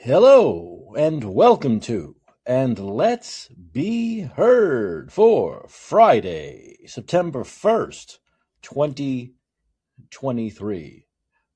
Hello 0.00 0.94
and 0.96 1.24
welcome 1.24 1.80
to 1.80 2.14
and 2.46 2.78
let's 2.78 3.48
be 3.48 4.20
heard 4.20 5.12
for 5.12 5.66
Friday, 5.68 6.76
September 6.86 7.42
1st, 7.42 8.18
2023. 8.62 11.04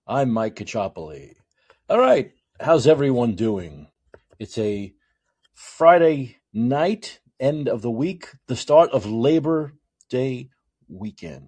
I'm 0.08 0.32
Mike 0.32 0.56
Caccioppoli. 0.56 1.34
All 1.88 2.00
right, 2.00 2.32
how's 2.60 2.88
everyone 2.88 3.36
doing? 3.36 3.86
It's 4.40 4.58
a 4.58 4.92
Friday 5.54 6.38
night, 6.52 7.20
end 7.38 7.68
of 7.68 7.80
the 7.80 7.92
week, 7.92 8.26
the 8.48 8.56
start 8.56 8.90
of 8.90 9.06
Labor 9.06 9.74
Day 10.10 10.50
weekend. 10.88 11.46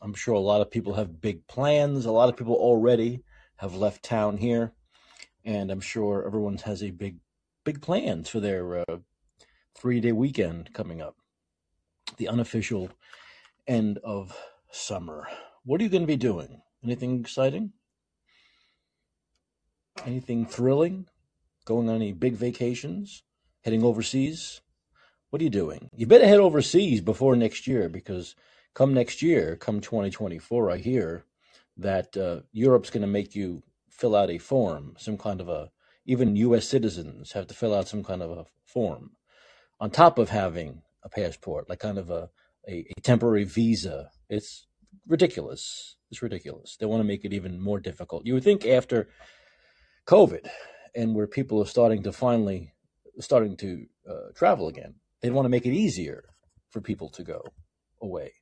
I'm 0.00 0.14
sure 0.14 0.34
a 0.34 0.38
lot 0.38 0.60
of 0.60 0.70
people 0.70 0.94
have 0.94 1.20
big 1.20 1.48
plans. 1.48 2.06
A 2.06 2.12
lot 2.12 2.28
of 2.28 2.36
people 2.36 2.54
already 2.54 3.24
have 3.56 3.74
left 3.74 4.04
town 4.04 4.36
here 4.36 4.74
and 5.44 5.70
I'm 5.70 5.80
sure 5.80 6.24
everyone 6.26 6.58
has 6.58 6.82
a 6.82 6.90
big, 6.90 7.16
big 7.64 7.80
plans 7.80 8.28
for 8.28 8.40
their 8.40 8.80
uh, 8.80 8.98
three-day 9.74 10.12
weekend 10.12 10.72
coming 10.72 11.00
up, 11.00 11.16
the 12.16 12.28
unofficial 12.28 12.90
end 13.66 13.98
of 14.04 14.36
summer. 14.70 15.28
What 15.64 15.80
are 15.80 15.84
you 15.84 15.90
going 15.90 16.02
to 16.02 16.06
be 16.06 16.16
doing? 16.16 16.62
Anything 16.82 17.20
exciting? 17.20 17.72
Anything 20.06 20.46
thrilling? 20.46 21.06
Going 21.64 21.88
on 21.88 21.96
any 21.96 22.12
big 22.12 22.34
vacations? 22.34 23.22
Heading 23.62 23.84
overseas? 23.84 24.60
What 25.30 25.40
are 25.40 25.44
you 25.44 25.50
doing? 25.50 25.90
You 25.94 26.06
better 26.06 26.26
head 26.26 26.40
overseas 26.40 27.00
before 27.00 27.36
next 27.36 27.66
year 27.66 27.88
because 27.88 28.34
come 28.74 28.94
next 28.94 29.22
year, 29.22 29.56
come 29.56 29.80
2024, 29.80 30.70
I 30.70 30.76
hear 30.78 31.24
that 31.76 32.16
uh, 32.16 32.40
Europe's 32.52 32.90
going 32.90 33.02
to 33.02 33.06
make 33.06 33.34
you 33.34 33.62
fill 34.00 34.16
out 34.16 34.30
a 34.30 34.38
form, 34.38 34.94
some 34.98 35.18
kind 35.18 35.40
of 35.42 35.48
a, 35.48 35.70
even 36.06 36.34
U.S. 36.36 36.66
citizens 36.66 37.32
have 37.32 37.46
to 37.48 37.54
fill 37.54 37.74
out 37.74 37.86
some 37.86 38.02
kind 38.02 38.22
of 38.22 38.30
a 38.30 38.46
form 38.64 39.10
on 39.78 39.90
top 39.90 40.18
of 40.18 40.30
having 40.30 40.80
a 41.04 41.08
passport, 41.10 41.68
like 41.68 41.80
kind 41.80 41.98
of 41.98 42.08
a, 42.08 42.30
a, 42.66 42.86
a 42.96 43.00
temporary 43.02 43.44
visa. 43.44 44.10
It's 44.30 44.66
ridiculous. 45.06 45.96
It's 46.10 46.22
ridiculous. 46.22 46.76
They 46.78 46.86
want 46.86 47.00
to 47.00 47.06
make 47.06 47.26
it 47.26 47.34
even 47.34 47.60
more 47.60 47.78
difficult. 47.78 48.26
You 48.26 48.34
would 48.34 48.42
think 48.42 48.66
after 48.66 49.08
COVID 50.06 50.48
and 50.94 51.14
where 51.14 51.26
people 51.26 51.62
are 51.62 51.66
starting 51.66 52.02
to 52.04 52.12
finally 52.12 52.72
starting 53.18 53.54
to 53.58 53.84
uh, 54.08 54.32
travel 54.34 54.68
again, 54.68 54.94
they'd 55.20 55.32
want 55.32 55.44
to 55.44 55.50
make 55.50 55.66
it 55.66 55.74
easier 55.74 56.24
for 56.70 56.80
people 56.80 57.10
to 57.10 57.22
go 57.22 57.42
away. 58.00 58.32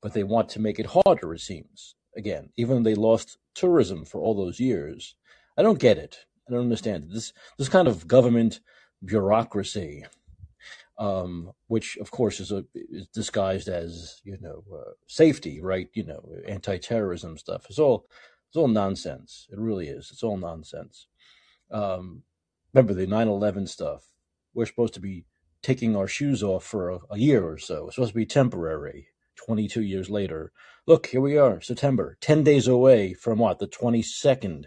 But 0.00 0.14
they 0.14 0.24
want 0.24 0.48
to 0.50 0.60
make 0.60 0.78
it 0.78 0.86
harder, 0.86 1.34
it 1.34 1.40
seems 1.40 1.94
again, 2.16 2.50
even 2.56 2.82
though 2.82 2.90
they 2.90 2.94
lost 2.94 3.38
tourism 3.54 4.04
for 4.04 4.20
all 4.20 4.34
those 4.34 4.60
years. 4.60 5.14
I 5.56 5.62
don't 5.62 5.78
get 5.78 5.98
it. 5.98 6.18
I 6.48 6.52
don't 6.52 6.62
understand 6.62 7.04
it. 7.04 7.14
This 7.14 7.32
this 7.58 7.68
kind 7.68 7.88
of 7.88 8.06
government 8.06 8.60
bureaucracy, 9.04 10.04
um, 10.98 11.52
which 11.68 11.96
of 11.98 12.10
course 12.10 12.40
is, 12.40 12.52
a, 12.52 12.64
is 12.74 13.06
disguised 13.08 13.68
as 13.68 14.20
you 14.24 14.36
know 14.40 14.64
uh, 14.72 14.92
safety, 15.06 15.60
right? 15.60 15.88
You 15.94 16.04
know, 16.04 16.28
anti-terrorism 16.46 17.38
stuff. 17.38 17.66
It's 17.68 17.78
all 17.78 18.06
it's 18.48 18.56
all 18.56 18.68
nonsense. 18.68 19.46
It 19.50 19.58
really 19.58 19.88
is. 19.88 20.10
It's 20.12 20.22
all 20.22 20.36
nonsense. 20.36 21.06
Um, 21.70 22.22
remember 22.72 22.94
the 22.94 23.06
9/11 23.06 23.68
stuff. 23.68 24.04
We're 24.52 24.66
supposed 24.66 24.94
to 24.94 25.00
be 25.00 25.24
taking 25.62 25.96
our 25.96 26.06
shoes 26.06 26.42
off 26.42 26.64
for 26.64 26.90
a, 26.90 26.98
a 27.10 27.18
year 27.18 27.44
or 27.48 27.58
so. 27.58 27.86
It's 27.86 27.94
supposed 27.96 28.12
to 28.12 28.16
be 28.16 28.26
temporary. 28.26 29.08
22 29.36 29.82
years 29.82 30.10
later. 30.10 30.52
Look, 30.86 31.06
here 31.06 31.20
we 31.22 31.38
are, 31.38 31.62
September, 31.62 32.18
10 32.20 32.44
days 32.44 32.68
away 32.68 33.14
from 33.14 33.38
what, 33.38 33.58
the 33.58 33.66
22nd 33.66 34.64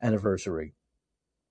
anniversary 0.00 0.74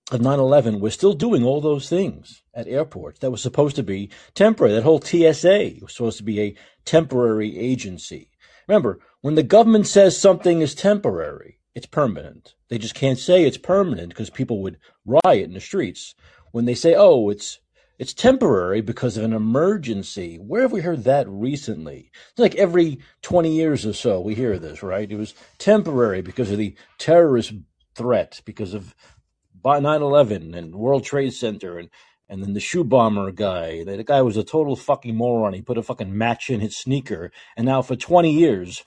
of 0.09 0.21
9 0.21 0.39
11. 0.39 0.79
We're 0.79 0.91
still 0.91 1.11
doing 1.11 1.43
all 1.43 1.59
those 1.59 1.89
things 1.89 2.41
at 2.53 2.69
airports 2.69 3.19
that 3.19 3.31
was 3.31 3.41
supposed 3.41 3.75
to 3.75 3.83
be 3.83 4.09
temporary. 4.33 4.73
That 4.73 4.83
whole 4.83 5.01
TSA 5.01 5.81
was 5.81 5.93
supposed 5.93 6.19
to 6.19 6.23
be 6.23 6.39
a 6.39 6.55
temporary 6.85 7.59
agency. 7.59 8.29
Remember, 8.65 9.01
when 9.19 9.35
the 9.35 9.43
government 9.43 9.87
says 9.87 10.17
something 10.17 10.61
is 10.61 10.73
temporary, 10.73 11.59
it's 11.75 11.85
permanent. 11.85 12.55
They 12.69 12.77
just 12.77 12.95
can't 12.95 13.19
say 13.19 13.43
it's 13.43 13.57
permanent 13.57 14.07
because 14.07 14.29
people 14.29 14.61
would 14.61 14.77
riot 15.05 15.49
in 15.49 15.53
the 15.53 15.59
streets. 15.59 16.15
When 16.53 16.63
they 16.63 16.75
say, 16.75 16.95
oh, 16.95 17.29
it's 17.29 17.59
it's 18.01 18.15
temporary 18.15 18.81
because 18.81 19.15
of 19.15 19.23
an 19.23 19.31
emergency. 19.31 20.37
Where 20.37 20.63
have 20.63 20.71
we 20.71 20.81
heard 20.81 21.03
that 21.03 21.29
recently? 21.29 22.09
It's 22.31 22.39
like 22.39 22.55
every 22.55 22.97
20 23.21 23.55
years 23.55 23.85
or 23.85 23.93
so 23.93 24.19
we 24.19 24.33
hear 24.33 24.57
this, 24.57 24.81
right? 24.81 25.09
It 25.09 25.17
was 25.17 25.35
temporary 25.59 26.23
because 26.23 26.49
of 26.49 26.57
the 26.57 26.75
terrorist 26.97 27.53
threat, 27.93 28.41
because 28.43 28.73
of 28.73 28.95
9/11 29.63 30.55
and 30.55 30.73
World 30.73 31.03
Trade 31.03 31.35
Center 31.35 31.77
and 31.77 31.89
and 32.27 32.43
then 32.43 32.53
the 32.53 32.59
shoe 32.59 32.83
bomber 32.83 33.31
guy. 33.31 33.83
The 33.83 34.03
guy 34.03 34.23
was 34.23 34.35
a 34.35 34.43
total 34.43 34.75
fucking 34.75 35.15
moron. 35.15 35.53
He 35.53 35.61
put 35.61 35.77
a 35.77 35.83
fucking 35.83 36.17
match 36.17 36.49
in 36.49 36.59
his 36.59 36.75
sneaker, 36.75 37.31
and 37.55 37.67
now 37.67 37.83
for 37.83 37.95
20 37.95 38.31
years 38.31 38.83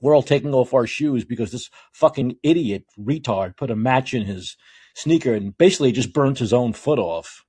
we're 0.00 0.16
all 0.16 0.22
taking 0.22 0.54
off 0.54 0.72
our 0.72 0.86
shoes 0.86 1.26
because 1.26 1.52
this 1.52 1.68
fucking 1.92 2.36
idiot 2.42 2.84
retard 2.98 3.58
put 3.58 3.70
a 3.70 3.76
match 3.76 4.14
in 4.14 4.24
his 4.24 4.56
sneaker 4.94 5.34
and 5.34 5.58
basically 5.58 5.92
just 5.92 6.14
burnt 6.14 6.38
his 6.38 6.54
own 6.54 6.72
foot 6.72 6.98
off. 6.98 7.44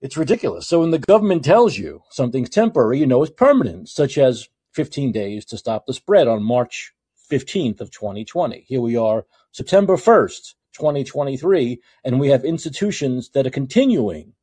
It's 0.00 0.16
ridiculous. 0.16 0.66
So 0.66 0.80
when 0.80 0.90
the 0.90 0.98
government 0.98 1.44
tells 1.44 1.78
you 1.78 2.02
something's 2.10 2.50
temporary, 2.50 2.98
you 2.98 3.06
know 3.06 3.22
it's 3.22 3.32
permanent, 3.32 3.88
such 3.88 4.18
as 4.18 4.48
15 4.74 5.10
days 5.10 5.44
to 5.46 5.56
stop 5.56 5.86
the 5.86 5.94
spread 5.94 6.28
on 6.28 6.42
March 6.42 6.92
15th 7.30 7.80
of 7.80 7.90
2020. 7.90 8.64
Here 8.68 8.80
we 8.80 8.96
are, 8.96 9.24
September 9.52 9.96
1st, 9.96 10.54
2023, 10.74 11.80
and 12.04 12.20
we 12.20 12.28
have 12.28 12.44
institutions 12.44 13.30
that 13.30 13.46
are 13.46 13.50
continuing 13.50 14.34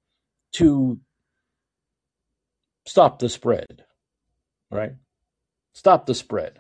to 0.54 1.00
stop 2.86 3.20
the 3.20 3.30
spread, 3.30 3.86
right? 4.72 4.94
Stop 5.74 6.08
the 6.08 6.16
spread 6.16 6.60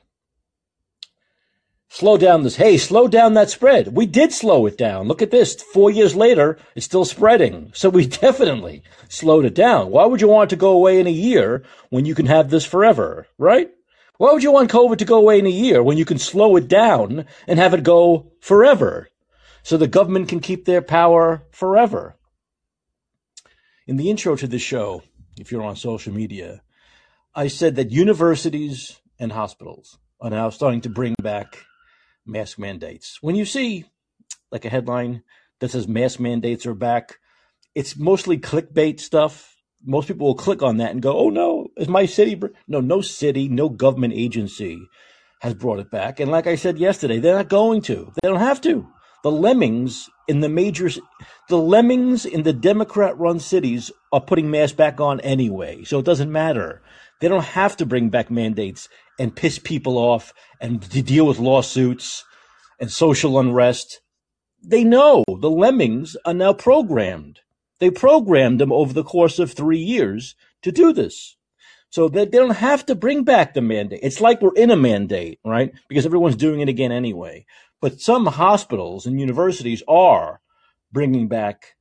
slow 2.03 2.18
down 2.18 2.44
this. 2.44 2.58
Hey, 2.58 2.75
slow 2.75 3.08
down 3.08 3.34
that 3.36 3.50
spread. 3.50 3.96
We 3.96 4.06
did 4.06 4.34
slow 4.34 4.66
it 4.66 4.78
down. 4.78 5.08
Look 5.08 5.22
at 5.22 5.31
this. 5.31 5.56
Four 5.56 5.90
years 5.90 6.18
later, 6.18 6.58
it's 6.75 6.86
still 6.86 7.06
spreading. 7.06 7.72
So 7.75 7.90
we 7.90 8.06
definitely 8.06 8.84
slowed 9.08 9.46
it 9.46 9.56
down. 9.56 9.90
Why 9.90 10.06
would 10.06 10.19
you 10.19 10.28
want 10.28 10.50
to 10.50 10.58
go 10.58 10.72
away 10.72 11.00
in 11.00 11.08
a 11.08 11.22
year 11.30 11.64
when 11.91 12.03
you 12.03 12.14
can 12.14 12.25
have 12.25 12.50
this 12.50 12.66
forever, 12.66 13.28
right? 13.38 13.69
Why 14.18 14.34
would 14.34 14.44
you 14.44 14.52
want 14.52 14.69
COVID 14.69 14.97
to 14.97 15.06
go 15.06 15.18
away 15.18 15.40
in 15.40 15.46
a 15.46 15.59
year 15.66 15.81
when 15.81 15.97
you 15.97 16.03
can 16.03 16.19
slow 16.19 16.58
it 16.58 16.68
down 16.68 17.25
and 17.47 17.58
have 17.58 17.74
it 17.74 17.84
go 17.84 18.34
forever? 18.41 19.08
So 19.64 19.78
the 19.78 19.88
government 19.88 20.28
can 20.28 20.41
keep 20.41 20.66
their 20.66 20.81
power 20.81 21.44
forever. 21.52 22.18
In 23.88 23.96
the 23.96 24.09
intro 24.09 24.35
to 24.35 24.47
the 24.47 24.59
show, 24.59 25.03
if 25.40 25.53
you're 25.53 25.64
on 25.64 25.78
social 25.78 26.14
media, 26.14 26.64
I 27.34 27.47
said 27.47 27.78
that 27.78 27.91
universities 27.91 29.00
and 29.18 29.31
hospitals 29.31 29.97
are 30.20 30.30
now 30.30 30.50
starting 30.50 30.81
to 30.81 30.90
bring 30.90 31.16
back 31.22 31.64
mask 32.25 32.59
mandates. 32.59 33.19
When 33.22 33.35
you 33.35 33.45
see 33.45 33.85
like 34.51 34.66
a 34.66 34.69
headline 34.69 35.23
that 35.59 35.72
says 35.72 35.88
mask 35.88 36.19
mandates 36.19 36.66
are 36.66 36.73
back, 36.73 37.19
it's 37.75 37.97
mostly 37.97 38.38
clickbait 38.38 39.00
stuff. 39.00 39.56
Most 39.85 40.07
people 40.07 40.28
will 40.28 40.35
click 40.35 40.61
on 40.61 40.78
that 40.78 40.91
and 40.91 41.01
go, 41.01 41.17
"Oh 41.17 41.29
no, 41.29 41.67
is 41.78 41.88
my 41.88 42.06
city?" 42.06 42.35
Br-? 42.35 42.47
No, 42.67 42.79
no 42.79 43.01
city, 43.01 43.50
no 43.50 43.69
government 43.69 44.13
agency 44.13 44.79
has 45.41 45.53
brought 45.53 45.79
it 45.79 45.91
back. 45.91 46.22
And 46.22 46.31
like 46.31 46.47
I 46.47 46.56
said 46.56 46.78
yesterday, 46.78 47.19
they're 47.19 47.35
not 47.35 47.50
going 47.50 47.81
to. 47.84 48.13
They 48.22 48.29
don't 48.29 48.40
have 48.40 48.61
to. 48.61 48.88
The 49.23 49.31
lemmings 49.31 50.09
in 50.28 50.40
the 50.40 50.50
major, 50.50 50.90
the 51.50 51.57
lemmings 51.57 52.25
in 52.25 52.44
the 52.44 52.53
Democrat-run 52.53 53.40
cities 53.40 53.91
are 54.11 54.22
putting 54.22 54.51
masks 54.51 54.75
back 54.75 55.01
on 55.01 55.19
anyway, 55.22 55.84
so 55.84 56.00
it 56.00 56.05
doesn't 56.05 56.31
matter. 56.31 56.81
They 57.19 57.28
don't 57.28 57.44
have 57.44 57.78
to 57.78 57.85
bring 57.85 58.09
back 58.09 58.31
mandates 58.31 58.90
and 59.19 59.35
piss 59.35 59.59
people 59.59 59.97
off 59.97 60.34
and 60.59 60.81
to 60.81 61.01
deal 61.01 61.25
with 61.25 61.40
lawsuits 61.40 62.24
and 62.79 62.91
social 62.91 63.40
unrest. 63.40 64.01
They 64.63 64.84
know 64.84 65.24
the 65.28 65.50
lemmings 65.50 66.16
are 66.26 66.34
now 66.34 66.53
programmed. 66.53 67.40
They 67.79 67.91
programmed 67.91 68.59
them 68.59 68.72
over 68.72 68.93
the 68.93 69.03
course 69.03 69.40
of 69.40 69.52
three 69.52 69.79
years 69.79 70.35
to 70.61 70.72
do 70.72 70.93
this. 70.93 71.35
So 71.90 72.09
that 72.09 72.32
they 72.32 72.37
don't 72.40 72.55
have 72.55 72.85
to 72.87 72.96
bring 72.96 73.23
back 73.23 73.53
the 73.53 73.61
mandate. 73.61 73.99
It's 74.02 74.20
like 74.20 74.41
we're 74.41 74.55
in 74.55 74.72
a 74.72 74.76
mandate, 74.76 75.40
right? 75.46 75.72
Because 75.87 76.08
everyone's 76.08 76.35
doing 76.35 76.59
it 76.61 76.70
again 76.70 76.91
anyway. 76.91 77.46
But 77.82 78.02
some 78.02 78.26
hospitals 78.26 79.05
and 79.05 79.20
universities 79.20 79.84
are 79.87 80.41
bringing 80.91 81.28
back 81.28 81.76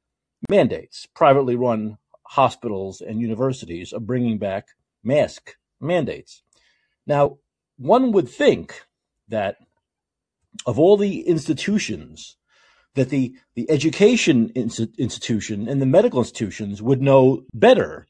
mandates. 0.51 1.07
Privately 1.15 1.57
run 1.57 1.97
hospitals 2.25 3.01
and 3.01 3.21
universities 3.21 3.93
are 3.93 4.01
bringing 4.01 4.39
back 4.39 4.69
mask 5.03 5.57
mandates. 5.81 6.43
Now, 7.07 7.39
one 7.77 8.13
would 8.13 8.29
think 8.29 8.83
that 9.29 9.57
of 10.67 10.79
all 10.79 10.97
the 10.97 11.23
institutions, 11.23 12.37
that 12.95 13.09
the, 13.09 13.35
the 13.55 13.71
education 13.71 14.51
institution 14.55 15.69
and 15.69 15.81
the 15.81 15.87
medical 15.87 16.21
institutions 16.21 16.83
would 16.83 17.01
know 17.01 17.45
better, 17.55 18.07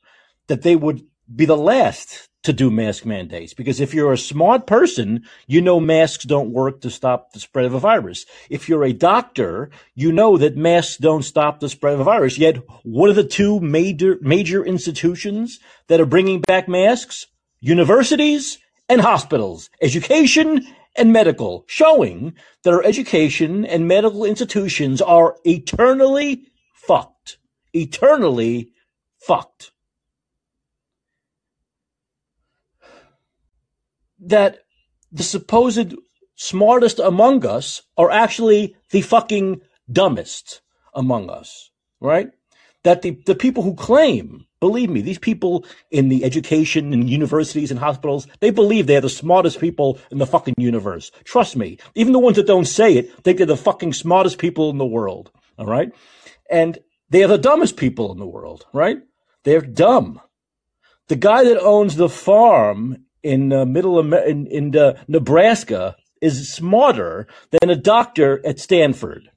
that 0.49 0.63
they 0.63 0.77
would 0.77 1.03
be 1.35 1.45
the 1.45 1.57
last 1.57 2.29
to 2.43 2.53
do 2.53 2.71
mask 2.71 3.07
mandates 3.07 3.55
because 3.55 3.81
if 3.81 3.95
you're 3.95 4.13
a 4.13 4.19
smart 4.19 4.67
person, 4.67 5.23
you 5.47 5.61
know 5.61 5.79
masks 5.79 6.25
don't 6.25 6.51
work 6.53 6.81
to 6.81 6.91
stop 6.91 7.33
the 7.33 7.39
spread 7.39 7.65
of 7.65 7.75
a 7.75 7.79
virus. 7.79 8.27
If 8.51 8.69
you're 8.69 8.85
a 8.85 8.93
doctor, 8.93 9.71
you 9.95 10.11
know 10.11 10.37
that 10.37 10.57
masks 10.57 10.97
don't 10.97 11.23
stop 11.23 11.61
the 11.61 11.69
spread 11.69 11.95
of 11.95 12.01
a 12.01 12.05
virus. 12.05 12.39
Yet, 12.39 12.57
what 12.83 13.11
are 13.11 13.15
the 13.15 13.25
two 13.25 13.61
major 13.61 14.19
major 14.21 14.65
institutions 14.65 15.61
that 15.87 16.01
are 16.01 16.07
bringing 16.07 16.41
back 16.41 16.69
masks? 16.69 17.27
Universities 17.61 18.59
and 18.93 19.01
hospitals, 19.01 19.71
education 19.81 20.67
and 20.97 21.13
medical, 21.13 21.65
showing 21.67 22.35
that 22.63 22.75
our 22.75 22.85
education 22.85 23.65
and 23.65 23.89
medical 23.89 24.25
institutions 24.25 25.01
are 25.01 25.37
eternally 25.45 26.45
fucked. 26.75 27.39
Eternally 27.73 28.71
fucked. 29.19 29.73
that 34.23 34.61
the 35.11 35.23
supposed 35.23 35.95
smartest 36.37 36.99
among 36.99 37.45
us 37.45 37.83
are 37.97 38.11
actually 38.11 38.77
the 38.91 39.03
fucking 39.03 39.61
dumbest 39.91 40.61
among 40.95 41.29
us, 41.29 41.71
right? 42.01 42.31
That 42.85 43.03
the, 43.03 43.21
the 43.27 43.35
people 43.35 43.63
who 43.63 43.75
claim, 43.75 44.47
believe 44.63 44.91
me, 44.91 45.01
these 45.01 45.19
people 45.19 45.65
in 45.91 46.09
the 46.09 46.23
education 46.23 46.93
and 46.93 47.11
universities 47.11 47.73
and 47.73 47.81
hospitals, 47.81 48.29
they 48.39 48.51
believe 48.51 48.87
they're 48.87 49.01
the 49.01 49.09
smartest 49.09 49.59
people 49.59 49.99
in 50.13 50.19
the 50.19 50.27
fucking 50.35 50.55
universe. 50.57 51.11
Trust 51.25 51.57
me. 51.57 51.79
Even 51.97 52.13
the 52.13 52.21
ones 52.21 52.37
that 52.37 52.47
don't 52.47 52.67
say 52.67 52.95
it 52.95 53.13
think 53.25 53.39
they're 53.39 53.47
the 53.47 53.57
fucking 53.57 53.93
smartest 53.93 54.39
people 54.39 54.71
in 54.71 54.79
the 54.79 54.87
world. 54.87 55.33
All 55.59 55.67
right. 55.67 55.93
And 56.49 56.79
they 57.11 57.25
are 57.25 57.29
the 57.29 57.39
dumbest 57.39 57.77
people 57.77 58.13
in 58.13 58.21
the 58.21 58.27
world, 58.37 58.65
right? 58.73 58.99
They're 59.43 59.63
dumb. 59.63 60.21
The 61.09 61.17
guy 61.17 61.43
that 61.43 61.61
owns 61.61 61.97
the 61.97 62.09
farm 62.09 62.99
in 63.25 63.53
uh, 63.53 63.65
middle 63.65 63.99
Amer- 63.99 64.29
in, 64.29 64.47
in 64.47 64.77
uh, 64.77 65.03
Nebraska 65.09 65.97
is 66.21 66.55
smarter 66.55 67.27
than 67.51 67.69
a 67.69 67.75
doctor 67.75 68.41
at 68.47 68.61
Stanford. 68.61 69.29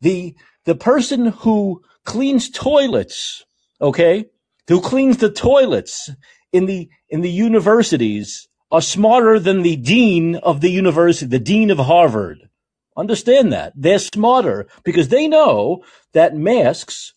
The 0.00 0.34
the 0.64 0.74
person 0.74 1.26
who 1.26 1.82
cleans 2.06 2.48
toilets, 2.48 3.44
okay, 3.80 4.26
who 4.68 4.80
cleans 4.80 5.18
the 5.18 5.30
toilets 5.30 6.10
in 6.52 6.66
the 6.66 6.88
in 7.08 7.20
the 7.20 7.30
universities 7.30 8.48
are 8.70 8.82
smarter 8.82 9.38
than 9.38 9.62
the 9.62 9.76
dean 9.76 10.36
of 10.36 10.60
the 10.60 10.70
university, 10.70 11.26
the 11.26 11.38
dean 11.38 11.70
of 11.70 11.78
Harvard. 11.78 12.48
Understand 12.96 13.52
that. 13.52 13.72
They're 13.76 13.98
smarter 13.98 14.66
because 14.84 15.08
they 15.08 15.28
know 15.28 15.84
that 16.12 16.34
masks 16.34 17.14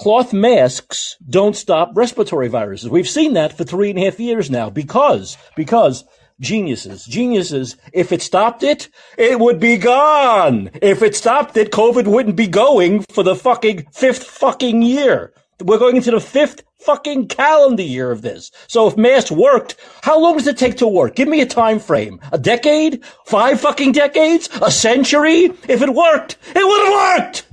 cloth 0.00 0.32
masks 0.32 1.16
don't 1.28 1.54
stop 1.54 1.92
respiratory 1.94 2.48
viruses. 2.48 2.88
We've 2.88 3.08
seen 3.08 3.34
that 3.34 3.56
for 3.56 3.64
three 3.64 3.90
and 3.90 3.98
a 3.98 4.04
half 4.06 4.18
years 4.18 4.50
now 4.50 4.70
because, 4.70 5.36
because 5.56 6.04
geniuses, 6.40 7.04
geniuses, 7.04 7.76
if 7.92 8.10
it 8.10 8.22
stopped 8.22 8.62
it, 8.62 8.88
it 9.18 9.38
would 9.38 9.60
be 9.60 9.76
gone. 9.76 10.70
If 10.80 11.02
it 11.02 11.14
stopped 11.14 11.56
it, 11.58 11.70
COVID 11.70 12.06
wouldn't 12.06 12.36
be 12.36 12.46
going 12.46 13.04
for 13.12 13.22
the 13.22 13.36
fucking 13.36 13.88
fifth 13.92 14.24
fucking 14.24 14.80
year. 14.80 15.34
We're 15.60 15.78
going 15.78 15.96
into 15.96 16.10
the 16.10 16.20
fifth 16.20 16.62
fucking 16.80 17.28
calendar 17.28 17.82
year 17.82 18.10
of 18.10 18.22
this. 18.22 18.50
So 18.66 18.86
if 18.86 18.96
masks 18.96 19.30
worked, 19.30 19.76
how 20.02 20.18
long 20.18 20.36
does 20.36 20.46
it 20.46 20.58
take 20.58 20.78
to 20.78 20.86
work? 20.86 21.14
Give 21.14 21.28
me 21.28 21.40
a 21.40 21.46
time 21.46 21.78
frame. 21.78 22.20
A 22.32 22.38
decade? 22.38 23.04
Five 23.26 23.60
fucking 23.60 23.92
decades? 23.92 24.48
A 24.62 24.70
century? 24.70 25.52
If 25.68 25.82
it 25.82 25.94
worked, 25.94 26.38
it 26.54 26.66
would 26.66 26.86
have 26.86 27.24
worked! 27.24 27.46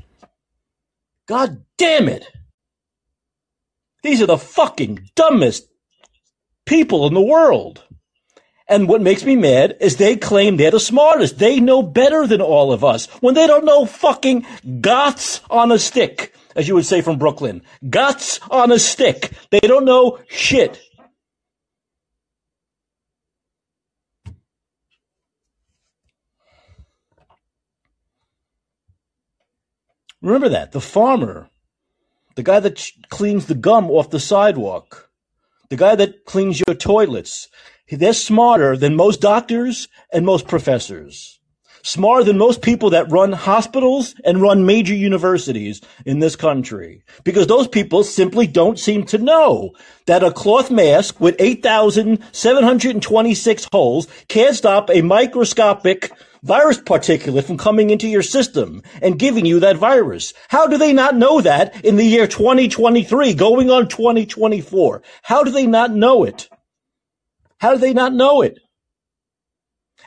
God 1.28 1.64
damn 1.78 2.08
it. 2.08 2.26
These 4.04 4.22
are 4.22 4.28
the 4.28 4.38
fucking 4.38 5.10
dumbest 5.16 5.68
people 6.66 7.08
in 7.08 7.14
the 7.14 7.22
world. 7.22 7.84
And 8.70 8.88
what 8.90 9.02
makes 9.02 9.24
me 9.24 9.36
mad 9.36 9.78
is 9.80 9.96
they 9.96 10.18
claim 10.18 10.58
they're 10.58 10.72
the 10.72 10.80
smartest. 10.80 11.40
They 11.40 11.60
know 11.60 11.82
better 11.82 12.28
than 12.28 12.42
all 12.42 12.74
of 12.74 12.84
us 12.84 13.06
when 13.22 13.34
they 13.34 13.48
don't 13.48 13.66
know 13.66 13.86
fucking 13.86 14.44
gots 14.82 15.42
on 15.50 15.72
a 15.72 15.80
stick, 15.80 16.34
as 16.56 16.68
you 16.68 16.76
would 16.76 16.86
say 16.86 17.02
from 17.02 17.18
Brooklyn. 17.18 17.62
Gots 17.84 18.40
on 18.52 18.72
a 18.72 18.80
stick. 18.80 19.32
They 19.52 19.62
don't 19.62 19.86
know 19.86 20.20
shit. 20.28 20.82
Remember 30.22 30.50
that. 30.50 30.74
The 30.74 30.82
farmer 30.82 31.50
the 32.38 32.44
guy 32.44 32.60
that 32.60 32.92
cleans 33.10 33.48
the 33.48 33.56
gum 33.56 33.90
off 33.90 34.12
the 34.12 34.20
sidewalk, 34.20 35.10
the 35.70 35.76
guy 35.76 35.96
that 35.96 36.24
cleans 36.26 36.62
your 36.66 36.76
toilets, 36.76 37.50
they're 37.90 38.14
smarter 38.14 38.76
than 38.76 38.96
most 38.96 39.22
doctors 39.22 39.88
and 40.12 40.26
most 40.26 40.48
professors. 40.48 41.40
Smarter 41.84 42.24
than 42.26 42.38
most 42.38 42.62
people 42.62 42.90
that 42.90 43.10
run 43.10 43.32
hospitals 43.32 44.14
and 44.26 44.42
run 44.42 44.66
major 44.66 44.94
universities 44.94 45.80
in 46.06 46.20
this 46.20 46.36
country. 46.36 47.02
Because 47.24 47.48
those 47.48 47.70
people 47.70 48.04
simply 48.04 48.46
don't 48.46 48.78
seem 48.78 49.06
to 49.06 49.18
know 49.18 49.72
that 50.06 50.22
a 50.22 50.32
cloth 50.32 50.70
mask 50.70 51.22
with 51.22 51.38
8,726 51.40 53.68
holes 53.72 54.10
can't 54.28 54.56
stop 54.56 54.90
a 54.90 55.02
microscopic 55.02 56.12
virus 56.44 56.80
particulate 56.80 57.46
from 57.46 57.58
coming 57.58 57.90
into 57.90 58.10
your 58.10 58.22
system 58.22 58.84
and 59.02 59.18
giving 59.18 59.46
you 59.46 59.62
that 59.62 59.78
virus. 59.78 60.34
How 60.50 60.68
do 60.68 60.78
they 60.78 60.92
not 60.92 61.16
know 61.16 61.40
that 61.40 61.86
in 61.86 61.96
the 61.96 62.04
year 62.04 62.28
2023 62.28 63.34
going 63.34 63.72
on 63.72 63.88
2024? 63.88 65.02
How 65.24 65.44
do 65.44 65.52
they 65.52 65.68
not 65.68 65.92
know 65.92 66.26
it? 66.26 66.50
How 67.60 67.74
do 67.74 67.80
they 67.80 67.94
not 67.94 68.14
know 68.14 68.42
it? 68.42 68.60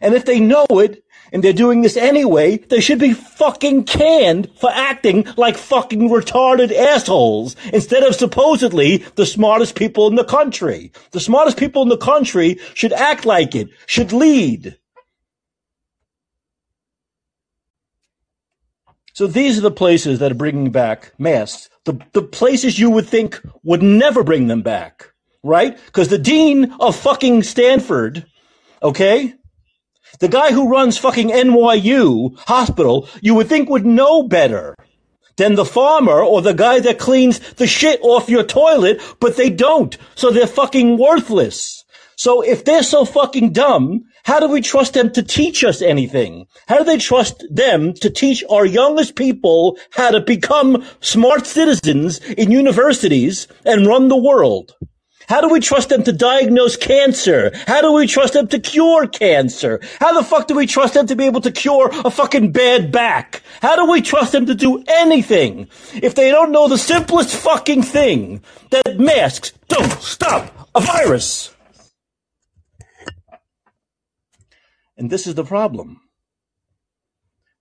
And 0.00 0.14
if 0.14 0.24
they 0.24 0.40
know 0.40 0.66
it, 0.70 1.02
and 1.32 1.44
they're 1.44 1.52
doing 1.52 1.82
this 1.82 1.96
anyway, 1.96 2.58
they 2.58 2.80
should 2.80 2.98
be 2.98 3.12
fucking 3.12 3.84
canned 3.84 4.50
for 4.58 4.70
acting 4.70 5.26
like 5.36 5.56
fucking 5.56 6.08
retarded 6.08 6.72
assholes 6.72 7.56
instead 7.72 8.02
of 8.02 8.14
supposedly 8.14 8.98
the 9.14 9.26
smartest 9.26 9.74
people 9.76 10.08
in 10.08 10.16
the 10.16 10.24
country. 10.24 10.92
The 11.12 11.20
smartest 11.20 11.56
people 11.56 11.82
in 11.82 11.88
the 11.88 11.96
country 11.96 12.58
should 12.74 12.92
act 12.92 13.24
like 13.24 13.54
it, 13.54 13.68
should 13.86 14.12
lead. 14.12 14.76
So 19.12 19.26
these 19.26 19.58
are 19.58 19.62
the 19.62 19.70
places 19.70 20.18
that 20.18 20.32
are 20.32 20.36
bringing 20.36 20.70
back 20.70 21.12
masks. 21.18 21.68
The, 21.84 22.00
the 22.12 22.22
places 22.22 22.78
you 22.78 22.90
would 22.90 23.06
think 23.06 23.40
would 23.62 23.82
never 23.82 24.24
bring 24.24 24.46
them 24.46 24.62
back, 24.62 25.09
right? 25.42 25.78
Because 25.86 26.08
the 26.08 26.18
dean 26.18 26.72
of 26.80 26.96
fucking 26.96 27.42
Stanford, 27.42 28.26
okay? 28.82 29.34
The 30.18 30.28
guy 30.28 30.52
who 30.52 30.68
runs 30.68 30.98
fucking 30.98 31.30
NYU 31.30 32.38
hospital, 32.40 33.08
you 33.20 33.34
would 33.34 33.48
think 33.48 33.68
would 33.68 33.86
know 33.86 34.24
better 34.24 34.76
than 35.36 35.54
the 35.54 35.64
farmer 35.64 36.22
or 36.22 36.42
the 36.42 36.52
guy 36.52 36.80
that 36.80 36.98
cleans 36.98 37.38
the 37.54 37.66
shit 37.66 38.00
off 38.02 38.28
your 38.28 38.44
toilet, 38.44 39.00
but 39.20 39.36
they 39.36 39.48
don't. 39.48 39.96
So 40.14 40.30
they're 40.30 40.46
fucking 40.46 40.98
worthless. 40.98 41.84
So 42.16 42.42
if 42.42 42.66
they're 42.66 42.82
so 42.82 43.06
fucking 43.06 43.54
dumb, 43.54 44.02
how 44.24 44.40
do 44.40 44.48
we 44.48 44.60
trust 44.60 44.92
them 44.92 45.10
to 45.12 45.22
teach 45.22 45.64
us 45.64 45.80
anything? 45.80 46.44
How 46.68 46.76
do 46.76 46.84
they 46.84 46.98
trust 46.98 47.42
them 47.50 47.94
to 47.94 48.10
teach 48.10 48.44
our 48.50 48.66
youngest 48.66 49.16
people 49.16 49.78
how 49.92 50.10
to 50.10 50.20
become 50.20 50.84
smart 51.00 51.46
citizens 51.46 52.18
in 52.18 52.50
universities 52.50 53.48
and 53.64 53.86
run 53.86 54.08
the 54.08 54.18
world? 54.18 54.74
How 55.28 55.40
do 55.40 55.48
we 55.48 55.60
trust 55.60 55.90
them 55.90 56.02
to 56.04 56.12
diagnose 56.12 56.76
cancer? 56.76 57.52
How 57.66 57.80
do 57.80 57.92
we 57.92 58.06
trust 58.06 58.32
them 58.32 58.48
to 58.48 58.58
cure 58.58 59.06
cancer? 59.06 59.80
How 60.00 60.12
the 60.12 60.24
fuck 60.24 60.48
do 60.48 60.56
we 60.56 60.66
trust 60.66 60.94
them 60.94 61.06
to 61.06 61.14
be 61.14 61.24
able 61.24 61.40
to 61.42 61.52
cure 61.52 61.90
a 62.04 62.10
fucking 62.10 62.52
bad 62.52 62.90
back? 62.90 63.42
How 63.62 63.76
do 63.76 63.90
we 63.90 64.02
trust 64.02 64.32
them 64.32 64.46
to 64.46 64.54
do 64.54 64.82
anything 64.88 65.68
if 65.94 66.14
they 66.14 66.30
don't 66.30 66.52
know 66.52 66.68
the 66.68 66.78
simplest 66.78 67.36
fucking 67.36 67.82
thing 67.82 68.42
that 68.70 68.98
masks 68.98 69.52
don't 69.68 69.92
stop 70.02 70.68
a 70.74 70.80
virus? 70.80 71.54
And 74.96 75.10
this 75.10 75.26
is 75.26 75.34
the 75.34 75.44
problem. 75.44 75.99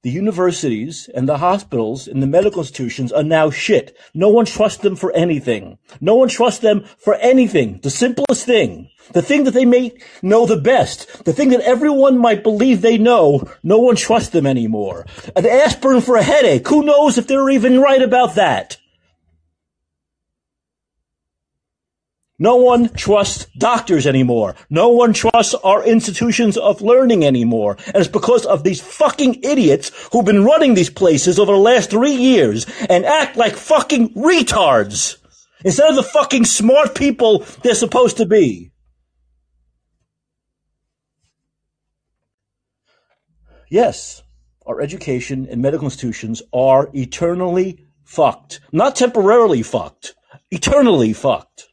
The 0.02 0.10
universities 0.10 1.10
and 1.14 1.28
the 1.28 1.40
hospitals 1.40 2.08
and 2.08 2.24
the 2.24 2.28
medical 2.28 2.62
institutions 2.62 3.12
are 3.12 3.22
now 3.22 3.50
shit. 3.50 3.98
No 4.14 4.30
one 4.30 4.46
trusts 4.46 4.82
them 4.82 4.96
for 4.96 5.12
anything. 5.12 5.78
No 6.00 6.16
one 6.16 6.30
trusts 6.30 6.62
them 6.62 6.86
for 6.98 7.16
anything. 7.16 7.82
The 7.84 7.90
simplest 7.90 8.46
thing. 8.46 8.92
The 9.12 9.22
thing 9.22 9.44
that 9.44 9.54
they 9.54 9.66
may 9.66 9.92
know 10.22 10.46
the 10.46 10.56
best. 10.56 11.26
The 11.26 11.34
thing 11.34 11.50
that 11.50 11.60
everyone 11.60 12.18
might 12.18 12.44
believe 12.44 12.82
they 12.82 12.98
know. 12.98 13.44
No 13.62 13.80
one 13.80 13.98
trusts 13.98 14.30
them 14.30 14.48
anymore. 14.48 15.06
An 15.36 15.46
aspirin 15.46 16.00
for 16.00 16.16
a 16.16 16.24
headache. 16.24 16.66
Who 16.70 16.84
knows 16.84 17.18
if 17.18 17.28
they're 17.28 17.50
even 17.50 17.82
right 17.82 18.02
about 18.02 18.36
that? 18.36 18.78
No 22.40 22.56
one 22.56 22.90
trusts 22.90 23.46
doctors 23.58 24.08
anymore. 24.08 24.56
No 24.70 24.90
one 24.90 25.12
trusts 25.14 25.54
our 25.56 25.84
institutions 25.84 26.58
of 26.58 26.82
learning 26.82 27.26
anymore. 27.26 27.78
And 27.88 27.98
it's 27.98 28.08
because 28.08 28.46
of 28.46 28.64
these 28.64 28.80
fucking 28.82 29.42
idiots 29.44 29.92
who've 30.12 30.26
been 30.26 30.46
running 30.46 30.74
these 30.74 30.90
places 30.90 31.38
over 31.38 31.52
the 31.52 31.58
last 31.58 31.90
three 31.90 32.16
years 32.16 32.66
and 32.90 33.06
act 33.06 33.36
like 33.36 33.56
fucking 33.56 34.14
retards. 34.16 35.18
instead 35.64 35.90
of 35.90 35.96
the 35.96 36.04
fucking 36.04 36.46
smart 36.46 36.96
people 36.96 37.46
they're 37.64 37.76
supposed 37.76 38.18
to 38.18 38.26
be. 38.26 38.72
Yes, 43.70 44.24
our 44.66 44.82
education 44.82 45.48
and 45.50 45.62
medical 45.62 45.86
institutions 45.86 46.42
are 46.54 46.90
eternally 46.94 47.86
fucked. 48.04 48.62
Not 48.72 48.96
temporarily 48.96 49.62
fucked. 49.62 50.16
Eternally 50.50 51.14
fucked. 51.14 51.69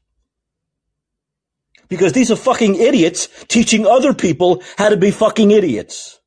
Because 1.88 2.12
these 2.12 2.30
are 2.30 2.36
fucking 2.36 2.74
idiots 2.76 3.28
teaching 3.48 3.86
other 3.86 4.12
people 4.12 4.62
how 4.76 4.88
to 4.88 4.96
be 4.96 5.10
fucking 5.10 5.50
idiots. 5.50 6.20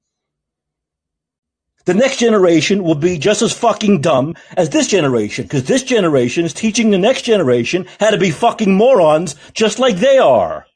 The 1.86 1.94
next 1.94 2.18
generation 2.18 2.84
will 2.84 2.96
be 2.96 3.18
just 3.18 3.42
as 3.42 3.52
fucking 3.52 4.02
dumb 4.02 4.36
as 4.56 4.70
this 4.70 4.88
generation, 4.88 5.46
because 5.46 5.64
this 5.64 5.82
generation 5.82 6.46
is 6.46 6.54
teaching 6.54 6.92
the 6.92 7.00
next 7.00 7.24
generation 7.24 7.88
how 8.00 8.12
to 8.12 8.18
be 8.18 8.30
fucking 8.30 8.76
morons 8.76 9.36
just 9.54 9.80
like 9.80 9.96
they 9.96 10.20
are. 10.20 10.68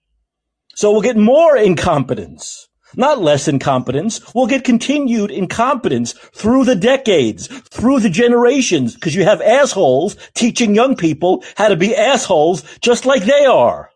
So 0.75 0.91
we'll 0.91 1.01
get 1.01 1.17
more 1.17 1.55
incompetence, 1.55 2.67
not 2.95 3.21
less 3.21 3.47
incompetence. 3.47 4.33
We'll 4.33 4.47
get 4.47 4.63
continued 4.63 5.29
incompetence 5.29 6.13
through 6.13 6.65
the 6.65 6.75
decades, 6.75 7.45
through 7.45 7.99
the 7.99 8.09
generations, 8.09 8.95
because 8.95 9.13
you 9.13 9.23
have 9.23 9.41
assholes 9.41 10.17
teaching 10.33 10.73
young 10.73 10.95
people 10.95 11.43
how 11.57 11.67
to 11.67 11.75
be 11.75 11.95
assholes 11.95 12.63
just 12.79 13.05
like 13.05 13.23
they 13.23 13.45
are. 13.45 13.91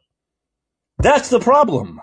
That's 1.00 1.30
the 1.30 1.40
problem. 1.40 2.02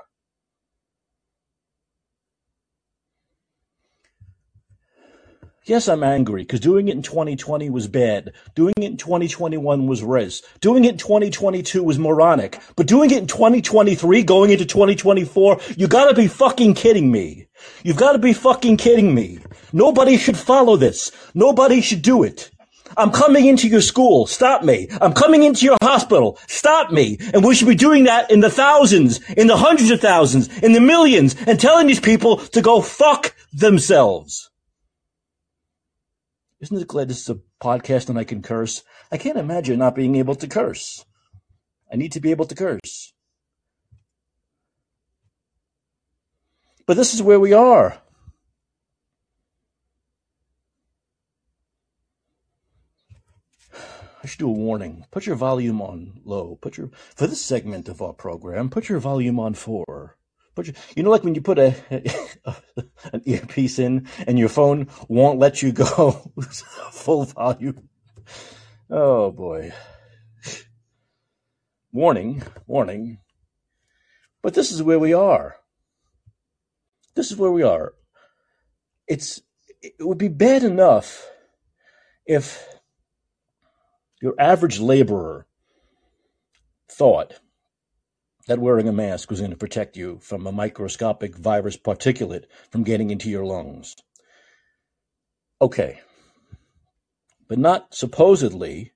Yes, 5.67 5.89
I'm 5.89 6.05
angry 6.05 6.43
because 6.43 6.61
doing 6.61 6.89
it 6.89 6.95
in 6.95 7.03
2020 7.03 7.71
was 7.71 7.89
bad. 7.89 8.35
Doing 8.55 8.75
it 8.77 8.85
in 8.85 8.97
2021 8.99 9.87
was 9.87 10.03
res. 10.03 10.43
Doing 10.61 10.85
it 10.85 10.93
in 10.93 10.99
2022 10.99 11.83
was 11.83 11.99
moronic. 11.99 12.61
But 12.77 12.87
doing 12.87 13.11
it 13.11 13.19
in 13.19 13.27
2023, 13.27 14.23
going 14.25 14.51
into 14.51 14.67
2024, 14.67 15.61
you 15.79 15.89
gotta 15.89 16.15
be 16.15 16.27
fucking 16.27 16.75
kidding 16.75 17.11
me. 17.11 17.47
You've 17.83 17.97
gotta 17.97 18.19
be 18.19 18.35
fucking 18.35 18.77
kidding 18.77 19.15
me. 19.15 19.39
Nobody 19.73 20.19
should 20.19 20.37
follow 20.37 20.77
this. 20.77 21.11
Nobody 21.33 21.81
should 21.81 22.03
do 22.03 22.25
it. 22.25 22.51
I'm 22.97 23.11
coming 23.11 23.47
into 23.47 23.69
your 23.69 23.81
school. 23.81 24.27
Stop 24.27 24.63
me. 24.63 24.89
I'm 25.01 25.13
coming 25.13 25.43
into 25.43 25.65
your 25.65 25.77
hospital. 25.83 26.39
Stop 26.47 26.91
me. 26.91 27.19
And 27.33 27.45
we 27.45 27.55
should 27.55 27.69
be 27.69 27.75
doing 27.75 28.05
that 28.05 28.31
in 28.31 28.41
the 28.41 28.51
thousands, 28.51 29.21
in 29.33 29.47
the 29.47 29.57
hundreds 29.57 29.91
of 29.91 30.01
thousands, 30.01 30.49
in 30.59 30.73
the 30.73 30.81
millions, 30.81 31.37
and 31.47 31.59
telling 31.59 31.87
these 31.87 32.01
people 32.01 32.39
to 32.39 32.63
go 32.63 32.81
fuck 32.81 33.35
themselves. 33.53 34.51
Isn't 36.61 36.81
it 36.81 36.89
glad 36.89 37.09
this 37.09 37.21
is 37.21 37.29
a 37.29 37.41
podcast 37.61 38.09
and 38.09 38.19
I 38.19 38.25
can 38.25 38.41
curse? 38.41 38.83
I 39.13 39.19
can't 39.19 39.37
imagine 39.37 39.79
not 39.79 39.95
being 39.95 40.15
able 40.17 40.35
to 40.37 40.47
curse. 40.47 41.05
I 41.93 41.97
need 41.97 42.13
to 42.13 42.21
be 42.21 42.31
able 42.31 42.47
to 42.47 42.55
curse. 42.55 43.13
But 46.87 46.97
this 46.97 47.15
is 47.15 47.23
where 47.23 47.41
we 47.41 47.53
are. 47.53 48.01
I 54.25 54.27
should 54.27 54.39
do 54.39 54.49
a 54.49 54.53
warning. 54.53 55.05
Put 55.11 55.27
your 55.27 55.37
volume 55.37 55.83
on 55.83 56.19
low. 56.25 56.57
Put 56.63 56.79
your 56.79 56.89
for 57.15 57.27
this 57.27 57.45
segment 57.45 57.91
of 57.91 58.01
our 58.01 58.15
program. 58.15 58.71
Put 58.71 58.89
your 58.89 58.99
volume 58.99 59.39
on 59.39 59.53
four. 59.53 60.17
Put 60.55 60.67
your, 60.67 60.75
you 60.97 61.03
know, 61.03 61.11
like 61.11 61.25
when 61.25 61.35
you 61.35 61.43
put 61.43 61.59
a, 61.59 61.75
an 63.13 63.21
earpiece 63.27 63.79
in 63.79 64.09
and 64.27 64.39
your 64.39 64.49
phone 64.49 64.89
won't 65.09 65.39
let 65.39 65.61
you 65.61 65.73
go 65.73 66.33
full 66.91 67.27
volume. 67.27 67.91
Oh 68.89 69.31
boy. 69.31 69.75
Warning, 71.93 72.43
warning. 72.67 73.19
But 74.41 74.55
this 74.55 74.73
is 74.73 74.83
where 74.83 74.99
we 74.99 75.13
are. 75.13 75.57
This 77.15 77.31
is 77.31 77.37
where 77.37 77.53
we 77.53 77.63
are. 77.63 77.93
It's 79.07 79.43
it 79.83 79.97
would 80.01 80.19
be 80.19 80.29
bad 80.29 80.65
enough 80.65 81.29
if 82.25 82.74
your 84.25 84.35
average 84.39 84.81
laborer 84.81 85.47
thought 86.91 87.35
that 88.47 88.59
wearing 88.59 88.89
a 88.89 88.93
mask 88.93 89.29
was 89.29 89.41
going 89.41 89.51
to 89.51 89.57
protect 89.57 89.99
you 89.99 90.19
from 90.23 90.47
a 90.47 90.53
microscopic 90.53 91.37
virus 91.37 91.77
particulate 91.77 92.45
from 92.71 92.85
getting 92.85 93.11
into 93.11 93.29
your 93.29 93.45
lungs. 93.45 93.97
Okay. 95.61 96.01
But 97.49 97.59
not 97.59 97.95
supposedly 97.95 98.93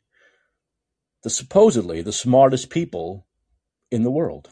the 1.23 1.29
supposedly 1.29 2.01
the 2.01 2.11
smartest 2.11 2.71
people 2.71 3.27
in 3.91 4.05
the 4.05 4.11
world. 4.11 4.49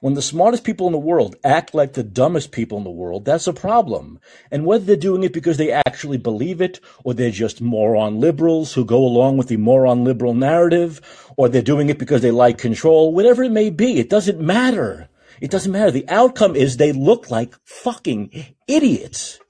When 0.00 0.14
the 0.14 0.22
smartest 0.22 0.62
people 0.62 0.86
in 0.86 0.92
the 0.92 0.98
world 0.98 1.34
act 1.42 1.74
like 1.74 1.94
the 1.94 2.04
dumbest 2.04 2.52
people 2.52 2.78
in 2.78 2.84
the 2.84 2.90
world, 2.90 3.24
that's 3.24 3.48
a 3.48 3.52
problem. 3.52 4.20
And 4.50 4.64
whether 4.64 4.84
they're 4.84 4.96
doing 4.96 5.24
it 5.24 5.32
because 5.32 5.56
they 5.56 5.72
actually 5.72 6.18
believe 6.18 6.60
it, 6.60 6.78
or 7.02 7.14
they're 7.14 7.30
just 7.32 7.60
moron 7.60 8.20
liberals 8.20 8.74
who 8.74 8.84
go 8.84 8.98
along 8.98 9.38
with 9.38 9.48
the 9.48 9.56
moron 9.56 10.04
liberal 10.04 10.34
narrative, 10.34 11.00
or 11.36 11.48
they're 11.48 11.62
doing 11.62 11.88
it 11.88 11.98
because 11.98 12.22
they 12.22 12.30
like 12.30 12.58
control, 12.58 13.12
whatever 13.12 13.42
it 13.42 13.50
may 13.50 13.70
be, 13.70 13.98
it 13.98 14.08
doesn't 14.08 14.40
matter. 14.40 15.08
It 15.40 15.50
doesn't 15.50 15.72
matter. 15.72 15.90
The 15.90 16.08
outcome 16.08 16.54
is 16.54 16.76
they 16.76 16.92
look 16.92 17.30
like 17.30 17.54
fucking 17.64 18.54
idiots. 18.68 19.40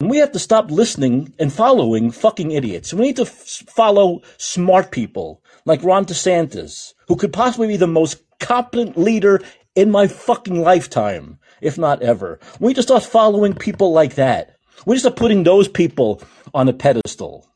And 0.00 0.10
we 0.10 0.18
have 0.18 0.32
to 0.32 0.38
stop 0.38 0.70
listening 0.70 1.32
and 1.38 1.52
following 1.52 2.10
fucking 2.10 2.50
idiots. 2.50 2.92
We 2.92 3.06
need 3.06 3.16
to 3.16 3.22
f- 3.22 3.62
follow 3.68 4.22
smart 4.36 4.90
people 4.90 5.42
like 5.64 5.82
Ron 5.82 6.04
DeSantis, 6.04 6.94
who 7.06 7.16
could 7.16 7.32
possibly 7.32 7.68
be 7.68 7.76
the 7.76 7.86
most 7.86 8.22
competent 8.38 8.96
leader 8.96 9.40
in 9.74 9.90
my 9.90 10.06
fucking 10.06 10.60
lifetime, 10.60 11.38
if 11.60 11.78
not 11.78 12.02
ever. 12.02 12.38
We 12.60 12.68
need 12.68 12.76
to 12.76 12.82
start 12.82 13.02
following 13.02 13.54
people 13.54 13.92
like 13.92 14.14
that. 14.16 14.56
We 14.84 14.92
need 14.92 14.98
to 14.98 15.00
start 15.00 15.16
putting 15.16 15.42
those 15.42 15.68
people 15.68 16.22
on 16.52 16.68
a 16.68 16.72
pedestal. 16.72 17.46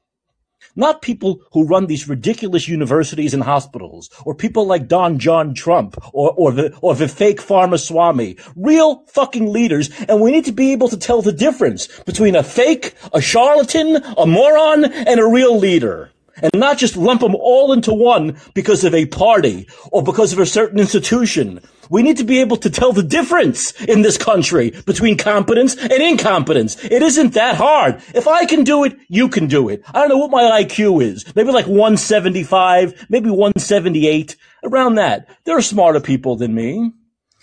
Not 0.75 1.03
people 1.03 1.41
who 1.53 1.67
run 1.67 1.87
these 1.87 2.09
ridiculous 2.09 2.69
universities 2.69 3.35
and 3.35 3.43
hospitals, 3.43 4.09
or 4.25 4.35
people 4.35 4.67
like 4.67 4.89
Don 4.89 5.19
John 5.19 5.53
Trump, 5.53 5.97
or, 6.15 6.33
or 6.33 6.53
the, 6.53 6.75
or 6.81 6.95
the 6.95 7.09
fake 7.09 7.41
Pharma 7.41 7.79
Swami. 7.79 8.37
Real 8.57 9.05
fucking 9.09 9.53
leaders, 9.53 9.91
and 10.09 10.21
we 10.21 10.31
need 10.31 10.47
to 10.47 10.53
be 10.53 10.73
able 10.73 10.89
to 10.89 10.97
tell 10.97 11.21
the 11.21 11.33
difference 11.33 11.89
between 12.03 12.37
a 12.37 12.43
fake, 12.43 12.95
a 13.13 13.21
charlatan, 13.21 13.97
a 13.97 14.27
moron, 14.27 14.85
and 14.85 15.21
a 15.21 15.27
real 15.27 15.59
leader 15.59 16.12
and 16.37 16.53
not 16.55 16.79
just 16.79 16.97
lump 16.97 17.21
them 17.21 17.35
all 17.35 17.73
into 17.73 17.93
one 17.93 18.37
because 18.55 18.85
of 18.85 18.95
a 18.95 19.07
party 19.07 19.69
or 19.91 20.03
because 20.03 20.33
of 20.33 20.39
a 20.39 20.47
certain 20.47 20.79
institution. 20.79 21.61
We 21.91 22.03
need 22.03 22.17
to 22.19 22.25
be 22.25 22.41
able 22.41 22.57
to 22.59 22.71
tell 22.71 22.93
the 22.93 23.03
difference 23.03 23.73
in 23.83 24.03
this 24.03 24.17
country 24.17 24.71
between 24.87 25.19
competence 25.19 25.77
and 25.77 25.93
incompetence. 25.93 26.83
It 26.85 27.03
isn't 27.03 27.35
that 27.35 27.57
hard. 27.57 28.03
If 28.15 28.27
I 28.27 28.47
can 28.47 28.65
do 28.65 28.85
it, 28.85 28.97
you 29.09 29.29
can 29.29 29.47
do 29.47 29.69
it. 29.69 29.83
I 29.89 30.01
don't 30.01 30.09
know 30.09 30.19
what 30.19 30.31
my 30.31 30.63
IQ 30.63 31.03
is. 31.03 31.25
Maybe 31.37 31.53
like 31.53 31.67
175, 31.67 33.07
maybe 33.11 33.29
178, 33.29 34.37
around 34.65 34.95
that. 34.95 35.29
There 35.45 35.57
are 35.57 35.63
smarter 35.63 36.01
people 36.01 36.37
than 36.37 36.55
me. 36.55 36.93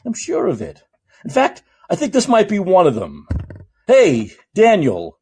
I'm 0.05 0.13
sure 0.13 0.47
of 0.47 0.61
it. 0.61 0.81
In 1.23 1.29
fact, 1.29 1.61
I 1.89 1.95
think 1.95 2.13
this 2.13 2.27
might 2.27 2.49
be 2.49 2.59
one 2.59 2.87
of 2.87 2.95
them. 2.95 3.27
Hey, 3.87 4.31
Daniel. 4.55 5.19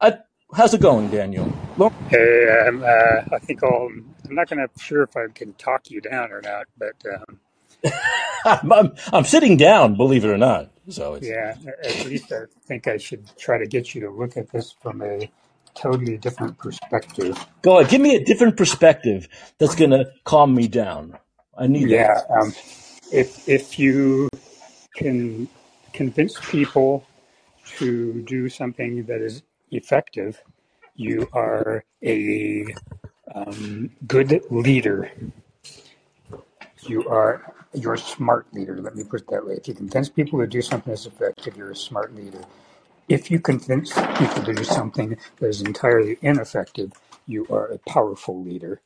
I, 0.00 0.18
how's 0.52 0.74
it 0.74 0.80
going, 0.80 1.10
Daniel? 1.10 1.52
Look, 1.76 1.92
hey, 2.08 2.64
um, 2.66 2.82
uh, 2.82 3.34
I 3.34 3.38
think 3.38 3.62
I'll, 3.62 3.88
I'm 3.88 4.34
not 4.34 4.48
going 4.48 4.66
to 4.66 4.82
sure 4.82 5.02
if 5.02 5.16
I 5.16 5.26
can 5.34 5.52
talk 5.54 5.90
you 5.90 6.00
down 6.00 6.32
or 6.32 6.40
not, 6.42 6.66
but 6.78 6.94
um, 7.12 7.92
I'm, 8.44 8.72
I'm, 8.72 8.94
I'm 9.12 9.24
sitting 9.24 9.56
down, 9.56 9.96
believe 9.96 10.24
it 10.24 10.30
or 10.30 10.38
not. 10.38 10.70
So 10.88 11.14
it's, 11.14 11.28
yeah, 11.28 11.54
at 11.84 12.04
least 12.06 12.32
I 12.32 12.44
think 12.66 12.88
I 12.88 12.96
should 12.96 13.24
try 13.36 13.58
to 13.58 13.66
get 13.66 13.94
you 13.94 14.00
to 14.02 14.10
look 14.10 14.36
at 14.36 14.50
this 14.50 14.72
from 14.72 15.02
a 15.02 15.30
totally 15.74 16.16
different 16.16 16.58
perspective. 16.58 17.38
Go 17.62 17.78
ahead, 17.78 17.90
give 17.90 18.00
me 18.00 18.16
a 18.16 18.24
different 18.24 18.56
perspective 18.56 19.28
that's 19.58 19.76
going 19.76 19.90
to 19.90 20.10
calm 20.24 20.54
me 20.54 20.66
down. 20.66 21.16
I 21.56 21.68
need 21.68 21.88
yeah, 21.88 22.14
that. 22.14 22.30
Um, 22.30 22.52
if 23.12 23.48
if 23.48 23.78
you 23.78 24.28
can 24.96 25.48
convince 25.92 26.38
people 26.50 27.06
to 27.78 28.22
do 28.22 28.48
something 28.48 29.04
that 29.04 29.20
is 29.20 29.42
effective, 29.72 30.42
you 30.96 31.28
are 31.32 31.84
a 32.04 32.66
um, 33.34 33.90
good 34.06 34.42
leader. 34.50 35.10
You 36.82 37.08
are 37.08 37.54
you're 37.74 37.94
a 37.94 37.98
smart 37.98 38.46
leader. 38.54 38.80
Let 38.80 38.96
me 38.96 39.04
put 39.04 39.22
it 39.22 39.28
that 39.28 39.46
way. 39.46 39.54
If 39.54 39.68
you 39.68 39.74
convince 39.74 40.08
people 40.08 40.40
to 40.40 40.46
do 40.46 40.62
something 40.62 40.90
that's 40.92 41.06
effective, 41.06 41.56
you're 41.56 41.72
a 41.72 41.76
smart 41.76 42.14
leader. 42.16 42.42
If 43.08 43.30
you 43.30 43.40
convince 43.40 43.92
people 43.92 44.42
to 44.44 44.54
do 44.54 44.64
something 44.64 45.18
that 45.38 45.46
is 45.46 45.62
entirely 45.62 46.18
ineffective, 46.22 46.92
you 47.26 47.46
are 47.50 47.66
a 47.66 47.78
powerful 47.78 48.42
leader. 48.42 48.82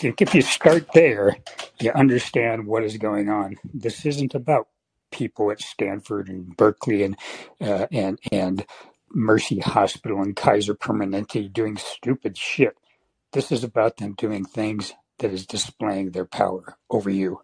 If 0.00 0.34
you 0.34 0.42
start 0.42 0.88
there, 0.94 1.36
you 1.80 1.92
understand 1.92 2.66
what 2.66 2.84
is 2.84 2.96
going 2.98 3.28
on. 3.28 3.56
This 3.74 4.06
isn't 4.06 4.34
about 4.34 4.68
people 5.12 5.50
at 5.50 5.60
Stanford 5.60 6.28
and 6.28 6.56
Berkeley 6.56 7.02
and 7.04 7.16
uh, 7.60 7.86
and 7.92 8.18
and 8.32 8.66
Mercy 9.12 9.60
Hospital 9.60 10.22
and 10.22 10.36
Kaiser 10.36 10.74
Permanente 10.74 11.52
doing 11.52 11.76
stupid 11.76 12.36
shit. 12.36 12.76
This 13.32 13.52
is 13.52 13.64
about 13.64 13.96
them 13.98 14.14
doing 14.14 14.44
things 14.44 14.92
that 15.18 15.32
is 15.32 15.46
displaying 15.46 16.10
their 16.10 16.24
power 16.24 16.76
over 16.90 17.10
you. 17.10 17.42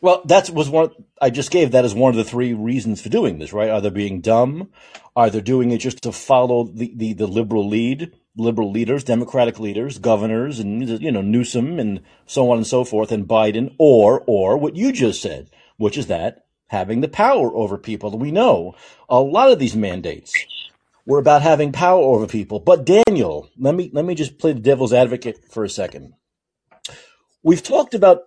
Well, 0.00 0.22
that 0.26 0.50
was 0.50 0.68
one 0.70 0.90
I 1.20 1.30
just 1.30 1.50
gave. 1.50 1.72
That 1.72 1.84
as 1.84 1.94
one 1.94 2.10
of 2.10 2.16
the 2.16 2.24
three 2.24 2.52
reasons 2.52 3.00
for 3.00 3.08
doing 3.08 3.38
this, 3.38 3.52
right? 3.52 3.70
Either 3.70 3.90
being 3.90 4.20
dumb, 4.20 4.70
either 5.16 5.40
doing 5.40 5.70
it 5.70 5.78
just 5.78 6.02
to 6.02 6.12
follow 6.12 6.64
the, 6.64 6.92
the, 6.94 7.14
the 7.14 7.26
liberal 7.26 7.66
lead, 7.66 8.12
liberal 8.36 8.70
leaders, 8.70 9.04
Democratic 9.04 9.58
leaders, 9.58 9.98
governors, 9.98 10.60
and 10.60 10.88
you 11.02 11.10
know 11.10 11.22
Newsom 11.22 11.78
and 11.80 12.02
so 12.26 12.50
on 12.50 12.58
and 12.58 12.66
so 12.66 12.84
forth, 12.84 13.10
and 13.10 13.26
Biden, 13.26 13.74
or 13.78 14.22
or 14.26 14.56
what 14.58 14.76
you 14.76 14.92
just 14.92 15.22
said, 15.22 15.50
which 15.76 15.96
is 15.96 16.06
that 16.08 16.45
having 16.68 17.00
the 17.00 17.08
power 17.08 17.54
over 17.54 17.78
people. 17.78 18.16
We 18.18 18.30
know 18.30 18.74
a 19.08 19.20
lot 19.20 19.50
of 19.50 19.58
these 19.58 19.76
mandates 19.76 20.34
were 21.06 21.18
about 21.18 21.42
having 21.42 21.72
power 21.72 22.02
over 22.02 22.26
people. 22.26 22.60
But 22.60 22.84
Daniel, 22.84 23.48
let 23.56 23.74
me 23.74 23.90
let 23.92 24.04
me 24.04 24.14
just 24.14 24.38
play 24.38 24.52
the 24.52 24.60
devil's 24.60 24.92
advocate 24.92 25.50
for 25.50 25.64
a 25.64 25.68
second. 25.68 26.14
We've 27.42 27.62
talked 27.62 27.94
about 27.94 28.22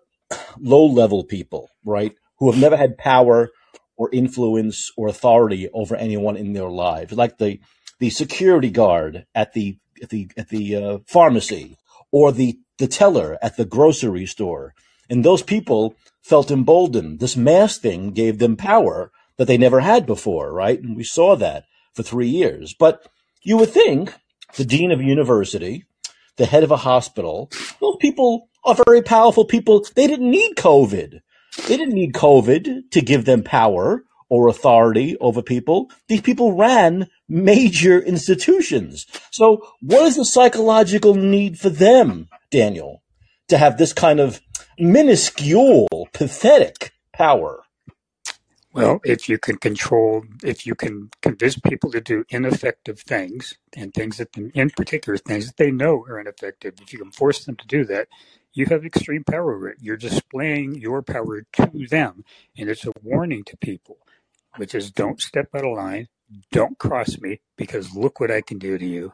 low 0.60 0.86
level 0.86 1.24
people, 1.24 1.70
right, 1.84 2.16
who 2.38 2.52
have 2.52 2.60
never 2.60 2.78
had 2.78 2.98
power 2.98 3.50
or 3.98 4.10
influence 4.14 4.92
or 4.96 5.10
authority 5.10 5.70
over 5.74 5.96
anyone 5.96 6.38
in 6.38 6.54
their 6.54 6.70
lives, 6.70 7.14
like 7.14 7.38
the 7.38 7.60
the 8.00 8.10
security 8.10 8.70
guard 8.70 9.26
at 9.36 9.54
the 9.54 9.78
at 10.02 10.10
the 10.10 10.32
at 10.38 10.50
the 10.50 10.76
uh, 10.76 10.98
pharmacy 11.06 11.78
or 12.12 12.32
the 12.32 12.58
the 12.78 12.88
teller 12.88 13.38
at 13.42 13.58
the 13.58 13.66
grocery 13.66 14.26
store. 14.26 14.74
And 15.10 15.24
those 15.24 15.42
people 15.42 15.96
felt 16.22 16.52
emboldened. 16.52 17.20
This 17.20 17.36
mass 17.36 17.78
thing 17.78 18.12
gave 18.12 18.40
them 18.40 18.56
power 18.56 19.12
that 19.38 19.48
they 19.48 19.58
never 19.58 19.80
had 19.80 20.06
before, 20.06 20.54
right? 20.54 20.80
And 20.82 20.96
we 20.96 21.04
saw 21.04 21.36
that 21.38 21.66
for 21.94 22.04
three 22.04 22.28
years. 22.28 22.74
But 22.78 23.08
you 23.42 23.58
would 23.58 23.72
think 23.72 24.14
the 24.56 24.66
dean 24.66 24.92
of 24.92 25.00
a 25.00 25.04
university, 25.04 25.86
the 26.38 26.46
head 26.46 26.64
of 26.64 26.72
a 26.72 26.78
hospital, 26.78 27.50
those 27.80 27.96
people 28.00 28.50
are 28.64 28.76
very 28.86 29.02
powerful 29.02 29.46
people. 29.46 29.86
They 29.96 30.08
didn't 30.08 30.30
need 30.30 30.56
COVID. 30.56 31.22
They 31.68 31.78
didn't 31.78 31.96
need 31.96 32.14
COVID 32.14 32.92
to 32.92 33.02
give 33.02 33.26
them 33.26 33.44
power 33.44 34.04
or 34.30 34.48
authority 34.48 35.18
over 35.20 35.42
people. 35.42 35.90
These 36.08 36.22
people 36.22 36.54
ran 36.54 37.10
major 37.28 38.00
institutions. 38.00 39.08
So 39.32 39.66
what 39.82 40.04
is 40.04 40.16
the 40.16 40.26
psychological 40.26 41.16
need 41.16 41.60
for 41.60 41.70
them, 41.70 42.30
Daniel, 42.52 43.02
to 43.48 43.58
have 43.58 43.78
this 43.78 43.94
kind 43.94 44.20
of 44.20 44.40
minuscule, 44.80 45.88
pathetic 46.14 46.94
power? 47.14 47.64
Well, 48.72 49.02
if 49.04 49.28
you 49.28 49.40
can 49.40 49.58
control, 49.58 50.24
if 50.44 50.66
you 50.66 50.76
can 50.76 51.10
convince 51.22 51.60
people 51.60 51.92
to 51.92 52.00
do 52.00 52.24
ineffective 52.30 53.00
things 53.00 53.56
and 53.76 53.94
things 53.94 54.18
that, 54.18 54.30
in 54.38 54.70
particular, 54.70 55.18
things 55.18 55.48
that 55.48 55.58
they 55.58 55.72
know 55.72 56.06
are 56.08 56.20
ineffective, 56.20 56.76
if 56.82 56.94
you 56.94 57.00
can 57.00 57.12
force 57.12 57.46
them 57.46 57.56
to 57.56 57.68
do 57.68 57.84
that, 57.86 58.08
you 58.54 58.68
have 58.68 58.86
extreme 58.86 59.24
power 59.24 59.56
over 59.56 59.70
it. 59.70 59.78
You're 59.82 59.98
displaying 59.98 60.76
your 60.76 61.02
power 61.02 61.46
to 61.54 61.88
them. 61.90 62.24
And 62.58 62.70
it's 62.70 62.86
a 62.86 62.94
warning 63.02 63.44
to 63.46 63.58
people, 63.58 63.98
which 64.58 64.76
is 64.76 64.92
don't 64.92 65.20
step 65.20 65.50
out 65.56 65.66
of 65.66 65.76
line, 65.76 66.08
don't 66.52 66.78
cross 66.78 67.20
me, 67.20 67.42
because 67.58 67.96
look 67.96 68.20
what 68.20 68.32
I 68.32 68.42
can 68.42 68.60
do 68.60 68.78
to 68.78 68.86
you. 68.86 69.14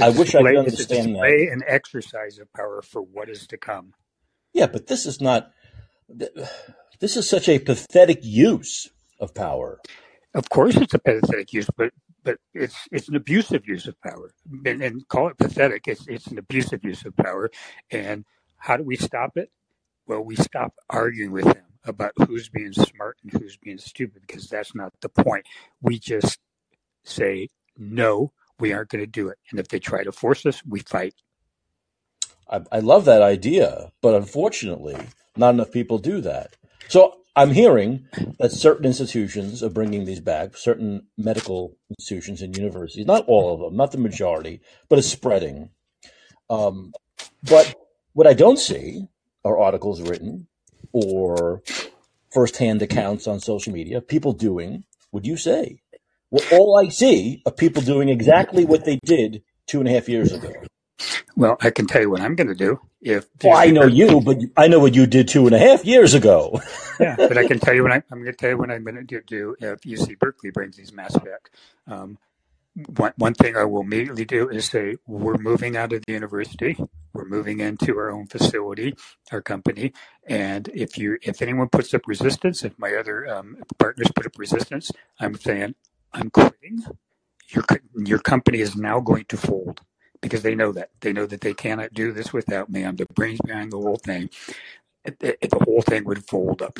I 0.00 0.10
wish 0.10 0.34
I 0.34 0.42
could 0.42 0.56
understand 0.56 1.14
that. 1.14 1.24
It's 1.24 1.52
an 1.52 1.62
exercise 1.66 2.38
of 2.38 2.52
power 2.52 2.82
for 2.82 3.02
what 3.02 3.28
is 3.28 3.46
to 3.48 3.56
come. 3.56 3.94
Yeah, 4.52 4.66
but 4.66 4.86
this 4.86 5.06
is 5.06 5.20
not. 5.20 5.50
This 7.00 7.16
is 7.16 7.28
such 7.28 7.48
a 7.48 7.58
pathetic 7.58 8.20
use 8.22 8.90
of 9.20 9.34
power. 9.34 9.80
Of 10.34 10.48
course, 10.48 10.76
it's 10.76 10.94
a 10.94 10.98
pathetic 10.98 11.52
use, 11.52 11.68
but 11.76 11.92
but 12.22 12.38
it's 12.54 12.76
it's 12.90 13.08
an 13.08 13.16
abusive 13.16 13.66
use 13.66 13.86
of 13.86 14.00
power, 14.00 14.32
and, 14.66 14.82
and 14.82 15.08
call 15.08 15.28
it 15.28 15.38
pathetic. 15.38 15.86
It's 15.86 16.06
it's 16.08 16.26
an 16.28 16.38
abusive 16.38 16.84
use 16.84 17.04
of 17.04 17.16
power, 17.16 17.50
and 17.90 18.24
how 18.56 18.76
do 18.76 18.82
we 18.84 18.96
stop 18.96 19.36
it? 19.36 19.50
Well, 20.06 20.22
we 20.22 20.36
stop 20.36 20.74
arguing 20.90 21.32
with 21.32 21.44
them 21.44 21.64
about 21.84 22.12
who's 22.16 22.48
being 22.48 22.72
smart 22.72 23.18
and 23.22 23.32
who's 23.32 23.56
being 23.56 23.78
stupid 23.78 24.22
because 24.26 24.48
that's 24.48 24.74
not 24.74 24.92
the 25.00 25.08
point. 25.08 25.46
We 25.80 25.98
just 25.98 26.38
say 27.04 27.50
no 27.76 28.32
we 28.58 28.72
aren't 28.72 28.90
going 28.90 29.02
to 29.02 29.06
do 29.06 29.28
it. 29.28 29.38
And 29.50 29.60
if 29.60 29.68
they 29.68 29.78
try 29.78 30.04
to 30.04 30.12
force 30.12 30.44
us, 30.46 30.62
we 30.66 30.80
fight. 30.80 31.14
I, 32.50 32.60
I 32.72 32.78
love 32.80 33.04
that 33.04 33.22
idea, 33.22 33.92
but 34.00 34.14
unfortunately, 34.14 34.96
not 35.36 35.54
enough 35.54 35.70
people 35.70 35.98
do 35.98 36.20
that. 36.22 36.56
So 36.88 37.20
I'm 37.36 37.52
hearing 37.52 38.06
that 38.38 38.52
certain 38.52 38.84
institutions 38.84 39.62
are 39.62 39.70
bringing 39.70 40.04
these 40.04 40.20
back, 40.20 40.56
certain 40.56 41.06
medical 41.16 41.76
institutions 41.90 42.42
and 42.42 42.56
universities, 42.56 43.06
not 43.06 43.24
all 43.28 43.54
of 43.54 43.60
them, 43.60 43.76
not 43.76 43.92
the 43.92 43.98
majority, 43.98 44.60
but 44.88 44.98
it's 44.98 45.08
spreading. 45.08 45.70
Um, 46.50 46.92
but 47.42 47.74
what 48.14 48.26
I 48.26 48.32
don't 48.32 48.58
see 48.58 49.06
are 49.44 49.58
articles 49.58 50.00
written 50.00 50.48
or 50.92 51.62
firsthand 52.32 52.82
accounts 52.82 53.26
on 53.26 53.40
social 53.40 53.72
media, 53.72 54.00
people 54.00 54.32
doing, 54.32 54.84
would 55.12 55.26
you 55.26 55.36
say, 55.36 55.82
well, 56.30 56.44
all 56.52 56.78
I 56.78 56.88
see 56.88 57.42
are 57.46 57.52
people 57.52 57.82
doing 57.82 58.08
exactly 58.08 58.64
what 58.64 58.84
they 58.84 58.98
did 59.04 59.42
two 59.66 59.80
and 59.80 59.88
a 59.88 59.92
half 59.92 60.08
years 60.08 60.32
ago. 60.32 60.52
Well, 61.36 61.56
I 61.60 61.70
can 61.70 61.86
tell 61.86 62.02
you 62.02 62.10
what 62.10 62.20
I'm 62.20 62.34
going 62.34 62.48
to 62.48 62.54
do. 62.54 62.80
If 63.00 63.26
well, 63.44 63.56
I 63.56 63.66
know 63.66 63.86
you, 63.86 64.20
but 64.20 64.38
I 64.56 64.66
know 64.66 64.80
what 64.80 64.94
you 64.94 65.06
did 65.06 65.28
two 65.28 65.46
and 65.46 65.54
a 65.54 65.58
half 65.58 65.84
years 65.84 66.14
ago. 66.14 66.60
yeah, 67.00 67.14
but 67.16 67.38
I 67.38 67.46
can 67.46 67.60
tell 67.60 67.74
you 67.74 67.82
what 67.82 67.92
I, 67.92 68.02
am 68.10 68.22
going 68.22 68.24
to 68.26 68.32
tell 68.32 68.50
you 68.50 68.58
what 68.58 68.70
I'm 68.70 68.82
going 68.82 69.06
to 69.06 69.20
do 69.20 69.54
if 69.60 69.80
UC 69.82 70.18
Berkeley 70.18 70.50
brings 70.50 70.76
these 70.76 70.92
masks 70.92 71.18
back. 71.18 71.50
Um, 71.86 72.18
one, 72.96 73.12
one 73.16 73.34
thing 73.34 73.56
I 73.56 73.64
will 73.64 73.82
immediately 73.82 74.24
do 74.24 74.48
is 74.48 74.66
say 74.66 74.96
we're 75.06 75.36
moving 75.36 75.76
out 75.76 75.92
of 75.92 76.04
the 76.06 76.12
university. 76.12 76.76
We're 77.12 77.24
moving 77.24 77.60
into 77.60 77.96
our 77.96 78.10
own 78.10 78.26
facility, 78.26 78.94
our 79.32 79.42
company. 79.42 79.92
And 80.26 80.68
if 80.74 80.98
you, 80.98 81.18
if 81.22 81.42
anyone 81.42 81.68
puts 81.68 81.94
up 81.94 82.06
resistance, 82.06 82.64
if 82.64 82.78
my 82.78 82.94
other 82.94 83.26
um, 83.28 83.58
partners 83.78 84.08
put 84.14 84.26
up 84.26 84.38
resistance, 84.38 84.90
I'm 85.18 85.34
saying 85.36 85.74
I'm 86.18 86.30
quitting. 86.30 86.84
Your 87.50 87.64
your 87.96 88.20
company 88.20 88.60
is 88.60 88.76
now 88.76 89.00
going 89.00 89.26
to 89.26 89.38
fold 89.38 89.82
because 90.22 90.42
they 90.42 90.54
know 90.56 90.72
that 90.72 90.90
they 91.00 91.12
know 91.12 91.26
that 91.26 91.42
they 91.42 91.54
cannot 91.54 91.94
do 91.94 92.12
this 92.12 92.32
without 92.32 92.70
me. 92.70 92.84
I'm 92.84 92.96
the 92.96 93.06
brains 93.14 93.40
behind 93.44 93.72
the 93.72 93.78
whole 93.78 93.96
thing. 93.98 94.30
the 95.04 95.64
whole 95.66 95.82
thing 95.82 96.04
would 96.06 96.26
fold 96.26 96.62
up. 96.62 96.78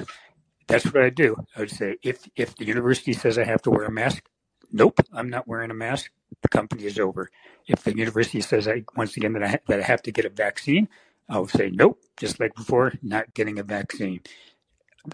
That's 0.69 0.87
what 0.87 1.03
I 1.05 1.11
do. 1.11 1.37
I 1.57 1.61
would 1.61 1.71
say 1.71 1.97
if 2.03 2.29
if 2.37 2.57
the 2.57 2.67
university 2.67 3.13
says 3.13 3.39
I 3.39 3.45
have 3.45 3.63
to 3.63 3.71
wear 3.71 3.85
a 3.87 3.93
mask, 3.93 4.25
nope, 4.73 5.01
I'm 5.13 5.29
not 5.31 5.49
wearing 5.49 5.71
a 5.71 5.75
mask. 5.75 6.11
The 6.43 6.49
company 6.49 6.85
is 6.87 6.99
over. 6.99 7.31
If 7.69 7.85
the 7.85 7.97
university 7.97 8.41
says 8.41 8.69
I 8.69 8.85
once 8.97 9.17
again 9.17 9.35
that 9.35 9.45
I 9.45 9.61
that 9.69 9.81
I 9.81 9.85
have 9.85 10.03
to 10.05 10.13
get 10.13 10.25
a 10.25 10.31
vaccine, 10.31 10.89
I'll 11.29 11.49
say 11.49 11.71
nope, 11.73 12.01
just 12.19 12.41
like 12.41 12.55
before, 12.55 12.95
not 13.03 13.35
getting 13.35 13.59
a 13.59 13.63
vaccine. 13.65 14.21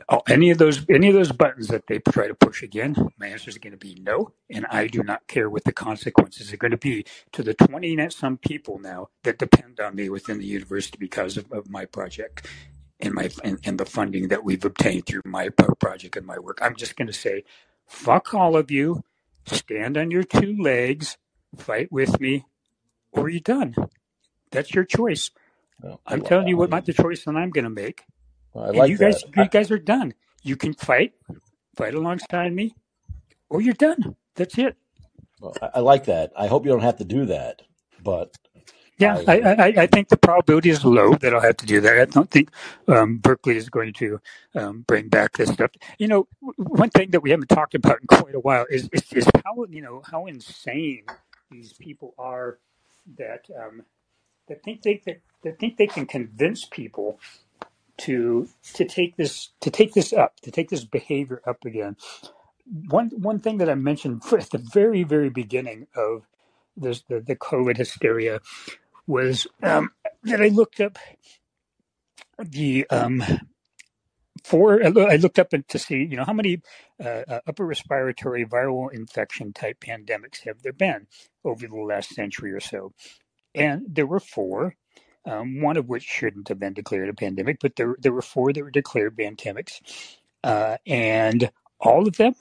Oh, 0.08 0.22
any 0.28 0.50
of 0.50 0.58
those 0.58 0.86
any 0.90 1.08
of 1.08 1.14
those 1.14 1.32
buttons 1.32 1.68
that 1.68 1.88
they 1.88 1.98
try 1.98 2.28
to 2.28 2.34
push 2.36 2.62
again, 2.62 2.96
my 3.18 3.28
answer 3.28 3.50
is 3.50 3.58
going 3.58 3.72
to 3.72 3.78
be 3.78 3.96
no, 4.02 4.32
and 4.50 4.66
I 4.70 4.86
do 4.88 5.02
not 5.02 5.26
care 5.28 5.50
what 5.50 5.64
the 5.64 5.72
consequences 5.72 6.52
are 6.52 6.58
going 6.58 6.72
to 6.72 6.78
be 6.78 7.06
to 7.32 7.42
the 7.42 7.54
twenty 7.54 7.96
net 7.96 8.12
some 8.14 8.38
people 8.38 8.78
now 8.78 9.08
that 9.24 9.38
depend 9.38 9.80
on 9.80 9.96
me 9.96 10.08
within 10.10 10.38
the 10.38 10.46
university 10.46 10.98
because 11.00 11.38
of, 11.38 11.52
of 11.52 11.70
my 11.70 11.86
project 11.86 12.46
and 13.00 13.14
my 13.14 13.30
and, 13.44 13.60
and 13.64 13.78
the 13.80 13.86
funding 13.86 14.28
that 14.28 14.44
we've 14.44 14.64
obtained 14.64 15.06
through 15.06 15.22
my 15.26 15.48
project 15.80 16.16
and 16.16 16.26
my 16.26 16.38
work. 16.38 16.58
I'm 16.62 16.76
just 16.76 16.96
going 16.96 17.08
to 17.08 17.14
say, 17.14 17.44
fuck 17.86 18.34
all 18.34 18.56
of 18.56 18.70
you, 18.70 19.04
stand 19.46 19.98
on 19.98 20.12
your 20.12 20.24
two 20.24 20.56
legs, 20.60 21.18
fight 21.56 21.92
with 21.92 22.20
me, 22.20 22.46
or 23.12 23.28
you're 23.28 23.40
done. 23.40 23.74
That's 24.52 24.74
your 24.74 24.84
choice. 24.84 25.30
Well, 25.82 26.00
I'm 26.06 26.22
telling 26.22 26.48
you 26.48 26.56
what 26.56 26.70
my, 26.70 26.80
the 26.80 26.92
choice 26.94 27.24
that 27.24 27.36
I'm 27.36 27.50
going 27.50 27.64
to 27.64 27.70
make. 27.70 28.04
I 28.56 28.70
like 28.70 28.90
you 28.90 28.98
guys, 28.98 29.22
that. 29.22 29.36
you 29.36 29.48
guys 29.48 29.70
are 29.70 29.78
done. 29.78 30.14
You 30.42 30.56
can 30.56 30.74
fight, 30.74 31.12
fight 31.76 31.94
alongside 31.94 32.52
me, 32.52 32.74
or 33.48 33.60
you're 33.60 33.74
done. 33.74 34.16
That's 34.36 34.58
it. 34.58 34.76
Well, 35.40 35.54
I, 35.60 35.70
I 35.74 35.80
like 35.80 36.04
that. 36.04 36.32
I 36.36 36.46
hope 36.46 36.64
you 36.64 36.70
don't 36.70 36.82
have 36.82 36.98
to 36.98 37.04
do 37.04 37.26
that, 37.26 37.62
but 38.02 38.36
yeah, 38.98 39.20
I, 39.26 39.40
I, 39.40 39.64
I, 39.76 39.86
think 39.88 40.08
the 40.08 40.16
probability 40.16 40.70
is 40.70 40.84
low 40.84 41.14
that 41.16 41.34
I'll 41.34 41.40
have 41.40 41.56
to 41.56 41.66
do 41.66 41.80
that. 41.80 41.98
I 41.98 42.04
don't 42.04 42.30
think 42.30 42.50
um, 42.86 43.18
Berkeley 43.18 43.56
is 43.56 43.68
going 43.68 43.92
to 43.94 44.20
um, 44.54 44.84
bring 44.86 45.08
back 45.08 45.36
this 45.36 45.50
stuff. 45.50 45.72
You 45.98 46.06
know, 46.06 46.28
one 46.56 46.90
thing 46.90 47.10
that 47.10 47.20
we 47.20 47.30
haven't 47.30 47.48
talked 47.48 47.74
about 47.74 48.00
in 48.00 48.06
quite 48.06 48.36
a 48.36 48.40
while 48.40 48.66
is, 48.70 48.88
is, 48.92 49.12
is 49.12 49.26
how 49.44 49.64
you 49.68 49.82
know 49.82 50.02
how 50.08 50.26
insane 50.26 51.06
these 51.50 51.72
people 51.72 52.14
are 52.18 52.58
that 53.18 53.46
um, 53.58 53.82
that 54.46 54.62
think 54.62 54.82
they 54.82 55.02
that, 55.06 55.20
that 55.42 55.58
think 55.58 55.76
they 55.76 55.88
can 55.88 56.06
convince 56.06 56.64
people 56.64 57.18
to 57.98 58.48
to 58.74 58.84
take 58.84 59.16
this 59.16 59.50
to 59.60 59.70
take 59.70 59.94
this 59.94 60.12
up 60.12 60.40
to 60.42 60.50
take 60.50 60.70
this 60.70 60.84
behavior 60.84 61.42
up 61.46 61.64
again. 61.64 61.96
One 62.90 63.10
one 63.10 63.40
thing 63.40 63.58
that 63.58 63.70
I 63.70 63.76
mentioned 63.76 64.22
at 64.32 64.50
the 64.50 64.58
very 64.72 65.04
very 65.04 65.30
beginning 65.30 65.88
of 65.96 66.26
this 66.76 67.02
the, 67.08 67.20
the 67.20 67.36
COVID 67.36 67.76
hysteria 67.78 68.40
was 69.06 69.46
um, 69.62 69.90
that 70.24 70.42
I 70.42 70.48
looked 70.48 70.80
up 70.80 70.98
the 72.38 72.86
um, 72.90 73.22
four. 74.44 74.82
I 74.84 75.16
looked 75.16 75.38
up 75.38 75.50
to 75.50 75.80
see, 75.80 76.04
you 76.04 76.16
know, 76.16 76.24
how 76.24 76.32
many 76.34 76.62
uh, 77.04 77.22
uh, 77.28 77.40
upper 77.46 77.66
respiratory 77.66 78.46
viral 78.46 78.92
infection 78.92 79.52
type 79.52 79.80
pandemics 79.80 80.44
have 80.46 80.62
there 80.62 80.72
been 80.74 81.06
over 81.44 81.66
the 81.66 81.76
last 81.76 82.10
century 82.14 82.52
or 82.52 82.60
so, 82.60 82.92
and 83.54 83.84
there 83.88 84.06
were 84.06 84.20
four. 84.20 84.76
Um, 85.26 85.62
one 85.62 85.76
of 85.76 85.88
which 85.88 86.04
shouldn't 86.04 86.48
have 86.48 86.58
been 86.60 86.74
declared 86.74 87.08
a 87.10 87.14
pandemic, 87.14 87.58
but 87.60 87.76
there 87.76 87.96
there 88.00 88.12
were 88.12 88.22
four 88.22 88.52
that 88.52 88.62
were 88.62 88.70
declared 88.70 89.16
pandemics, 89.16 89.80
uh, 90.44 90.78
and 90.86 91.50
all 91.80 92.08
of 92.08 92.16
them 92.18 92.34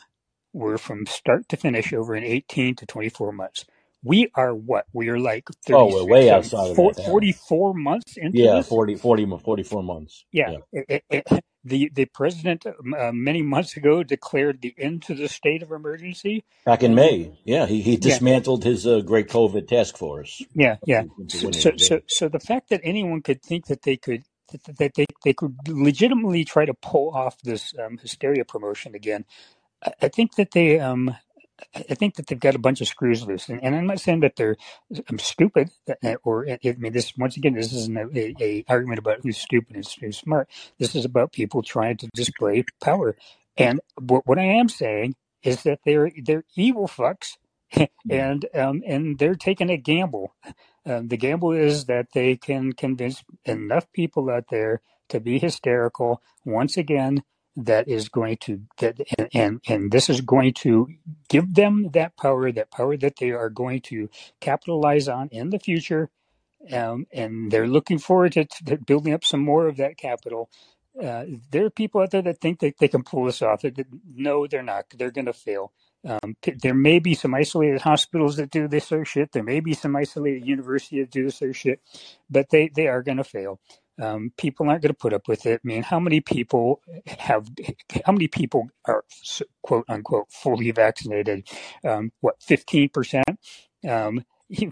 were 0.54 0.78
from 0.78 1.06
start 1.06 1.50
to 1.50 1.58
finish 1.58 1.94
over 1.94 2.14
an 2.16 2.24
18 2.24 2.76
to 2.78 2.86
24 2.86 3.32
months. 3.34 3.66
We 4.04 4.32
are 4.36 4.54
what? 4.56 4.86
We 4.94 5.10
are 5.10 5.20
like 5.20 5.48
30, 5.66 5.78
Oh, 5.78 5.88
we're 5.88 6.06
way 6.06 6.30
outside 6.32 6.72
four, 6.76 6.92
of 6.92 6.96
that 6.98 7.06
44 7.06 7.74
months 7.76 8.18
into 8.18 8.48
Yeah, 8.48 8.50
this. 8.50 8.70
40, 8.70 8.96
40, 8.98 9.26
44 9.26 9.84
months. 9.84 10.26
Yeah, 10.32 10.52
Yeah. 10.52 10.60
it, 10.74 10.86
it, 10.90 11.04
it, 11.12 11.46
the 11.66 11.92
the 11.94 12.06
president 12.06 12.66
uh, 12.66 13.12
many 13.14 13.42
months 13.42 13.78
ago 13.78 14.04
declared 14.04 14.62
the 14.62 14.76
end 14.78 15.04
to 15.04 15.16
the 15.16 15.30
state 15.30 15.64
of 15.64 15.72
emergency. 15.72 16.46
Back 16.66 16.84
in 16.84 16.94
Um, 16.94 16.96
May. 16.96 17.40
Yeah, 17.46 17.68
he, 17.68 17.82
he 17.82 17.98
yeah, 18.00 18.20
dismantled 18.20 18.64
his 18.64 18.88
uh, 18.88 19.02
great 19.02 19.30
COVID 19.30 19.68
task 19.68 19.98
force 19.98 20.42
yeah, 20.56 20.78
yeah. 20.86 21.04
So, 21.30 21.52
so, 21.52 21.72
so, 21.78 22.02
so 22.08 22.30
the 22.30 22.40
fact 22.40 22.70
that 22.70 22.82
anyone 22.84 23.22
could 23.22 23.42
think 23.44 23.68
that 23.68 23.84
they 23.84 23.98
could 23.98 24.24
that 24.52 24.78
that 24.78 24.96
they, 24.96 25.06
they 25.24 25.34
could 25.34 25.56
legitimately 25.68 26.46
try 26.46 26.66
to 26.66 26.74
pull 26.76 27.12
off 27.16 27.40
this 27.42 27.74
um, 27.80 27.98
hysteria 28.00 28.46
promotion 28.46 28.96
again, 28.96 29.26
I, 29.84 29.94
I 30.04 30.08
think 30.10 30.36
that 30.36 30.52
they 30.52 30.80
um 30.80 31.16
I 31.76 31.96
think 31.96 32.16
that 32.16 32.28
they've 32.28 32.40
got 32.40 32.56
a 32.56 32.60
bunch 32.60 32.82
of 32.82 32.88
screws 32.88 33.26
loose, 33.26 33.48
and, 33.48 33.64
and 33.64 33.76
I'm 33.76 33.88
not 33.88 34.00
saying 34.00 34.22
that 34.22 34.36
they're 34.36 34.58
um, 35.10 35.20
stupid, 35.20 35.70
or 36.24 36.48
I 36.50 36.60
mean, 36.78 36.94
this 36.94 37.16
once 37.18 37.38
again, 37.38 37.54
this 37.54 37.72
isn't 37.72 37.98
a, 37.98 38.08
a, 38.16 38.36
a 38.40 38.66
argument 38.68 39.00
about 39.00 39.20
who's 39.22 39.38
stupid 39.38 39.76
and 39.76 39.88
who's 40.00 40.18
smart. 40.18 40.50
This 40.80 40.96
is 40.96 41.06
about 41.06 41.32
people 41.32 41.62
trying 41.62 41.98
to 41.98 42.10
display 42.16 42.66
power, 42.82 43.16
and 43.56 43.80
what, 44.00 44.26
what 44.26 44.40
I 44.40 44.44
am 44.46 44.68
saying 44.68 45.16
is 45.44 45.64
that 45.64 45.80
they're 45.86 46.12
they're 46.24 46.46
evil 46.56 46.88
fucks, 46.88 47.38
and 48.10 48.46
um 48.56 48.82
and 48.86 49.20
they're 49.20 49.36
taking 49.36 49.70
a 49.70 49.78
gamble. 49.78 50.36
Um, 50.86 51.08
the 51.08 51.18
gamble 51.18 51.52
is 51.52 51.86
that 51.86 52.08
they 52.14 52.36
can 52.36 52.74
convince 52.74 53.24
enough 53.46 53.92
people 53.94 54.30
out 54.30 54.46
there 54.50 54.82
to 55.10 55.20
be 55.20 55.40
hysterical 55.40 56.22
once 56.46 56.78
again. 56.78 57.24
That 57.56 57.88
is 57.88 58.10
going 58.10 58.38
to 58.38 58.62
that 58.80 59.00
and, 59.18 59.30
and 59.34 59.62
and 59.68 59.92
this 59.92 60.10
is 60.10 60.22
going 60.22 60.54
to 60.56 60.88
give 61.30 61.54
them 61.54 61.90
that 61.94 62.18
power, 62.18 62.52
that 62.52 62.72
power 62.72 62.98
that 62.98 63.18
they 63.20 63.32
are 63.32 63.50
going 63.50 63.82
to 63.82 64.10
capitalize 64.40 65.08
on 65.08 65.30
in 65.30 65.52
the 65.52 65.60
future. 65.60 66.10
Um, 66.72 67.08
and 67.12 67.52
they're 67.52 67.68
looking 67.68 68.00
forward 68.00 68.32
to, 68.34 68.46
to 68.46 68.78
building 68.78 69.14
up 69.14 69.24
some 69.24 69.42
more 69.42 69.68
of 69.68 69.78
that 69.78 69.98
capital. 69.98 70.50
Uh, 71.02 71.26
there 71.52 71.66
are 71.66 71.70
people 71.70 72.02
out 72.02 72.12
there 72.12 72.22
that 72.22 72.40
think 72.40 72.60
that 72.60 72.78
they 72.80 72.88
can 72.88 73.04
pull 73.04 73.26
this 73.26 73.42
off. 73.42 73.64
No, 74.16 74.48
they're 74.48 74.64
not. 74.64 74.86
They're 74.96 75.12
going 75.12 75.26
to 75.26 75.34
fail. 75.34 75.74
Um, 76.06 76.36
there 76.62 76.74
may 76.74 77.00
be 77.00 77.16
some 77.16 77.34
isolated 77.34 77.82
hospitals 77.82 78.36
that 78.38 78.52
do 78.52 78.68
this 78.68 78.88
sort 78.88 79.02
of 79.02 79.08
shit. 79.08 79.32
There 79.32 79.44
may 79.44 79.60
be 79.60 79.74
some 79.74 79.96
isolated 79.96 80.46
universities 80.46 81.06
that 81.06 81.12
do 81.12 81.26
this 81.26 81.38
sort 81.38 81.52
of 81.52 81.58
shit, 81.58 81.82
but 82.30 82.50
they, 82.50 82.70
they 82.74 82.88
are 82.88 83.02
going 83.02 83.18
to 83.18 83.24
fail. 83.24 83.60
Um, 84.02 84.32
people 84.38 84.70
aren't 84.70 84.82
going 84.82 84.94
to 84.94 84.98
put 85.00 85.14
up 85.14 85.28
with 85.28 85.46
it. 85.46 85.62
I 85.64 85.68
mean, 85.68 85.84
how 85.84 86.00
many 86.00 86.20
people 86.20 86.82
have, 87.20 87.48
how 88.06 88.12
many 88.12 88.28
people 88.28 88.70
are 88.86 89.04
quote 89.62 89.86
unquote 89.88 90.32
fully 90.32 90.72
vaccinated? 90.72 91.48
Um, 91.84 92.12
what, 92.22 92.40
15%? 92.40 93.24
Um, 93.88 94.26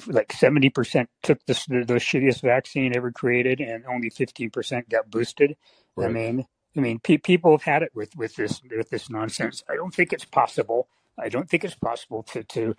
like 0.07 0.29
70% 0.29 1.07
took 1.23 1.45
this, 1.45 1.65
the, 1.65 1.84
the 1.86 1.95
shittiest 1.95 2.41
vaccine 2.41 2.95
ever 2.95 3.12
created 3.12 3.60
and 3.60 3.86
only 3.86 4.10
15% 4.10 4.89
got 4.89 5.10
boosted. 5.10 5.55
I 5.99 6.07
mean, 6.07 6.45
I 6.75 6.79
mean, 6.79 6.99
pe- 6.99 7.17
people 7.17 7.51
have 7.51 7.63
had 7.63 7.84
it 7.84 7.91
with, 7.93 8.15
with 8.15 8.36
this, 8.36 8.62
with 8.69 8.89
this 8.89 9.10
nonsense. 9.10 9.63
I 9.69 9.75
don't 9.75 9.93
think 9.93 10.13
it's 10.13 10.25
possible. 10.25 10.88
I 11.19 11.29
don't 11.29 11.49
think 11.49 11.63
it's 11.63 11.75
possible 11.75 12.23
to, 12.23 12.43
to, 12.43 12.75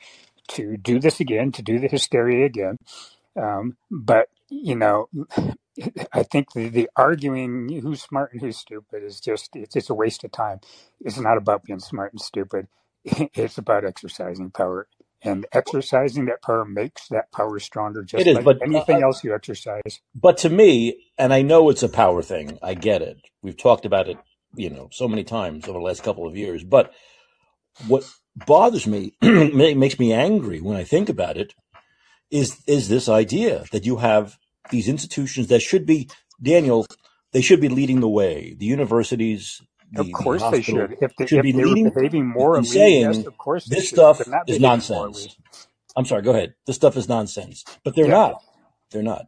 to 0.48 0.76
do 0.76 0.98
this 0.98 1.20
again, 1.20 1.52
to 1.52 1.62
do 1.62 1.78
the 1.78 1.88
hysteria 1.88 2.46
again. 2.46 2.78
Um, 3.36 3.76
but 3.90 4.28
you 4.50 4.76
know, 4.76 5.08
I 6.12 6.22
think 6.22 6.52
the, 6.52 6.68
the 6.68 6.90
arguing 6.96 7.68
who's 7.80 8.02
smart 8.02 8.32
and 8.32 8.40
who's 8.40 8.58
stupid 8.58 9.02
is 9.02 9.20
just 9.20 9.54
it's 9.54 9.74
just 9.74 9.90
a 9.90 9.94
waste 9.94 10.24
of 10.24 10.32
time. 10.32 10.60
It's 11.00 11.18
not 11.18 11.36
about 11.38 11.64
being 11.64 11.80
smart 11.80 12.12
and 12.12 12.20
stupid. 12.20 12.68
It's 13.34 13.58
about 13.58 13.84
exercising 13.84 14.50
power, 14.50 14.86
and 15.22 15.46
exercising 15.52 16.26
that 16.26 16.42
power 16.42 16.64
makes 16.64 17.08
that 17.08 17.32
power 17.32 17.58
stronger, 17.58 18.02
It 18.02 18.06
just 18.06 18.26
is, 18.26 18.36
like 18.36 18.44
but 18.44 18.58
anything 18.62 19.02
uh, 19.02 19.06
else 19.06 19.24
you 19.24 19.34
exercise. 19.34 20.00
but 20.14 20.36
to 20.38 20.50
me, 20.50 20.98
and 21.18 21.32
I 21.32 21.42
know 21.42 21.68
it's 21.70 21.82
a 21.82 21.88
power 21.88 22.22
thing. 22.22 22.58
I 22.62 22.74
get 22.74 23.02
it. 23.02 23.18
We've 23.42 23.56
talked 23.56 23.84
about 23.84 24.08
it, 24.08 24.18
you 24.54 24.70
know, 24.70 24.88
so 24.92 25.08
many 25.08 25.24
times 25.24 25.64
over 25.64 25.78
the 25.78 25.84
last 25.84 26.02
couple 26.04 26.26
of 26.26 26.36
years. 26.36 26.62
But 26.62 26.92
what 27.88 28.04
bothers 28.46 28.86
me, 28.86 29.14
makes 29.22 29.98
me 29.98 30.12
angry 30.12 30.60
when 30.60 30.76
I 30.76 30.84
think 30.84 31.08
about 31.08 31.36
it, 31.36 31.54
is 32.30 32.62
is 32.66 32.88
this 32.88 33.08
idea 33.08 33.64
that 33.72 33.84
you 33.84 33.96
have 33.96 34.38
these 34.70 34.88
institutions 34.88 35.48
that 35.48 35.60
should 35.62 35.86
be 35.86 36.10
Daniel, 36.42 36.86
they 37.32 37.42
should 37.42 37.60
be 37.60 37.68
leading 37.68 38.00
the 38.00 38.08
way. 38.08 38.54
The 38.58 38.66
universities, 38.66 39.62
Of 39.96 40.10
the 40.10 40.14
the 40.14 40.24
course 40.24 40.48
they 40.48 40.62
should. 40.62 40.96
If 41.00 41.16
they, 41.16 41.26
should 41.26 41.42
if 41.42 41.42
be 41.42 41.52
they 41.54 41.64
leading 41.64 41.92
behaving 41.94 42.26
and 42.52 42.66
morally, 42.66 42.94
yes, 42.96 43.24
saying 43.24 43.26
of 43.26 43.38
course 43.38 43.68
this 43.68 43.84
should. 43.86 43.98
Stuff 43.98 44.22
is 44.46 44.60
nonsense. 44.60 45.36
I'm 45.96 46.06
sorry, 46.06 46.22
go 46.22 46.32
ahead. 46.32 46.54
This 46.66 46.76
stuff 46.76 46.96
is 46.96 47.08
nonsense. 47.08 47.64
But 47.84 47.94
they're 47.96 48.08
Yeah, 48.08 48.08
not. 48.08 48.42
They're 48.90 49.02
not. 49.02 49.26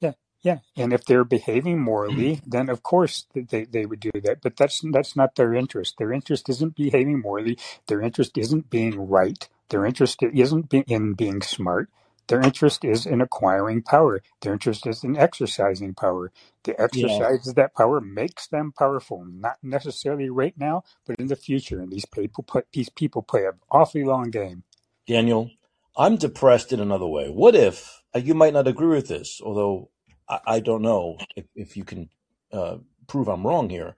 yeah, 0.00 0.12
yeah. 0.42 0.58
And 0.76 0.92
if 0.92 1.04
they're 1.06 1.24
behaving 1.24 1.80
morally, 1.80 2.40
then 2.46 2.68
of 2.70 2.82
course 2.82 3.26
they, 3.34 3.64
they 3.64 3.86
would 3.86 4.00
do 4.00 4.12
that. 4.24 4.42
But 4.42 4.56
that's 4.56 4.82
that's 4.92 5.16
not 5.16 5.36
their 5.36 5.54
interest. 5.54 5.96
Their 5.98 6.12
interest 6.12 6.48
isn't 6.50 6.76
behaving 6.76 7.20
morally. 7.22 7.58
Their 7.88 8.02
interest 8.02 8.38
isn't 8.38 8.70
being 8.70 9.08
right. 9.08 9.48
Their 9.70 9.86
interest 9.86 10.22
isn't 10.22 10.70
be, 10.70 10.80
in 10.80 11.14
being 11.14 11.42
smart. 11.42 11.90
Their 12.28 12.42
interest 12.42 12.84
is 12.84 13.06
in 13.06 13.20
acquiring 13.20 13.82
power. 13.82 14.22
Their 14.42 14.54
interest 14.54 14.86
is 14.86 15.04
in 15.04 15.16
exercising 15.16 15.94
power. 15.94 16.32
The 16.64 16.80
Yeah. 16.92 17.26
exercise 17.26 17.48
of 17.48 17.56
that 17.56 17.74
power 17.74 18.00
makes 18.00 18.48
them 18.48 18.72
powerful, 18.78 19.24
not 19.26 19.58
necessarily 19.62 20.30
right 20.30 20.54
now, 20.58 20.84
but 21.06 21.16
in 21.18 21.28
the 21.28 21.36
future. 21.36 21.80
And 21.80 21.92
these 21.92 22.06
people 22.06 22.44
play, 22.44 22.62
these 22.72 22.90
people 22.90 23.22
play 23.22 23.46
an 23.46 23.60
awfully 23.70 24.04
long 24.04 24.30
game. 24.30 24.64
Daniel, 25.06 25.50
I'm 25.98 26.16
depressed 26.16 26.72
in 26.72 26.80
another 26.80 27.06
way. 27.08 27.28
What 27.30 27.56
if 27.56 28.02
uh, 28.16 28.20
you 28.20 28.34
might 28.34 28.54
not 28.54 28.68
agree 28.68 28.88
with 28.96 29.08
this, 29.08 29.42
although 29.44 29.90
I, 30.28 30.40
I 30.46 30.60
don't 30.60 30.82
know 30.82 31.24
if, 31.36 31.46
if 31.56 31.76
you 31.76 31.84
can 31.84 32.10
uh, 32.52 32.78
prove 33.08 33.28
I'm 33.28 33.46
wrong 33.46 33.70
here. 33.70 33.96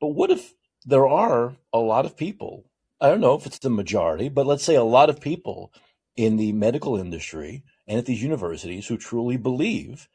But 0.00 0.08
what 0.08 0.30
if 0.30 0.54
there 0.84 1.08
are 1.08 1.56
a 1.72 1.78
lot 1.78 2.06
of 2.06 2.16
people? 2.16 2.66
I 3.00 3.08
don't 3.08 3.20
know 3.20 3.34
if 3.34 3.46
it's 3.46 3.58
the 3.60 3.70
majority, 3.70 4.28
but 4.28 4.46
let's 4.46 4.64
say 4.64 4.74
a 4.76 4.84
lot 4.84 5.10
of 5.10 5.20
people 5.20 5.72
in 6.16 6.38
the 6.38 6.52
medical 6.52 6.96
industry 6.96 7.64
and 7.88 7.98
at 7.98 8.06
these 8.06 8.22
universities 8.22 8.88
who 8.88 8.98
truly 8.98 9.36
believe 9.38 10.08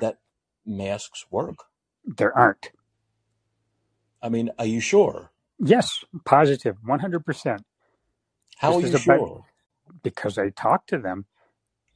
that 0.00 0.18
masks 0.66 1.26
work. 1.30 1.56
There 2.04 2.36
aren't. 2.36 2.70
I 4.22 4.28
mean, 4.30 4.50
are 4.58 4.66
you 4.66 4.80
sure? 4.80 5.32
Yes, 5.58 6.04
positive, 6.24 6.76
positive, 6.76 6.76
one 6.84 7.00
hundred 7.00 7.26
percent. 7.26 7.64
How 8.58 8.74
This 8.74 8.78
are 8.78 8.82
is 8.82 8.92
you 8.92 8.94
about 8.94 9.20
sure? 9.20 9.46
because 10.02 10.38
I 10.38 10.50
talked 10.50 10.90
to 10.90 10.98
them, 10.98 11.26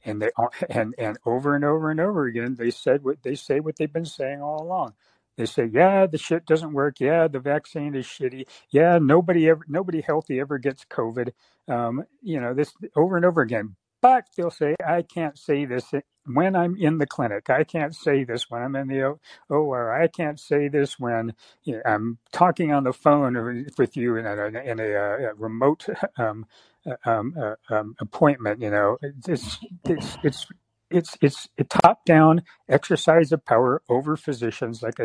and 0.05 0.21
they 0.21 0.31
and 0.69 0.95
and 0.97 1.17
over 1.25 1.55
and 1.55 1.65
over 1.65 1.91
and 1.91 1.99
over 1.99 2.25
again 2.25 2.55
they 2.55 2.71
said 2.71 3.03
what 3.03 3.23
they 3.23 3.35
say 3.35 3.59
what 3.61 3.77
they've 3.77 3.93
been 3.93 4.05
saying 4.05 4.41
all 4.41 4.61
along. 4.63 4.93
They 5.37 5.45
say, 5.45 5.69
yeah, 5.71 6.05
the 6.07 6.17
shit 6.17 6.45
doesn't 6.45 6.73
work. 6.73 6.99
Yeah, 6.99 7.27
the 7.27 7.39
vaccine 7.39 7.95
is 7.95 8.05
shitty. 8.05 8.45
Yeah, 8.69 8.99
nobody 9.01 9.49
ever, 9.49 9.65
nobody 9.67 10.01
healthy 10.01 10.39
ever 10.39 10.57
gets 10.57 10.85
COVID. 10.85 11.31
Um, 11.67 12.03
you 12.21 12.39
know 12.39 12.53
this 12.53 12.73
over 12.95 13.15
and 13.17 13.25
over 13.25 13.41
again. 13.41 13.75
But 14.01 14.25
they'll 14.35 14.49
say, 14.49 14.75
I 14.85 15.03
can't 15.03 15.37
say 15.37 15.65
this 15.65 15.93
when 16.25 16.55
I'm 16.55 16.75
in 16.75 16.97
the 16.97 17.05
clinic. 17.05 17.49
I 17.49 17.63
can't 17.63 17.95
say 17.95 18.23
this 18.23 18.49
when 18.49 18.61
I'm 18.63 18.75
in 18.75 18.87
the 18.87 19.17
OR. 19.49 19.93
I 19.93 20.07
can't 20.07 20.39
say 20.39 20.67
this 20.67 20.99
when 20.99 21.33
you 21.63 21.75
know, 21.75 21.81
I'm 21.85 22.17
talking 22.31 22.73
on 22.73 22.83
the 22.83 22.93
phone 22.93 23.65
with 23.77 23.95
you 23.95 24.17
in 24.17 24.25
a, 24.25 24.45
in 24.47 24.79
a, 24.79 24.93
uh, 24.95 25.31
a 25.31 25.33
remote 25.35 25.85
um, 26.17 26.45
uh, 26.85 26.95
um, 27.05 27.35
uh, 27.39 27.55
um, 27.69 27.95
appointment. 27.99 28.61
You 28.61 28.71
know, 28.71 28.97
it's 29.01 29.59
it's 29.85 30.17
it's 30.23 30.47
it's 30.91 31.17
it's 31.21 31.49
a 31.59 31.65
top 31.65 32.05
down 32.05 32.43
exercise 32.69 33.31
of 33.31 33.45
power 33.45 33.81
over 33.89 34.17
physicians. 34.17 34.83
Like 34.83 34.99
I 34.99 35.03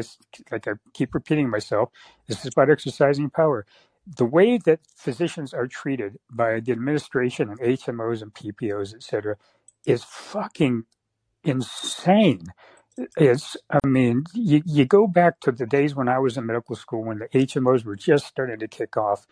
like 0.52 0.68
I 0.68 0.72
keep 0.94 1.14
repeating 1.14 1.50
myself, 1.50 1.90
this 2.28 2.40
is 2.44 2.52
about 2.54 2.70
exercising 2.70 3.30
power. 3.30 3.66
The 4.18 4.26
way 4.26 4.58
that 4.58 4.80
physicians 4.96 5.54
are 5.54 5.68
treated 5.68 6.18
by 6.30 6.60
the 6.60 6.72
administration 6.72 7.50
and 7.50 7.60
HMOs 7.60 8.22
and 8.22 8.34
PPOs, 8.34 8.94
et 8.94 9.02
cetera, 9.04 9.36
is 9.86 10.04
fucking 10.04 10.84
insane. 11.44 12.44
It's 13.16 13.56
i 13.70 13.86
mean 13.86 14.24
you, 14.32 14.62
you 14.64 14.84
go 14.84 15.06
back 15.06 15.38
to 15.40 15.52
the 15.52 15.66
days 15.66 15.94
when 15.94 16.08
i 16.08 16.18
was 16.18 16.36
in 16.36 16.46
medical 16.46 16.74
school 16.74 17.04
when 17.04 17.18
the 17.18 17.28
hmos 17.28 17.84
were 17.84 17.96
just 17.96 18.26
starting 18.26 18.58
to 18.58 18.68
kick 18.68 18.96
off 18.96 19.26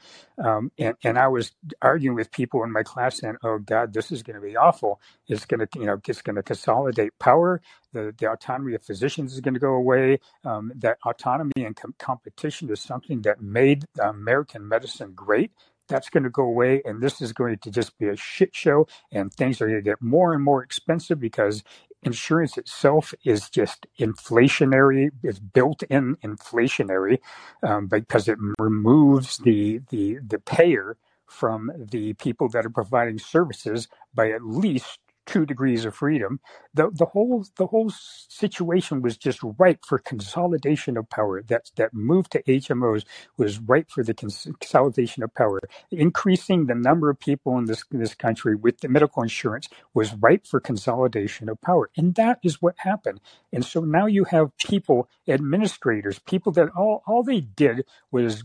um, 0.44 0.70
and, 0.78 0.96
and 1.02 1.18
i 1.18 1.26
was 1.26 1.52
arguing 1.80 2.14
with 2.14 2.30
people 2.30 2.62
in 2.62 2.70
my 2.70 2.82
class 2.82 3.20
saying 3.20 3.36
oh 3.42 3.58
god 3.58 3.94
this 3.94 4.12
is 4.12 4.22
going 4.22 4.34
to 4.34 4.46
be 4.46 4.56
awful. 4.56 5.00
It's 5.28 5.46
going 5.46 5.60
to 5.60 5.68
you 5.78 5.86
know 5.86 6.00
it's 6.06 6.22
going 6.22 6.36
to 6.36 6.42
consolidate 6.42 7.18
power. 7.18 7.62
The, 7.92 8.14
the 8.18 8.30
autonomy 8.30 8.74
of 8.74 8.82
physicians 8.82 9.32
is 9.32 9.40
going 9.40 9.54
to 9.54 9.60
go 9.60 9.74
away. 9.74 10.18
Um, 10.44 10.72
that 10.76 10.98
autonomy 11.06 11.52
and 11.64 11.76
com- 11.76 11.94
competition 11.98 12.70
is 12.70 12.80
something 12.80 13.22
that 13.22 13.40
made 13.40 13.84
american 14.02 14.68
medicine 14.68 15.12
great. 15.14 15.52
That's 15.86 16.08
going 16.08 16.24
to 16.24 16.30
go 16.30 16.44
away 16.44 16.80
and 16.84 17.02
this 17.02 17.20
is 17.20 17.32
going 17.34 17.58
to 17.58 17.70
just 17.70 17.98
be 17.98 18.08
a 18.08 18.16
shit 18.16 18.54
show 18.54 18.88
and 19.12 19.32
things 19.32 19.60
are 19.60 19.66
going 19.66 19.78
to 19.78 19.82
get 19.82 20.00
more 20.00 20.32
and 20.32 20.42
more 20.42 20.62
expensive 20.62 21.20
because 21.20 21.62
insurance 22.04 22.58
itself 22.58 23.14
is 23.24 23.50
just 23.50 23.86
inflationary 23.98 25.10
it's 25.22 25.38
built 25.38 25.82
in 25.84 26.16
inflationary 26.16 27.18
um, 27.62 27.86
because 27.86 28.28
it 28.28 28.38
removes 28.58 29.38
the 29.38 29.80
the 29.90 30.18
the 30.26 30.38
payer 30.38 30.96
from 31.26 31.70
the 31.76 32.12
people 32.14 32.48
that 32.48 32.66
are 32.66 32.70
providing 32.70 33.18
services 33.18 33.88
by 34.14 34.30
at 34.30 34.44
least 34.44 34.98
two 35.26 35.46
degrees 35.46 35.84
of 35.84 35.94
freedom. 35.94 36.40
The 36.74 36.90
the 36.92 37.06
whole 37.06 37.46
the 37.56 37.66
whole 37.68 37.90
situation 37.90 39.02
was 39.02 39.16
just 39.16 39.40
ripe 39.58 39.84
for 39.86 39.98
consolidation 39.98 40.96
of 40.96 41.10
power. 41.10 41.42
That 41.42 41.70
that 41.76 41.94
move 41.94 42.28
to 42.30 42.42
HMOs 42.44 43.04
was 43.36 43.58
ripe 43.60 43.90
for 43.90 44.04
the 44.04 44.14
consolidation 44.14 45.22
of 45.22 45.34
power. 45.34 45.60
Increasing 45.90 46.66
the 46.66 46.74
number 46.74 47.10
of 47.10 47.20
people 47.20 47.58
in 47.58 47.66
this 47.66 47.84
in 47.92 48.00
this 48.00 48.14
country 48.14 48.54
with 48.56 48.80
the 48.80 48.88
medical 48.88 49.22
insurance 49.22 49.68
was 49.94 50.14
ripe 50.14 50.46
for 50.46 50.60
consolidation 50.60 51.48
of 51.48 51.60
power, 51.60 51.90
and 51.96 52.14
that 52.16 52.38
is 52.42 52.62
what 52.62 52.74
happened. 52.78 53.20
And 53.52 53.64
so 53.64 53.80
now 53.82 54.06
you 54.06 54.24
have 54.24 54.56
people, 54.58 55.08
administrators, 55.28 56.18
people 56.20 56.52
that 56.52 56.70
all 56.76 57.02
all 57.06 57.22
they 57.22 57.40
did 57.42 57.84
was 58.10 58.44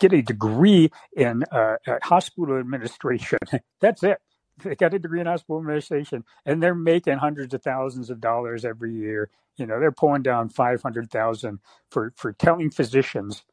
get 0.00 0.12
a 0.12 0.22
degree 0.22 0.90
in 1.16 1.44
uh, 1.52 1.76
hospital 2.04 2.58
administration. 2.58 3.38
That's 3.80 4.02
it 4.04 4.18
they 4.64 4.76
got 4.76 4.94
a 4.94 4.98
degree 5.00 5.20
in 5.20 5.26
hospital 5.26 5.58
administration 5.60 6.24
and 6.46 6.62
they're 6.62 6.74
making 6.74 7.18
hundreds 7.18 7.54
of 7.54 7.62
thousands 7.62 8.10
of 8.10 8.20
dollars 8.20 8.64
every 8.64 8.94
year. 8.94 9.30
You 9.56 9.66
know, 9.66 9.80
they're 9.80 9.92
pulling 9.92 10.22
down 10.22 10.50
500,000 10.50 11.60
for, 11.90 12.12
for 12.16 12.32
telling 12.32 12.70
physicians 12.70 13.44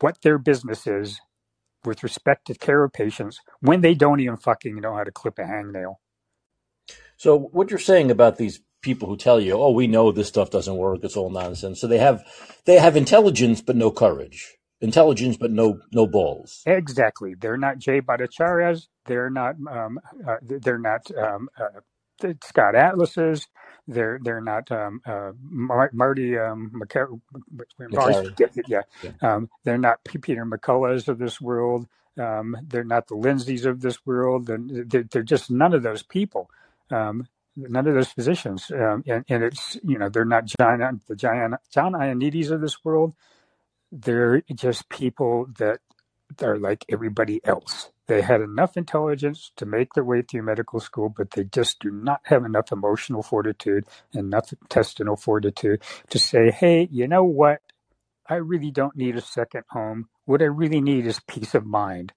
what 0.00 0.22
their 0.22 0.38
business 0.38 0.86
is 0.86 1.20
with 1.84 2.02
respect 2.04 2.46
to 2.48 2.54
care 2.54 2.84
of 2.84 2.92
patients 2.94 3.40
when 3.60 3.82
they 3.82 3.94
don't 3.94 4.20
even 4.20 4.38
fucking 4.38 4.76
know 4.80 4.96
how 4.96 5.04
to 5.04 5.12
clip 5.12 5.38
a 5.38 5.44
hangnail. 5.44 5.96
So 7.18 7.38
what 7.38 7.70
you're 7.70 7.80
saying 7.80 8.10
about 8.10 8.38
these 8.38 8.60
people 8.82 9.08
who 9.08 9.16
tell 9.16 9.40
you, 9.40 9.54
"Oh, 9.54 9.72
we 9.72 9.88
know 9.88 10.12
this 10.12 10.28
stuff 10.28 10.50
doesn't 10.50 10.76
work; 10.76 11.04
it's 11.04 11.16
all 11.16 11.30
nonsense." 11.30 11.80
So 11.80 11.88
they 11.88 11.98
have 11.98 12.24
they 12.66 12.78
have 12.78 12.96
intelligence 12.96 13.62
but 13.62 13.76
no 13.76 13.90
courage 13.92 14.56
intelligence 14.82 15.38
but 15.38 15.52
no 15.52 15.80
no 15.92 16.06
balls. 16.06 16.62
Exactly. 16.66 17.34
They're 17.34 17.56
not 17.58 17.78
Jay 17.78 18.00
Bhattacharya's. 18.00 18.88
They're 19.06 19.30
not. 19.30 19.56
Um, 19.70 20.00
uh, 20.26 20.36
they're 20.42 20.78
not 20.78 21.10
um, 21.16 21.48
uh, 21.60 21.80
Scott 22.44 22.76
Atlas's. 22.76 23.48
They're 23.88 24.20
they're 24.22 24.40
not 24.40 24.70
um, 24.72 25.00
uh, 25.06 25.32
Mar- 25.42 25.90
Marty 25.92 26.38
um, 26.38 26.72
McC- 26.74 27.20
yeah. 28.68 28.82
yeah. 29.02 29.12
Um, 29.22 29.50
they're 29.64 29.78
not 29.78 30.04
Peter 30.04 30.46
McCulloughs 30.46 31.08
of 31.08 31.18
this 31.18 31.40
world. 31.40 31.86
Um, 32.18 32.56
they're 32.68 32.84
not 32.84 33.08
the 33.08 33.16
Lindsays 33.16 33.66
of 33.66 33.80
this 33.80 34.06
world, 34.06 34.50
and 34.50 34.90
they're, 34.90 35.04
they're 35.04 35.22
just 35.24 35.50
none 35.50 35.74
of 35.74 35.82
those 35.82 36.02
people. 36.04 36.50
Um, 36.90 37.26
none 37.56 37.86
of 37.88 37.94
those 37.94 38.12
physicians, 38.12 38.70
um, 38.70 39.02
and, 39.08 39.24
and 39.28 39.44
it's 39.44 39.78
you 39.84 39.98
know 39.98 40.08
they're 40.08 40.24
not 40.24 40.46
John 40.46 41.00
the 41.08 41.16
John 41.16 41.56
John 41.72 41.92
Ioannidis 41.94 42.50
of 42.52 42.60
this 42.60 42.84
world 42.84 43.14
they're 43.92 44.42
just 44.54 44.88
people 44.88 45.46
that 45.58 45.80
are 46.42 46.58
like 46.58 46.84
everybody 46.88 47.40
else. 47.44 47.90
They 48.08 48.22
had 48.22 48.40
enough 48.40 48.76
intelligence 48.76 49.52
to 49.56 49.66
make 49.66 49.92
their 49.94 50.04
way 50.04 50.22
through 50.22 50.42
medical 50.42 50.80
school, 50.80 51.14
but 51.14 51.30
they 51.32 51.44
just 51.44 51.78
do 51.78 51.90
not 51.90 52.20
have 52.24 52.44
enough 52.44 52.72
emotional 52.72 53.22
fortitude, 53.22 53.84
enough 54.12 54.52
intestinal 54.52 55.16
fortitude 55.16 55.82
to 56.10 56.18
say, 56.18 56.50
hey, 56.50 56.88
you 56.90 57.06
know 57.06 57.24
what? 57.24 57.60
I 58.28 58.36
really 58.36 58.70
don't 58.70 58.96
need 58.96 59.16
a 59.16 59.20
second 59.20 59.64
home. 59.70 60.08
What 60.24 60.42
I 60.42 60.46
really 60.46 60.80
need 60.80 61.06
is 61.06 61.20
peace 61.20 61.54
of 61.54 61.66
mind. 61.66 62.12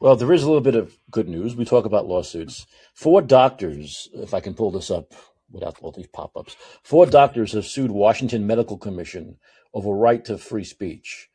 Well, 0.00 0.14
there 0.14 0.32
is 0.32 0.42
a 0.44 0.46
little 0.46 0.60
bit 0.60 0.76
of 0.76 0.96
good 1.10 1.28
news. 1.28 1.56
We 1.56 1.64
talk 1.64 1.84
about 1.84 2.06
lawsuits. 2.06 2.66
Four 2.94 3.22
doctors, 3.22 4.08
if 4.14 4.34
I 4.34 4.40
can 4.40 4.54
pull 4.54 4.70
this 4.70 4.90
up 4.90 5.12
without 5.50 5.78
all 5.80 5.90
these 5.92 6.06
pop 6.06 6.36
ups, 6.36 6.56
four 6.84 7.06
doctors 7.06 7.52
have 7.52 7.66
sued 7.66 7.90
Washington 7.90 8.46
Medical 8.46 8.78
Commission 8.78 9.38
of 9.74 9.86
a 9.86 9.92
right 9.92 10.24
to 10.24 10.38
free 10.38 10.64
speech. 10.64 11.28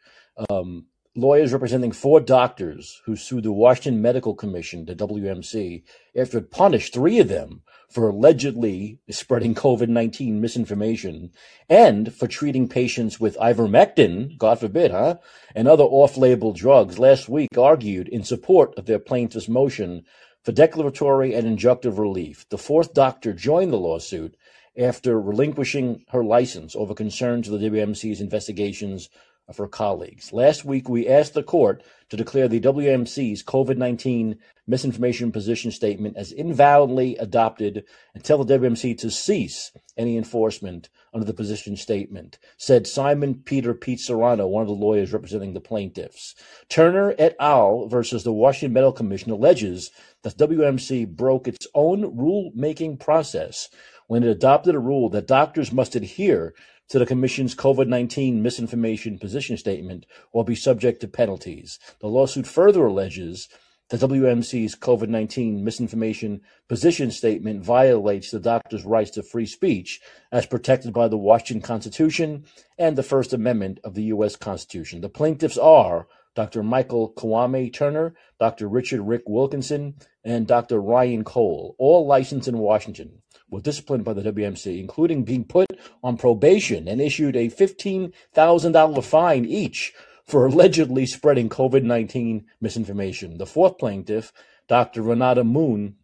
Um, 0.50 0.88
lawyers 1.16 1.54
representing 1.54 1.92
four 1.92 2.20
doctors 2.20 3.02
who 3.06 3.16
sued 3.16 3.44
the 3.44 3.52
Washington 3.52 4.02
Medical 4.02 4.34
Commission, 4.34 4.86
the 4.86 4.96
WMC, 4.96 5.84
after 6.16 6.40
it 6.40 6.52
punished 6.52 6.94
three 6.94 7.20
of 7.20 7.28
them 7.28 7.62
for 7.90 8.10
allegedly 8.10 9.00
spreading 9.12 9.54
COVID 9.54 9.88
19 9.88 10.42
misinformation 10.42 11.32
and 11.70 12.14
for 12.14 12.28
treating 12.28 12.68
patients 12.68 13.20
with 13.20 13.38
ivermectin, 13.38 14.36
God 14.38 14.60
forbid, 14.60 14.90
huh, 14.90 15.18
and 15.54 15.68
other 15.68 15.84
off 15.84 16.18
label 16.18 16.54
drugs, 16.54 16.98
last 16.98 17.30
week 17.30 17.56
argued 17.58 18.08
in 18.08 18.24
support 18.24 18.74
of 18.78 18.88
their 18.88 19.00
plaintiff's 19.00 19.48
motion 19.48 20.04
for 20.44 20.52
declaratory 20.52 21.34
and 21.34 21.46
injunctive 21.48 22.00
relief. 22.00 22.48
The 22.50 22.58
fourth 22.58 22.94
doctor 22.94 23.34
joined 23.34 23.72
the 23.72 23.78
lawsuit 23.78 24.36
after 24.78 25.20
relinquishing 25.20 26.04
her 26.10 26.24
license 26.24 26.76
over 26.76 26.94
concerns 26.94 27.48
of 27.48 27.60
the 27.60 27.70
WMC's 27.70 28.22
investigations 28.22 29.10
of 29.48 29.58
her 29.58 29.68
colleagues. 29.68 30.32
Last 30.32 30.64
week, 30.64 30.88
we 30.88 31.08
asked 31.08 31.34
the 31.34 31.44
court 31.44 31.84
to 32.10 32.18
declare 32.18 32.48
the 32.48 32.62
WMC's 32.62 33.44
COVID 33.44 33.78
19 33.78 34.38
misinformation 34.66 35.32
position 35.32 35.72
statement 35.72 36.16
as 36.16 36.32
invalidly 36.32 37.18
adopted 37.20 37.84
and 38.14 38.24
tell 38.24 38.42
the 38.42 38.58
WMC 38.58 38.98
to 39.00 39.12
cease 39.12 39.72
any 39.98 40.18
enforcement 40.18 40.90
under 41.14 41.26
the 41.26 41.34
position 41.34 41.76
statement, 41.76 42.40
said 42.58 42.88
Simon 42.88 43.36
Peter 43.36 43.74
Pete 43.74 44.00
Serrano, 44.00 44.48
one 44.48 44.62
of 44.62 44.68
the 44.68 44.74
lawyers 44.74 45.12
representing 45.12 45.54
the 45.54 45.60
plaintiffs. 45.60 46.34
Turner 46.70 47.14
et 47.20 47.36
al. 47.40 47.88
versus 47.88 48.24
the 48.24 48.32
Washington 48.32 48.74
Medical 48.74 48.94
Commission 48.94 49.32
alleges 49.32 49.92
that 50.24 50.38
WMC 50.38 51.08
broke 51.10 51.48
its 51.48 51.68
own 51.76 52.16
rule-making 52.16 52.98
process 52.98 53.70
when 54.08 54.24
it 54.24 54.30
adopted 54.30 54.76
a 54.76 54.80
rule 54.80 55.10
that 55.10 55.28
doctors 55.28 55.72
must 55.72 55.96
adhere 55.96 56.54
to 56.90 57.00
the 57.00 57.06
Commission's 57.06 57.56
COVID 57.56 57.88
19 57.88 58.44
misinformation 58.44 59.18
position 59.18 59.58
statement 59.58 60.06
or 60.32 60.46
be 60.46 60.56
subject 60.56 61.02
to 61.02 61.08
penalties. 61.08 61.80
The 62.02 62.08
lawsuit 62.08 62.46
further 62.46 62.86
alleges 62.86 63.50
that 63.90 64.02
WMC's 64.02 64.76
COVID 64.76 65.08
19 65.08 65.64
misinformation 65.64 66.42
position 66.70 67.10
statement 67.10 67.64
violates 67.64 68.30
the 68.30 68.40
doctor's 68.40 68.86
rights 68.86 69.12
to 69.12 69.24
free 69.24 69.46
speech 69.46 70.02
as 70.32 70.46
protected 70.46 70.94
by 70.94 71.08
the 71.08 71.18
Washington 71.18 71.62
Constitution 71.62 72.46
and 72.78 72.96
the 72.96 73.04
First 73.04 73.34
Amendment 73.34 73.80
of 73.84 73.96
the 73.96 74.04
U.S. 74.04 74.36
Constitution. 74.36 75.02
The 75.02 75.10
plaintiffs 75.10 75.58
are 75.58 76.08
Dr. 76.36 76.62
Michael 76.62 77.12
Kwame 77.14 77.74
Turner, 77.74 78.14
Dr. 78.40 78.68
Richard 78.68 79.02
Rick 79.02 79.24
Wilkinson, 79.26 79.96
and 80.24 80.48
Dr. 80.48 80.80
Ryan 80.80 81.24
Cole, 81.24 81.76
all 81.78 82.06
licensed 82.06 82.48
in 82.48 82.58
Washington 82.60 83.23
were 83.54 83.62
disciplined 83.62 84.04
by 84.04 84.14
the 84.14 84.34
WMC, 84.34 84.80
including 84.80 85.24
being 85.24 85.46
put 85.46 85.68
on 86.04 86.18
probation 86.18 86.88
and 86.88 87.00
issued 87.00 87.36
a 87.36 87.50
$15,000 87.50 89.04
fine 89.04 89.46
each 89.46 89.94
for 90.26 90.46
allegedly 90.46 91.06
spreading 91.06 91.50
COVID 91.50 91.84
19 91.84 92.46
misinformation. 92.60 93.38
The 93.38 93.46
fourth 93.46 93.78
plaintiff, 93.78 94.34
Dr. 94.68 95.04
Renata 95.04 95.44
Moon, 95.44 95.96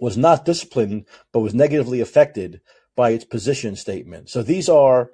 was 0.00 0.16
not 0.16 0.44
disciplined 0.44 1.06
but 1.32 1.40
was 1.40 1.54
negatively 1.54 2.00
affected 2.00 2.60
by 2.94 3.10
its 3.10 3.24
position 3.24 3.74
statement. 3.74 4.28
So 4.28 4.42
these 4.42 4.68
are 4.68 5.12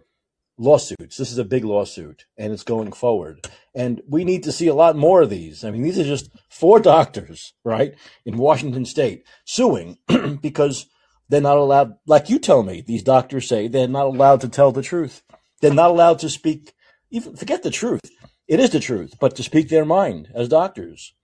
lawsuits. 0.59 1.17
This 1.17 1.31
is 1.31 1.38
a 1.38 1.45
big 1.45 1.64
lawsuit 1.64 2.27
and 2.37 2.53
it's 2.53 2.64
going 2.64 2.93
forward. 2.93 3.47
And 3.75 4.03
we 4.09 4.25
need 4.25 4.43
to 4.45 4.53
see 4.53 4.67
a 4.67 4.75
lot 4.75 4.97
more 4.97 5.23
of 5.23 5.31
these. 5.31 5.62
I 5.62 5.71
mean, 5.71 5.83
these 5.83 5.99
are 5.99 6.05
just 6.05 6.31
four 6.49 6.81
doctors, 6.81 7.55
right, 7.64 7.95
in 8.25 8.37
Washington 8.37 8.85
state 8.85 9.25
suing 9.45 9.99
because 10.41 10.87
they're 11.29 11.41
not 11.41 11.59
allowed, 11.59 11.95
like 12.07 12.31
you 12.31 12.38
tell 12.38 12.62
me, 12.62 12.83
these 12.83 13.03
doctors 13.03 13.49
say 13.49 13.69
they're 13.69 13.88
not 13.88 14.07
allowed 14.07 14.43
to 14.43 14.49
tell 14.49 14.73
the 14.73 14.83
truth. 14.83 15.23
They're 15.61 15.75
not 15.75 15.91
allowed 15.91 16.21
to 16.21 16.31
speak, 16.31 16.73
even 17.11 17.37
forget 17.37 17.62
the 17.62 17.71
truth. 17.71 18.03
It 18.49 18.61
is 18.61 18.71
the 18.71 18.81
truth, 18.81 19.14
but 19.21 19.37
to 19.37 19.43
speak 19.43 19.69
their 19.69 19.85
mind 19.85 20.31
as 20.35 20.49
doctors. 20.49 21.14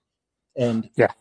And 0.57 0.91
yeah, 0.97 1.13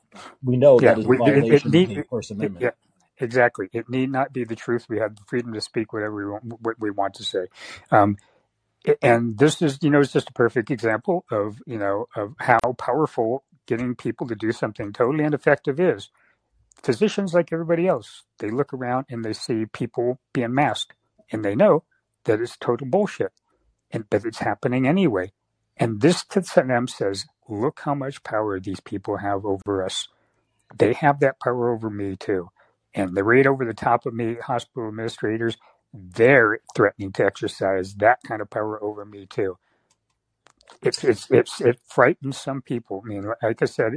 we 0.44 0.58
know 0.58 0.82
yeah, 0.82 0.96
that 0.96 1.00
is 1.00 1.06
a 1.08 1.14
violation 1.14 1.70
it, 1.70 1.76
it 1.76 1.88
need, 1.90 1.90
of 1.90 1.96
the 1.96 2.04
First 2.10 2.32
Amendment. 2.32 2.66
It, 2.68 2.76
yeah, 3.20 3.26
exactly. 3.26 3.70
It 3.74 3.90
need 3.90 4.12
not 4.12 4.34
be 4.34 4.44
the 4.46 4.56
truth. 4.56 4.88
We 4.90 5.00
have 5.00 5.16
the 5.16 5.24
freedom 5.28 5.54
to 5.54 5.62
speak 5.62 5.94
whatever 5.94 6.16
we 6.16 6.26
want, 6.32 6.44
what 6.62 6.76
we 6.80 6.92
want 6.92 7.16
to 7.16 7.24
say. 7.24 7.48
Um, 7.92 8.18
and 9.02 9.38
this 9.38 9.62
is, 9.62 9.80
you 9.82 9.90
know, 9.90 10.02
it's 10.02 10.14
just 10.14 10.30
a 10.30 10.34
perfect 10.34 10.72
example 10.72 11.26
of, 11.32 11.62
you 11.68 11.78
know, 11.78 12.08
of 12.16 12.36
how 12.40 12.60
powerful 12.78 13.44
getting 13.68 13.96
people 13.96 14.28
to 14.28 14.36
do 14.36 14.52
something 14.52 14.94
totally 14.94 15.24
ineffective 15.24 15.80
is 15.80 16.10
physicians, 16.82 17.34
like 17.34 17.52
everybody 17.52 17.88
else, 17.88 18.24
they 18.40 18.50
look 18.50 18.74
around 18.74 19.06
and 19.10 19.24
they 19.24 19.34
see 19.34 19.66
people 19.66 20.20
being 20.34 20.54
masked, 20.54 20.94
and 21.32 21.44
they 21.44 21.56
know 21.56 21.84
that 22.26 22.42
it's 22.42 22.58
total 22.58 22.88
bullshit, 22.88 23.32
and 23.92 24.10
but 24.10 24.26
it's 24.26 24.40
happening 24.40 24.88
anyway. 24.88 25.32
And 25.78 26.02
this 26.02 26.24
to 26.26 26.42
them 26.42 26.88
says, 26.88 27.26
look 27.50 27.82
how 27.82 27.96
much 27.96 28.24
power 28.24 28.60
these 28.60 28.80
people 28.80 29.18
have 29.18 29.46
over 29.46 29.84
us. 29.84 30.08
They 30.76 30.94
have 30.94 31.20
that 31.20 31.40
power 31.40 31.72
over 31.74 31.90
me 31.90 32.16
too. 32.16 32.50
And 32.94 33.16
the 33.16 33.24
right 33.24 33.48
over 33.48 33.66
the 33.66 33.74
top 33.74 34.06
of 34.06 34.14
me, 34.14 34.36
hospital 34.36 34.88
administrators, 34.88 35.58
they're 35.94 36.60
threatening 36.76 37.12
to 37.14 37.26
exercise 37.26 37.96
that 37.96 38.20
kind 38.28 38.42
of 38.42 38.50
power 38.50 38.82
over 38.84 39.06
me 39.06 39.26
too. 39.26 39.58
It's 40.82 41.04
it's 41.04 41.30
it's 41.32 41.62
it 41.62 41.80
frightens 41.88 42.38
some 42.38 42.62
people. 42.62 43.02
I 43.06 43.08
mean, 43.08 43.32
like 43.42 43.62
I 43.62 43.66
said, 43.66 43.94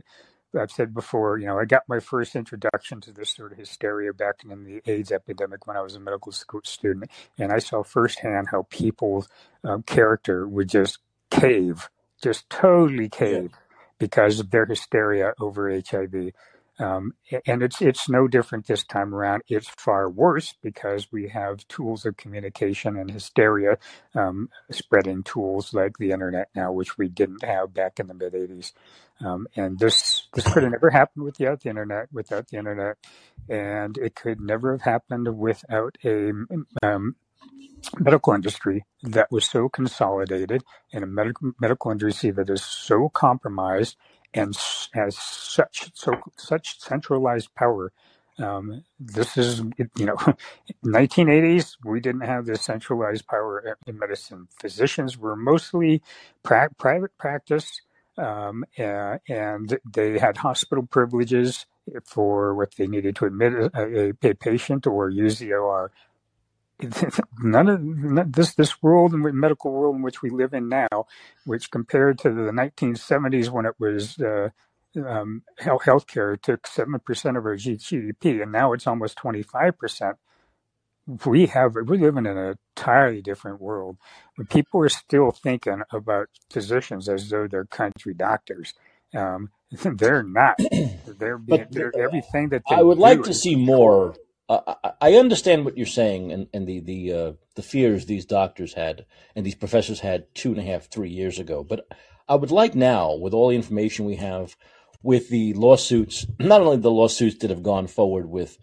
I've 0.58 0.70
said 0.70 0.94
before, 0.94 1.38
you 1.38 1.46
know, 1.46 1.58
I 1.58 1.64
got 1.64 1.82
my 1.88 2.00
first 2.00 2.36
introduction 2.36 3.00
to 3.02 3.12
this 3.12 3.30
sort 3.30 3.52
of 3.52 3.58
hysteria 3.58 4.12
back 4.12 4.36
in 4.48 4.64
the 4.64 4.82
AIDS 4.86 5.12
epidemic 5.12 5.66
when 5.66 5.76
I 5.76 5.82
was 5.82 5.96
a 5.96 6.00
medical 6.00 6.32
school 6.32 6.60
student, 6.64 7.10
and 7.38 7.52
I 7.52 7.58
saw 7.58 7.82
firsthand 7.82 8.48
how 8.50 8.66
people's 8.70 9.28
um, 9.64 9.82
character 9.82 10.46
would 10.48 10.68
just 10.68 10.98
cave, 11.30 11.88
just 12.22 12.48
totally 12.50 13.08
cave, 13.08 13.50
yeah. 13.52 13.58
because 13.98 14.40
of 14.40 14.50
their 14.50 14.66
hysteria 14.66 15.34
over 15.40 15.70
HIV. 15.70 16.32
Um, 16.78 17.14
and 17.46 17.62
it's 17.62 17.80
it's 17.80 18.08
no 18.08 18.28
different 18.28 18.66
this 18.66 18.84
time 18.84 19.14
around. 19.14 19.42
It's 19.48 19.68
far 19.68 20.10
worse 20.10 20.54
because 20.62 21.10
we 21.10 21.28
have 21.28 21.66
tools 21.68 22.04
of 22.04 22.16
communication 22.18 22.96
and 22.98 23.10
hysteria 23.10 23.78
um, 24.14 24.50
spreading 24.70 25.22
tools 25.22 25.72
like 25.72 25.96
the 25.98 26.12
internet 26.12 26.48
now, 26.54 26.72
which 26.72 26.98
we 26.98 27.08
didn't 27.08 27.44
have 27.44 27.72
back 27.72 27.98
in 27.98 28.08
the 28.08 28.14
mid 28.14 28.34
'80s. 28.34 28.72
Um, 29.24 29.46
and 29.56 29.78
this 29.78 30.15
this 30.36 30.52
could 30.52 30.64
have 30.64 30.72
never 30.72 30.90
happened 30.90 31.24
without 31.24 31.62
the 31.62 31.70
internet. 31.70 32.08
Without 32.12 32.48
the 32.48 32.58
internet, 32.58 32.98
and 33.48 33.98
it 33.98 34.16
could 34.16 34.40
never 34.40 34.72
have 34.72 34.82
happened 34.82 35.38
without 35.38 35.96
a 36.04 36.32
um, 36.84 37.16
medical 37.98 38.34
industry 38.34 38.84
that 39.02 39.30
was 39.30 39.46
so 39.46 39.68
consolidated 39.68 40.62
and 40.92 41.04
a 41.04 41.06
medical 41.06 41.52
medical 41.60 41.90
industry 41.90 42.30
that 42.32 42.50
is 42.50 42.64
so 42.64 43.08
compromised 43.10 43.96
and 44.34 44.56
has 44.94 45.16
such 45.16 45.90
so 45.94 46.12
such 46.36 46.80
centralized 46.80 47.54
power. 47.54 47.92
Um, 48.38 48.84
this 49.00 49.38
is 49.38 49.62
you 49.96 50.06
know, 50.06 50.16
1980s. 50.84 51.76
We 51.84 52.00
didn't 52.00 52.22
have 52.22 52.46
this 52.46 52.62
centralized 52.62 53.26
power 53.26 53.78
in 53.86 53.98
medicine. 53.98 54.48
Physicians 54.60 55.16
were 55.18 55.36
mostly 55.36 56.02
pra- 56.42 56.70
private 56.78 57.16
practice, 57.18 57.80
um, 58.18 58.64
and, 58.76 59.20
and 59.28 59.78
they 59.92 60.18
had 60.18 60.38
hospital 60.38 60.86
privileges 60.86 61.66
for 62.04 62.54
what 62.54 62.74
they 62.76 62.86
needed 62.86 63.16
to 63.16 63.26
admit 63.26 63.54
a, 63.54 63.70
a, 63.74 64.30
a 64.30 64.34
patient 64.34 64.86
or 64.86 65.10
use 65.10 65.38
the 65.38 65.52
OR. 65.54 65.92
none 67.40 67.68
of 67.68 67.82
none, 67.82 68.30
this 68.32 68.54
this 68.54 68.82
world 68.82 69.12
and 69.14 69.22
medical 69.34 69.72
world 69.72 69.96
in 69.96 70.02
which 70.02 70.22
we 70.22 70.30
live 70.30 70.54
in 70.54 70.68
now, 70.68 71.06
which 71.44 71.70
compared 71.70 72.18
to 72.18 72.30
the 72.30 72.52
1970s 72.52 73.50
when 73.50 73.66
it 73.66 73.74
was 73.78 74.18
uh, 74.20 74.50
um, 75.06 75.42
health 75.58 75.82
healthcare 75.84 76.40
took 76.40 76.66
seven 76.66 76.98
percent 77.00 77.36
of 77.36 77.46
our 77.46 77.56
GDP, 77.56 78.42
and 78.42 78.52
now 78.52 78.72
it's 78.74 78.86
almost 78.86 79.16
25 79.16 79.78
percent. 79.78 80.16
We 81.06 81.46
have 81.46 81.76
we 81.86 81.98
live 81.98 82.16
in 82.16 82.26
an 82.26 82.56
entirely 82.76 83.22
different 83.22 83.60
world. 83.60 83.96
People 84.50 84.80
are 84.80 84.88
still 84.88 85.30
thinking 85.30 85.82
about 85.92 86.28
physicians 86.50 87.08
as 87.08 87.30
though 87.30 87.46
they're 87.46 87.64
country 87.64 88.14
doctors. 88.14 88.74
Um, 89.14 89.50
they're 89.70 90.22
not. 90.22 90.58
They're, 91.18 91.38
being, 91.38 91.66
they're 91.70 91.96
everything 91.98 92.50
that 92.50 92.62
I 92.68 92.82
would 92.82 92.98
like 92.98 93.22
to 93.22 93.32
see 93.32 93.56
more 93.56 94.14
uh, 94.48 94.74
I 95.00 95.14
understand 95.14 95.64
what 95.64 95.76
you're 95.76 95.86
saying 95.86 96.32
and, 96.32 96.46
and 96.52 96.66
the 96.66 96.80
the 96.80 97.12
uh, 97.12 97.32
the 97.56 97.62
fears 97.62 98.06
these 98.06 98.24
doctors 98.24 98.74
had 98.74 99.04
and 99.34 99.44
these 99.44 99.54
professors 99.54 100.00
had 100.00 100.32
two 100.34 100.50
and 100.50 100.60
a 100.60 100.62
half, 100.62 100.88
three 100.88 101.10
years 101.10 101.38
ago. 101.38 101.64
But 101.64 101.88
I 102.28 102.36
would 102.36 102.50
like 102.50 102.74
now, 102.74 103.14
with 103.14 103.34
all 103.34 103.48
the 103.48 103.56
information 103.56 104.04
we 104.04 104.16
have, 104.16 104.56
with 105.02 105.30
the 105.30 105.52
lawsuits, 105.54 106.26
not 106.38 106.60
only 106.60 106.76
the 106.76 106.90
lawsuits 106.90 107.38
that 107.38 107.50
have 107.50 107.62
gone 107.62 107.88
forward 107.88 108.28
with, 108.28 108.56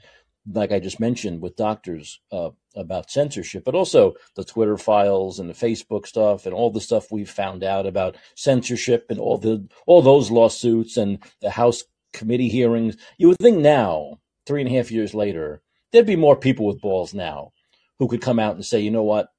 like 0.51 0.71
I 0.71 0.79
just 0.79 0.99
mentioned, 0.99 1.41
with 1.41 1.55
doctors 1.55 2.19
uh, 2.31 2.49
about 2.75 3.11
censorship, 3.11 3.63
but 3.63 3.75
also 3.75 4.13
the 4.35 4.43
Twitter 4.43 4.77
files 4.77 5.39
and 5.39 5.49
the 5.49 5.53
Facebook 5.53 6.05
stuff 6.05 6.45
and 6.45 6.53
all 6.53 6.69
the 6.69 6.81
stuff 6.81 7.11
we've 7.11 7.29
found 7.29 7.63
out 7.63 7.85
about 7.85 8.17
censorship 8.35 9.05
and 9.09 9.19
all 9.19 9.37
the 9.37 9.67
all 9.85 10.01
those 10.01 10.31
lawsuits 10.31 10.97
and 10.97 11.19
the 11.41 11.51
House 11.51 11.83
committee 12.11 12.49
hearings. 12.49 12.97
You 13.17 13.29
would 13.29 13.37
think 13.39 13.59
now, 13.59 14.19
three 14.45 14.61
and 14.61 14.69
a 14.69 14.75
half 14.75 14.91
years 14.91 15.13
later 15.13 15.61
there'd 15.93 16.05
be 16.05 16.17
more 16.17 16.35
people 16.35 16.65
with 16.65 16.81
balls 16.81 17.13
now 17.13 17.53
who 17.99 18.07
could 18.07 18.21
come 18.21 18.39
out 18.39 18.55
and 18.55 18.65
say, 18.65 18.81
you 18.81 18.91
know 18.91 19.03
what, 19.03 19.29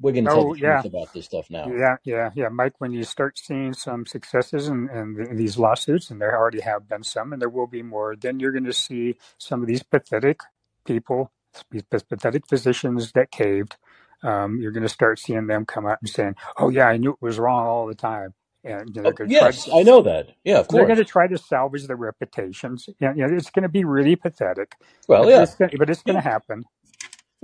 we're 0.00 0.12
going 0.12 0.24
to 0.24 0.30
oh, 0.30 0.34
tell 0.34 0.52
the 0.54 0.60
yeah. 0.60 0.80
truth 0.80 0.92
about 0.92 1.12
this 1.12 1.24
stuff 1.24 1.50
now. 1.50 1.66
Yeah, 1.66 1.96
yeah, 2.04 2.30
yeah, 2.34 2.48
Mike. 2.48 2.74
When 2.78 2.92
you 2.92 3.04
start 3.04 3.38
seeing 3.38 3.72
some 3.72 4.06
successes 4.06 4.68
in, 4.68 4.88
in, 4.90 5.36
these 5.36 5.58
lawsuits, 5.58 6.10
and 6.10 6.20
there 6.20 6.36
already 6.36 6.60
have 6.60 6.88
been 6.88 7.02
some, 7.02 7.32
and 7.32 7.42
there 7.42 7.48
will 7.48 7.66
be 7.66 7.82
more, 7.82 8.14
then 8.16 8.38
you're 8.38 8.52
going 8.52 8.64
to 8.64 8.72
see 8.72 9.16
some 9.38 9.62
of 9.62 9.66
these 9.66 9.82
pathetic 9.82 10.40
people, 10.84 11.32
these 11.70 11.82
pathetic 11.82 12.46
physicians 12.48 13.12
that 13.12 13.30
caved. 13.30 13.76
Um, 14.22 14.58
you're 14.60 14.72
going 14.72 14.84
to 14.84 14.88
start 14.88 15.18
seeing 15.18 15.48
them 15.48 15.66
come 15.66 15.86
out 15.86 15.98
and 16.00 16.08
saying, 16.08 16.36
"Oh 16.56 16.68
yeah, 16.70 16.86
I 16.86 16.96
knew 16.96 17.10
it 17.10 17.20
was 17.20 17.38
wrong 17.38 17.66
all 17.66 17.86
the 17.86 17.94
time." 17.94 18.32
And 18.62 18.96
you 18.96 19.02
know, 19.02 19.12
oh, 19.20 19.24
yes, 19.26 19.66
to, 19.66 19.74
I 19.74 19.82
know 19.82 20.00
that. 20.02 20.30
Yeah, 20.42 20.60
of 20.60 20.68
course. 20.68 20.78
They're 20.78 20.86
going 20.86 20.98
to 20.98 21.04
try 21.04 21.26
to 21.26 21.36
salvage 21.36 21.86
their 21.86 21.96
reputations. 21.96 22.88
You 22.98 23.12
know, 23.14 23.26
it's 23.30 23.50
going 23.50 23.64
to 23.64 23.68
be 23.68 23.84
really 23.84 24.16
pathetic. 24.16 24.76
Well, 25.06 25.24
but 25.24 25.28
yeah, 25.28 25.42
it's 25.42 25.54
gonna, 25.54 25.72
but 25.76 25.90
it's 25.90 26.02
going 26.02 26.16
to 26.16 26.22
happen. 26.22 26.64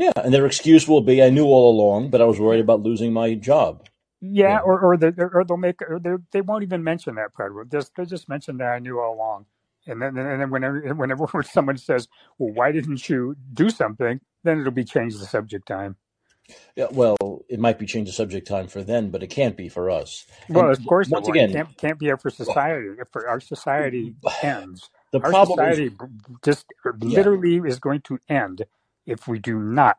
Yeah, 0.00 0.12
and 0.16 0.32
their 0.32 0.46
excuse 0.46 0.88
will 0.88 1.02
be, 1.02 1.22
"I 1.22 1.28
knew 1.28 1.44
all 1.44 1.70
along, 1.70 2.08
but 2.08 2.22
I 2.22 2.24
was 2.24 2.40
worried 2.40 2.60
about 2.60 2.80
losing 2.80 3.12
my 3.12 3.34
job." 3.34 3.86
Yeah, 4.22 4.48
yeah. 4.48 4.58
or 4.60 4.80
or, 4.80 4.96
they, 4.96 5.12
or 5.18 5.44
they'll 5.44 5.58
make 5.58 5.82
or 5.82 6.00
they 6.32 6.40
won't 6.40 6.62
even 6.62 6.82
mention 6.82 7.16
that 7.16 7.34
part. 7.34 7.52
Just, 7.70 7.94
they'll 7.94 8.06
just 8.06 8.26
mention 8.26 8.56
that 8.58 8.72
I 8.72 8.78
knew 8.78 8.98
all 8.98 9.14
along. 9.14 9.44
And 9.86 10.00
then, 10.00 10.16
and 10.16 10.40
then 10.40 10.50
whenever, 10.50 10.94
whenever 10.94 11.26
someone 11.42 11.76
says, 11.76 12.08
"Well, 12.38 12.54
why 12.54 12.72
didn't 12.72 13.10
you 13.10 13.36
do 13.52 13.68
something?" 13.68 14.20
then 14.42 14.60
it'll 14.60 14.72
be 14.72 14.84
changed 14.84 15.20
the 15.20 15.26
subject 15.26 15.68
time. 15.68 15.96
Yeah, 16.76 16.86
well, 16.90 17.44
it 17.50 17.60
might 17.60 17.78
be 17.78 17.84
change 17.84 18.08
the 18.08 18.14
subject 18.14 18.48
time 18.48 18.68
for 18.68 18.82
then, 18.82 19.10
but 19.10 19.22
it 19.22 19.26
can't 19.26 19.54
be 19.54 19.68
for 19.68 19.90
us. 19.90 20.24
Well, 20.48 20.68
and 20.68 20.78
of 20.78 20.84
course, 20.86 21.10
once 21.10 21.28
again, 21.28 21.52
can't, 21.52 21.76
can't 21.76 21.98
be 21.98 22.10
for 22.18 22.30
society. 22.30 22.88
For 23.12 23.28
our 23.28 23.38
society 23.38 24.14
ends. 24.42 24.88
The 25.12 25.20
our 25.20 25.30
problem 25.30 25.58
society 25.58 25.86
is, 25.86 25.92
just 26.42 26.66
literally 27.00 27.56
yeah. 27.56 27.64
is 27.64 27.78
going 27.78 28.00
to 28.02 28.18
end 28.28 28.64
if 29.10 29.28
we 29.28 29.38
do 29.38 29.58
not, 29.58 29.98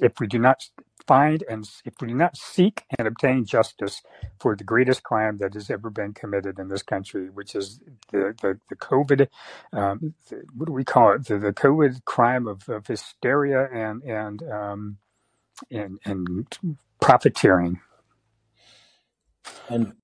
if 0.00 0.20
we 0.20 0.26
do 0.26 0.38
not 0.38 0.62
find 1.06 1.44
and 1.50 1.68
if 1.84 1.94
we 2.00 2.08
do 2.08 2.14
not 2.14 2.36
seek 2.36 2.84
and 2.98 3.06
obtain 3.06 3.44
justice 3.44 4.02
for 4.40 4.56
the 4.56 4.64
greatest 4.64 5.02
crime 5.02 5.36
that 5.38 5.54
has 5.54 5.70
ever 5.70 5.90
been 5.90 6.14
committed 6.14 6.58
in 6.58 6.68
this 6.68 6.82
country, 6.82 7.30
which 7.30 7.54
is 7.54 7.80
the 8.12 8.34
the, 8.42 8.58
the 8.70 8.76
COVID, 8.76 9.28
um, 9.72 10.14
the, 10.30 10.42
what 10.54 10.66
do 10.66 10.72
we 10.72 10.84
call 10.84 11.12
it? 11.12 11.26
The, 11.26 11.38
the 11.38 11.52
COVID 11.52 12.04
crime 12.06 12.46
of, 12.48 12.68
of 12.68 12.86
hysteria 12.86 13.68
and 13.72 14.02
and 14.04 14.42
um, 14.50 14.98
and, 15.70 15.98
and 16.04 16.58
profiteering. 17.00 17.80
And 19.68 19.94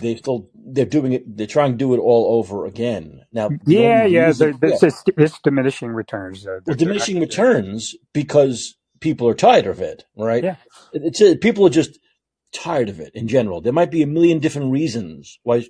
they 0.00 0.16
still 0.16 0.48
they're 0.54 0.84
doing 0.84 1.12
it. 1.12 1.36
They're 1.36 1.46
trying 1.46 1.72
to 1.72 1.76
do 1.76 1.94
it 1.94 1.98
all 1.98 2.38
over 2.38 2.66
again 2.66 3.22
now. 3.32 3.50
Yeah, 3.66 4.04
yeah. 4.04 4.32
It's, 4.36 5.02
it's, 5.16 5.38
diminishing 5.40 5.90
returns. 5.90 6.46
Uh, 6.46 6.60
well, 6.66 6.76
diminishing 6.76 7.20
returns 7.20 7.96
because 8.12 8.76
people 9.00 9.28
are 9.28 9.34
tired 9.34 9.66
of 9.66 9.80
it, 9.80 10.04
right? 10.16 10.44
Yeah. 10.44 10.56
It's 10.92 11.20
uh, 11.20 11.34
people 11.40 11.66
are 11.66 11.70
just 11.70 11.98
tired 12.52 12.88
of 12.88 13.00
it 13.00 13.14
in 13.14 13.28
general. 13.28 13.60
There 13.60 13.72
might 13.72 13.90
be 13.90 14.02
a 14.02 14.06
million 14.06 14.38
different 14.38 14.72
reasons 14.72 15.38
why 15.42 15.64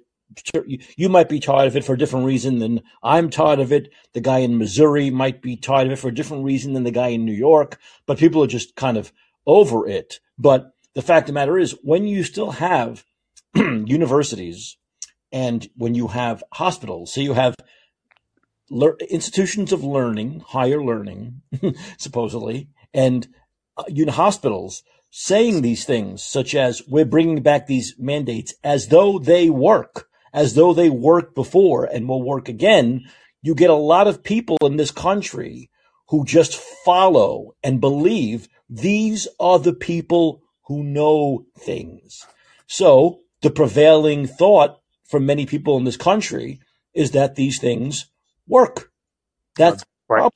you 0.97 1.09
might 1.09 1.29
be 1.29 1.41
tired 1.41 1.67
of 1.67 1.77
it 1.77 1.85
for 1.85 1.95
a 1.95 1.99
different 1.99 2.27
reason 2.27 2.59
than 2.59 2.83
I'm 3.03 3.31
tired 3.31 3.59
of 3.59 3.73
it. 3.73 3.93
The 4.13 4.21
guy 4.21 4.39
in 4.39 4.59
Missouri 4.59 5.11
might 5.11 5.43
be 5.43 5.57
tired 5.57 5.87
of 5.87 5.93
it 5.93 5.99
for 5.99 6.09
a 6.09 6.15
different 6.15 6.45
reason 6.45 6.73
than 6.73 6.85
the 6.85 6.91
guy 6.93 7.09
in 7.09 7.25
New 7.25 7.33
York, 7.33 7.79
but 8.07 8.19
people 8.19 8.43
are 8.43 8.49
just 8.49 8.77
kind 8.77 8.97
of 8.97 9.13
over 9.47 9.89
it. 9.89 10.21
But 10.39 10.73
the 10.95 11.03
fact 11.03 11.25
of 11.25 11.35
the 11.35 11.41
matter 11.41 11.59
is, 11.59 11.77
when 11.83 12.07
you 12.07 12.23
still 12.23 12.53
have 12.53 13.05
universities 13.55 14.77
and 15.33 15.69
when 15.77 15.95
you 15.95 16.09
have 16.09 16.43
hospitals, 16.53 17.15
so 17.15 17.21
you 17.21 17.35
have 17.35 17.55
le- 18.69 18.97
institutions 19.09 19.73
of 19.73 19.85
learning, 19.85 20.43
higher 20.47 20.83
learning, 20.83 21.43
supposedly, 21.99 22.69
and 22.93 23.29
uh, 23.77 23.85
hospitals 24.11 24.83
saying 25.11 25.63
these 25.63 25.85
things, 25.85 26.23
such 26.23 26.55
as 26.55 26.83
we're 26.89 27.05
bringing 27.05 27.43
back 27.43 27.67
these 27.67 27.95
mandates 27.99 28.55
as 28.65 28.89
though 28.89 29.19
they 29.19 29.51
work 29.51 30.09
as 30.33 30.55
though 30.55 30.73
they 30.73 30.91
worked 30.91 31.35
before 31.35 31.85
and 31.85 32.09
will 32.09 32.23
work 32.23 32.49
again, 32.49 33.05
you 33.43 33.55
get 33.55 33.71
a 33.71 33.75
lot 33.75 34.07
of 34.07 34.23
people 34.23 34.57
in 34.63 34.77
this 34.77 34.91
country 34.91 35.71
who 36.09 36.25
just 36.25 36.57
follow 36.57 37.55
and 37.63 37.81
believe 37.81 38.49
these 38.69 39.27
are 39.39 39.59
the 39.59 39.73
people 39.73 40.43
who 40.67 40.83
know 40.83 41.47
things. 41.59 42.27
So 42.67 43.21
the 43.43 43.51
prevailing 43.51 44.27
thought 44.27 44.81
for 45.05 45.21
many 45.21 45.47
people 45.47 45.77
in 45.79 45.85
this 45.85 45.97
country 45.97 46.61
is 46.95 47.13
that 47.13 47.37
these 47.37 47.59
things 47.61 48.07
work. 48.49 48.91
That's 49.57 49.85
right. 50.09 50.31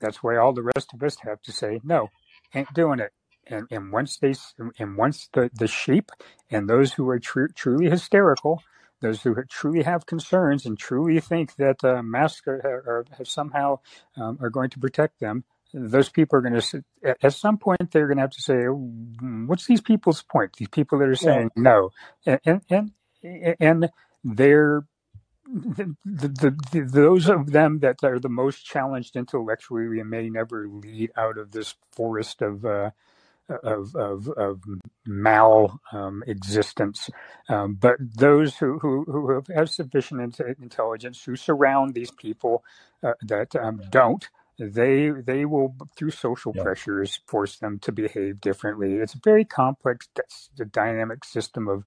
That's 0.00 0.22
why 0.22 0.36
all 0.36 0.52
the 0.52 0.62
rest 0.76 0.92
of 0.94 1.02
us 1.02 1.16
have 1.22 1.42
to 1.42 1.52
say, 1.52 1.80
no, 1.84 2.08
ain't 2.54 2.72
doing 2.74 3.00
it. 3.00 3.12
and, 3.46 3.66
and 3.70 3.92
once 3.92 4.18
they 4.18 4.34
and 4.78 4.96
once 4.96 5.28
the, 5.34 5.50
the 5.54 5.68
sheep 5.68 6.10
and 6.50 6.68
those 6.68 6.94
who 6.94 7.08
are 7.10 7.18
tr- 7.18 7.46
truly 7.54 7.90
hysterical, 7.90 8.62
those 9.00 9.22
who 9.22 9.36
truly 9.50 9.82
have 9.82 10.06
concerns 10.06 10.66
and 10.66 10.78
truly 10.78 11.20
think 11.20 11.56
that 11.56 11.84
uh, 11.84 12.02
masks 12.02 12.46
are, 12.48 12.60
are, 12.60 13.06
are 13.18 13.24
somehow 13.24 13.78
um, 14.16 14.38
are 14.40 14.50
going 14.50 14.70
to 14.70 14.78
protect 14.78 15.20
them, 15.20 15.44
those 15.72 16.08
people 16.08 16.38
are 16.38 16.42
going 16.42 16.60
to 16.60 16.84
at 17.22 17.32
some 17.34 17.58
point 17.58 17.90
they're 17.92 18.06
going 18.06 18.16
to 18.16 18.22
have 18.22 18.30
to 18.30 18.42
say, 18.42 18.64
"What's 18.64 19.66
these 19.66 19.80
people's 19.80 20.22
point?" 20.22 20.56
These 20.56 20.68
people 20.68 20.98
that 20.98 21.08
are 21.08 21.14
saying 21.14 21.50
yeah. 21.56 21.62
no, 21.62 21.90
and 22.26 22.62
and 22.68 22.92
and, 23.60 23.90
they're 24.24 24.84
the, 25.46 25.96
the, 26.04 26.56
the, 26.72 26.80
those 26.80 27.28
of 27.28 27.52
them 27.52 27.80
that 27.80 27.96
are 28.02 28.18
the 28.18 28.28
most 28.28 28.64
challenged 28.64 29.16
intellectually 29.16 30.02
may 30.02 30.28
never 30.28 30.68
lead 30.68 31.10
out 31.16 31.38
of 31.38 31.52
this 31.52 31.74
forest 31.92 32.42
of 32.42 32.64
uh, 32.64 32.90
of, 33.62 33.94
of, 33.96 34.28
of 34.28 34.62
mal 35.06 35.80
um, 35.92 36.22
existence. 36.26 37.10
Um, 37.48 37.74
but 37.74 37.96
those 38.00 38.56
who, 38.56 38.78
who, 38.78 39.04
who 39.04 39.34
have, 39.34 39.46
have 39.48 39.70
sufficient 39.70 40.38
intelligence, 40.60 41.24
who 41.24 41.36
surround 41.36 41.94
these 41.94 42.10
people 42.10 42.64
uh, 43.02 43.14
that 43.22 43.56
um, 43.56 43.80
don't, 43.90 44.28
they 44.60 45.08
they 45.08 45.46
will 45.46 45.74
through 45.96 46.10
social 46.10 46.52
yeah. 46.54 46.62
pressures 46.62 47.20
force 47.26 47.56
them 47.56 47.78
to 47.78 47.92
behave 47.92 48.40
differently. 48.42 48.96
It's 48.96 49.14
a 49.14 49.20
very 49.24 49.44
complex 49.44 50.08
that's 50.14 50.50
the 50.56 50.66
dynamic 50.66 51.24
system 51.24 51.66
of, 51.66 51.84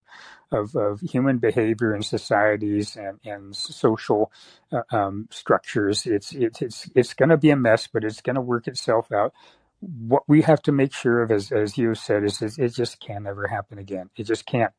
of 0.51 0.75
of 0.75 0.99
human 1.01 1.37
behavior 1.37 1.95
in 1.95 2.01
societies 2.01 2.95
and 2.95 3.19
and 3.23 3.55
social 3.55 4.31
uh, 4.71 4.81
um, 4.91 5.27
structures. 5.29 6.07
It's 6.07 6.33
it's 6.33 6.63
it's, 6.63 6.89
it's 6.95 7.13
going 7.13 7.29
to 7.29 7.37
be 7.37 7.51
a 7.51 7.55
mess 7.55 7.87
but 7.87 8.03
it's 8.03 8.21
going 8.21 8.35
to 8.35 8.41
work 8.41 8.67
itself 8.67 9.11
out. 9.11 9.33
What 9.79 10.23
we 10.27 10.41
have 10.41 10.61
to 10.63 10.71
make 10.71 10.93
sure 10.93 11.21
of 11.21 11.31
as 11.31 11.51
as 11.51 11.77
you 11.77 11.93
said 11.93 12.23
is, 12.23 12.41
is 12.41 12.57
it 12.57 12.73
just 12.73 12.99
can 12.99 13.23
never 13.23 13.47
happen 13.47 13.77
again. 13.77 14.09
It 14.17 14.23
just 14.23 14.47
can't. 14.47 14.73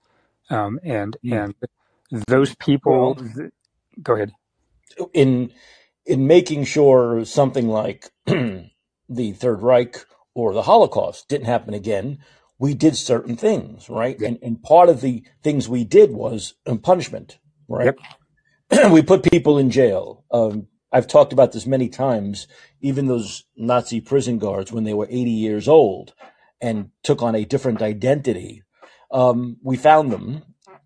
Um, 0.50 0.80
and 0.82 1.16
mm. 1.24 1.44
and 1.44 1.54
those 2.26 2.56
people 2.56 3.14
well, 3.14 3.50
go 4.02 4.14
ahead. 4.14 4.32
In 5.12 5.52
in 6.06 6.26
making 6.26 6.64
sure 6.64 7.24
something 7.24 7.68
like 7.68 8.10
the 8.26 9.32
Third 9.32 9.62
Reich 9.62 10.04
or 10.34 10.52
the 10.52 10.62
Holocaust 10.62 11.28
didn't 11.28 11.46
happen 11.46 11.74
again, 11.74 12.18
we 12.58 12.74
did 12.74 12.96
certain 12.96 13.36
things, 13.36 13.88
right? 13.88 14.18
And, 14.20 14.38
and 14.42 14.62
part 14.62 14.88
of 14.88 15.00
the 15.00 15.22
things 15.42 15.68
we 15.68 15.84
did 15.84 16.12
was 16.12 16.54
um, 16.66 16.78
punishment, 16.78 17.38
right? 17.68 17.94
Yep. 18.70 18.90
we 18.92 19.02
put 19.02 19.30
people 19.30 19.58
in 19.58 19.70
jail. 19.70 20.24
Um, 20.30 20.68
I've 20.92 21.08
talked 21.08 21.32
about 21.32 21.52
this 21.52 21.66
many 21.66 21.88
times. 21.88 22.46
Even 22.80 23.06
those 23.06 23.44
Nazi 23.56 24.00
prison 24.00 24.38
guards, 24.38 24.72
when 24.72 24.84
they 24.84 24.94
were 24.94 25.08
80 25.10 25.30
years 25.30 25.68
old 25.68 26.14
and 26.60 26.90
took 27.02 27.22
on 27.22 27.34
a 27.34 27.44
different 27.44 27.82
identity, 27.82 28.62
um, 29.10 29.56
we 29.62 29.76
found 29.76 30.12
them 30.12 30.42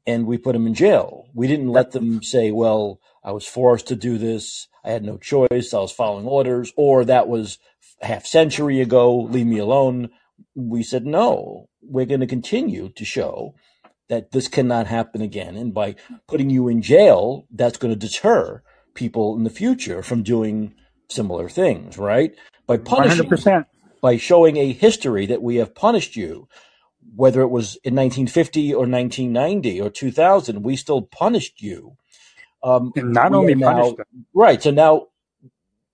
and 0.06 0.26
we 0.26 0.38
put 0.38 0.54
them 0.54 0.66
in 0.66 0.74
jail. 0.74 1.26
We 1.34 1.46
didn't 1.46 1.68
let 1.68 1.92
them 1.92 2.22
say, 2.22 2.50
well, 2.50 3.00
I 3.28 3.32
was 3.32 3.46
forced 3.46 3.88
to 3.88 3.94
do 3.94 4.16
this. 4.16 4.68
I 4.82 4.90
had 4.90 5.04
no 5.04 5.18
choice. 5.18 5.74
I 5.74 5.80
was 5.80 5.92
following 5.92 6.26
orders, 6.26 6.72
or 6.76 7.04
that 7.04 7.28
was 7.28 7.58
half 8.00 8.24
century 8.24 8.80
ago. 8.80 9.14
Leave 9.14 9.44
me 9.44 9.58
alone. 9.58 10.08
We 10.54 10.82
said, 10.82 11.04
no, 11.04 11.68
we're 11.82 12.06
going 12.06 12.20
to 12.20 12.26
continue 12.26 12.88
to 12.88 13.04
show 13.04 13.54
that 14.08 14.32
this 14.32 14.48
cannot 14.48 14.86
happen 14.86 15.20
again. 15.20 15.56
And 15.56 15.74
by 15.74 15.96
putting 16.26 16.48
you 16.48 16.68
in 16.68 16.80
jail, 16.80 17.44
that's 17.50 17.76
going 17.76 17.92
to 17.92 18.06
deter 18.06 18.62
people 18.94 19.36
in 19.36 19.44
the 19.44 19.50
future 19.50 20.02
from 20.02 20.22
doing 20.22 20.72
similar 21.10 21.50
things, 21.50 21.98
right? 21.98 22.34
By 22.66 22.78
punishing, 22.78 23.28
100%. 23.28 23.66
by 24.00 24.16
showing 24.16 24.56
a 24.56 24.72
history 24.72 25.26
that 25.26 25.42
we 25.42 25.56
have 25.56 25.74
punished 25.74 26.16
you, 26.16 26.48
whether 27.14 27.42
it 27.42 27.48
was 27.48 27.76
in 27.84 27.94
1950 27.94 28.72
or 28.72 28.86
1990 28.86 29.82
or 29.82 29.90
2000, 29.90 30.62
we 30.62 30.76
still 30.76 31.02
punished 31.02 31.60
you 31.60 31.97
um, 32.62 32.92
and 32.96 33.12
not 33.12 33.32
only 33.32 33.54
now, 33.54 33.92
them, 33.92 34.26
right? 34.34 34.62
So 34.62 34.70
now 34.70 35.08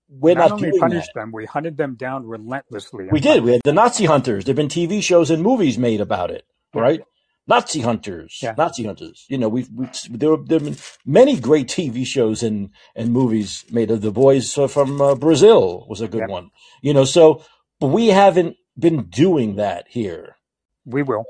we're 0.09 0.35
not, 0.35 0.51
not 0.51 0.63
only 0.63 0.79
punished 0.79 1.11
that. 1.13 1.21
them, 1.21 1.31
we 1.31 1.45
hunted 1.45 1.77
them 1.77 1.95
down 1.95 2.25
relentlessly. 2.25 3.07
We 3.11 3.19
did. 3.19 3.43
We 3.43 3.53
had 3.53 3.61
the 3.63 3.73
Nazi 3.73 4.05
hunters. 4.05 4.45
There've 4.45 4.55
been 4.55 4.67
TV 4.67 5.01
shows 5.01 5.29
and 5.29 5.43
movies 5.43 5.77
made 5.77 6.01
about 6.01 6.31
it, 6.31 6.45
right? 6.73 7.01
Nazi 7.47 7.81
hunters, 7.81 8.39
yeah. 8.41 8.55
Nazi 8.57 8.85
hunters. 8.85 9.25
You 9.29 9.37
know, 9.37 9.49
we've, 9.49 9.69
we've 9.71 9.91
there, 10.09 10.35
there 10.37 10.59
have 10.59 10.65
been 10.65 10.77
many 11.05 11.39
great 11.39 11.67
TV 11.67 12.05
shows 12.05 12.41
and 12.41 12.71
and 12.95 13.11
movies 13.11 13.65
made 13.69 13.91
of 13.91 14.01
the 14.01 14.11
boys 14.11 14.51
from 14.53 14.99
uh, 14.99 15.13
Brazil 15.15 15.85
was 15.87 16.01
a 16.01 16.07
good 16.07 16.23
yeah. 16.27 16.33
one. 16.33 16.49
You 16.81 16.93
know, 16.93 17.05
so 17.05 17.43
but 17.79 17.87
we 17.87 18.07
haven't 18.07 18.57
been 18.77 19.03
doing 19.03 19.57
that 19.57 19.85
here. 19.89 20.37
We 20.85 21.03
will. 21.03 21.25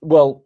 Well, 0.00 0.45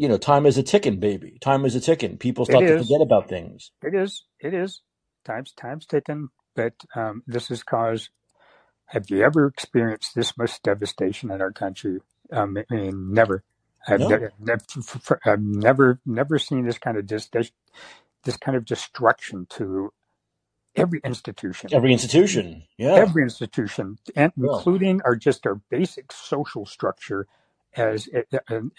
you 0.00 0.08
know, 0.08 0.16
time 0.16 0.46
is 0.46 0.56
a 0.56 0.62
ticking, 0.62 0.98
baby. 0.98 1.36
Time 1.42 1.66
is 1.66 1.74
a 1.74 1.80
ticking. 1.80 2.16
People 2.16 2.46
start 2.46 2.66
to 2.66 2.78
forget 2.78 3.02
about 3.02 3.28
things. 3.28 3.70
It 3.82 3.94
is. 3.94 4.24
It 4.40 4.54
is. 4.54 4.80
Time's 5.26 5.52
time's 5.52 5.84
ticking. 5.84 6.30
But 6.56 6.72
um, 6.96 7.22
this 7.26 7.48
has 7.48 7.62
caused. 7.62 8.08
Have 8.86 9.10
you 9.10 9.22
ever 9.22 9.46
experienced 9.46 10.14
this 10.14 10.38
much 10.38 10.62
devastation 10.62 11.30
in 11.30 11.42
our 11.42 11.52
country? 11.52 12.00
Um, 12.32 12.56
I 12.70 12.74
mean, 12.74 13.12
never. 13.12 13.44
I've, 13.86 14.00
no. 14.00 14.08
never, 14.08 14.32
never, 14.40 14.62
I've 15.26 15.42
never, 15.42 16.00
never 16.06 16.38
seen 16.38 16.64
this 16.64 16.78
kind 16.78 16.96
of 16.96 17.06
dis, 17.06 17.26
this, 17.28 17.52
this 18.24 18.38
kind 18.38 18.56
of 18.56 18.64
destruction 18.64 19.46
to 19.50 19.92
every 20.76 21.02
institution. 21.04 21.68
Every 21.74 21.92
institution, 21.92 22.62
yeah. 22.78 22.94
Every 22.94 23.22
institution, 23.22 23.98
and 24.16 24.32
including 24.34 25.02
our 25.04 25.14
just 25.14 25.46
our 25.46 25.56
basic 25.68 26.10
social 26.10 26.64
structure 26.64 27.26
as 27.76 28.08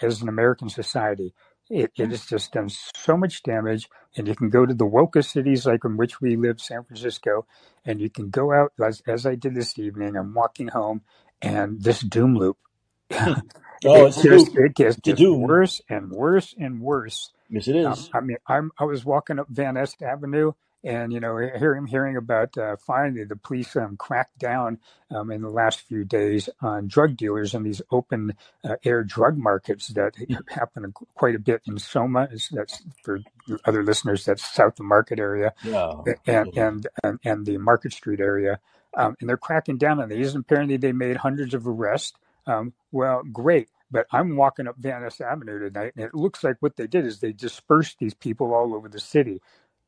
as 0.01 0.21
an 0.21 0.29
American 0.29 0.69
society. 0.69 1.33
It, 1.69 1.91
it 1.97 2.09
has 2.09 2.25
just 2.25 2.51
done 2.51 2.69
so 2.69 3.15
much 3.15 3.43
damage. 3.43 3.87
And 4.17 4.27
you 4.27 4.35
can 4.35 4.49
go 4.49 4.65
to 4.65 4.73
the 4.73 4.85
woke 4.85 5.15
cities 5.23 5.65
like 5.65 5.85
in 5.85 5.95
which 5.95 6.19
we 6.19 6.35
live, 6.35 6.59
San 6.59 6.83
Francisco, 6.83 7.45
and 7.85 8.01
you 8.01 8.09
can 8.09 8.29
go 8.29 8.51
out 8.53 8.73
as, 8.83 9.01
as 9.07 9.25
I 9.25 9.35
did 9.35 9.55
this 9.55 9.79
evening. 9.79 10.17
I'm 10.17 10.33
walking 10.33 10.67
home, 10.67 11.01
and 11.41 11.81
this 11.81 12.01
doom 12.01 12.35
loop. 12.35 12.57
oh, 13.11 14.07
it 14.07 14.15
just, 14.21 14.55
it 14.55 14.75
gets 14.75 14.97
just 14.97 15.21
worse 15.21 15.81
and 15.89 16.11
worse 16.11 16.53
and 16.59 16.81
worse. 16.81 17.31
Yes, 17.49 17.67
it 17.67 17.85
um. 17.85 17.93
Um, 17.93 18.09
I 18.13 18.19
mean, 18.21 18.37
I'm 18.47 18.71
I 18.77 18.83
was 18.85 19.05
walking 19.05 19.39
up 19.39 19.47
Van 19.49 19.75
Ness 19.75 19.95
Avenue, 20.01 20.51
and 20.83 21.13
you 21.13 21.19
know 21.19 21.37
hearing 21.37 21.85
hearing 21.85 22.17
about 22.17 22.57
uh, 22.57 22.75
finally 22.77 23.23
the 23.23 23.35
police 23.35 23.75
um, 23.75 23.97
cracked 23.97 24.37
down 24.39 24.79
um, 25.09 25.31
in 25.31 25.41
the 25.41 25.49
last 25.49 25.81
few 25.81 26.03
days 26.03 26.49
on 26.61 26.87
drug 26.87 27.15
dealers 27.15 27.53
in 27.53 27.63
these 27.63 27.81
open 27.91 28.33
uh, 28.63 28.75
air 28.83 29.03
drug 29.03 29.37
markets 29.37 29.89
that 29.89 30.15
happen 30.49 30.93
quite 31.15 31.35
a 31.35 31.39
bit 31.39 31.61
in 31.67 31.77
Soma. 31.77 32.29
That's 32.51 32.81
for 33.03 33.19
other 33.65 33.83
listeners. 33.83 34.25
That's 34.25 34.43
South 34.43 34.75
the 34.75 34.83
Market 34.83 35.19
area, 35.19 35.53
yeah. 35.63 35.93
and, 36.25 36.57
and, 36.57 36.87
and 37.03 37.19
and 37.23 37.45
the 37.45 37.57
Market 37.57 37.93
Street 37.93 38.19
area, 38.19 38.59
um, 38.95 39.15
and 39.19 39.29
they're 39.29 39.37
cracking 39.37 39.77
down 39.77 39.99
on 39.99 40.09
these. 40.09 40.35
Apparently, 40.35 40.77
they 40.77 40.91
made 40.91 41.17
hundreds 41.17 41.53
of 41.53 41.67
arrests. 41.67 42.13
Um, 42.47 42.73
well, 42.91 43.21
great. 43.31 43.69
But 43.91 44.07
I'm 44.09 44.37
walking 44.37 44.67
up 44.67 44.77
Van 44.77 45.01
Ness 45.01 45.19
Avenue 45.19 45.59
tonight, 45.59 45.93
and 45.97 46.05
it 46.05 46.15
looks 46.15 46.45
like 46.45 46.55
what 46.61 46.77
they 46.77 46.87
did 46.87 47.05
is 47.05 47.19
they 47.19 47.33
dispersed 47.33 47.99
these 47.99 48.13
people 48.13 48.53
all 48.53 48.73
over 48.73 48.87
the 48.87 49.01
city. 49.01 49.41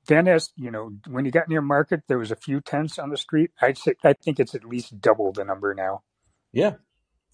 Then, 0.07 0.27
as 0.27 0.51
you 0.55 0.71
know, 0.71 0.91
when 1.07 1.25
you 1.25 1.31
got 1.31 1.47
near 1.47 1.61
market, 1.61 2.01
there 2.07 2.17
was 2.17 2.31
a 2.31 2.35
few 2.35 2.59
tents 2.59 2.99
on 2.99 3.09
the 3.09 3.17
street. 3.17 3.51
I'd 3.61 3.77
say 3.77 3.95
I 4.03 4.13
think 4.13 4.39
it's 4.39 4.55
at 4.55 4.65
least 4.65 4.99
double 4.99 5.31
the 5.31 5.45
number 5.45 5.73
now. 5.73 6.03
Yeah. 6.51 6.73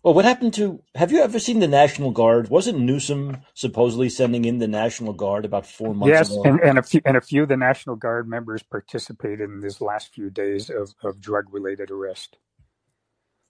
Well, 0.01 0.13
what 0.13 0.23
happened 0.23 0.53
to? 0.53 0.81
Have 0.95 1.11
you 1.11 1.21
ever 1.21 1.39
seen 1.39 1.59
the 1.59 1.67
National 1.67 2.11
Guard? 2.11 2.49
Wasn't 2.49 2.79
Newsom 2.79 3.39
supposedly 3.53 4.07
sending 4.07 4.45
in 4.45 4.59
the 4.59 4.67
National 4.67 5.11
Guard 5.11 5.43
about 5.43 5.65
four 5.65 5.93
months 5.93 6.13
yes, 6.13 6.31
ago? 6.31 6.43
And, 6.43 6.59
and 6.61 6.77
a 6.79 6.83
few 6.83 7.01
and 7.03 7.17
a 7.17 7.21
few 7.21 7.43
of 7.43 7.49
the 7.49 7.57
National 7.57 7.97
Guard 7.97 8.29
members 8.29 8.63
participated 8.63 9.49
in 9.49 9.59
this 9.59 9.81
last 9.81 10.13
few 10.13 10.29
days 10.29 10.69
of, 10.69 10.93
of 11.03 11.19
drug 11.19 11.53
related 11.53 11.91
arrest. 11.91 12.37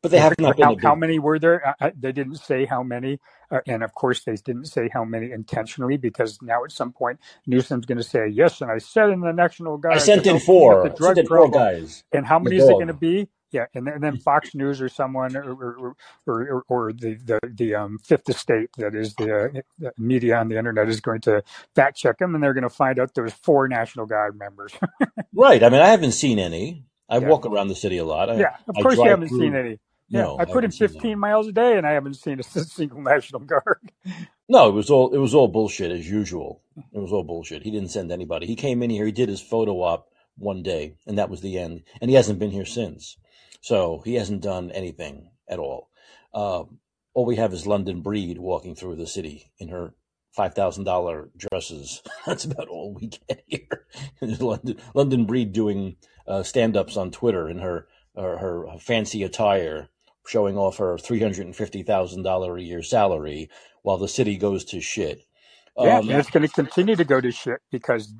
But 0.01 0.11
they 0.11 0.19
have 0.19 0.39
not 0.39 0.57
how, 0.59 0.77
how, 0.81 0.95
many 0.95 1.19
were 1.19 1.39
there? 1.39 1.75
I, 1.79 1.91
they 1.97 2.13
didn't 2.13 2.37
say 2.37 2.65
how 2.65 2.83
many, 2.83 3.19
uh, 3.51 3.59
and 3.67 3.83
of 3.83 3.93
course 3.93 4.23
they 4.23 4.35
didn't 4.35 4.65
say 4.65 4.89
how 4.91 5.03
many 5.03 5.31
intentionally 5.31 5.97
because 5.97 6.41
now 6.41 6.63
at 6.63 6.71
some 6.71 6.93
point 6.93 7.19
Newsom's 7.45 7.85
going 7.85 7.97
to 7.97 8.03
say 8.03 8.27
yes, 8.29 8.61
and 8.61 8.71
I 8.71 8.77
said 8.77 9.09
in 9.09 9.19
the 9.19 9.33
National 9.33 9.77
Guard. 9.77 9.95
I 9.95 9.99
sent 9.99 10.25
in 10.25 10.39
four. 10.39 10.87
The 10.87 10.95
drug 10.95 11.27
four 11.27 11.51
guys. 11.51 12.03
And 12.13 12.25
how 12.25 12.39
many 12.39 12.57
is 12.57 12.63
it 12.63 12.73
going 12.73 12.87
to 12.87 12.93
be? 12.93 13.27
Yeah, 13.51 13.65
and 13.73 13.87
then, 13.87 13.95
and 13.95 14.03
then 14.03 14.17
Fox 14.17 14.53
News 14.53 14.79
or 14.79 14.89
someone 14.89 15.35
or 15.35 15.51
or, 15.51 15.95
or, 16.27 16.63
or 16.67 16.93
the 16.93 17.15
the, 17.15 17.39
the 17.43 17.75
um, 17.75 17.97
Fifth 17.97 18.29
Estate 18.29 18.69
that 18.77 18.93
is 18.93 19.15
the, 19.15 19.63
uh, 19.85 19.89
media 19.97 20.37
on 20.37 20.49
the 20.49 20.57
internet 20.57 20.87
is 20.87 21.01
going 21.01 21.21
to 21.21 21.43
fact 21.75 21.97
check 21.97 22.19
them, 22.19 22.35
and 22.35 22.43
they're 22.43 22.53
going 22.53 22.63
to 22.63 22.69
find 22.69 22.99
out 22.99 23.15
there's 23.15 23.33
four 23.33 23.67
National 23.67 24.05
Guard 24.05 24.37
members. 24.37 24.71
right. 25.33 25.63
I 25.63 25.69
mean, 25.69 25.81
I 25.81 25.87
haven't 25.87 26.11
seen 26.11 26.37
any. 26.37 26.85
I 27.09 27.17
yeah. 27.17 27.27
walk 27.27 27.47
around 27.47 27.69
the 27.69 27.75
city 27.75 27.97
a 27.97 28.05
lot. 28.05 28.29
I, 28.29 28.39
yeah, 28.39 28.57
of 28.67 28.75
course 28.83 28.97
you 28.97 29.09
haven't 29.09 29.29
through. 29.29 29.39
seen 29.39 29.55
any. 29.55 29.79
Yeah, 30.09 30.23
no, 30.23 30.39
I 30.39 30.45
put 30.45 30.63
in 30.63 30.71
15 30.71 31.19
miles 31.19 31.47
a 31.47 31.51
day, 31.51 31.77
and 31.77 31.85
I 31.85 31.91
haven't 31.91 32.15
seen 32.15 32.39
a 32.39 32.43
single 32.43 33.01
National 33.01 33.41
Guard. 33.41 33.91
No, 34.47 34.67
it 34.67 34.73
was 34.73 34.89
all 34.89 35.13
it 35.13 35.19
was 35.19 35.35
all 35.35 35.47
bullshit 35.47 35.91
as 35.91 36.09
usual. 36.09 36.63
It 36.91 36.99
was 36.99 37.11
all 37.11 37.23
bullshit. 37.23 37.61
He 37.63 37.71
didn't 37.71 37.91
send 37.91 38.11
anybody. 38.11 38.47
He 38.47 38.55
came 38.55 38.81
in 38.81 38.89
here. 38.89 39.05
He 39.05 39.11
did 39.11 39.29
his 39.29 39.41
photo 39.41 39.81
op 39.81 40.09
one 40.37 40.63
day, 40.63 40.95
and 41.05 41.17
that 41.19 41.29
was 41.29 41.41
the 41.41 41.59
end. 41.59 41.83
And 42.01 42.09
he 42.09 42.15
hasn't 42.15 42.39
been 42.39 42.51
here 42.51 42.65
since. 42.65 43.17
So 43.61 44.01
he 44.03 44.15
hasn't 44.15 44.41
done 44.41 44.71
anything 44.71 45.29
at 45.47 45.59
all. 45.59 45.89
Uh, 46.33 46.63
all 47.13 47.25
we 47.25 47.35
have 47.35 47.53
is 47.53 47.67
London 47.67 48.01
Breed 48.01 48.39
walking 48.39 48.75
through 48.75 48.95
the 48.95 49.07
city 49.07 49.51
in 49.59 49.69
her 49.69 49.93
five 50.31 50.53
thousand 50.53 50.85
dollar 50.85 51.29
dresses. 51.37 52.01
That's 52.25 52.45
about 52.45 52.69
all 52.69 52.93
we 52.93 53.07
get 53.07 53.43
here. 53.45 53.85
London 54.21 54.77
London 54.95 55.25
Breed 55.25 55.53
doing 55.53 55.97
uh, 56.27 56.43
stand 56.43 56.77
ups 56.77 56.97
on 56.97 57.11
Twitter 57.11 57.49
in 57.49 57.59
her 57.59 57.87
uh, 58.15 58.37
her 58.37 58.65
fancy 58.79 59.23
attire, 59.23 59.89
showing 60.29 60.57
off 60.57 60.77
her 60.79 60.97
three 60.99 61.21
hundred 61.21 61.47
and 61.47 61.57
fifty 61.57 61.83
thousand 61.83 62.23
dollar 62.23 62.57
a 62.57 62.63
year 62.63 62.83
salary, 62.83 63.49
while 63.83 63.97
the 63.99 64.09
city 64.09 64.37
goes 64.37 64.65
to 64.67 64.81
shit. 64.81 65.23
Yeah, 65.79 65.99
Um, 65.99 66.09
and 66.09 66.19
it's 66.19 66.29
going 66.29 66.43
to 66.43 66.49
continue 66.49 66.95
to 66.95 67.05
go 67.05 67.21
to 67.21 67.31
shit 67.31 67.61
because 67.71 68.13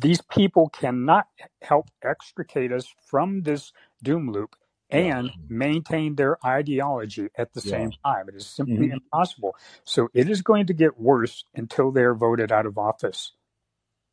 these 0.00 0.20
people 0.22 0.70
cannot 0.70 1.26
help 1.62 1.90
extricate 2.04 2.72
us 2.72 2.86
from 3.06 3.42
this 3.42 3.72
doom 4.02 4.30
loop 4.32 4.56
yeah, 4.92 5.10
and 5.10 5.32
maintain 5.48 6.16
their 6.16 6.38
ideology 6.46 7.28
at 7.36 7.54
the 7.54 7.60
yeah. 7.62 7.88
same 7.88 7.92
time. 8.04 8.28
It 8.28 8.36
is 8.36 8.48
simply 8.48 8.88
hmm 8.88 8.90
impossible. 8.90 9.56
So 9.84 10.10
it 10.14 10.30
is 10.30 10.42
going 10.42 10.66
to 10.68 10.74
get 10.74 11.00
worse 11.00 11.44
until 11.54 11.92
they're 11.92 12.14
voted 12.14 12.52
out 12.52 12.66
of 12.66 12.78
office. 12.78 13.32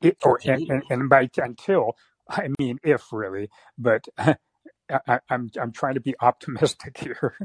It, 0.02 0.18
or 0.24 0.42
and, 0.46 0.62
and, 0.70 0.84
and 0.90 1.10
by 1.10 1.30
until 1.38 1.98
I 2.30 2.50
mean 2.60 2.80
if 2.84 3.14
really, 3.14 3.50
but 3.78 4.06
I, 4.90 5.20
I'm 5.30 5.50
I'm 5.60 5.72
trying 5.72 5.96
to 5.96 6.00
be 6.00 6.16
optimistic 6.20 6.98
here. 7.04 7.36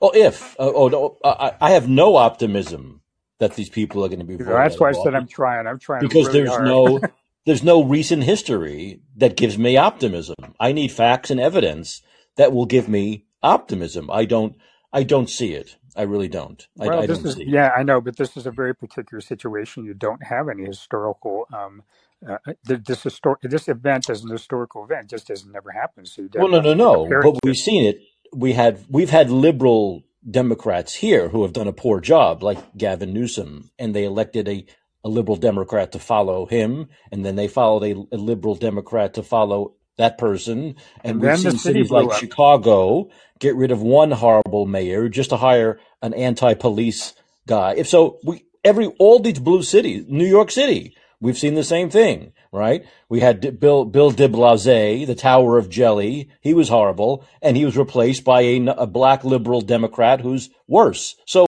Oh, 0.00 0.10
if 0.14 0.58
uh, 0.58 0.72
oh 0.74 0.88
no, 0.88 1.18
I, 1.24 1.54
I 1.60 1.70
have 1.72 1.88
no 1.88 2.16
optimism 2.16 3.02
that 3.38 3.54
these 3.54 3.68
people 3.68 4.04
are 4.04 4.08
going 4.08 4.20
to 4.20 4.24
be 4.24 4.36
that's 4.36 4.78
why 4.78 4.90
I 4.90 4.92
said 4.92 5.14
I'm 5.14 5.28
trying. 5.28 5.66
I'm 5.66 5.78
trying 5.78 6.00
because 6.00 6.28
really 6.28 6.40
there's 6.40 6.50
hard. 6.50 6.64
no 6.64 7.00
there's 7.46 7.62
no 7.62 7.82
recent 7.82 8.24
history 8.24 9.00
that 9.16 9.36
gives 9.36 9.58
me 9.58 9.76
optimism. 9.76 10.36
I 10.60 10.72
need 10.72 10.92
facts 10.92 11.30
and 11.30 11.40
evidence 11.40 12.02
that 12.36 12.52
will 12.52 12.66
give 12.66 12.88
me 12.88 13.26
optimism. 13.42 14.10
I 14.10 14.24
don't 14.24 14.56
I 14.92 15.02
don't 15.02 15.30
see 15.30 15.54
it. 15.54 15.76
I 15.94 16.02
really 16.02 16.28
don't. 16.28 16.66
I, 16.80 16.86
Well, 16.88 17.00
I 17.00 17.06
this 17.06 17.18
don't 17.18 17.26
is 17.26 17.38
yeah, 17.46 17.70
I 17.76 17.82
know, 17.82 18.00
but 18.00 18.16
this 18.16 18.36
is 18.36 18.46
a 18.46 18.50
very 18.50 18.74
particular 18.74 19.20
situation. 19.20 19.84
You 19.84 19.94
don't 19.94 20.22
have 20.24 20.48
any 20.48 20.64
historical. 20.64 21.46
Um, 21.52 21.82
uh, 22.28 22.38
th- 22.66 22.84
this 22.84 23.04
histor- 23.04 23.36
this 23.42 23.68
event 23.68 24.08
as 24.10 24.22
an 24.24 24.30
historical 24.30 24.84
event 24.84 25.10
just 25.10 25.28
has 25.28 25.44
never 25.46 25.70
happened. 25.70 26.08
So 26.08 26.28
Well, 26.34 26.48
no, 26.48 26.60
no, 26.60 26.74
no. 26.74 27.06
But 27.08 27.32
to. 27.34 27.38
we've 27.44 27.56
seen 27.56 27.84
it. 27.84 28.00
We 28.34 28.52
had 28.52 28.84
we've 28.88 29.10
had 29.10 29.30
liberal 29.30 30.02
Democrats 30.28 30.94
here 30.94 31.28
who 31.28 31.42
have 31.42 31.52
done 31.52 31.68
a 31.68 31.72
poor 31.72 32.00
job, 32.00 32.42
like 32.42 32.58
Gavin 32.76 33.12
Newsom, 33.12 33.70
and 33.78 33.94
they 33.94 34.04
elected 34.04 34.48
a, 34.48 34.64
a 35.04 35.08
liberal 35.08 35.36
Democrat 35.36 35.92
to 35.92 35.98
follow 35.98 36.46
him, 36.46 36.88
and 37.10 37.24
then 37.24 37.36
they 37.36 37.48
followed 37.48 37.82
a, 37.84 38.14
a 38.14 38.18
liberal 38.18 38.54
Democrat 38.54 39.14
to 39.14 39.22
follow 39.22 39.74
that 39.98 40.16
person. 40.18 40.58
And 40.58 40.76
And 41.04 41.20
we've 41.20 41.30
then 41.30 41.42
the 41.42 41.50
seen 41.50 41.58
city 41.58 41.78
cities 41.80 41.90
like 41.90 42.06
up. 42.06 42.14
Chicago 42.14 43.10
get 43.40 43.56
rid 43.56 43.72
of 43.72 43.82
one 43.82 44.12
horrible 44.12 44.64
mayor 44.66 45.08
just 45.08 45.30
to 45.30 45.36
hire 45.36 45.80
an 46.00 46.14
anti-police 46.14 47.14
guy. 47.46 47.74
If 47.76 47.88
so, 47.88 48.18
we 48.24 48.44
every 48.64 48.86
all 48.98 49.18
these 49.18 49.40
blue 49.40 49.62
cities, 49.62 50.04
New 50.08 50.24
York 50.26 50.50
City, 50.52 50.96
we've 51.22 51.38
seen 51.38 51.54
the 51.54 51.64
same 51.64 51.88
thing, 51.88 52.32
right? 52.52 52.84
We 53.08 53.20
had 53.20 53.58
Bill 53.58 53.86
Bill 53.86 54.10
De 54.10 54.28
Blasé, 54.28 55.06
the 55.06 55.14
Tower 55.14 55.56
of 55.56 55.70
Jelly. 55.70 56.28
He 56.40 56.52
was 56.52 56.68
horrible, 56.68 57.24
and 57.40 57.56
he 57.56 57.64
was 57.64 57.78
replaced 57.78 58.24
by 58.24 58.42
a 58.42 58.86
black 58.86 59.24
liberal 59.24 59.62
Democrat 59.62 60.20
who's 60.20 60.50
worse. 60.66 61.14
So 61.24 61.46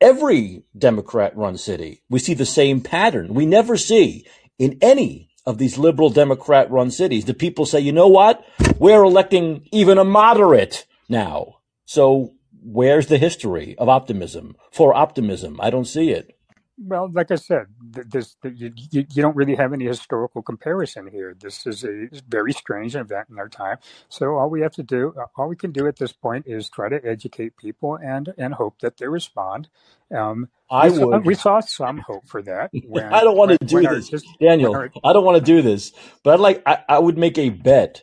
every 0.00 0.62
Democrat-run 0.76 1.56
city, 1.56 2.02
we 2.08 2.18
see 2.18 2.34
the 2.34 2.46
same 2.46 2.80
pattern. 2.80 3.34
We 3.34 3.46
never 3.46 3.76
see 3.76 4.26
in 4.58 4.78
any 4.80 5.30
of 5.46 5.58
these 5.58 5.78
liberal 5.78 6.10
Democrat-run 6.10 6.90
cities 6.90 7.24
the 7.24 7.34
people 7.34 7.66
say, 7.66 7.80
you 7.80 7.92
know 7.92 8.08
what, 8.08 8.44
we're 8.78 9.02
electing 9.02 9.66
even 9.72 9.98
a 9.98 10.04
moderate 10.04 10.86
now. 11.08 11.56
So 11.86 12.34
where's 12.62 13.08
the 13.08 13.18
history 13.18 13.74
of 13.78 13.88
optimism 13.88 14.56
for 14.72 14.94
optimism? 14.94 15.58
I 15.60 15.70
don't 15.70 15.84
see 15.86 16.10
it. 16.10 16.33
Well, 16.76 17.08
like 17.12 17.30
I 17.30 17.36
said, 17.36 17.66
this 17.80 18.36
you, 18.42 18.72
you 18.92 19.22
don't 19.22 19.36
really 19.36 19.54
have 19.54 19.72
any 19.72 19.84
historical 19.84 20.42
comparison 20.42 21.06
here. 21.06 21.36
This 21.38 21.66
is 21.66 21.84
a 21.84 22.08
very 22.28 22.52
strange 22.52 22.96
event 22.96 23.28
in 23.30 23.38
our 23.38 23.48
time. 23.48 23.78
So 24.08 24.34
all 24.36 24.50
we 24.50 24.62
have 24.62 24.72
to 24.74 24.82
do, 24.82 25.14
uh, 25.20 25.26
all 25.36 25.48
we 25.48 25.54
can 25.56 25.70
do 25.70 25.86
at 25.86 25.96
this 25.98 26.12
point, 26.12 26.46
is 26.48 26.68
try 26.68 26.88
to 26.88 27.04
educate 27.04 27.56
people 27.56 27.96
and 27.96 28.34
and 28.38 28.54
hope 28.54 28.80
that 28.80 28.96
they 28.96 29.06
respond. 29.06 29.68
Um, 30.12 30.48
I 30.68 30.88
we 30.88 30.96
saw 30.96 31.06
would. 31.06 31.26
we 31.26 31.34
saw 31.36 31.60
some 31.60 31.98
hope 31.98 32.26
for 32.26 32.42
that 32.42 32.70
when 32.88 33.04
I 33.04 33.20
don't 33.20 33.36
want 33.36 33.50
when 33.50 33.58
to 33.58 33.64
do 33.66 33.80
this, 33.86 34.08
just 34.08 34.26
Daniel. 34.40 34.74
our 34.74 34.90
I 35.04 35.12
don't 35.12 35.24
want 35.24 35.38
to 35.38 35.44
do 35.44 35.62
this, 35.62 35.92
but 36.24 36.34
I'd 36.34 36.40
like. 36.40 36.62
I, 36.66 36.78
I 36.88 36.98
would 36.98 37.18
make 37.18 37.38
a 37.38 37.50
bet 37.50 38.02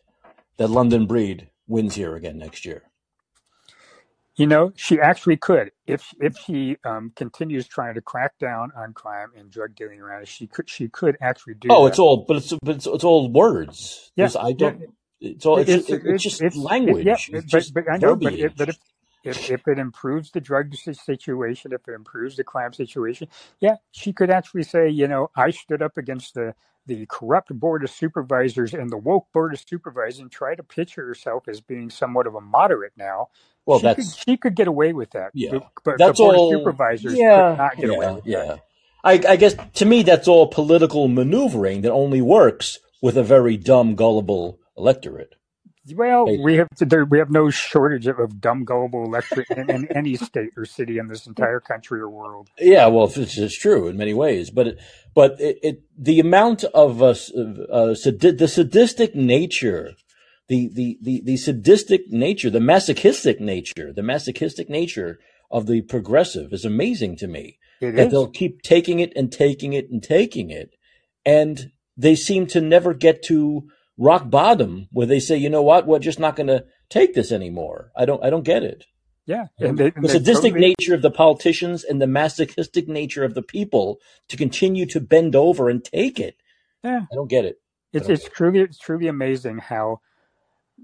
that 0.58 0.70
London 0.70 1.08
Breed 1.08 1.50
wins 1.68 1.96
here 1.96 2.16
again 2.16 2.38
next 2.38 2.66
year. 2.66 2.84
You 4.42 4.48
know, 4.48 4.74
she 4.76 5.00
actually 5.00 5.38
could 5.38 5.70
if 5.86 6.16
if 6.20 6.36
she 6.36 6.76
um, 6.84 7.12
continues 7.16 7.68
trying 7.68 7.94
to 7.94 8.02
crack 8.02 8.39
down 8.39 8.72
on 8.76 8.92
crime 8.92 9.28
and 9.38 9.52
drug 9.52 9.76
dealing 9.76 10.02
around. 10.02 10.28
She 10.28 10.48
could 10.48 10.68
she 10.68 10.88
could 10.88 11.16
actually 11.22 11.54
do 11.54 11.68
Oh, 11.70 11.84
that. 11.84 11.89
it's 11.89 12.00
all, 12.00 12.26
but 12.28 12.38
it's 12.38 12.52
but 12.64 12.78
it's, 12.78 12.88
it's 12.88 13.04
all 13.04 13.32
words. 13.32 14.12
Yeah, 14.16 14.30
I 14.39 14.54
don't. 14.54 14.82
It's 15.20 15.46
all. 15.46 15.60
It's 15.60 15.70
It's 15.70 15.88
just, 15.88 16.04
it's 16.08 16.42
it's 16.42 16.42
just 16.42 16.56
language. 16.56 17.06
yeah, 17.06 17.18
It's 17.30 17.52
but 17.52 17.70
but 17.72 17.84
I 17.94 17.98
know, 17.98 18.16
but 18.16 18.34
it, 18.34 18.58
but 18.58 18.70
if 18.70 18.80
if 19.24 19.40
if 19.48 19.68
it 19.68 19.80
improves 19.80 20.32
the 20.32 20.42
drug 20.42 20.76
situation, 20.76 21.74
if 21.74 21.88
it 21.88 21.94
improves 21.94 22.38
the 22.38 22.46
crime 22.46 22.74
situation, 22.74 23.30
yeah, 23.62 23.78
she 23.92 24.14
could 24.14 24.32
actually 24.32 24.64
say, 24.64 24.90
you 24.90 25.08
know, 25.08 25.32
I 25.36 25.52
stood 25.52 25.82
up 25.84 25.98
against 25.98 26.36
the 26.36 26.56
the 26.88 27.06
corrupt 27.08 27.50
board 27.54 27.84
of 27.84 27.92
supervisors 27.92 28.74
and 28.74 28.92
the 28.92 28.98
woke 28.98 29.28
board 29.34 29.54
of 29.54 29.64
supervisors 29.68 30.20
and 30.22 30.32
try 30.32 30.56
to 30.56 30.64
pitch 30.64 30.96
herself 30.96 31.48
as 31.48 31.62
being 31.62 31.90
somewhat 31.92 32.28
of 32.28 32.36
a 32.36 32.42
moderate 32.42 32.94
now. 32.98 33.30
Well, 33.66 33.80
She 33.80 33.92
could 33.92 34.10
that's 34.10 34.18
she 34.18 34.38
could 34.38 34.56
get 34.56 34.68
away 34.70 34.94
with 34.94 35.12
that, 35.12 35.34
yeah. 35.34 35.52
but, 35.52 35.64
but 35.86 36.06
the 36.06 36.14
That's 36.14 36.16
board 36.16 36.36
of 36.36 36.44
all. 36.44 36.44
supervisors 36.44 37.24
could 37.34 37.46
Yeah, 37.46 37.58
not 37.58 37.80
get 37.80 37.90
away 37.92 38.06
yeah, 38.06 38.20
that. 38.26 38.26
yeah. 38.26 38.58
I, 39.04 39.14
I 39.30 39.36
guess 39.38 39.56
to 39.76 39.86
me 39.86 40.04
that's 40.04 40.28
all 40.28 40.48
political 40.48 41.08
maneuvering 41.08 41.82
that 41.84 41.92
only 41.92 42.22
works 42.22 42.80
with 43.02 43.18
a 43.18 43.24
very 43.24 43.58
dumb, 43.58 43.96
gullible 43.96 44.60
electorate. 44.78 45.36
Well, 45.90 46.26
we 46.44 46.58
have 46.58 46.68
there, 46.78 47.06
we 47.06 47.18
have 47.18 47.32
no 47.32 47.50
shortage 47.50 48.06
of, 48.06 48.20
of 48.20 48.40
dumb, 48.40 48.66
gullible 48.66 49.04
electorate 49.04 49.50
in, 49.50 49.72
in 49.72 49.88
any 49.96 50.16
state 50.16 50.52
or 50.56 50.64
city 50.64 51.00
in 51.00 51.08
this 51.08 51.26
entire 51.26 51.60
country 51.60 52.00
or 52.00 52.10
world. 52.10 52.50
Yeah, 52.60 52.86
well, 52.88 53.12
it's, 53.16 53.38
it's 53.38 53.58
true 53.58 53.88
in 53.88 53.98
many 53.98 54.14
ways, 54.14 54.52
but 54.52 54.68
it, 54.68 54.80
but 55.16 55.42
it, 55.42 55.58
it 55.64 55.82
the 55.98 56.20
amount 56.20 56.64
of 56.66 57.02
uh, 57.02 57.16
uh, 57.72 57.96
sadi- 57.96 58.32
the 58.32 58.48
sadistic 58.48 59.16
nature, 59.16 59.94
the, 60.48 60.70
the 60.72 61.00
the 61.02 61.22
the 61.26 61.38
sadistic 61.38 62.12
nature, 62.12 62.52
the 62.52 62.60
masochistic 62.60 63.42
nature, 63.42 63.92
the 63.92 64.04
masochistic 64.04 64.70
nature 64.70 65.20
of 65.50 65.66
the 65.66 65.82
progressive 65.82 66.54
is 66.54 66.64
amazing 66.64 67.16
to 67.18 67.28
me. 67.28 67.58
It 67.82 67.96
That 67.96 68.06
is. 68.08 68.12
they'll 68.12 68.30
keep 68.30 68.62
taking 68.62 69.00
it 69.00 69.14
and 69.16 69.32
taking 69.32 69.74
it 69.74 69.90
and 69.90 70.04
taking 70.04 70.52
it, 70.52 70.76
and 71.26 71.72
they 71.98 72.14
seem 72.14 72.46
to 72.48 72.62
never 72.62 72.94
get 72.94 73.24
to 73.24 73.68
rock 74.02 74.30
bottom 74.30 74.88
where 74.91 75.06
they 75.06 75.20
say, 75.20 75.38
you 75.38 75.49
know 75.49 75.62
what, 75.62 75.86
we're 75.86 75.99
just 75.99 76.20
not 76.20 76.36
going 76.36 76.47
to 76.47 76.66
take 76.89 77.14
this 77.14 77.32
anymore. 77.32 77.91
I 77.95 78.06
don't 78.06 78.24
I 78.24 78.30
don't 78.30 78.43
get 78.43 78.64
it. 78.64 78.86
Yeah, 79.28 79.47
and 79.60 79.78
they 79.78 79.91
and 79.95 80.04
the 80.04 80.10
sadistic 80.10 80.54
totally. 80.54 80.76
nature 80.80 80.95
of 80.95 81.04
the 81.04 81.12
politicians 81.12 81.84
and 81.84 82.02
the 82.02 82.08
masochistic 82.08 82.88
nature 82.88 83.24
of 83.24 83.36
the 83.36 83.43
people 83.43 83.99
to 84.30 84.36
continue 84.36 84.88
to 84.88 84.99
bend 84.99 85.36
over 85.36 85.70
and 85.70 85.84
take 85.84 86.20
it. 86.20 86.38
Yeah, 86.84 87.02
I 87.12 87.16
don't 87.16 87.30
get 87.30 87.45
it. 87.45 87.62
It's 87.93 88.10
it's 88.10 88.26
it. 88.26 88.34
truly 88.34 88.60
it's 88.62 88.80
truly 88.80 89.08
amazing 89.08 89.60
how 89.60 90.02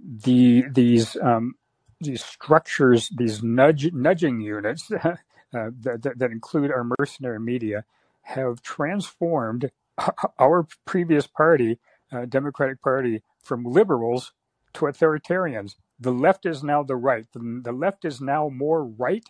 the 0.05 0.65
these 0.71 1.17
um 1.17 1.55
these 1.99 2.23
structures, 2.23 3.09
these 3.17 3.41
nudge 3.41 3.91
nudging 3.91 4.39
units 4.39 4.91
uh, 5.03 5.15
that, 5.51 6.03
that 6.03 6.19
that 6.19 6.31
include 6.31 6.71
our 6.71 6.85
mercenary 6.99 7.39
media, 7.39 7.85
have 8.21 8.61
transformed 8.61 9.71
our 10.39 10.67
previous 10.85 11.25
party, 11.25 11.79
uh, 12.11 12.25
Democratic 12.25 12.81
Party, 12.81 13.23
from 13.43 13.63
liberals 13.63 14.33
to 14.73 14.85
authoritarians. 14.85 15.75
The 15.99 16.11
left 16.11 16.45
is 16.45 16.63
now 16.63 16.83
the 16.83 16.95
right. 16.95 17.25
The, 17.33 17.61
the 17.63 17.71
left 17.71 18.05
is 18.05 18.21
now 18.21 18.49
more 18.49 18.85
right 18.85 19.25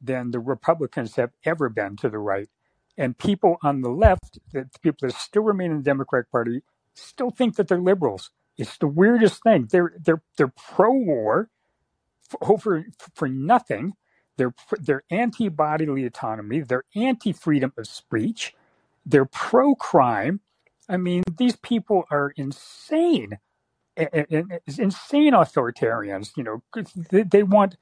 than 0.00 0.30
the 0.30 0.40
Republicans 0.40 1.16
have 1.16 1.32
ever 1.44 1.68
been 1.68 1.96
to 1.96 2.08
the 2.08 2.18
right. 2.18 2.48
And 2.96 3.18
people 3.18 3.58
on 3.62 3.82
the 3.82 3.90
left, 3.90 4.38
the 4.52 4.68
people 4.82 5.08
that 5.08 5.16
still 5.16 5.42
remain 5.42 5.70
in 5.70 5.78
the 5.78 5.82
Democratic 5.82 6.30
Party, 6.30 6.62
still 6.94 7.30
think 7.30 7.56
that 7.56 7.68
they're 7.68 7.80
liberals. 7.80 8.30
It's 8.56 8.78
the 8.78 8.86
weirdest 8.88 9.42
thing. 9.42 9.68
They're 9.70 9.92
they're 9.98 10.22
they're 10.38 10.48
pro-war 10.56 11.50
for, 12.28 12.52
over 12.52 12.86
for 13.14 13.28
nothing. 13.28 13.94
They're 14.38 14.54
they're 14.80 15.04
anti-bodily 15.10 16.06
autonomy. 16.06 16.60
They're 16.60 16.84
anti-freedom 16.94 17.72
of 17.76 17.86
speech. 17.86 18.54
They're 19.04 19.26
pro-crime. 19.26 20.40
I 20.88 20.96
mean, 20.96 21.22
these 21.36 21.56
people 21.56 22.04
are 22.10 22.32
insane, 22.36 23.38
insane 23.96 25.32
authoritarians. 25.32 26.30
You 26.36 26.44
know, 26.44 26.62
they, 27.10 27.42
want 27.42 27.76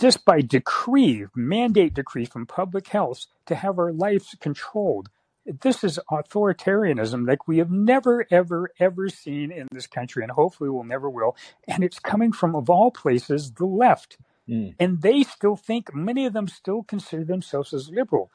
just 0.00 0.24
by 0.24 0.40
decree, 0.40 1.26
mandate 1.34 1.94
decree 1.94 2.24
from 2.24 2.46
public 2.46 2.88
health 2.88 3.26
to 3.46 3.54
have 3.54 3.78
our 3.78 3.92
lives 3.92 4.34
controlled. 4.40 5.08
This 5.44 5.84
is 5.84 6.00
authoritarianism 6.10 7.28
like 7.28 7.46
we 7.46 7.58
have 7.58 7.70
never, 7.70 8.26
ever, 8.32 8.70
ever 8.80 9.08
seen 9.08 9.52
in 9.52 9.68
this 9.70 9.86
country, 9.86 10.24
and 10.24 10.32
hopefully 10.32 10.68
we'll 10.70 10.82
never 10.82 11.08
will. 11.08 11.36
And 11.68 11.84
it's 11.84 12.00
coming 12.00 12.32
from, 12.32 12.56
of 12.56 12.68
all 12.68 12.90
places, 12.90 13.52
the 13.52 13.66
left. 13.66 14.18
Mm. 14.48 14.76
and 14.78 15.02
they 15.02 15.24
still 15.24 15.56
think 15.56 15.92
many 15.92 16.24
of 16.24 16.32
them 16.32 16.46
still 16.46 16.84
consider 16.84 17.24
themselves 17.24 17.74
as 17.74 17.88
liberal. 17.90 18.30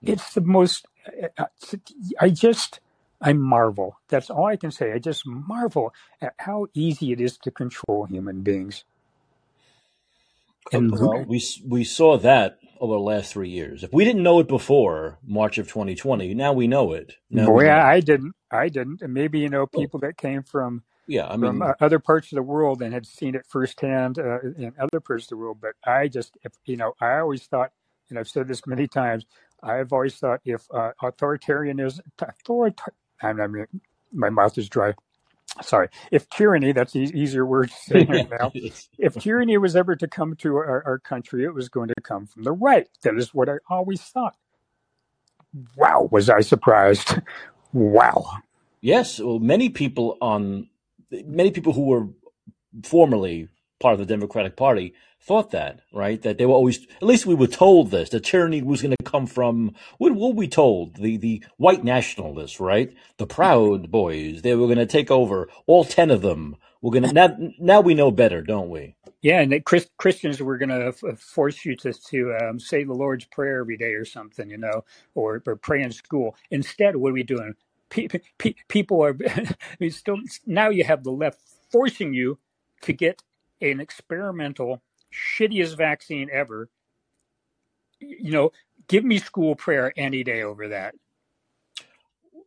It's 0.00 0.34
the 0.34 0.40
most. 0.40 0.86
I 2.20 2.30
just 2.30 2.78
I 3.20 3.32
marvel. 3.32 3.98
That's 4.08 4.30
all 4.30 4.46
I 4.46 4.56
can 4.56 4.70
say. 4.70 4.92
I 4.92 4.98
just 4.98 5.26
marvel 5.26 5.92
at 6.20 6.34
how 6.38 6.66
easy 6.74 7.12
it 7.12 7.20
is 7.20 7.36
to 7.38 7.50
control 7.50 8.06
human 8.06 8.42
beings. 8.42 8.84
And 10.72 10.90
Well, 10.90 11.24
we 11.26 11.42
we 11.66 11.84
saw 11.84 12.18
that 12.18 12.58
over 12.80 12.94
the 12.94 13.00
last 13.00 13.32
three 13.32 13.48
years. 13.48 13.82
If 13.82 13.92
we 13.92 14.04
didn't 14.04 14.22
know 14.22 14.38
it 14.38 14.48
before 14.48 15.18
March 15.26 15.58
of 15.58 15.66
2020, 15.66 16.34
now 16.34 16.52
we 16.52 16.66
know 16.66 16.92
it. 16.92 17.14
Now 17.30 17.46
boy, 17.46 17.64
know. 17.64 17.70
I, 17.70 18.00
didn't. 18.00 18.34
I 18.50 18.68
didn't. 18.68 19.02
And 19.02 19.14
maybe 19.14 19.40
you 19.40 19.48
know 19.48 19.66
people 19.66 20.00
that 20.00 20.16
came 20.16 20.42
from 20.42 20.82
yeah, 21.06 21.26
I 21.26 21.38
from 21.38 21.58
mean, 21.58 21.62
uh, 21.62 21.74
other 21.80 21.98
parts 21.98 22.30
of 22.30 22.36
the 22.36 22.42
world 22.42 22.82
and 22.82 22.92
had 22.92 23.06
seen 23.06 23.34
it 23.34 23.46
firsthand 23.48 24.18
uh, 24.18 24.40
in 24.40 24.74
other 24.78 25.00
parts 25.00 25.24
of 25.24 25.30
the 25.30 25.36
world. 25.38 25.58
But 25.60 25.72
I 25.84 26.06
just, 26.08 26.36
if, 26.44 26.52
you 26.66 26.76
know, 26.76 26.92
I 27.00 27.18
always 27.18 27.44
thought, 27.44 27.72
and 28.10 28.18
I've 28.18 28.28
said 28.28 28.46
this 28.46 28.66
many 28.66 28.86
times, 28.86 29.24
I've 29.62 29.92
always 29.92 30.16
thought 30.16 30.40
if 30.44 30.66
uh, 30.72 30.92
authoritarianism, 31.02 32.00
author, 32.20 32.74
I'm, 33.22 33.40
I'm, 33.40 33.66
my 34.12 34.30
mouth 34.30 34.56
is 34.58 34.68
dry. 34.68 34.94
Sorry. 35.62 35.88
If 36.12 36.28
tyranny, 36.28 36.72
that's 36.72 36.94
an 36.94 37.16
easier 37.16 37.44
word 37.44 37.70
to 37.70 37.76
say 37.76 38.04
right 38.04 38.30
now. 38.30 38.52
If 38.98 39.14
tyranny 39.14 39.56
was 39.58 39.76
ever 39.76 39.94
to 39.96 40.08
come 40.08 40.34
to 40.36 40.56
our, 40.56 40.82
our 40.84 40.98
country, 40.98 41.44
it 41.44 41.54
was 41.54 41.68
going 41.68 41.88
to 41.88 41.94
come 42.02 42.26
from 42.26 42.42
the 42.42 42.52
right. 42.52 42.88
That 43.02 43.16
is 43.16 43.32
what 43.32 43.48
I 43.48 43.54
always 43.70 44.00
thought. 44.02 44.34
Wow, 45.76 46.08
was 46.10 46.28
I 46.28 46.40
surprised? 46.40 47.20
Wow. 47.72 48.26
yes, 48.80 49.20
well, 49.20 49.38
many 49.38 49.68
people 49.68 50.16
on 50.20 50.68
many 51.10 51.50
people 51.50 51.72
who 51.72 51.82
were 51.82 52.08
formerly 52.82 53.48
part 53.78 53.94
of 53.94 54.00
the 54.00 54.06
Democratic 54.06 54.56
Party 54.56 54.94
thought 55.20 55.50
that, 55.50 55.80
right? 55.92 56.22
That 56.22 56.38
they 56.38 56.46
were 56.46 56.54
always, 56.54 56.86
at 56.96 57.02
least 57.02 57.26
we 57.26 57.34
were 57.34 57.46
told 57.46 57.90
this, 57.90 58.10
that 58.10 58.24
tyranny 58.24 58.62
was 58.62 58.82
going 58.82 58.94
to 58.98 59.04
come 59.04 59.26
from, 59.26 59.74
what 59.98 60.14
were 60.14 60.30
we 60.30 60.48
told? 60.48 60.96
The, 60.96 61.16
the 61.16 61.44
white 61.56 61.84
nationalists, 61.84 62.60
right? 62.60 62.94
The 63.18 63.26
Proud 63.26 63.90
Boys. 63.90 64.42
They 64.42 64.54
were 64.54 64.66
going 64.66 64.78
to 64.78 64.86
take 64.86 65.10
over, 65.10 65.48
all 65.66 65.84
10 65.84 66.10
of 66.10 66.22
them. 66.22 66.56
We're 66.80 66.92
going 66.92 67.02
to, 67.04 67.12
now, 67.12 67.36
now 67.58 67.80
we 67.80 67.94
know 67.94 68.10
better, 68.10 68.40
don't 68.42 68.70
we? 68.70 68.94
Yeah, 69.20 69.40
and 69.40 69.50
that 69.52 69.64
Chris, 69.64 69.88
Christians 69.96 70.40
were 70.40 70.58
going 70.58 70.68
to 70.68 70.86
f- 70.86 71.18
force 71.18 71.64
you 71.64 71.74
to 71.76 71.92
to 71.92 72.36
um, 72.40 72.60
say 72.60 72.84
the 72.84 72.92
Lord's 72.92 73.24
Prayer 73.24 73.60
every 73.60 73.76
day 73.76 73.94
or 73.94 74.04
something, 74.04 74.48
you 74.48 74.58
know, 74.58 74.84
or, 75.16 75.42
or 75.44 75.56
pray 75.56 75.82
in 75.82 75.90
school. 75.90 76.36
Instead, 76.52 76.94
what 76.94 77.10
are 77.10 77.14
we 77.14 77.24
doing? 77.24 77.54
Pe- 77.90 78.06
pe- 78.38 78.54
people 78.68 79.02
are 79.04 79.16
we 79.80 79.90
still 79.90 80.18
now. 80.46 80.68
You 80.68 80.84
have 80.84 81.02
the 81.02 81.10
left 81.10 81.40
forcing 81.70 82.14
you 82.14 82.38
to 82.82 82.92
get 82.92 83.22
an 83.60 83.80
experimental, 83.80 84.82
shittiest 85.12 85.76
vaccine 85.76 86.28
ever. 86.32 86.68
You 88.00 88.30
know, 88.30 88.52
give 88.88 89.04
me 89.04 89.18
school 89.18 89.54
prayer 89.54 89.92
any 89.96 90.22
day 90.24 90.42
over 90.42 90.68
that. 90.68 90.94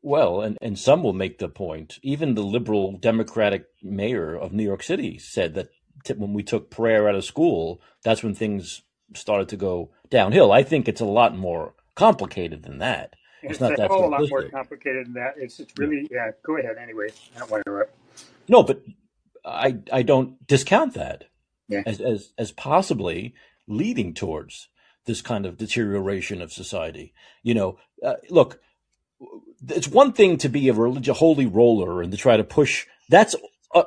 Well, 0.01 0.41
and, 0.41 0.57
and 0.61 0.79
some 0.79 1.03
will 1.03 1.13
make 1.13 1.37
the 1.37 1.49
point. 1.49 1.99
Even 2.01 2.33
the 2.33 2.43
liberal 2.43 2.97
Democratic 2.97 3.65
mayor 3.83 4.35
of 4.35 4.51
New 4.51 4.63
York 4.63 4.81
City 4.81 5.19
said 5.19 5.53
that 5.53 5.69
t- 6.03 6.13
when 6.13 6.33
we 6.33 6.41
took 6.41 6.71
prayer 6.71 7.07
out 7.07 7.15
of 7.15 7.23
school, 7.23 7.81
that's 8.03 8.23
when 8.23 8.33
things 8.33 8.81
started 9.13 9.49
to 9.49 9.57
go 9.57 9.91
downhill. 10.09 10.51
I 10.51 10.63
think 10.63 10.87
it's 10.87 11.01
a 11.01 11.05
lot 11.05 11.37
more 11.37 11.75
complicated 11.95 12.63
than 12.63 12.79
that. 12.79 13.15
It's 13.43 13.53
It's 13.53 13.61
not 13.61 13.73
a 13.73 13.75
that 13.77 13.89
whole 13.89 14.09
lot 14.09 14.27
more 14.29 14.49
complicated 14.49 15.07
than 15.07 15.13
that. 15.13 15.33
It's 15.37 15.59
it's 15.59 15.73
really 15.77 16.07
yeah. 16.11 16.31
Go 16.43 16.57
ahead 16.57 16.77
anyway. 16.81 17.09
I 17.35 17.39
don't 17.39 17.51
want 17.51 17.63
to 17.65 17.71
interrupt. 17.71 17.95
No, 18.47 18.63
but 18.63 18.81
I 19.45 19.77
I 19.91 20.03
don't 20.03 20.45
discount 20.47 20.93
that 20.95 21.25
Yeah. 21.67 21.83
as 21.85 21.99
as 22.01 22.33
as 22.37 22.51
possibly 22.51 23.33
leading 23.67 24.13
towards 24.13 24.67
this 25.05 25.21
kind 25.21 25.45
of 25.45 25.57
deterioration 25.57 26.41
of 26.41 26.53
society. 26.53 27.13
You 27.43 27.53
know, 27.55 27.77
uh, 28.03 28.15
look, 28.29 28.59
it's 29.67 29.87
one 29.87 30.13
thing 30.13 30.37
to 30.37 30.49
be 30.49 30.67
a 30.69 30.73
religious 30.73 31.17
holy 31.17 31.45
roller 31.45 32.01
and 32.01 32.11
to 32.11 32.17
try 32.17 32.37
to 32.37 32.43
push. 32.43 32.85
That's 33.09 33.35
a, 33.73 33.83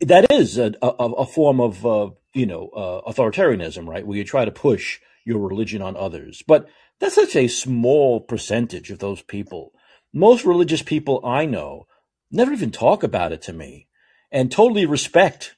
that 0.00 0.30
is 0.30 0.58
a, 0.58 0.74
a, 0.82 0.86
a 0.88 1.26
form 1.26 1.60
of 1.60 1.84
uh, 1.86 2.10
you 2.34 2.46
know 2.46 2.68
uh, 2.68 3.10
authoritarianism, 3.10 3.86
right? 3.86 4.06
Where 4.06 4.18
you 4.18 4.24
try 4.24 4.44
to 4.44 4.50
push 4.50 5.00
your 5.24 5.38
religion 5.38 5.82
on 5.82 5.96
others, 5.96 6.42
but 6.46 6.68
that's 6.98 7.14
such 7.14 7.36
a 7.36 7.48
small 7.48 8.20
percentage 8.20 8.90
of 8.90 8.98
those 8.98 9.22
people. 9.22 9.72
Most 10.12 10.44
religious 10.44 10.82
people 10.82 11.20
I 11.24 11.46
know 11.46 11.86
never 12.30 12.52
even 12.52 12.70
talk 12.70 13.02
about 13.02 13.32
it 13.32 13.42
to 13.42 13.52
me, 13.52 13.86
and 14.30 14.50
totally 14.50 14.86
respect. 14.86 15.56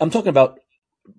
I'm 0.00 0.10
talking 0.10 0.28
about 0.28 0.58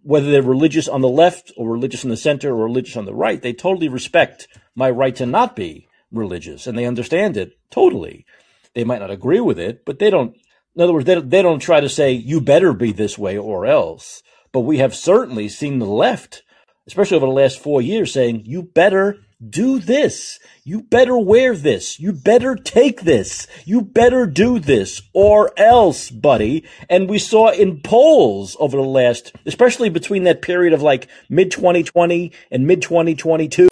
whether 0.03 0.29
they're 0.29 0.41
religious 0.41 0.87
on 0.87 1.01
the 1.01 1.09
left 1.09 1.51
or 1.57 1.69
religious 1.69 2.03
in 2.03 2.09
the 2.09 2.17
center 2.17 2.51
or 2.51 2.65
religious 2.65 2.97
on 2.97 3.05
the 3.05 3.13
right. 3.13 3.41
They 3.41 3.53
totally 3.53 3.89
respect 3.89 4.47
my 4.75 4.89
right 4.89 5.15
to 5.15 5.25
not 5.25 5.55
be 5.55 5.87
religious, 6.11 6.67
and 6.67 6.77
they 6.77 6.85
understand 6.85 7.37
it 7.37 7.53
totally. 7.71 8.25
They 8.73 8.83
might 8.83 8.99
not 8.99 9.11
agree 9.11 9.39
with 9.39 9.59
it, 9.59 9.85
but 9.85 9.99
they 9.99 10.09
don't. 10.09 10.35
In 10.75 10.81
other 10.83 10.93
words, 10.93 11.05
they 11.05 11.15
don't, 11.15 11.29
they 11.29 11.41
don't 11.41 11.59
try 11.59 11.79
to 11.79 11.89
say 11.89 12.11
you 12.11 12.39
better 12.39 12.73
be 12.73 12.91
this 12.91 13.17
way 13.17 13.37
or 13.37 13.65
else. 13.65 14.21
But 14.51 14.61
we 14.61 14.77
have 14.77 14.95
certainly 14.95 15.49
seen 15.49 15.79
the 15.79 15.85
left, 15.85 16.43
especially 16.87 17.17
over 17.17 17.25
the 17.25 17.31
last 17.31 17.59
four 17.59 17.81
years, 17.81 18.13
saying 18.13 18.43
you 18.45 18.63
better 18.63 19.17
do 19.47 19.79
this. 19.79 20.39
You 20.63 20.81
better 20.81 21.17
wear 21.17 21.55
this. 21.55 21.99
You 21.99 22.11
better 22.11 22.55
take 22.55 23.01
this. 23.01 23.47
You 23.65 23.81
better 23.81 24.25
do 24.25 24.59
this 24.59 25.01
or 25.13 25.51
else, 25.57 26.09
buddy. 26.09 26.65
And 26.89 27.09
we 27.09 27.19
saw 27.19 27.49
in 27.51 27.81
polls 27.81 28.57
over 28.59 28.75
the 28.75 28.83
last, 28.83 29.33
especially 29.45 29.89
between 29.89 30.23
that 30.23 30.41
period 30.41 30.73
of 30.73 30.81
like 30.81 31.07
mid 31.29 31.51
2020 31.51 32.31
and 32.51 32.67
mid 32.67 32.81
2022, 32.81 33.67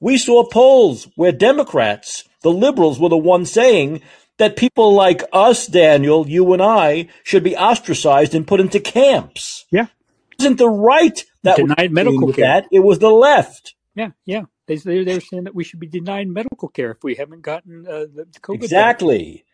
we 0.00 0.18
saw 0.18 0.44
polls 0.44 1.08
where 1.16 1.32
Democrats, 1.32 2.24
the 2.42 2.52
liberals 2.52 3.00
were 3.00 3.08
the 3.08 3.16
ones 3.16 3.50
saying 3.50 4.02
that 4.38 4.56
people 4.56 4.92
like 4.92 5.22
us, 5.32 5.66
Daniel, 5.66 6.28
you 6.28 6.52
and 6.52 6.62
I, 6.62 7.08
should 7.22 7.42
be 7.42 7.56
ostracized 7.56 8.34
and 8.34 8.46
put 8.46 8.60
into 8.60 8.80
camps. 8.80 9.64
Yeah. 9.70 9.86
It 10.32 10.42
wasn't 10.42 10.58
the 10.58 10.68
right 10.68 11.24
that 11.42 11.56
Denied 11.56 11.90
medical 11.92 12.32
care. 12.34 12.46
that. 12.46 12.68
It 12.70 12.80
was 12.80 12.98
the 12.98 13.10
left. 13.10 13.74
Yeah, 13.94 14.10
yeah. 14.26 14.42
They 14.66 14.76
they 14.76 15.04
they're 15.04 15.20
saying 15.20 15.44
that 15.44 15.54
we 15.54 15.64
should 15.64 15.80
be 15.80 15.88
denied 15.88 16.28
medical 16.28 16.68
care 16.68 16.92
if 16.92 17.04
we 17.04 17.16
haven't 17.16 17.42
gotten 17.42 17.86
uh, 17.86 18.06
the 18.14 18.26
COVID. 18.42 18.72
vaccine. 18.74 19.14
Exactly. 19.14 19.44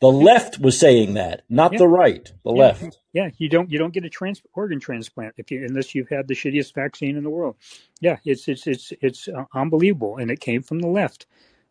The 0.00 0.08
left 0.12 0.58
was 0.60 0.78
saying 0.78 1.14
that, 1.14 1.42
not 1.48 1.72
Yeah. 1.72 1.78
the 1.78 1.88
right. 1.88 2.30
The 2.44 2.52
Yeah, 2.52 2.72
left. 2.86 2.98
yeah. 3.12 3.30
You 3.38 3.48
don't 3.48 3.70
you 3.70 3.78
don't 3.78 3.94
get 3.94 4.04
a 4.04 4.10
trans 4.10 4.42
organ 4.54 4.80
transplant 4.80 5.34
if 5.38 5.50
you 5.52 5.64
unless 5.64 5.94
you've 5.94 6.08
had 6.10 6.28
the 6.28 6.34
shittiest 6.34 6.74
vaccine 6.74 7.16
in 7.16 7.24
the 7.24 7.30
world. 7.30 7.56
Yeah, 8.00 8.18
it's 8.24 8.48
it's 8.48 8.66
it's 8.66 8.92
it's 9.00 9.28
uh, 9.28 9.44
unbelievable, 9.54 10.18
and 10.18 10.30
it 10.30 10.40
came 10.40 10.62
from 10.62 10.80
the 10.80 10.88
left. 10.88 11.26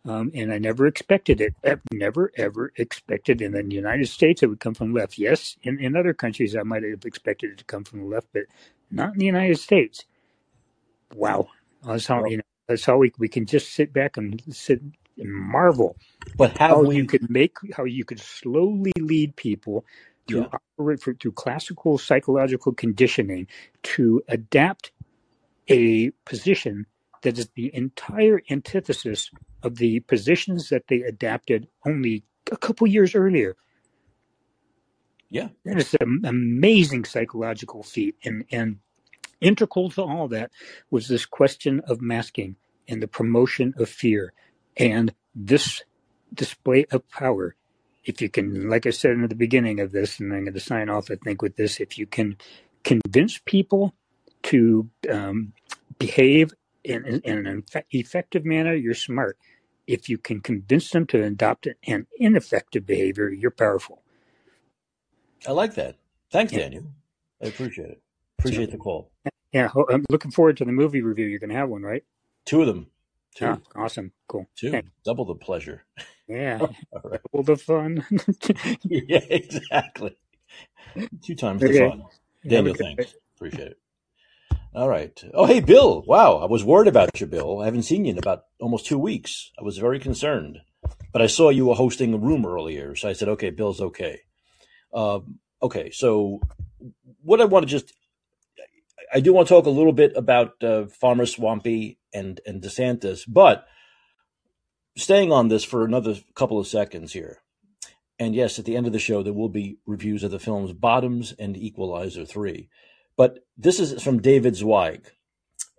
Um, 0.05 0.31
and 0.33 0.53
I 0.53 0.59
never 0.59 0.87
expected 0.87 1.41
it. 1.41 1.55
Ev- 1.63 1.81
Never 1.93 2.31
ever 2.37 2.71
expected 2.77 3.41
in 3.41 3.51
the 3.53 3.63
United 3.75 4.07
States 4.07 4.43
it 4.43 4.47
would 4.47 4.61
come 4.61 4.73
from 4.73 4.93
the 4.93 4.99
left. 5.01 5.17
Yes, 5.17 5.57
in, 5.63 5.79
in 5.79 5.97
other 5.97 6.13
countries 6.13 6.55
I 6.55 6.63
might 6.63 6.83
have 6.83 7.05
expected 7.05 7.51
it 7.51 7.57
to 7.59 7.65
come 7.65 7.83
from 7.83 7.99
the 8.01 8.05
left, 8.07 8.27
but 8.33 8.43
not 8.91 9.13
in 9.13 9.19
the 9.19 9.25
United 9.27 9.59
States. 9.59 10.05
Wow, 11.15 11.49
that's 11.85 12.07
how 12.07 12.23
Well, 12.23 12.25
you 12.25 12.37
know. 12.37 12.43
That's 12.67 12.85
how 12.85 12.97
we 12.97 13.13
we 13.19 13.29
can 13.29 13.45
just 13.45 13.73
sit 13.73 13.93
back 13.93 14.17
and 14.17 14.41
sit 14.51 14.81
and 15.17 15.33
marvel 15.33 15.97
but 16.37 16.59
how 16.59 16.83
you 16.83 17.03
we? 17.03 17.05
could 17.05 17.29
make 17.29 17.57
how 17.75 17.85
you 17.85 18.05
could 18.05 18.19
slowly 18.19 18.93
lead 18.99 19.35
people 19.37 19.85
Yeah. 20.27 20.47
through 20.47 20.49
operate 20.79 21.01
through, 21.01 21.15
through 21.17 21.33
classical 21.33 21.97
psychological 21.99 22.73
conditioning 22.73 23.47
to 23.83 24.23
adapt 24.29 24.91
a 25.69 26.11
position 26.25 26.87
that 27.23 27.39
is 27.39 27.49
the 27.55 27.71
entire 27.75 28.41
antithesis 28.51 29.31
of 29.63 29.77
the 29.77 30.01
positions 30.01 30.69
that 30.69 30.87
they 30.89 31.01
adapted 31.01 31.67
only 31.87 32.23
a 32.51 32.57
couple 32.57 32.87
years 32.87 33.15
earlier. 33.15 33.55
Yeah. 35.29 35.49
That 35.65 35.77
is 35.77 35.95
an 36.01 36.21
amazing 36.25 37.05
psychological 37.05 37.83
feat, 37.83 38.15
and 38.25 38.45
and 38.51 38.79
integral 39.41 39.89
to 39.91 40.03
all 40.03 40.27
that 40.29 40.51
was 40.91 41.07
this 41.07 41.25
question 41.25 41.81
of 41.87 42.01
masking 42.01 42.55
and 42.87 43.01
the 43.01 43.07
promotion 43.07 43.73
of 43.77 43.89
fear 43.89 44.33
and 44.77 45.13
this 45.35 45.83
display 46.33 46.85
of 46.91 47.07
power. 47.09 47.55
If 48.03 48.21
you 48.21 48.29
can, 48.29 48.69
like 48.69 48.85
I 48.87 48.91
said 48.91 49.11
in 49.11 49.27
the 49.27 49.35
beginning 49.35 49.79
of 49.79 49.91
this, 49.91 50.19
and 50.19 50.33
I'm 50.33 50.43
going 50.45 50.53
to 50.53 50.59
sign 50.59 50.89
off, 50.89 51.11
I 51.11 51.15
think, 51.23 51.41
with 51.41 51.55
this, 51.55 51.79
if 51.79 51.97
you 51.97 52.07
can 52.07 52.37
convince 52.83 53.39
people 53.45 53.93
to 54.43 54.89
um, 55.09 55.53
behave 55.99 56.53
in, 56.83 57.05
in, 57.05 57.21
in 57.21 57.47
an 57.47 57.61
effe- 57.63 57.83
effective 57.91 58.45
manner, 58.45 58.73
you're 58.73 58.95
smart. 58.95 59.37
If 59.87 60.09
you 60.09 60.17
can 60.17 60.41
convince 60.41 60.89
them 60.89 61.05
to 61.07 61.23
adopt 61.23 61.67
an 61.85 62.07
ineffective 62.17 62.85
behavior, 62.87 63.29
you're 63.29 63.51
powerful. 63.51 64.01
I 65.47 65.51
like 65.51 65.75
that. 65.75 65.97
Thanks, 66.31 66.53
Yeah. 66.53 66.59
Daniel. 66.59 66.85
I 67.43 67.47
appreciate 67.47 67.89
it. 67.91 68.01
Appreciate 68.39 68.71
the 68.71 68.77
call. 68.77 69.11
Yeah, 69.51 69.69
I'm 69.89 70.05
looking 70.09 70.31
forward 70.31 70.57
to 70.57 70.65
the 70.65 70.71
movie 70.71 71.01
review. 71.01 71.25
You're 71.27 71.39
going 71.39 71.49
to 71.49 71.55
have 71.55 71.69
one, 71.69 71.81
right? 71.83 72.03
Two 72.45 72.61
of 72.61 72.67
them. 72.67 72.87
Yeah, 73.39 73.55
Two. 73.55 73.61
awesome. 73.75 74.11
Cool. 74.27 74.47
Two. 74.55 74.71
Yeah. 74.71 74.81
Double 75.05 75.25
the 75.25 75.35
pleasure. 75.35 75.85
Yeah. 76.27 76.59
All 76.91 77.01
right. 77.09 77.21
All 77.31 77.43
the 77.43 77.57
fun. 77.57 78.05
Yeah, 78.83 79.21
exactly. 79.29 80.17
Two 81.23 81.35
times 81.35 81.61
the 81.61 81.77
fun. 81.77 82.03
Daniel, 82.45 82.75
thanks. 82.75 83.13
Appreciate 83.35 83.67
it. 83.71 83.77
All 84.73 84.87
right. 84.87 85.21
Oh, 85.33 85.45
hey, 85.45 85.59
Bill. 85.59 86.03
Wow, 86.07 86.37
I 86.37 86.45
was 86.45 86.63
worried 86.63 86.87
about 86.87 87.19
you, 87.19 87.27
Bill. 87.27 87.59
I 87.61 87.65
haven't 87.65 87.83
seen 87.83 88.05
you 88.05 88.11
in 88.11 88.17
about 88.17 88.45
almost 88.59 88.85
two 88.85 88.97
weeks. 88.97 89.51
I 89.59 89.63
was 89.63 89.77
very 89.77 89.99
concerned, 89.99 90.59
but 91.11 91.21
I 91.21 91.27
saw 91.27 91.49
you 91.49 91.65
were 91.65 91.75
hosting 91.75 92.13
a 92.13 92.17
room 92.17 92.45
earlier, 92.45 92.95
so 92.95 93.09
I 93.09 93.13
said, 93.13 93.27
okay, 93.29 93.49
Bill's 93.49 93.81
okay. 93.81 94.21
Um, 94.93 95.39
okay, 95.61 95.91
so 95.91 96.41
what 97.21 97.41
I 97.41 97.45
want 97.45 97.63
to 97.63 97.69
just, 97.69 97.93
I 99.13 99.19
do 99.19 99.33
want 99.33 99.47
to 99.47 99.53
talk 99.53 99.65
a 99.65 99.69
little 99.69 99.93
bit 99.93 100.13
about 100.15 100.63
uh, 100.63 100.85
Farmer 100.85 101.25
Swampy 101.25 101.99
and 102.13 102.39
and 102.45 102.61
DeSantis, 102.61 103.23
but 103.27 103.67
staying 104.97 105.31
on 105.31 105.47
this 105.47 105.63
for 105.63 105.83
another 105.83 106.15
couple 106.35 106.59
of 106.59 106.67
seconds 106.67 107.13
here. 107.13 107.39
And 108.19 108.35
yes, 108.35 108.59
at 108.59 108.65
the 108.65 108.77
end 108.77 108.85
of 108.85 108.93
the 108.93 108.99
show, 108.99 109.23
there 109.23 109.33
will 109.33 109.49
be 109.49 109.79
reviews 109.85 110.23
of 110.23 110.31
the 110.31 110.39
films 110.39 110.73
Bottoms 110.73 111.33
and 111.39 111.57
Equalizer 111.57 112.23
3. 112.23 112.69
But 113.17 113.39
this 113.57 113.79
is 113.79 114.01
from 114.01 114.21
David 114.21 114.55
Zweig 114.55 115.11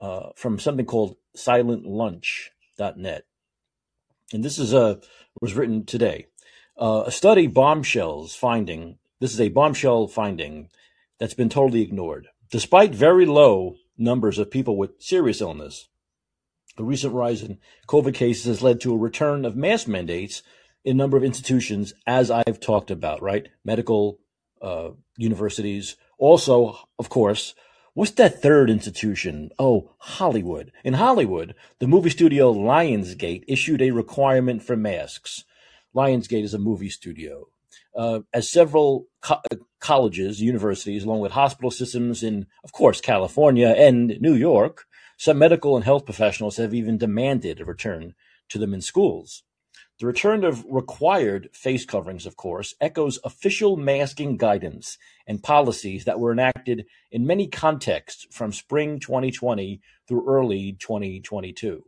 uh, 0.01 0.31
from 0.35 0.59
something 0.59 0.85
called 0.85 1.17
silentlunch.net. 1.37 3.25
And 4.33 4.45
this 4.45 4.59
is 4.59 4.73
a, 4.73 5.01
was 5.41 5.55
written 5.55 5.85
today. 5.85 6.27
Uh, 6.77 7.05
a 7.07 7.13
study 7.13 7.47
bombshells 7.47 8.35
finding, 8.35 8.99
this 9.21 9.33
is 9.33 9.41
a 9.41 9.49
bombshell 9.49 10.09
finding 10.09 10.69
that's 11.21 11.35
been 11.35 11.49
totally 11.49 11.83
ignored. 11.83 12.29
Despite 12.53 12.95
very 12.95 13.25
low 13.25 13.77
numbers 13.97 14.39
of 14.39 14.51
people 14.51 14.77
with 14.77 15.01
serious 15.01 15.41
illness, 15.41 15.89
the 16.77 16.85
recent 16.85 17.15
rise 17.15 17.43
in 17.43 17.59
COVID 17.89 18.13
cases 18.13 18.45
has 18.45 18.63
led 18.63 18.79
to 18.83 18.93
a 18.93 18.99
return 18.99 19.47
of 19.47 19.57
mask 19.57 19.89
mandates 19.89 20.43
in 20.85 20.97
a 20.97 20.99
number 20.99 21.17
of 21.17 21.25
institutions, 21.25 21.95
as 22.07 22.31
I've 22.31 22.61
talked 22.61 22.91
about, 22.91 23.23
right? 23.23 23.49
Medical 23.65 24.19
uh, 24.61 24.91
universities. 25.17 25.97
Also, 26.19 26.79
of 26.99 27.09
course, 27.09 27.55
what's 27.95 28.11
that 28.13 28.43
third 28.43 28.69
institution? 28.69 29.49
Oh, 29.59 29.95
Hollywood. 29.97 30.73
In 30.85 30.93
Hollywood, 30.93 31.55
the 31.79 31.87
movie 31.87 32.11
studio 32.11 32.53
Lionsgate 32.53 33.45
issued 33.49 33.81
a 33.81 33.93
requirement 33.93 34.63
for 34.63 34.77
masks. 34.77 35.45
Lionsgate 35.95 36.45
is 36.45 36.53
a 36.53 36.59
movie 36.59 36.91
studio. 36.91 37.47
Uh, 37.95 38.21
as 38.33 38.51
several 38.51 39.07
co- 39.21 39.41
colleges, 39.81 40.41
universities, 40.41 41.05
along 41.05 41.21
with 41.21 41.33
hospital 41.33 41.71
systems 41.71 42.23
in, 42.23 42.47
of 42.65 42.73
course, 42.73 43.01
California 43.01 43.69
and 43.69 44.19
New 44.21 44.35
York, 44.35 44.87
some 45.19 45.39
medical 45.39 45.77
and 45.77 45.85
health 45.85 46.05
professionals 46.05 46.57
have 46.57 46.75
even 46.75 46.99
demanded 46.99 47.61
a 47.61 47.65
return 47.65 48.15
to 48.49 48.59
them 48.59 48.75
in 48.75 48.81
schools. 48.81 49.43
The 50.01 50.07
return 50.07 50.43
of 50.43 50.65
required 50.69 51.51
face 51.53 51.85
coverings, 51.85 52.27
of 52.27 52.37
course, 52.37 52.75
echoes 52.81 53.21
official 53.23 53.77
masking 53.77 54.37
guidance 54.37 54.99
and 55.27 55.43
policies 55.43 56.07
that 56.07 56.19
were 56.19 56.33
enacted 56.33 56.87
in 57.11 57.27
many 57.27 57.47
contexts 57.47 58.27
from 58.31 58.53
spring 58.53 58.99
2020 58.99 59.81
through 60.09 60.29
early 60.29 60.73
2022. 60.73 61.85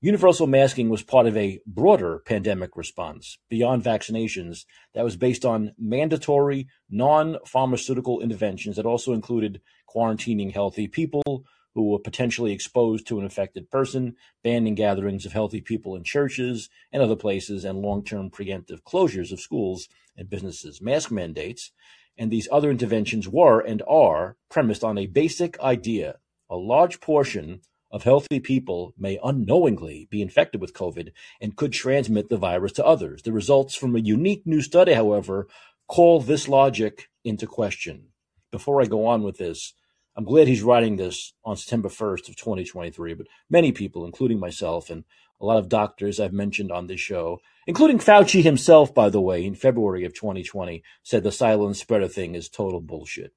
Universal 0.00 0.46
masking 0.46 0.88
was 0.88 1.02
part 1.02 1.26
of 1.26 1.36
a 1.36 1.58
broader 1.66 2.22
pandemic 2.24 2.76
response 2.76 3.36
beyond 3.48 3.82
vaccinations 3.82 4.64
that 4.94 5.02
was 5.02 5.16
based 5.16 5.44
on 5.44 5.72
mandatory 5.76 6.68
non 6.88 7.36
pharmaceutical 7.44 8.20
interventions 8.20 8.76
that 8.76 8.86
also 8.86 9.12
included 9.12 9.60
quarantining 9.92 10.52
healthy 10.52 10.86
people 10.86 11.44
who 11.74 11.90
were 11.90 11.98
potentially 11.98 12.52
exposed 12.52 13.08
to 13.08 13.18
an 13.18 13.24
infected 13.24 13.68
person, 13.72 14.14
banning 14.44 14.76
gatherings 14.76 15.26
of 15.26 15.32
healthy 15.32 15.60
people 15.60 15.96
in 15.96 16.04
churches 16.04 16.70
and 16.92 17.02
other 17.02 17.16
places, 17.16 17.64
and 17.64 17.80
long 17.80 18.04
term 18.04 18.30
preemptive 18.30 18.80
closures 18.82 19.32
of 19.32 19.40
schools 19.40 19.88
and 20.16 20.30
businesses. 20.30 20.80
Mask 20.80 21.10
mandates 21.10 21.72
and 22.16 22.30
these 22.30 22.48
other 22.52 22.70
interventions 22.70 23.28
were 23.28 23.58
and 23.58 23.82
are 23.88 24.36
premised 24.48 24.84
on 24.84 24.96
a 24.96 25.06
basic 25.06 25.58
idea. 25.58 26.18
A 26.48 26.56
large 26.56 27.00
portion 27.00 27.62
of 27.90 28.04
healthy 28.04 28.40
people 28.40 28.94
may 28.98 29.18
unknowingly 29.22 30.08
be 30.10 30.22
infected 30.22 30.60
with 30.60 30.74
COVID 30.74 31.12
and 31.40 31.56
could 31.56 31.72
transmit 31.72 32.28
the 32.28 32.36
virus 32.36 32.72
to 32.72 32.84
others. 32.84 33.22
The 33.22 33.32
results 33.32 33.74
from 33.74 33.96
a 33.96 34.00
unique 34.00 34.46
new 34.46 34.60
study, 34.60 34.92
however, 34.92 35.48
call 35.86 36.20
this 36.20 36.48
logic 36.48 37.08
into 37.24 37.46
question. 37.46 38.08
Before 38.50 38.80
I 38.82 38.86
go 38.86 39.06
on 39.06 39.22
with 39.22 39.38
this, 39.38 39.74
I'm 40.16 40.24
glad 40.24 40.48
he's 40.48 40.62
writing 40.62 40.96
this 40.96 41.32
on 41.44 41.56
September 41.56 41.88
1st 41.88 42.28
of 42.28 42.36
2023, 42.36 43.14
but 43.14 43.28
many 43.48 43.72
people, 43.72 44.04
including 44.04 44.40
myself 44.40 44.90
and 44.90 45.04
a 45.40 45.46
lot 45.46 45.58
of 45.58 45.68
doctors 45.68 46.18
I've 46.18 46.32
mentioned 46.32 46.72
on 46.72 46.88
this 46.88 47.00
show, 47.00 47.40
including 47.66 47.98
Fauci 47.98 48.42
himself, 48.42 48.92
by 48.92 49.10
the 49.10 49.20
way, 49.20 49.44
in 49.44 49.54
February 49.54 50.04
of 50.04 50.14
2020, 50.14 50.82
said 51.02 51.22
the 51.22 51.30
silent 51.30 51.76
spreader 51.76 52.08
thing 52.08 52.34
is 52.34 52.48
total 52.48 52.80
bullshit. 52.80 53.32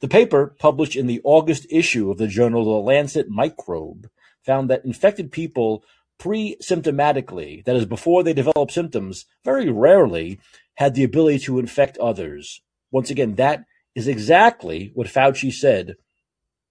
The 0.00 0.08
paper, 0.08 0.54
published 0.58 0.96
in 0.96 1.06
the 1.06 1.20
August 1.24 1.66
issue 1.70 2.10
of 2.10 2.18
the 2.18 2.28
journal 2.28 2.64
The 2.64 2.70
Lancet 2.86 3.28
Microbe, 3.28 4.08
found 4.44 4.68
that 4.68 4.84
infected 4.84 5.32
people 5.32 5.84
pre-symptomatically, 6.18 7.64
that 7.64 7.76
is, 7.76 7.86
before 7.86 8.22
they 8.22 8.34
develop 8.34 8.70
symptoms, 8.70 9.26
very 9.44 9.70
rarely 9.70 10.38
had 10.74 10.94
the 10.94 11.04
ability 11.04 11.38
to 11.40 11.58
infect 11.58 11.96
others. 11.98 12.60
Once 12.90 13.10
again, 13.10 13.36
that 13.36 13.64
is 13.94 14.08
exactly 14.08 14.90
what 14.94 15.06
Fauci 15.06 15.52
said 15.52 15.96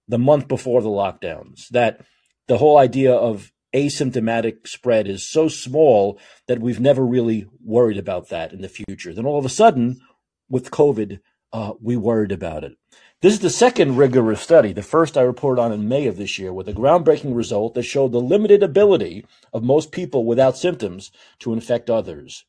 the 0.06 0.18
month 0.18 0.48
before 0.48 0.82
the 0.82 0.88
lockdowns 0.88 1.68
that 1.68 2.04
the 2.46 2.58
whole 2.58 2.78
idea 2.78 3.12
of 3.12 3.52
asymptomatic 3.74 4.68
spread 4.68 5.08
is 5.08 5.28
so 5.28 5.48
small 5.48 6.18
that 6.46 6.60
we've 6.60 6.80
never 6.80 7.04
really 7.04 7.46
worried 7.62 7.98
about 7.98 8.28
that 8.28 8.52
in 8.52 8.60
the 8.60 8.68
future. 8.68 9.12
Then 9.12 9.26
all 9.26 9.38
of 9.38 9.44
a 9.44 9.50
sudden, 9.50 10.00
with 10.48 10.70
COVID, 10.70 11.20
uh, 11.52 11.72
we 11.80 11.96
worried 11.96 12.32
about 12.32 12.64
it. 12.64 12.76
This 13.24 13.32
is 13.32 13.40
the 13.40 13.48
second 13.48 13.96
rigorous 13.96 14.42
study, 14.42 14.74
the 14.74 14.82
first 14.82 15.16
I 15.16 15.22
reported 15.22 15.58
on 15.58 15.72
in 15.72 15.88
May 15.88 16.06
of 16.08 16.18
this 16.18 16.38
year, 16.38 16.52
with 16.52 16.68
a 16.68 16.74
groundbreaking 16.74 17.34
result 17.34 17.72
that 17.72 17.84
showed 17.84 18.12
the 18.12 18.20
limited 18.20 18.62
ability 18.62 19.24
of 19.50 19.64
most 19.64 19.92
people 19.92 20.26
without 20.26 20.58
symptoms 20.58 21.10
to 21.38 21.54
infect 21.54 21.88
others. 21.88 22.44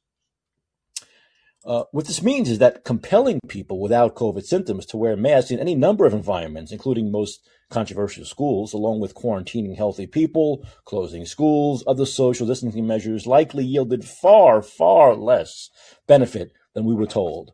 Uh, 1.65 1.85
what 1.93 2.07
this 2.07 2.21
means 2.21 2.49
is 2.49 2.59
that 2.59 2.83
compelling 2.83 3.39
people 3.47 3.79
without 3.79 4.15
COVID 4.15 4.43
symptoms 4.43 4.85
to 4.87 4.97
wear 4.97 5.15
masks 5.15 5.49
in 5.49 5.59
any 5.59 5.75
number 5.75 6.05
of 6.05 6.13
environments, 6.13 6.73
including 6.73 7.09
most 7.09 7.39
controversial 7.69 8.25
schools, 8.25 8.73
along 8.73 8.99
with 8.99 9.15
quarantining 9.15 9.77
healthy 9.77 10.07
people, 10.07 10.67
closing 10.83 11.25
schools, 11.25 11.85
other 11.87 12.05
social 12.05 12.45
distancing 12.45 12.85
measures, 12.85 13.25
likely 13.25 13.63
yielded 13.63 14.03
far, 14.03 14.61
far 14.61 15.15
less 15.15 15.69
benefit 16.05 16.51
than 16.73 16.83
we 16.83 16.93
were 16.93 17.07
told. 17.07 17.53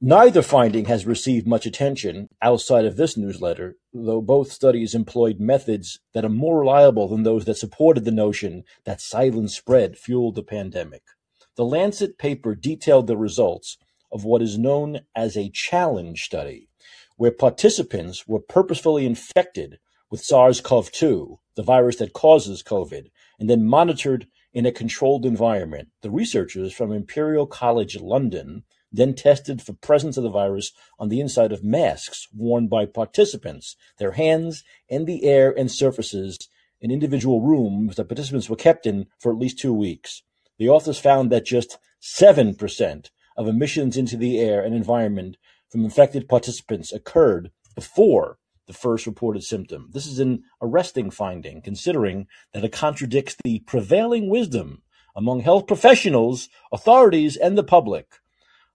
Neither 0.00 0.42
finding 0.42 0.84
has 0.84 1.06
received 1.06 1.48
much 1.48 1.66
attention 1.66 2.28
outside 2.40 2.84
of 2.84 2.96
this 2.96 3.16
newsletter, 3.16 3.78
though 3.92 4.20
both 4.20 4.52
studies 4.52 4.94
employed 4.94 5.40
methods 5.40 5.98
that 6.14 6.24
are 6.24 6.28
more 6.28 6.60
reliable 6.60 7.08
than 7.08 7.24
those 7.24 7.46
that 7.46 7.56
supported 7.56 8.04
the 8.04 8.12
notion 8.12 8.62
that 8.84 9.00
silent 9.00 9.50
spread 9.50 9.98
fueled 9.98 10.36
the 10.36 10.44
pandemic. 10.44 11.02
The 11.56 11.64
Lancet 11.64 12.16
paper 12.16 12.54
detailed 12.54 13.08
the 13.08 13.16
results 13.16 13.76
of 14.12 14.24
what 14.24 14.40
is 14.40 14.56
known 14.56 15.00
as 15.16 15.36
a 15.36 15.50
challenge 15.50 16.22
study, 16.22 16.68
where 17.16 17.32
participants 17.32 18.28
were 18.28 18.38
purposefully 18.38 19.04
infected 19.04 19.80
with 20.12 20.22
SARS-CoV-2, 20.22 21.38
the 21.56 21.62
virus 21.64 21.96
that 21.96 22.12
causes 22.12 22.62
COVID, 22.62 23.10
and 23.40 23.50
then 23.50 23.66
monitored 23.66 24.28
in 24.54 24.64
a 24.64 24.70
controlled 24.70 25.26
environment. 25.26 25.88
The 26.02 26.10
researchers 26.10 26.72
from 26.72 26.92
Imperial 26.92 27.48
College 27.48 27.98
London 27.98 28.62
then 28.90 29.14
tested 29.14 29.60
for 29.60 29.72
presence 29.74 30.16
of 30.16 30.22
the 30.22 30.30
virus 30.30 30.72
on 30.98 31.08
the 31.08 31.20
inside 31.20 31.52
of 31.52 31.64
masks 31.64 32.26
worn 32.34 32.68
by 32.68 32.86
participants, 32.86 33.76
their 33.98 34.12
hands, 34.12 34.64
and 34.90 35.06
the 35.06 35.24
air 35.24 35.52
and 35.56 35.70
surfaces 35.70 36.38
in 36.80 36.90
individual 36.90 37.40
rooms 37.40 37.96
that 37.96 38.08
participants 38.08 38.48
were 38.48 38.56
kept 38.56 38.86
in 38.86 39.06
for 39.18 39.32
at 39.32 39.38
least 39.38 39.58
two 39.58 39.74
weeks. 39.74 40.22
The 40.58 40.68
authors 40.68 40.98
found 40.98 41.30
that 41.30 41.44
just 41.44 41.78
seven 42.00 42.54
percent 42.54 43.10
of 43.36 43.46
emissions 43.46 43.96
into 43.96 44.16
the 44.16 44.40
air 44.40 44.62
and 44.62 44.74
environment 44.74 45.36
from 45.70 45.84
infected 45.84 46.28
participants 46.28 46.92
occurred 46.92 47.50
before 47.74 48.38
the 48.66 48.72
first 48.72 49.06
reported 49.06 49.42
symptom. 49.42 49.88
This 49.92 50.06
is 50.06 50.18
an 50.18 50.42
arresting 50.60 51.10
finding, 51.10 51.62
considering 51.62 52.26
that 52.52 52.64
it 52.64 52.72
contradicts 52.72 53.36
the 53.42 53.60
prevailing 53.60 54.28
wisdom 54.28 54.82
among 55.16 55.40
health 55.40 55.66
professionals, 55.66 56.48
authorities, 56.72 57.36
and 57.36 57.56
the 57.56 57.64
public. 57.64 58.06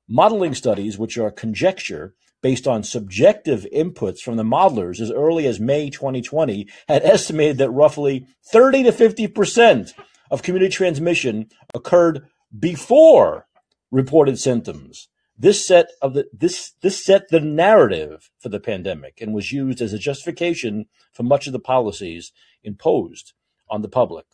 Modeling 0.08 0.54
studies, 0.54 0.98
which 0.98 1.18
are 1.18 1.32
conjecture 1.32 2.14
based 2.42 2.68
on 2.68 2.84
subjective 2.84 3.66
inputs 3.74 4.20
from 4.20 4.36
the 4.36 4.44
modelers 4.44 5.00
as 5.00 5.10
early 5.10 5.48
as 5.48 5.60
May 5.60 5.90
2020, 5.90 6.68
had 6.88 7.04
estimated 7.04 7.58
that 7.58 7.72
roughly 7.72 8.28
30 8.52 8.84
to 8.84 8.92
50 8.92 9.28
percent 9.28 9.94
of 10.30 10.44
community 10.44 10.72
transmission 10.72 11.48
occurred 11.74 12.28
before 12.58 13.48
reported 13.92 14.40
symptoms. 14.40 15.08
This 15.38 15.66
set 15.66 15.88
of 16.02 16.14
the 16.14 16.28
this 16.34 16.74
this 16.82 17.04
set 17.04 17.30
the 17.30 17.40
narrative 17.40 18.30
for 18.40 18.50
the 18.50 18.60
pandemic 18.60 19.20
and 19.22 19.34
was 19.34 19.52
used 19.52 19.82
as 19.82 19.94
a 19.94 19.98
justification 19.98 20.86
for 21.12 21.24
much 21.24 21.48
of 21.48 21.54
the 21.54 21.60
policies 21.60 22.32
imposed 22.64 23.34
on 23.70 23.82
the 23.82 23.88
public. 23.88 24.26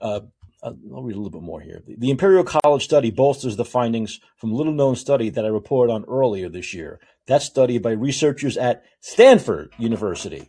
Uh, 0.00 0.20
uh 0.62 0.72
I'll 0.94 1.02
read 1.02 1.16
a 1.16 1.18
little 1.18 1.30
bit 1.30 1.42
more 1.42 1.60
here. 1.60 1.82
The, 1.86 1.96
the 1.96 2.10
Imperial 2.10 2.44
College 2.44 2.84
study 2.84 3.10
bolsters 3.10 3.56
the 3.56 3.64
findings 3.64 4.20
from 4.36 4.52
a 4.52 4.54
little 4.54 4.72
known 4.72 4.96
study 4.96 5.30
that 5.30 5.44
I 5.44 5.48
reported 5.48 5.92
on 5.92 6.04
earlier 6.06 6.48
this 6.48 6.74
year. 6.74 7.00
That 7.26 7.42
study 7.42 7.78
by 7.78 7.92
researchers 7.92 8.56
at 8.56 8.82
Stanford 9.00 9.72
University, 9.78 10.48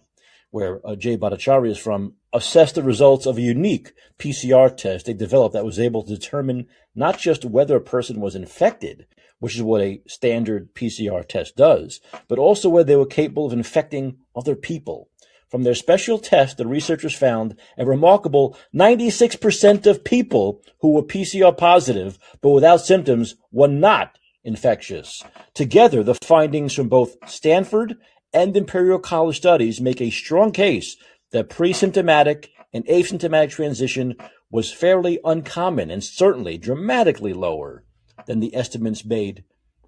where 0.52 0.86
uh, 0.88 0.96
Jay 0.96 1.18
Bhattacharya 1.18 1.72
is 1.72 1.78
from, 1.78 2.16
assessed 2.34 2.76
the 2.76 2.84
results 2.84 3.26
of 3.26 3.38
a 3.38 3.42
unique 3.42 3.94
PCR 4.18 4.76
test 4.76 5.06
they 5.06 5.14
developed 5.14 5.54
that 5.54 5.66
was 5.66 5.80
able 5.80 6.04
to 6.04 6.16
determine 6.16 6.68
not 6.96 7.18
just 7.18 7.46
whether 7.46 7.76
a 7.76 7.82
person 7.82 8.20
was 8.20 8.36
infected, 8.36 9.08
which 9.40 9.56
is 9.56 9.64
what 9.64 9.82
a 9.82 10.02
standard 10.08 10.74
PCR 10.74 11.28
test 11.28 11.56
does, 11.56 12.02
but 12.28 12.40
also 12.40 12.70
whether 12.70 12.86
they 12.86 12.96
were 12.96 13.06
capable 13.06 13.46
of 13.46 13.54
infecting 13.54 14.18
other 14.36 14.56
people. 14.56 15.09
From 15.50 15.64
their 15.64 15.76
special 15.76 16.20
test, 16.20 16.58
the 16.58 16.68
researchers 16.68 17.16
found 17.16 17.56
a 17.78 17.86
remarkable 17.86 18.56
96% 18.74 19.88
of 19.88 20.04
people 20.04 20.62
who 20.82 20.92
were 20.92 21.04
PCR 21.04 21.58
positive 21.58 22.20
but 22.42 22.52
without 22.52 22.82
symptoms 22.82 23.36
were 23.52 23.68
not 23.68 24.20
infectious. 24.44 25.24
Together, 25.54 26.04
the 26.04 26.16
findings 26.24 26.74
from 26.74 26.88
both 26.88 27.18
Stanford 27.28 27.96
and 28.32 28.56
Imperial 28.56 29.00
College 29.00 29.38
studies 29.38 29.82
make 29.82 30.02
a 30.02 30.12
strong 30.12 30.52
case 30.52 30.96
that 31.32 31.50
pre-symptomatic 31.50 32.52
and 32.72 32.86
asymptomatic 32.86 33.50
transition 33.50 34.16
was 34.52 34.72
fairly 34.72 35.20
uncommon 35.26 35.90
and 35.90 36.04
certainly 36.04 36.58
dramatically 36.58 37.34
lower 37.34 37.84
than 38.28 38.40
the 38.40 38.56
estimates 38.56 39.04
made 39.04 39.44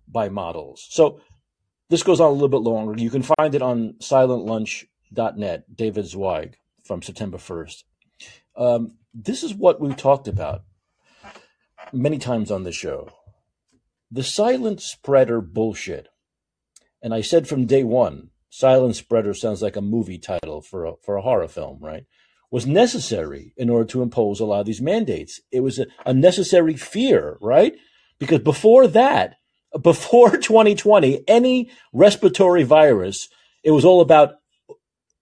by 0.08 0.30
models. 0.30 0.88
So 0.90 1.20
this 1.90 2.04
goes 2.04 2.20
on 2.20 2.30
a 2.30 2.34
little 2.34 2.48
bit 2.48 2.62
longer. 2.62 3.00
You 3.00 3.10
can 3.10 3.24
find 3.24 3.54
it 3.54 3.62
on 3.62 3.96
silentlunch.net, 5.16 5.76
David 5.76 6.06
Zweig 6.06 6.58
from 6.84 7.02
September 7.02 7.38
1st. 7.38 7.84
Um, 8.56 8.96
this 9.14 9.44
is 9.44 9.54
what 9.54 9.80
we've 9.80 9.98
talked 9.98 10.28
about 10.28 10.64
many 11.94 12.18
times 12.18 12.52
on 12.52 12.64
the 12.64 12.72
show. 12.72 13.10
The 14.10 14.24
silent 14.24 14.82
spreader 14.82 15.42
bullshit. 15.42 16.08
And 17.02 17.14
I 17.14 17.22
said 17.22 17.48
from 17.48 17.66
day 17.66 17.84
one, 17.84 18.30
Silent 18.54 18.98
Spreader 18.98 19.34
sounds 19.34 19.62
like 19.62 19.78
a 19.78 19.82
movie 19.82 20.20
title 20.20 20.62
for 20.62 20.86
a, 20.86 20.94
for 21.02 21.16
a 21.16 21.22
horror 21.22 21.48
film, 21.48 21.80
right? 21.82 22.06
Was 22.52 22.68
necessary 22.68 23.54
in 23.56 23.70
order 23.70 23.86
to 23.86 24.02
impose 24.02 24.42
a 24.42 24.46
lot 24.46 24.60
of 24.60 24.66
these 24.66 24.82
mandates. 24.82 25.40
It 25.52 25.62
was 25.62 25.80
a, 25.80 25.88
a 26.06 26.14
necessary 26.14 26.76
fear, 26.76 27.38
right? 27.40 27.74
Because 28.20 28.40
before 28.40 28.88
that, 28.88 29.36
before 29.82 30.32
2020, 30.38 31.24
any 31.30 31.72
respiratory 31.94 32.64
virus, 32.64 33.30
it 33.64 33.72
was 33.72 33.86
all 33.86 34.02
about, 34.02 34.34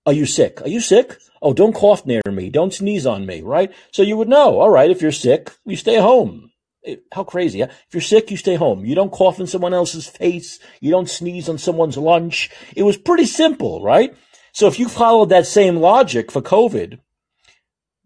are 0.09 0.13
you 0.13 0.25
sick? 0.25 0.59
Are 0.63 0.67
you 0.67 0.81
sick? 0.81 1.19
Oh, 1.39 1.53
don't 1.53 1.75
cough 1.75 2.03
near 2.03 2.23
me. 2.31 2.49
Don't 2.49 2.73
sneeze 2.73 3.05
on 3.05 3.27
me, 3.27 3.41
right? 3.41 3.71
So 3.91 4.01
you 4.01 4.17
would 4.17 4.27
know, 4.27 4.59
all 4.59 4.71
right, 4.71 4.89
if 4.89 5.03
you're 5.03 5.11
sick, 5.11 5.51
you 5.65 5.75
stay 5.75 5.97
home. 5.97 6.49
It, 6.81 7.03
how 7.11 7.23
crazy. 7.23 7.61
If 7.61 7.93
you're 7.93 8.01
sick, 8.01 8.31
you 8.31 8.37
stay 8.37 8.55
home. 8.55 8.85
You 8.85 8.95
don't 8.95 9.11
cough 9.11 9.39
in 9.39 9.45
someone 9.45 9.75
else's 9.75 10.07
face. 10.07 10.59
You 10.81 10.89
don't 10.89 11.07
sneeze 11.07 11.47
on 11.47 11.59
someone's 11.59 11.95
lunch. 11.95 12.49
It 12.75 12.81
was 12.81 12.97
pretty 12.97 13.25
simple, 13.25 13.83
right? 13.83 14.15
So 14.51 14.65
if 14.65 14.79
you 14.79 14.89
followed 14.89 15.29
that 15.29 15.45
same 15.45 15.75
logic 15.75 16.31
for 16.31 16.41
COVID, 16.41 16.97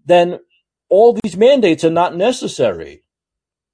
then 0.05 0.39
all 0.89 1.17
these 1.23 1.37
mandates 1.37 1.85
are 1.85 1.89
not 1.89 2.17
necessary. 2.17 3.03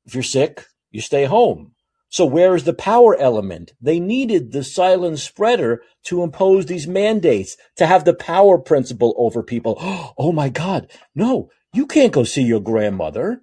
If 0.06 0.14
you're 0.14 0.22
sick, 0.22 0.68
you 0.92 1.02
stay 1.02 1.26
home. 1.26 1.74
So 2.10 2.26
where 2.26 2.56
is 2.56 2.64
the 2.64 2.74
power 2.74 3.16
element? 3.16 3.74
They 3.80 4.00
needed 4.00 4.52
the 4.52 4.64
silent 4.64 5.20
spreader 5.20 5.84
to 6.06 6.24
impose 6.24 6.66
these 6.66 6.88
mandates, 6.88 7.56
to 7.78 7.86
have 7.86 8.04
the 8.04 8.16
power 8.16 8.58
principle 8.58 9.14
over 9.18 9.44
people. 9.44 9.78
Oh 10.18 10.32
my 10.32 10.50
God. 10.50 10.92
No, 11.16 11.50
you 11.74 11.86
can't 11.86 12.12
go 12.12 12.24
see 12.24 12.42
your 12.42 12.60
grandmother. 12.60 13.42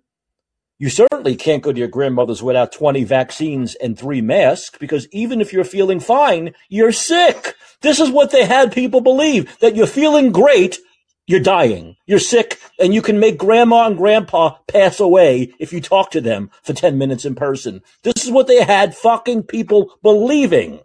You 0.78 0.90
certainly 0.90 1.36
can't 1.36 1.62
go 1.62 1.72
to 1.72 1.78
your 1.78 1.88
grandmother's 1.88 2.42
without 2.42 2.72
20 2.72 3.02
vaccines 3.04 3.74
and 3.76 3.98
three 3.98 4.20
masks 4.20 4.76
because 4.78 5.08
even 5.10 5.40
if 5.40 5.52
you're 5.52 5.64
feeling 5.64 6.00
fine, 6.00 6.52
you're 6.68 6.92
sick. 6.92 7.54
This 7.80 7.98
is 7.98 8.10
what 8.10 8.30
they 8.30 8.44
had 8.44 8.72
people 8.72 9.00
believe 9.00 9.58
that 9.60 9.74
you're 9.74 9.86
feeling 9.86 10.32
great, 10.32 10.78
you're 11.26 11.40
dying, 11.40 11.96
you're 12.06 12.18
sick, 12.18 12.60
and 12.78 12.94
you 12.94 13.02
can 13.02 13.18
make 13.18 13.38
grandma 13.38 13.86
and 13.86 13.96
grandpa 13.96 14.56
pass 14.68 15.00
away 15.00 15.52
if 15.58 15.72
you 15.72 15.80
talk 15.80 16.10
to 16.12 16.20
them 16.20 16.50
for 16.62 16.72
10 16.72 16.96
minutes 16.96 17.24
in 17.24 17.34
person. 17.34 17.82
This 18.02 18.24
is 18.24 18.30
what 18.30 18.46
they 18.46 18.62
had 18.62 18.96
fucking 18.96 19.44
people 19.44 19.98
believing. 20.02 20.80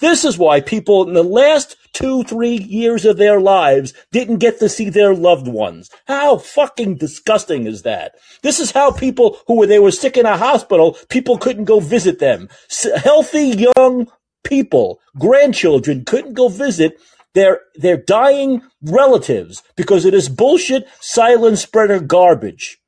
This 0.00 0.24
is 0.24 0.38
why 0.38 0.60
people 0.60 1.06
in 1.06 1.14
the 1.14 1.22
last 1.22 1.76
two, 1.92 2.24
three 2.24 2.56
years 2.56 3.04
of 3.04 3.16
their 3.16 3.40
lives 3.40 3.94
didn't 4.10 4.38
get 4.38 4.58
to 4.58 4.68
see 4.68 4.90
their 4.90 5.14
loved 5.14 5.46
ones. 5.46 5.90
How 6.06 6.38
fucking 6.38 6.96
disgusting 6.96 7.66
is 7.66 7.82
that? 7.82 8.14
This 8.42 8.60
is 8.60 8.72
how 8.72 8.90
people 8.90 9.38
who 9.46 9.56
were, 9.56 9.66
they 9.66 9.78
were 9.78 9.92
sick 9.92 10.16
in 10.16 10.26
a 10.26 10.36
hospital, 10.36 10.98
people 11.08 11.38
couldn't 11.38 11.64
go 11.64 11.78
visit 11.78 12.18
them. 12.18 12.48
S- 12.70 12.88
healthy 13.02 13.66
young 13.76 14.08
people, 14.42 15.00
grandchildren 15.18 16.04
couldn't 16.04 16.34
go 16.34 16.48
visit 16.48 16.98
their, 17.34 17.60
their 17.74 17.96
dying 17.96 18.62
relatives 18.82 19.62
because 19.76 20.04
it 20.04 20.14
is 20.14 20.28
bullshit 20.28 20.86
silent 21.00 21.58
spreader 21.58 22.00
garbage 22.00 22.78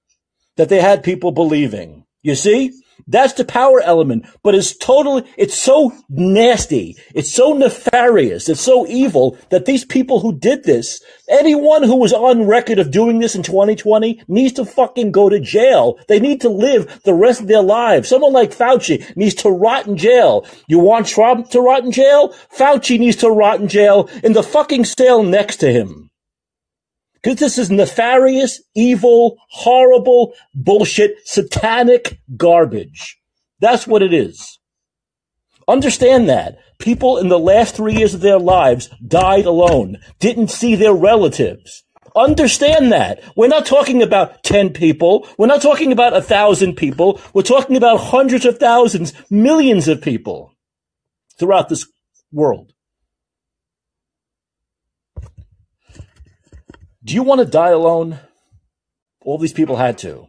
that 0.56 0.68
they 0.68 0.80
had 0.80 1.02
people 1.02 1.32
believing. 1.32 2.04
You 2.22 2.34
see? 2.34 2.72
That's 3.06 3.34
the 3.34 3.44
power 3.44 3.80
element, 3.80 4.26
but 4.42 4.54
it's 4.54 4.76
totally, 4.76 5.24
it's 5.36 5.56
so 5.56 5.92
nasty. 6.08 6.96
It's 7.14 7.32
so 7.32 7.52
nefarious. 7.52 8.48
It's 8.48 8.60
so 8.60 8.86
evil 8.86 9.38
that 9.50 9.64
these 9.64 9.84
people 9.84 10.20
who 10.20 10.36
did 10.36 10.64
this, 10.64 11.02
anyone 11.28 11.84
who 11.84 11.96
was 11.96 12.12
on 12.12 12.46
record 12.46 12.78
of 12.78 12.90
doing 12.90 13.20
this 13.20 13.36
in 13.36 13.42
2020 13.42 14.22
needs 14.26 14.54
to 14.54 14.64
fucking 14.64 15.12
go 15.12 15.28
to 15.28 15.38
jail. 15.38 15.98
They 16.08 16.18
need 16.18 16.40
to 16.40 16.48
live 16.48 17.02
the 17.04 17.14
rest 17.14 17.40
of 17.40 17.46
their 17.46 17.62
lives. 17.62 18.08
Someone 18.08 18.32
like 18.32 18.50
Fauci 18.50 19.16
needs 19.16 19.34
to 19.36 19.50
rot 19.50 19.86
in 19.86 19.96
jail. 19.96 20.44
You 20.66 20.78
want 20.80 21.06
Trump 21.06 21.50
to 21.50 21.60
rot 21.60 21.84
in 21.84 21.92
jail? 21.92 22.34
Fauci 22.56 22.98
needs 22.98 23.16
to 23.18 23.30
rot 23.30 23.60
in 23.60 23.68
jail 23.68 24.10
in 24.24 24.32
the 24.32 24.42
fucking 24.42 24.84
cell 24.84 25.22
next 25.22 25.56
to 25.58 25.72
him. 25.72 26.10
Because 27.26 27.40
this 27.40 27.58
is 27.58 27.72
nefarious, 27.72 28.62
evil, 28.76 29.36
horrible, 29.48 30.34
bullshit, 30.54 31.26
satanic 31.26 32.20
garbage. 32.36 33.18
That's 33.58 33.84
what 33.84 34.00
it 34.00 34.14
is. 34.14 34.60
Understand 35.66 36.28
that. 36.28 36.58
People 36.78 37.18
in 37.18 37.26
the 37.26 37.36
last 37.36 37.74
three 37.74 37.94
years 37.94 38.14
of 38.14 38.20
their 38.20 38.38
lives 38.38 38.90
died 39.04 39.44
alone, 39.44 39.96
didn't 40.20 40.52
see 40.52 40.76
their 40.76 40.92
relatives. 40.92 41.82
Understand 42.14 42.92
that. 42.92 43.20
We're 43.34 43.48
not 43.48 43.66
talking 43.66 44.02
about 44.02 44.44
10 44.44 44.70
people. 44.70 45.26
We're 45.36 45.48
not 45.48 45.62
talking 45.62 45.90
about 45.90 46.16
a 46.16 46.22
thousand 46.22 46.76
people. 46.76 47.20
We're 47.34 47.42
talking 47.42 47.76
about 47.76 47.96
hundreds 47.96 48.44
of 48.44 48.58
thousands, 48.58 49.12
millions 49.30 49.88
of 49.88 50.00
people 50.00 50.52
throughout 51.40 51.70
this 51.70 51.88
world. 52.30 52.72
Do 57.06 57.14
you 57.14 57.22
want 57.22 57.38
to 57.38 57.44
die 57.46 57.70
alone? 57.70 58.18
All 59.24 59.38
these 59.38 59.52
people 59.52 59.76
had 59.76 59.96
to. 59.98 60.26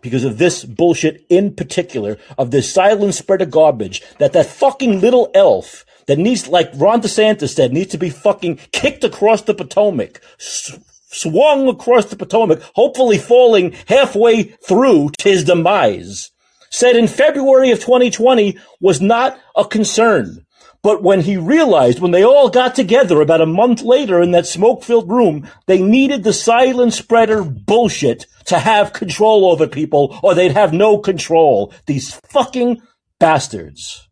Because 0.00 0.22
of 0.22 0.38
this 0.38 0.64
bullshit 0.64 1.26
in 1.28 1.56
particular, 1.56 2.18
of 2.38 2.52
this 2.52 2.72
silent 2.72 3.14
spread 3.14 3.42
of 3.42 3.50
garbage, 3.50 4.00
that 4.20 4.32
that 4.32 4.46
fucking 4.46 5.00
little 5.00 5.28
elf 5.34 5.84
that 6.06 6.18
needs, 6.18 6.46
like 6.46 6.70
Ron 6.76 7.02
DeSantis 7.02 7.56
said, 7.56 7.72
needs 7.72 7.90
to 7.90 7.98
be 7.98 8.10
fucking 8.10 8.60
kicked 8.70 9.02
across 9.02 9.42
the 9.42 9.54
Potomac, 9.54 10.20
s- 10.38 10.78
swung 11.08 11.66
across 11.66 12.04
the 12.04 12.16
Potomac, 12.16 12.62
hopefully 12.76 13.18
falling 13.18 13.72
halfway 13.88 14.44
through 14.44 15.10
his 15.20 15.42
demise, 15.42 16.30
said 16.70 16.94
in 16.94 17.08
February 17.08 17.72
of 17.72 17.80
2020 17.80 18.56
was 18.80 19.00
not 19.00 19.36
a 19.56 19.64
concern. 19.64 20.43
But 20.84 21.02
when 21.02 21.22
he 21.22 21.38
realized, 21.38 21.98
when 21.98 22.10
they 22.10 22.22
all 22.22 22.50
got 22.50 22.74
together 22.74 23.22
about 23.22 23.40
a 23.40 23.46
month 23.46 23.80
later 23.80 24.20
in 24.20 24.32
that 24.32 24.46
smoke-filled 24.46 25.10
room, 25.10 25.48
they 25.66 25.80
needed 25.80 26.22
the 26.22 26.34
silent 26.34 26.92
spreader 26.92 27.42
bullshit 27.42 28.26
to 28.44 28.58
have 28.58 28.92
control 28.92 29.50
over 29.50 29.66
people, 29.66 30.20
or 30.22 30.34
they'd 30.34 30.52
have 30.52 30.74
no 30.74 30.98
control. 30.98 31.72
These 31.86 32.12
fucking 32.28 32.82
bastards. 33.18 34.08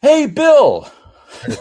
Hey, 0.00 0.26
Bill. 0.26 0.90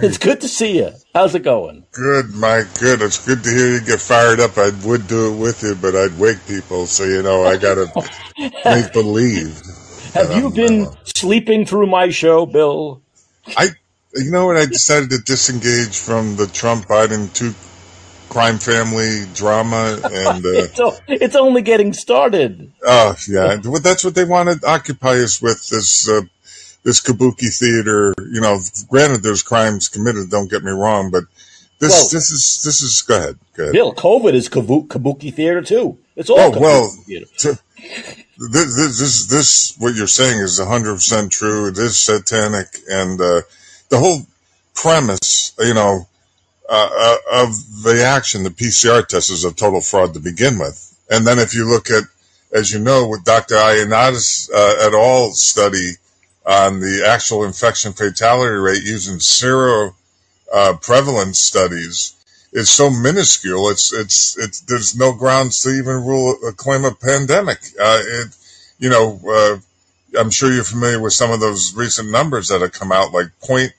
It's 0.02 0.18
good 0.18 0.42
to 0.42 0.50
see 0.50 0.78
you. 0.78 0.92
How's 1.14 1.34
it 1.34 1.44
going? 1.44 1.86
Good, 1.94 2.34
Mike. 2.36 2.68
Good. 2.80 3.02
It's 3.02 3.26
good 3.26 3.42
to 3.42 3.50
hear 3.50 3.72
you 3.72 3.82
get 3.82 4.02
fired 4.02 4.42
up. 4.42 4.58
I 4.58 4.70
would 4.86 5.08
do 5.08 5.34
it 5.34 5.38
with 5.38 5.64
you, 5.64 5.76
but 5.76 5.96
I'd 5.96 6.20
wake 6.20 6.46
people, 6.46 6.86
so 6.86 7.06
you 7.06 7.24
know 7.24 7.46
I 7.46 7.56
gotta 7.56 7.88
make 8.66 8.92
believe. 8.92 9.60
Have 10.14 10.36
you 10.36 10.48
I'm, 10.48 10.54
been 10.54 10.86
uh, 10.88 10.96
sleeping 11.06 11.66
through 11.66 11.88
my 11.88 12.10
show, 12.10 12.46
Bill? 12.46 13.02
I, 13.58 13.70
you 14.16 14.32
know 14.32 14.48
what? 14.48 14.58
I 14.58 14.66
decided 14.66 15.10
to 15.12 15.18
disengage 15.20 15.98
from 15.98 16.36
the 16.36 16.48
Trump 16.48 16.88
Biden 16.88 17.32
two 17.34 17.54
crime 18.30 18.58
family 18.58 19.26
drama, 19.34 20.00
and 20.04 20.46
uh, 20.46 20.50
It's, 20.64 20.80
o- 20.80 20.98
it's 21.08 21.36
only 21.36 21.62
getting 21.62 21.94
started. 21.94 22.72
oh 22.86 23.16
yeah, 23.28 23.60
well, 23.64 23.82
that's 23.82 24.04
what 24.04 24.16
they 24.16 24.26
want 24.26 24.50
to 24.62 24.68
occupy 24.68 25.16
us 25.22 25.42
with 25.42 25.68
this 25.70 26.10
uh, 26.10 26.22
this 26.84 27.02
kabuki 27.02 27.58
theater. 27.58 28.14
You 28.20 28.42
know, 28.42 28.60
granted, 28.90 29.24
there's 29.24 29.44
crimes 29.44 29.90
committed. 29.90 30.30
Don't 30.30 30.50
get 30.50 30.64
me 30.64 30.72
wrong, 30.72 31.10
but 31.12 31.24
this 31.80 31.92
Well- 31.92 32.10
this 32.12 32.32
is 32.32 32.62
this 32.64 32.82
is 32.82 33.02
go 33.02 33.18
ahead, 33.18 33.40
go 33.56 33.64
ahead. 33.64 33.74
Bill, 33.74 33.94
COVID 33.94 34.34
is 34.34 34.50
kabuki 34.50 35.34
theater 35.34 35.62
too. 35.62 35.98
It's 36.16 36.30
all 36.30 36.40
Oh 36.40 36.60
well, 36.60 36.90
theater. 37.06 37.26
to, 37.40 37.60
this, 38.50 38.76
this, 39.00 39.28
this, 39.28 39.76
what 39.78 39.96
you're 39.96 40.08
saying 40.08 40.40
is 40.40 40.60
100% 40.60 41.30
true. 41.30 41.68
It 41.68 41.78
is 41.78 42.00
satanic. 42.00 42.68
And 42.90 43.20
uh, 43.20 43.42
the 43.90 44.00
whole 44.00 44.22
premise, 44.74 45.54
you 45.60 45.74
know, 45.74 46.08
uh, 46.70 46.90
uh, 46.92 47.44
of 47.44 47.84
the 47.84 48.04
action, 48.04 48.44
the 48.44 48.50
PCR 48.50 49.06
test 49.08 49.30
is 49.30 49.44
a 49.46 49.54
total 49.54 49.82
fraud 49.82 50.14
to 50.14 50.20
begin 50.20 50.58
with. 50.58 50.98
And 51.10 51.28
then 51.28 51.40
if 51.40 51.54
you 51.54 51.70
look 51.70 51.90
at, 51.90 52.04
as 52.54 52.72
you 52.72 52.80
know, 52.80 53.08
with 53.08 53.24
Dr. 53.24 53.56
Ioannidis 53.56 54.50
uh, 54.54 54.88
et 54.88 54.94
al. 54.94 55.32
study 55.32 55.92
on 56.46 56.80
the 56.80 57.06
actual 57.08 57.44
infection 57.44 57.94
fatality 57.94 58.56
rate 58.56 58.84
using 58.84 59.20
sero 59.20 59.96
uh, 60.54 60.74
prevalence 60.82 61.40
studies, 61.40 62.16
is 62.54 62.70
so 62.70 62.90
minuscule. 62.90 63.70
It's 63.70 63.94
it's 63.94 64.38
it's 64.38 64.62
there's 64.62 64.96
no 64.96 65.14
grounds 65.14 65.62
to 65.64 65.70
even 65.70 66.04
rule 66.06 66.36
a 66.48 66.52
claim 66.54 66.86
of 66.86 67.00
pandemic. 67.00 67.60
Uh, 67.80 68.02
it, 68.04 68.36
you 68.80 68.90
know, 68.90 69.20
uh, 69.28 69.58
I'm 70.20 70.30
sure 70.30 70.52
you're 70.52 70.64
familiar 70.64 71.00
with 71.00 71.14
some 71.14 71.32
of 71.32 71.40
those 71.40 71.74
recent 71.76 72.10
numbers 72.12 72.50
that 72.50 72.62
have 72.62 72.72
come 72.74 72.92
out, 72.92 73.14
like 73.14 73.28
point 73.42 73.72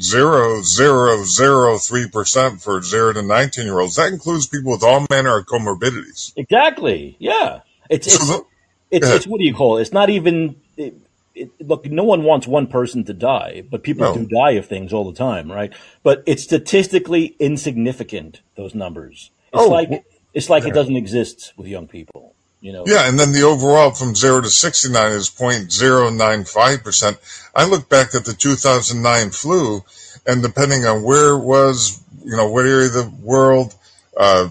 zero 0.00 0.62
zero 0.62 1.24
zero 1.24 1.76
three 1.78 2.08
percent 2.08 2.60
for 2.60 2.80
zero 2.82 3.12
to 3.12 3.22
19 3.22 3.64
year 3.64 3.80
olds. 3.80 3.96
That 3.96 4.12
includes 4.12 4.46
people 4.46 4.72
with 4.72 4.82
all 4.82 5.06
manner 5.10 5.38
of 5.38 5.46
comorbidities. 5.46 6.32
Exactly. 6.36 7.16
Yeah. 7.18 7.60
It's 7.88 8.06
it's, 8.06 8.18
So 8.28 8.32
the- 8.38 8.44
it's, 8.92 9.08
it's 9.08 9.26
what 9.26 9.38
do 9.38 9.44
you 9.44 9.54
call 9.54 9.78
it? 9.78 9.82
It's 9.82 9.92
not 9.92 10.10
even. 10.10 10.56
It, 10.76 10.94
it, 11.40 11.50
look, 11.70 11.84
no 11.86 12.04
one 12.04 12.22
wants 12.24 12.46
one 12.46 12.66
person 12.66 13.04
to 13.04 13.12
die, 13.14 13.62
but 13.70 13.82
people 13.82 14.04
No. 14.06 14.14
do 14.14 14.26
die 14.26 14.52
of 14.52 14.66
things 14.66 14.92
all 14.92 15.04
the 15.10 15.16
time, 15.16 15.50
right? 15.50 15.72
But 16.02 16.22
it's 16.26 16.42
statistically 16.42 17.34
insignificant. 17.38 18.40
Those 18.56 18.74
numbers. 18.74 19.30
It's 19.52 19.62
Oh, 19.62 19.68
like 19.68 20.04
it's 20.34 20.48
like 20.48 20.64
it 20.64 20.74
doesn't 20.74 20.96
exist 20.96 21.52
with 21.56 21.66
young 21.66 21.88
people. 21.88 22.34
You 22.60 22.72
know. 22.74 22.84
Yeah, 22.86 23.08
and 23.08 23.18
then 23.18 23.32
the 23.32 23.42
overall 23.42 23.90
from 23.92 24.14
zero 24.14 24.42
to 24.42 24.50
69 24.50 25.12
is 25.12 25.30
0.095%. 25.30 27.16
I 27.54 27.64
look 27.64 27.88
back 27.88 28.14
at 28.14 28.24
the 28.26 28.34
2009 28.34 29.30
flu, 29.30 29.82
and 30.26 30.42
depending 30.42 30.84
on 30.84 31.02
where 31.02 31.30
it 31.30 31.38
was, 31.38 32.02
you 32.22 32.36
know, 32.36 32.48
what 32.50 32.66
area 32.66 32.88
of 32.88 32.92
the 32.92 33.10
world, 33.22 33.74
uh, 34.16 34.48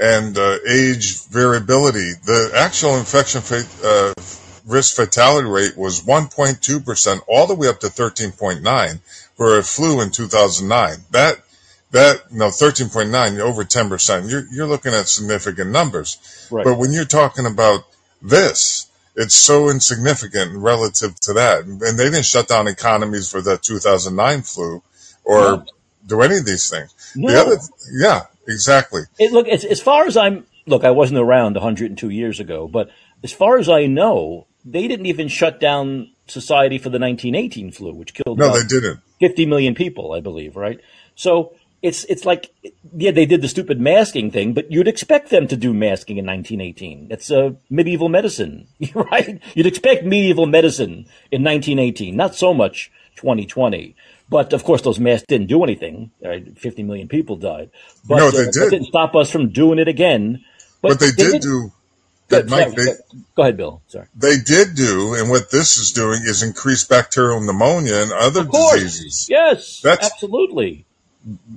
and 0.00 0.38
uh, 0.38 0.58
age 0.70 1.24
variability, 1.26 2.12
the 2.24 2.52
actual 2.54 2.96
infection 2.96 3.42
rate. 3.50 3.66
uh, 3.84 4.12
risk 4.68 4.94
fatality 4.94 5.48
rate 5.48 5.76
was 5.76 6.02
1.2% 6.02 7.20
all 7.26 7.46
the 7.46 7.54
way 7.54 7.68
up 7.68 7.80
to 7.80 7.86
13.9 7.88 9.00
for 9.36 9.58
a 9.58 9.62
flu 9.62 10.00
in 10.00 10.10
2009. 10.10 10.98
That 11.10 11.40
that 11.90 12.30
no 12.30 12.48
13.9 12.48 13.40
over 13.40 13.64
10%. 13.64 14.30
You're 14.30 14.44
you're 14.52 14.66
looking 14.66 14.92
at 14.92 15.08
significant 15.08 15.70
numbers. 15.70 16.48
Right. 16.50 16.64
But 16.64 16.76
when 16.78 16.92
you're 16.92 17.04
talking 17.06 17.46
about 17.46 17.84
this, 18.20 18.90
it's 19.16 19.34
so 19.34 19.68
insignificant 19.70 20.52
relative 20.54 21.18
to 21.20 21.32
that. 21.32 21.64
And 21.64 21.80
they 21.80 22.04
didn't 22.04 22.26
shut 22.26 22.46
down 22.48 22.68
economies 22.68 23.30
for 23.30 23.40
the 23.40 23.56
2009 23.56 24.42
flu 24.42 24.82
or 25.24 25.40
No. 25.40 25.64
do 26.06 26.20
any 26.22 26.36
of 26.36 26.44
these 26.46 26.68
things. 26.68 26.94
No. 27.16 27.32
The 27.32 27.40
other, 27.40 27.56
yeah, 27.92 28.22
exactly. 28.46 29.02
It, 29.18 29.32
look, 29.32 29.48
as, 29.48 29.64
as 29.64 29.80
far 29.80 30.06
as 30.06 30.16
I'm 30.16 30.46
look, 30.66 30.84
I 30.84 30.90
wasn't 30.90 31.20
around 31.20 31.54
102 31.54 32.10
years 32.10 32.38
ago, 32.38 32.68
but 32.68 32.90
as 33.24 33.32
far 33.32 33.56
as 33.58 33.68
I 33.68 33.86
know, 33.86 34.46
they 34.64 34.88
didn't 34.88 35.06
even 35.06 35.28
shut 35.28 35.60
down 35.60 36.10
society 36.26 36.78
for 36.78 36.90
the 36.90 36.98
1918 36.98 37.72
flu, 37.72 37.92
which 37.92 38.14
killed 38.14 38.38
No, 38.38 38.52
they 38.52 38.66
didn't. 38.66 39.00
50 39.20 39.46
million 39.46 39.74
people, 39.74 40.12
I 40.12 40.20
believe, 40.20 40.56
right? 40.56 40.80
So 41.14 41.54
it's 41.80 42.04
it's 42.04 42.24
like 42.24 42.50
yeah, 42.96 43.12
they 43.12 43.24
did 43.26 43.40
the 43.40 43.48
stupid 43.48 43.80
masking 43.80 44.30
thing, 44.30 44.52
but 44.52 44.70
you'd 44.70 44.88
expect 44.88 45.30
them 45.30 45.46
to 45.48 45.56
do 45.56 45.72
masking 45.72 46.18
in 46.18 46.26
1918. 46.26 47.08
It's 47.10 47.30
uh, 47.30 47.50
medieval 47.70 48.08
medicine, 48.08 48.66
right? 48.94 49.40
You'd 49.54 49.66
expect 49.66 50.04
medieval 50.04 50.46
medicine 50.46 51.06
in 51.30 51.44
1918, 51.44 52.16
not 52.16 52.34
so 52.34 52.52
much 52.52 52.90
2020. 53.16 53.94
But 54.30 54.52
of 54.52 54.62
course, 54.62 54.82
those 54.82 55.00
masks 55.00 55.26
didn't 55.26 55.46
do 55.46 55.62
anything. 55.64 56.10
Right? 56.22 56.58
50 56.58 56.82
million 56.82 57.08
people 57.08 57.36
died. 57.36 57.70
But 58.06 58.18
No, 58.18 58.30
they 58.30 58.48
uh, 58.48 58.50
did. 58.50 58.70
didn't 58.70 58.86
stop 58.86 59.14
us 59.14 59.30
from 59.30 59.50
doing 59.50 59.78
it 59.78 59.88
again. 59.88 60.44
But 60.82 61.00
they 61.00 61.10
did 61.12 61.40
do, 61.42 61.72
Mike, 62.30 62.48
sorry, 62.48 62.70
they, 62.74 62.92
go 63.34 63.42
ahead, 63.42 63.56
Bill. 63.56 63.82
Sorry. 63.88 64.06
they 64.14 64.36
did 64.38 64.74
do, 64.74 65.14
and 65.14 65.30
what 65.30 65.50
this 65.50 65.78
is 65.78 65.92
doing 65.92 66.20
is 66.24 66.42
increase 66.42 66.84
bacterial 66.84 67.40
pneumonia 67.40 68.02
and 68.02 68.12
other 68.12 68.44
diseases. 68.44 69.26
Yes. 69.30 69.80
That's- 69.80 70.10
absolutely. 70.12 70.84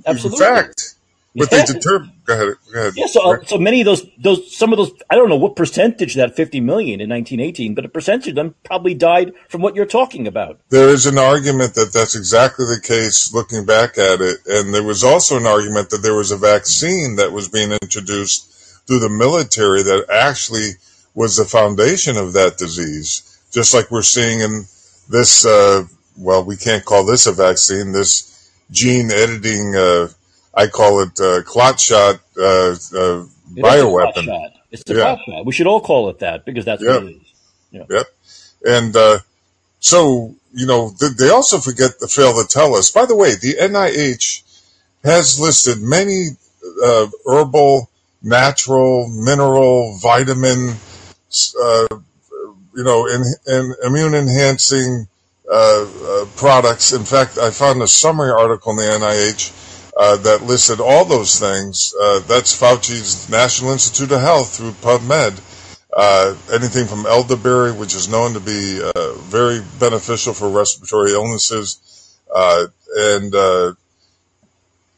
Absolutely. 0.06 0.46
In 0.46 0.54
fact, 0.54 0.94
but 1.34 1.50
Yeah. 1.50 1.64
they 1.64 1.72
determined, 1.72 2.12
go 2.26 2.34
ahead, 2.34 2.54
go 2.72 2.78
ahead. 2.78 2.92
Yeah, 2.94 3.06
so, 3.06 3.32
uh, 3.32 3.38
so 3.46 3.56
many 3.56 3.80
of 3.80 3.86
those, 3.86 4.06
those, 4.18 4.54
some 4.54 4.72
of 4.72 4.76
those, 4.76 4.92
I 5.08 5.14
don't 5.14 5.30
know 5.30 5.36
what 5.36 5.56
percentage 5.56 6.14
of 6.14 6.16
that 6.18 6.36
50 6.36 6.60
million 6.60 7.00
in 7.00 7.08
1918, 7.08 7.74
but 7.74 7.86
a 7.86 7.88
percentage 7.88 8.28
of 8.28 8.34
them 8.34 8.54
probably 8.64 8.92
died 8.92 9.32
from 9.48 9.62
what 9.62 9.74
you're 9.74 9.86
talking 9.86 10.26
about. 10.26 10.58
There 10.68 10.88
is 10.88 11.06
an 11.06 11.16
argument 11.16 11.74
that 11.74 11.92
that's 11.92 12.14
exactly 12.14 12.66
the 12.66 12.80
case 12.82 13.32
looking 13.32 13.64
back 13.64 13.96
at 13.96 14.20
it. 14.20 14.38
And 14.46 14.74
there 14.74 14.82
was 14.82 15.02
also 15.02 15.38
an 15.38 15.46
argument 15.46 15.88
that 15.90 16.02
there 16.02 16.14
was 16.14 16.30
a 16.30 16.36
vaccine 16.36 17.16
that 17.16 17.32
was 17.32 17.48
being 17.48 17.72
introduced 17.72 18.51
through 18.86 19.00
the 19.00 19.08
military 19.08 19.82
that 19.82 20.06
actually 20.10 20.70
was 21.14 21.36
the 21.36 21.44
foundation 21.44 22.16
of 22.16 22.32
that 22.34 22.58
disease. 22.58 23.40
Just 23.52 23.74
like 23.74 23.90
we're 23.90 24.02
seeing 24.02 24.40
in 24.40 24.64
this, 25.08 25.44
uh, 25.44 25.84
well, 26.16 26.44
we 26.44 26.56
can't 26.56 26.84
call 26.84 27.04
this 27.04 27.26
a 27.26 27.32
vaccine, 27.32 27.92
this 27.92 28.50
gene 28.70 29.10
editing, 29.10 29.74
uh, 29.76 30.08
I 30.54 30.66
call 30.66 31.00
it 31.00 31.18
uh, 31.20 31.42
clot 31.42 31.78
shot 31.80 32.20
uh, 32.38 32.42
uh, 32.42 32.74
It 32.74 32.94
a 32.94 33.26
bioweapon. 33.56 34.24
shot. 34.24 34.50
It's 34.70 34.82
the 34.84 34.94
Yeah. 34.94 35.00
clot 35.16 35.18
shot. 35.26 35.46
We 35.46 35.52
should 35.52 35.66
all 35.66 35.80
call 35.80 36.08
it 36.10 36.18
that 36.20 36.44
because 36.44 36.64
that's 36.64 36.82
what 36.82 37.02
Yeah. 37.02 37.08
it 37.08 37.16
is. 37.16 37.86
Yep. 37.90 38.06
And 38.64 38.96
uh, 38.96 39.18
so, 39.80 40.34
you 40.52 40.66
know, 40.66 40.94
th- 40.98 41.12
they 41.12 41.30
also 41.30 41.58
forget 41.58 41.98
to 42.00 42.08
fail 42.08 42.32
to 42.42 42.46
tell 42.48 42.74
us. 42.74 42.90
By 42.90 43.06
the 43.06 43.16
way, 43.16 43.34
the 43.34 43.56
NIH 43.60 44.42
has 45.04 45.40
listed 45.40 45.80
many 45.82 46.28
uh, 46.84 47.06
herbal, 47.26 47.90
natural, 48.22 49.08
mineral, 49.08 49.98
vitamin, 50.00 50.74
uh, 51.60 51.86
you 52.74 52.84
know, 52.84 53.06
in, 53.06 53.22
and 53.46 53.74
immune 53.84 54.14
enhancing 54.14 55.06
uh, 55.50 55.86
uh, 56.04 56.26
products. 56.36 56.92
In 56.92 57.04
fact, 57.04 57.38
I 57.38 57.50
found 57.50 57.82
a 57.82 57.88
summary 57.88 58.30
article 58.30 58.72
in 58.72 58.78
the 58.78 58.82
NIH 58.84 59.92
uh, 59.96 60.16
that 60.18 60.42
listed 60.42 60.80
all 60.80 61.04
those 61.04 61.38
things. 61.38 61.94
Uh, 62.00 62.20
that's 62.20 62.58
Fauci's 62.58 63.28
National 63.28 63.72
Institute 63.72 64.12
of 64.12 64.20
Health 64.20 64.56
through 64.56 64.72
PubMed. 64.72 65.40
Uh, 65.94 66.34
anything 66.50 66.86
from 66.86 67.04
elderberry, 67.04 67.70
which 67.70 67.94
is 67.94 68.08
known 68.08 68.32
to 68.32 68.40
be 68.40 68.80
uh, 68.82 69.12
very 69.24 69.60
beneficial 69.78 70.32
for 70.32 70.48
respiratory 70.48 71.12
illnesses, 71.12 72.16
uh, 72.34 72.66
and 72.96 73.34
uh, 73.34 73.74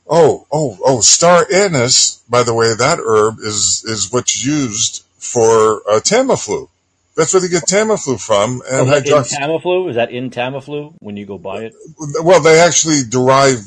oh, 0.07 0.47
oh, 0.53 0.79
oh, 0.85 1.01
star 1.01 1.47
anise. 1.53 2.23
By 2.29 2.43
the 2.43 2.55
way, 2.55 2.75
that 2.75 2.99
herb 2.99 3.39
is 3.41 3.85
is 3.87 4.13
what's 4.13 4.45
used 4.45 5.05
for 5.19 5.83
uh, 5.89 6.01
Tamiflu. 6.01 6.69
That's 7.17 7.33
where 7.33 7.41
they 7.41 7.49
get 7.49 7.63
Tamiflu 7.65 8.21
from, 8.21 8.61
Oh, 8.69 8.81
and 8.87 8.93
is 8.93 9.05
that 9.05 9.33
in. 9.33 9.49
Tamiflu? 9.51 9.89
Is 9.91 9.97
that 9.97 10.11
in 10.11 10.31
Tamiflu 10.31 10.95
when 10.99 11.17
you 11.17 11.27
go 11.27 11.39
buy 11.39 11.65
it? 11.65 11.75
Well, 12.23 12.41
they 12.41 12.59
actually 12.61 13.03
derive 13.09 13.61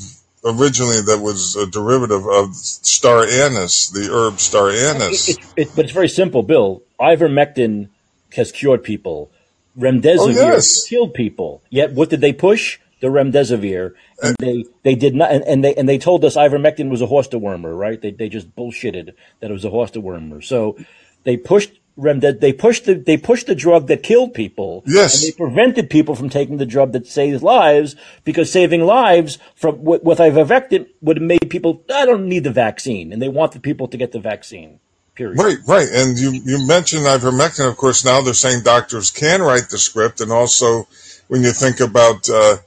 originally 0.44 1.02
that 1.02 1.20
was 1.22 1.56
a 1.56 1.66
derivative 1.66 2.26
of 2.28 2.56
star 2.56 3.24
anise, 3.26 3.90
the 3.90 4.10
herb 4.12 4.40
star 4.40 4.70
anise. 4.70 5.30
It, 5.30 5.38
it, 5.56 5.70
but 5.76 5.86
it's 5.86 5.94
very 5.94 6.10
simple, 6.10 6.44
Bill. 6.44 6.84
Ivermectin 7.00 7.88
has 8.36 8.52
cured 8.52 8.84
people. 8.84 9.32
Remdesivir 9.78 10.18
Oh, 10.20 10.28
yes. 10.30 10.86
killed 10.88 11.14
people. 11.14 11.62
Yet 11.70 11.94
what 11.94 12.10
did 12.10 12.20
they 12.22 12.34
push? 12.34 12.80
The 13.00 13.08
remdesivir, 13.08 13.94
and 14.24 14.36
they 14.40 14.66
they 14.84 14.96
did 14.96 15.14
not, 15.14 15.32
and, 15.32 15.44
and 15.44 15.64
they 15.64 15.76
and 15.76 15.88
they 15.88 16.00
told 16.00 16.26
us 16.26 16.36
ivermectin 16.36 16.90
was 16.90 17.02
a 17.02 17.06
horse 17.06 17.28
dewormer, 17.28 17.78
right? 17.78 18.02
They 18.02 18.12
they 18.12 18.28
just 18.28 18.56
bullshitted 18.56 19.14
that 19.40 19.50
it 19.50 19.54
was 19.54 19.66
a 19.66 19.70
horse 19.70 19.92
dewormer. 19.92 20.44
So 20.44 20.78
they 21.24 21.38
pushed 21.38 21.80
remdes, 21.98 22.40
they 22.40 22.54
pushed 22.54 22.86
the 22.86 22.96
they 22.96 23.18
pushed 23.18 23.48
the 23.48 23.56
drug 23.56 23.88
that 23.88 24.04
killed 24.04 24.34
people. 24.34 24.84
Yes. 24.86 25.16
and 25.16 25.28
they 25.28 25.36
prevented 25.36 25.90
people 25.90 26.16
from 26.16 26.30
taking 26.30 26.58
the 26.58 26.66
drug 26.66 26.94
that 26.94 27.08
saves 27.08 27.44
lives 27.44 27.96
because 28.24 28.52
saving 28.52 28.82
lives 28.82 29.38
from 29.56 29.84
with, 29.84 30.04
with 30.04 30.20
ivermectin 30.20 30.88
would 31.02 31.18
have 31.18 31.26
made 31.26 31.50
people. 31.50 31.84
I 31.94 32.06
don't 32.06 32.28
need 32.28 32.44
the 32.44 32.52
vaccine, 32.52 33.12
and 33.12 33.22
they 33.22 33.30
want 33.30 33.52
the 33.52 33.60
people 33.60 33.88
to 33.90 33.98
get 33.98 34.12
the 34.12 34.20
vaccine. 34.20 34.80
Period. 35.16 35.40
Right, 35.40 35.58
right. 35.68 35.88
And 35.92 36.16
you, 36.16 36.32
you 36.46 36.68
mentioned 36.68 37.08
ivermectin. 37.08 37.68
Of 37.68 37.76
course, 37.76 38.06
now 38.06 38.22
they're 38.22 38.36
saying 38.36 38.62
doctors 38.64 39.10
can 39.10 39.42
write 39.42 39.68
the 39.70 39.80
script. 39.80 40.22
And 40.22 40.32
also, 40.32 40.88
when 41.28 41.42
you 41.42 41.52
think 41.52 41.80
about 41.80 42.30
uh, 42.30 42.58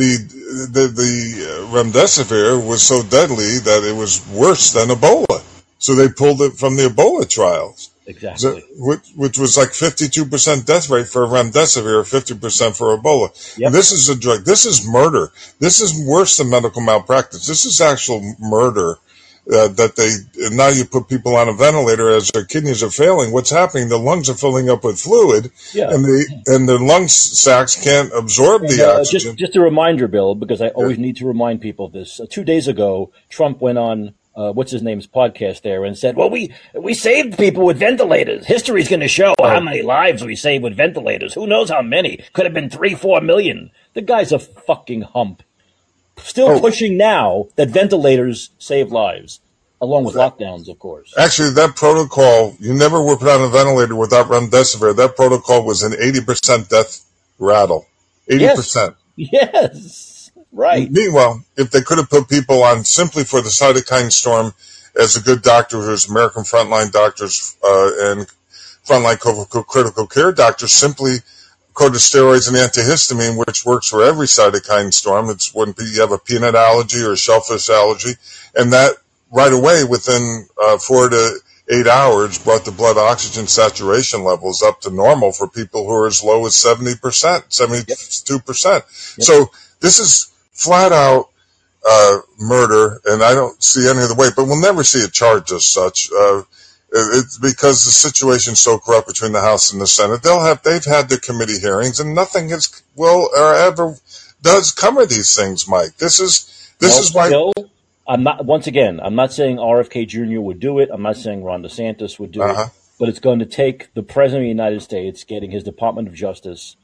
the 0.00 0.68
the, 0.70 0.84
the 0.88 1.12
uh, 1.46 1.74
remdesivir 1.76 2.66
was 2.66 2.82
so 2.82 3.02
deadly 3.02 3.58
that 3.58 3.84
it 3.84 3.94
was 3.94 4.26
worse 4.28 4.72
than 4.72 4.88
Ebola. 4.88 5.42
So 5.78 5.94
they 5.94 6.08
pulled 6.08 6.42
it 6.42 6.54
from 6.54 6.76
the 6.76 6.88
Ebola 6.88 7.26
trials, 7.28 7.90
Exactly. 8.06 8.38
so, 8.38 8.60
which, 8.76 9.08
which 9.16 9.38
was 9.38 9.56
like 9.56 9.68
52% 9.68 10.66
death 10.66 10.90
rate 10.90 11.06
for 11.06 11.26
remdesivir, 11.26 12.02
50% 12.04 12.76
for 12.76 12.98
Ebola. 12.98 13.56
Yep. 13.56 13.66
And 13.66 13.74
this 13.74 13.90
is 13.90 14.08
a 14.10 14.14
drug. 14.14 14.44
This 14.44 14.66
is 14.66 14.86
murder. 14.86 15.32
This 15.58 15.80
is 15.80 16.06
worse 16.06 16.36
than 16.36 16.50
medical 16.50 16.82
malpractice. 16.82 17.46
This 17.46 17.64
is 17.64 17.80
actual 17.80 18.34
murder 18.38 18.98
uh, 19.52 19.68
that 19.68 19.96
they 19.96 20.10
now 20.54 20.68
you 20.68 20.84
put 20.84 21.08
people 21.08 21.36
on 21.36 21.48
a 21.48 21.52
ventilator 21.52 22.08
as 22.10 22.30
their 22.30 22.44
kidneys 22.44 22.82
are 22.82 22.90
failing. 22.90 23.32
What's 23.32 23.50
happening? 23.50 23.88
The 23.88 23.98
lungs 23.98 24.28
are 24.28 24.34
filling 24.34 24.68
up 24.70 24.84
with 24.84 24.98
fluid, 25.00 25.50
Yeah. 25.72 25.90
and 25.92 26.04
the 26.04 26.42
and 26.46 26.68
the 26.68 26.78
lung 26.78 27.08
sacs 27.08 27.76
can't 27.82 28.10
absorb 28.14 28.62
the 28.62 28.82
Uh, 28.86 29.00
oxygen. 29.00 29.30
just, 29.32 29.38
just 29.38 29.56
a 29.56 29.60
reminder, 29.60 30.08
Bill, 30.08 30.34
because 30.34 30.60
I 30.60 30.68
always 30.68 30.98
need 30.98 31.16
to 31.16 31.26
remind 31.26 31.60
people 31.60 31.86
of 31.86 31.92
this. 31.92 32.20
Uh, 32.20 32.26
two 32.28 32.44
days 32.44 32.68
ago, 32.68 33.10
Trump 33.28 33.60
went 33.60 33.78
on 33.78 34.14
uh, 34.36 34.52
what's 34.52 34.70
his 34.70 34.82
name's 34.82 35.08
podcast 35.08 35.62
there 35.62 35.84
and 35.84 35.98
said, 35.98 36.14
"Well, 36.16 36.30
we 36.30 36.52
we 36.74 36.94
saved 36.94 37.36
people 37.36 37.64
with 37.66 37.78
ventilators. 37.78 38.46
History's 38.46 38.88
going 38.88 39.00
to 39.00 39.08
show 39.08 39.34
how 39.40 39.58
many 39.60 39.82
lives 39.82 40.24
we 40.24 40.36
saved 40.36 40.62
with 40.62 40.76
ventilators. 40.76 41.34
Who 41.34 41.46
knows 41.48 41.68
how 41.68 41.82
many? 41.82 42.20
Could 42.32 42.44
have 42.46 42.54
been 42.54 42.70
three, 42.70 42.94
four 42.94 43.20
million. 43.20 43.70
The 43.94 44.02
guy's 44.02 44.30
a 44.32 44.38
fucking 44.38 45.02
hump. 45.02 45.42
Still 46.24 46.48
Oh. 46.50 46.60
pushing 46.60 46.96
now 46.96 47.48
that 47.56 47.68
ventilators 47.70 48.50
save 48.58 48.90
lives, 48.92 49.40
along 49.80 50.04
with 50.04 50.14
lockdowns, 50.14 50.68
of 50.68 50.78
course. 50.78 51.12
Actually, 51.16 51.50
that 51.50 51.76
protocol, 51.76 52.56
you 52.60 52.74
never 52.74 53.02
were 53.02 53.16
put 53.16 53.28
on 53.28 53.42
a 53.42 53.48
ventilator 53.48 53.96
without 53.96 54.28
remdesivir. 54.28 54.94
That 54.96 55.16
protocol 55.16 55.64
was 55.64 55.82
an 55.82 55.92
80% 55.92 56.68
death 56.68 57.04
rattle. 57.38 57.86
80%. 58.30 58.94
Yes, 59.16 60.30
right. 60.52 60.90
Meanwhile, 60.90 61.42
if 61.56 61.70
they 61.70 61.82
could 61.82 61.98
have 61.98 62.08
put 62.08 62.28
people 62.28 62.62
on 62.62 62.84
simply 62.84 63.24
for 63.24 63.40
the 63.42 63.50
cytokine 63.50 64.10
storm, 64.12 64.54
as 64.98 65.16
a 65.16 65.20
good 65.20 65.42
doctor 65.42 65.80
who's 65.80 66.08
American 66.08 66.42
frontline 66.42 66.90
doctors 66.90 67.56
uh, 67.62 67.90
and 68.10 68.26
frontline 68.86 69.18
critical 69.66 70.06
care 70.06 70.32
doctors, 70.32 70.72
simply 70.72 71.18
corticosteroids 71.80 72.46
and 72.46 72.56
antihistamine, 72.56 73.38
which 73.38 73.64
works 73.64 73.88
for 73.88 74.02
every 74.02 74.26
cytokine 74.26 74.92
storm. 74.92 75.30
It's 75.30 75.54
when 75.54 75.72
you 75.78 76.02
have 76.02 76.12
a 76.12 76.18
peanut 76.18 76.54
allergy 76.54 77.02
or 77.02 77.12
a 77.12 77.16
shellfish 77.16 77.70
allergy, 77.70 78.16
and 78.54 78.74
that 78.74 78.96
right 79.32 79.52
away 79.52 79.84
within 79.84 80.46
uh, 80.62 80.76
four 80.76 81.08
to 81.08 81.40
eight 81.70 81.86
hours 81.86 82.38
brought 82.38 82.66
the 82.66 82.70
blood 82.70 82.98
oxygen 82.98 83.46
saturation 83.46 84.24
levels 84.24 84.62
up 84.62 84.82
to 84.82 84.90
normal 84.90 85.32
for 85.32 85.48
people 85.48 85.86
who 85.86 85.92
are 85.92 86.06
as 86.06 86.22
low 86.22 86.44
as 86.44 86.52
70%, 86.52 87.00
72%. 87.00 89.22
So 89.22 89.50
this 89.80 90.00
is 90.00 90.30
flat 90.52 90.92
out 90.92 91.30
uh, 91.88 92.18
murder, 92.38 93.00
and 93.06 93.22
I 93.22 93.32
don't 93.34 93.62
see 93.62 93.88
any 93.88 94.00
other 94.00 94.16
way, 94.16 94.28
but 94.36 94.44
we'll 94.44 94.60
never 94.60 94.84
see 94.84 94.98
it 94.98 95.12
charged 95.12 95.50
as 95.52 95.64
such. 95.64 96.10
Uh, 96.12 96.42
it's 96.92 97.38
because 97.38 97.84
the 97.84 97.90
situation's 97.90 98.60
so 98.60 98.78
corrupt 98.78 99.06
between 99.08 99.32
the 99.32 99.40
House 99.40 99.72
and 99.72 99.80
the 99.80 99.86
Senate. 99.86 100.22
They'll 100.22 100.42
have 100.42 100.62
they've 100.62 100.84
had 100.84 101.08
their 101.08 101.18
committee 101.18 101.58
hearings, 101.58 102.00
and 102.00 102.14
nothing 102.14 102.48
has 102.50 102.82
will 102.96 103.28
or 103.36 103.54
ever 103.54 103.96
does 104.42 104.72
come 104.72 104.98
of 104.98 105.08
these 105.08 105.34
things, 105.36 105.68
Mike. 105.68 105.96
This 105.98 106.18
is 106.20 106.72
this 106.78 106.92
Well, 106.94 107.00
is 107.02 107.14
why. 107.14 107.28
Bill, 107.30 107.52
I'm 108.08 108.22
not. 108.22 108.44
Once 108.44 108.66
again, 108.66 109.00
I'm 109.00 109.14
not 109.14 109.32
saying 109.32 109.56
RFK 109.58 110.06
Jr. 110.08 110.40
would 110.40 110.58
do 110.60 110.78
it. 110.80 110.88
I'm 110.92 111.02
not 111.02 111.16
saying 111.16 111.44
Ron 111.44 111.62
DeSantis 111.62 112.18
would 112.18 112.32
do 112.32 112.42
Uh-huh. 112.42 112.62
it. 112.64 112.70
But 112.98 113.08
it's 113.08 113.20
going 113.20 113.38
to 113.38 113.46
take 113.46 113.94
the 113.94 114.02
president 114.02 114.40
of 114.42 114.44
the 114.44 114.48
United 114.48 114.82
States 114.82 115.24
getting 115.24 115.50
his 115.52 115.62
Department 115.62 116.08
of 116.08 116.14
Justice 116.14 116.76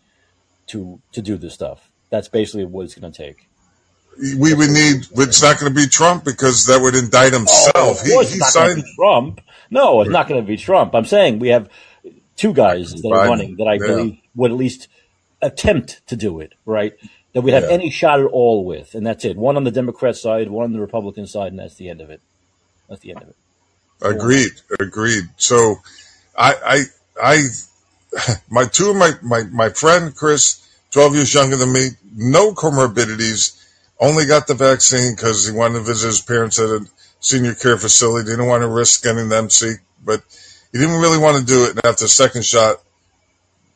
to 0.69 1.01
to 1.13 1.21
do 1.21 1.37
this 1.37 1.55
stuff. 1.55 1.91
That's 2.11 2.29
basically 2.29 2.65
what 2.65 2.85
it's 2.85 2.95
going 2.95 3.13
to 3.13 3.17
take. 3.27 3.49
we 4.39 4.55
would 4.55 4.71
need. 4.71 5.07
It's 5.17 5.43
not 5.43 5.59
going 5.61 5.75
to 5.75 5.79
be 5.79 5.87
Trump 5.89 6.25
because 6.25 6.67
that 6.67 6.81
would 6.81 6.95
indict 6.95 7.33
himself. 7.35 7.73
Oh, 7.75 7.91
of 7.91 8.01
he 8.01 8.13
he 8.35 8.39
signed. 8.41 8.83
Trump. 8.97 9.41
No, 9.71 10.01
it's 10.01 10.11
not 10.11 10.29
going 10.29 10.41
to 10.41 10.47
be 10.47 10.57
Trump. 10.57 10.95
I'm 10.95 11.05
saying 11.05 11.39
we 11.39 11.49
have 11.49 11.69
two 12.37 12.53
guys 12.53 12.93
that 12.93 13.09
are 13.09 13.25
Biden, 13.25 13.29
running 13.29 13.57
that 13.57 13.65
I 13.67 13.75
yeah. 13.75 13.87
believe 13.87 14.19
would 14.35 14.51
at 14.51 14.57
least 14.57 14.89
attempt 15.43 16.07
to 16.09 16.17
do 16.17 16.41
it. 16.41 16.53
Right? 16.65 16.95
That 17.33 17.43
we 17.43 17.53
have 17.53 17.65
Yeah. 17.65 17.71
any 17.71 17.91
shot 17.91 18.21
at 18.21 18.27
all 18.27 18.65
with, 18.65 18.95
and 18.95 19.07
that's 19.07 19.25
it. 19.25 19.37
One 19.37 19.57
on 19.57 19.65
the 19.65 19.71
Democrat 19.71 20.17
side, 20.17 20.51
one 20.51 20.65
on 20.65 20.73
the 20.73 20.81
Republican 20.81 21.27
side, 21.27 21.49
and 21.49 21.59
that's 21.59 21.75
the 21.75 21.89
end 21.89 22.01
of 22.01 22.11
it. 22.11 22.21
That's 22.89 23.01
the 23.01 23.11
end 23.11 23.23
of 23.23 23.29
it. 23.29 23.37
Agreed. 24.01 24.53
Agreed. 24.79 25.25
So, 25.37 25.77
I, 26.37 26.85
I, 27.21 27.39
I, 28.19 28.37
my 28.51 28.65
two 28.65 28.91
of 28.91 28.97
my, 28.97 29.13
my, 29.23 29.43
my 29.45 29.69
friend 29.71 30.15
Chris, 30.15 30.67
12 30.93 31.15
years 31.15 31.35
younger 31.35 31.57
than 31.57 31.73
me, 31.73 31.89
no 32.15 32.53
comorbidities, 32.53 33.63
only 33.99 34.27
got 34.27 34.47
the 34.47 34.55
vaccine 34.55 35.15
because 35.15 35.47
he 35.47 35.55
wanted 35.55 35.79
to 35.79 35.85
visit 35.85 36.07
his 36.09 36.21
parents 36.21 36.59
at 36.59 36.69
a 36.69 36.87
senior 37.27 37.55
care 37.55 37.77
facility. 37.77 38.31
Didn't 38.31 38.47
want 38.47 38.63
to 38.63 38.69
risk 38.69 39.03
getting 39.03 39.29
them 39.29 39.51
sick, 39.51 39.81
but 40.05 40.23
he 40.73 40.79
didn't 40.79 41.01
really 41.01 41.19
want 41.19 41.39
to 41.39 41.45
do 41.45 41.65
it. 41.65 41.71
And 41.71 41.85
after 41.85 42.07
second 42.07 42.45
shot, 42.45 42.77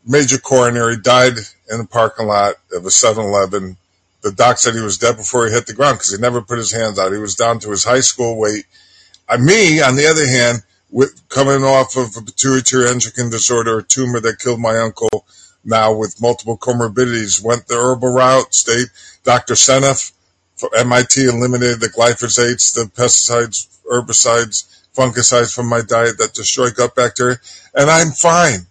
major 0.07 0.39
coronary, 0.39 0.97
died 0.97 1.35
in 1.71 1.79
the 1.79 1.87
parking 1.87 2.27
lot 2.27 2.55
of 2.73 2.85
a 2.85 2.89
7-Eleven. 2.89 3.77
The 4.23 4.33
doc 4.33 4.59
said 4.59 4.75
he 4.75 4.81
was 4.81 4.99
dead 4.99 5.17
before 5.17 5.47
he 5.47 5.53
hit 5.53 5.67
the 5.67 5.75
ground 5.75 5.97
because 5.97 6.13
he 6.13 6.21
never 6.21 6.43
put 6.43 6.59
his 6.59 6.73
hands 6.73 6.99
out. 6.99 7.13
He 7.13 7.19
was 7.19 7.35
down 7.35 7.59
to 7.61 7.71
his 7.71 7.85
high 7.85 8.01
school 8.01 8.39
weight. 8.39 8.67
I, 9.29 9.37
me, 9.37 9.81
on 9.81 9.97
the 9.97 10.07
other 10.07 10.27
hand, 10.27 10.63
with 10.91 11.29
coming 11.29 11.65
off 11.65 11.97
of 11.97 12.17
a 12.17 12.23
pituitary 12.23 12.89
endocrine 12.89 13.31
disorder, 13.31 13.79
a 13.79 13.83
tumor 13.83 14.21
that 14.21 14.39
killed 14.39 14.61
my 14.61 14.79
uncle, 14.79 15.25
now 15.65 15.93
with 15.93 16.21
multiple 16.21 16.57
comorbidities, 16.57 17.43
went 17.43 17.67
the 17.67 17.77
herbal 17.77 18.13
route. 18.13 18.55
Stayed. 18.55 18.89
Dr. 19.25 19.55
Seneff 19.55 20.13
MIT 20.77 21.25
eliminated 21.25 21.81
the 21.81 21.89
glyphosates, 21.89 22.75
the 22.75 22.85
pesticides, 22.85 23.67
herbicides, 23.91 24.65
fungicides 24.95 25.55
from 25.55 25.69
my 25.69 25.81
diet 25.81 26.19
that 26.19 26.35
destroy 26.35 26.71
gut 26.71 26.95
bacteria, 26.95 27.37
and 27.75 27.91
I'm 27.91 28.11
fine. 28.11 28.67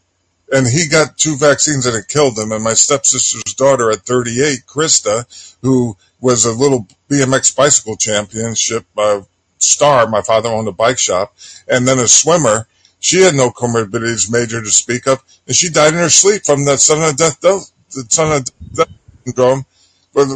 And 0.52 0.66
he 0.66 0.88
got 0.88 1.18
two 1.18 1.36
vaccines 1.36 1.86
and 1.86 1.96
it 1.96 2.08
killed 2.08 2.38
him. 2.38 2.52
And 2.52 2.64
my 2.64 2.74
stepsister's 2.74 3.54
daughter 3.54 3.92
at 3.92 4.00
38, 4.00 4.62
Krista, 4.66 5.56
who 5.62 5.96
was 6.20 6.46
a 6.46 6.52
little 6.52 6.88
BMX 7.08 7.56
bicycle 7.56 7.96
championship 7.96 8.86
uh, 8.98 9.22
star. 9.60 10.08
My 10.08 10.22
father 10.22 10.50
owned 10.50 10.68
a 10.68 10.72
bike 10.72 10.98
shop, 10.98 11.36
and 11.68 11.88
then 11.88 12.00
a 12.00 12.08
swimmer. 12.08 12.68
She 13.00 13.22
had 13.22 13.36
no 13.36 13.50
comorbidities 13.52 14.32
major 14.32 14.62
to 14.62 14.72
speak 14.72 15.08
of, 15.08 15.24
and 15.48 15.56
she 15.56 15.70
died 15.70 15.94
in 15.94 16.00
her 16.00 16.10
sleep 16.10 16.44
from 16.44 16.66
that 16.66 16.80
sudden 16.80 17.16
death, 17.16 17.40
the 17.40 17.66
sudden 18.10 18.44
death 18.74 18.90
syndrome. 19.24 19.66
But 20.14 20.28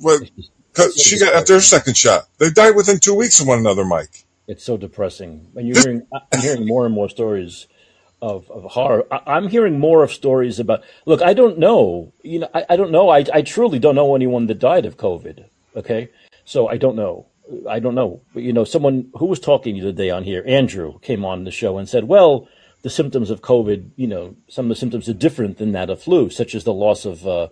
what? 0.00 0.22
'Cause 0.76 0.94
She 0.96 1.18
got 1.18 1.34
after 1.34 1.54
her 1.54 1.60
second 1.60 1.96
shot. 1.96 2.26
They 2.38 2.50
died 2.50 2.76
within 2.76 2.98
two 2.98 3.14
weeks 3.14 3.40
of 3.40 3.46
one 3.48 3.58
another, 3.58 3.84
Mike. 3.84 4.24
It's 4.46 4.62
so 4.62 4.76
depressing, 4.76 5.48
and 5.56 5.66
you're 5.66 5.80
hearing. 5.80 6.06
I'm 6.32 6.40
hearing 6.40 6.66
more 6.66 6.86
and 6.86 6.94
more 6.94 7.08
stories 7.08 7.66
of, 8.22 8.48
of 8.50 8.62
horror. 8.64 9.04
I, 9.10 9.20
I'm 9.26 9.48
hearing 9.48 9.80
more 9.80 10.04
of 10.04 10.12
stories 10.12 10.60
about. 10.60 10.84
Look, 11.04 11.20
I 11.22 11.34
don't 11.34 11.58
know. 11.58 12.12
You 12.22 12.40
know, 12.40 12.48
I, 12.54 12.64
I 12.70 12.76
don't 12.76 12.92
know. 12.92 13.08
I, 13.08 13.24
I 13.34 13.42
truly 13.42 13.78
don't 13.80 13.96
know 13.96 14.14
anyone 14.14 14.46
that 14.46 14.60
died 14.60 14.86
of 14.86 14.96
COVID. 14.96 15.46
Okay, 15.76 16.10
so 16.44 16.68
I 16.68 16.76
don't 16.76 16.94
know. 16.96 17.26
I 17.68 17.78
don't 17.80 17.94
know. 17.94 18.20
But, 18.34 18.42
you 18.44 18.52
know, 18.52 18.64
someone 18.64 19.10
who 19.18 19.26
was 19.26 19.40
talking 19.40 19.74
the 19.74 19.82
other 19.82 19.92
day 19.92 20.10
on 20.10 20.24
here, 20.24 20.42
Andrew, 20.46 20.98
came 21.00 21.24
on 21.24 21.44
the 21.44 21.50
show 21.50 21.76
and 21.78 21.88
said, 21.88 22.04
"Well, 22.04 22.48
the 22.82 22.90
symptoms 22.90 23.30
of 23.30 23.42
COVID. 23.42 23.90
You 23.96 24.06
know, 24.06 24.36
some 24.48 24.66
of 24.66 24.68
the 24.68 24.76
symptoms 24.76 25.08
are 25.08 25.14
different 25.14 25.58
than 25.58 25.72
that 25.72 25.90
of 25.90 26.02
flu, 26.02 26.30
such 26.30 26.54
as 26.54 26.62
the 26.62 26.72
loss 26.72 27.04
of 27.04 27.26
uh, 27.26 27.48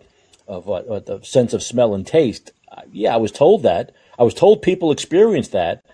of 0.47 0.69
uh, 0.69 0.75
uh, 0.75 1.01
the 1.01 1.21
sense 1.25 1.53
of 1.53 1.63
smell 1.63 1.93
and 1.93 2.07
taste." 2.07 2.53
Yeah, 2.93 3.15
I 3.15 3.19
was 3.19 3.33
told 3.33 3.63
that. 3.63 3.93
I 4.19 4.23
was 4.23 4.35
told 4.35 4.63
people 4.63 4.91
experience 4.93 5.49
that. 5.49 5.85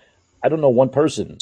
I 0.43 0.49
don't 0.49 0.61
know 0.61 0.69
one 0.69 0.89
person 0.89 1.37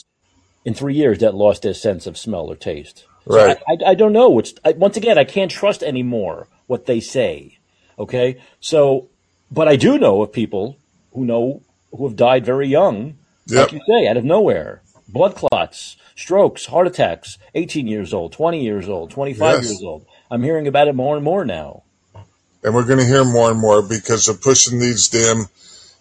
in 0.66 0.74
three 0.74 0.96
years 0.96 1.20
that 1.20 1.34
lost 1.36 1.62
their 1.62 1.74
sense 1.74 2.06
of 2.08 2.18
smell 2.18 2.48
or 2.52 2.56
taste. 2.56 3.06
So 3.28 3.36
Right. 3.36 3.58
I, 3.68 3.74
I, 3.74 3.90
I 3.92 3.96
don't 3.96 4.14
know. 4.14 4.40
It's 4.40 4.54
I, 4.66 4.72
once 4.72 4.98
again, 4.98 5.18
I 5.18 5.24
can't 5.24 5.52
trust 5.52 5.84
anymore 5.84 6.48
what 6.68 6.86
they 6.86 7.00
say. 7.00 7.58
Okay, 7.98 8.40
so 8.60 9.10
but 9.52 9.68
I 9.68 9.76
do 9.76 9.98
know 9.98 10.22
of 10.22 10.32
people 10.32 10.78
who 11.14 11.26
know 11.26 11.62
who 11.92 12.08
have 12.08 12.16
died 12.16 12.46
very 12.46 12.68
young, 12.68 13.18
Yep. 13.48 13.58
like 13.60 13.72
you 13.74 13.82
say, 13.88 14.08
out 14.08 14.16
of 14.18 14.24
nowhere, 14.24 14.82
blood 15.08 15.36
clots, 15.36 15.98
strokes, 16.16 16.68
heart 16.68 16.88
attacks. 16.88 17.38
Eighteen 17.56 17.88
years 17.88 18.14
old, 18.14 18.32
twenty 18.32 18.64
years 18.64 18.88
old, 18.88 19.12
twenty-five 19.12 19.58
Yes. 19.64 19.70
years 19.72 19.84
old. 19.84 20.06
I'm 20.32 20.44
hearing 20.44 20.68
about 20.68 20.88
it 20.88 20.96
more 20.96 21.16
and 21.16 21.24
more 21.26 21.44
now. 21.46 21.84
And 22.64 22.74
we're 22.74 22.86
going 22.86 23.00
to 23.00 23.06
hear 23.06 23.24
more 23.26 23.52
and 23.52 23.60
more 23.60 23.82
because 23.82 24.26
they're 24.26 24.36
pushing 24.36 24.80
these 24.80 25.08
damn 25.10 25.46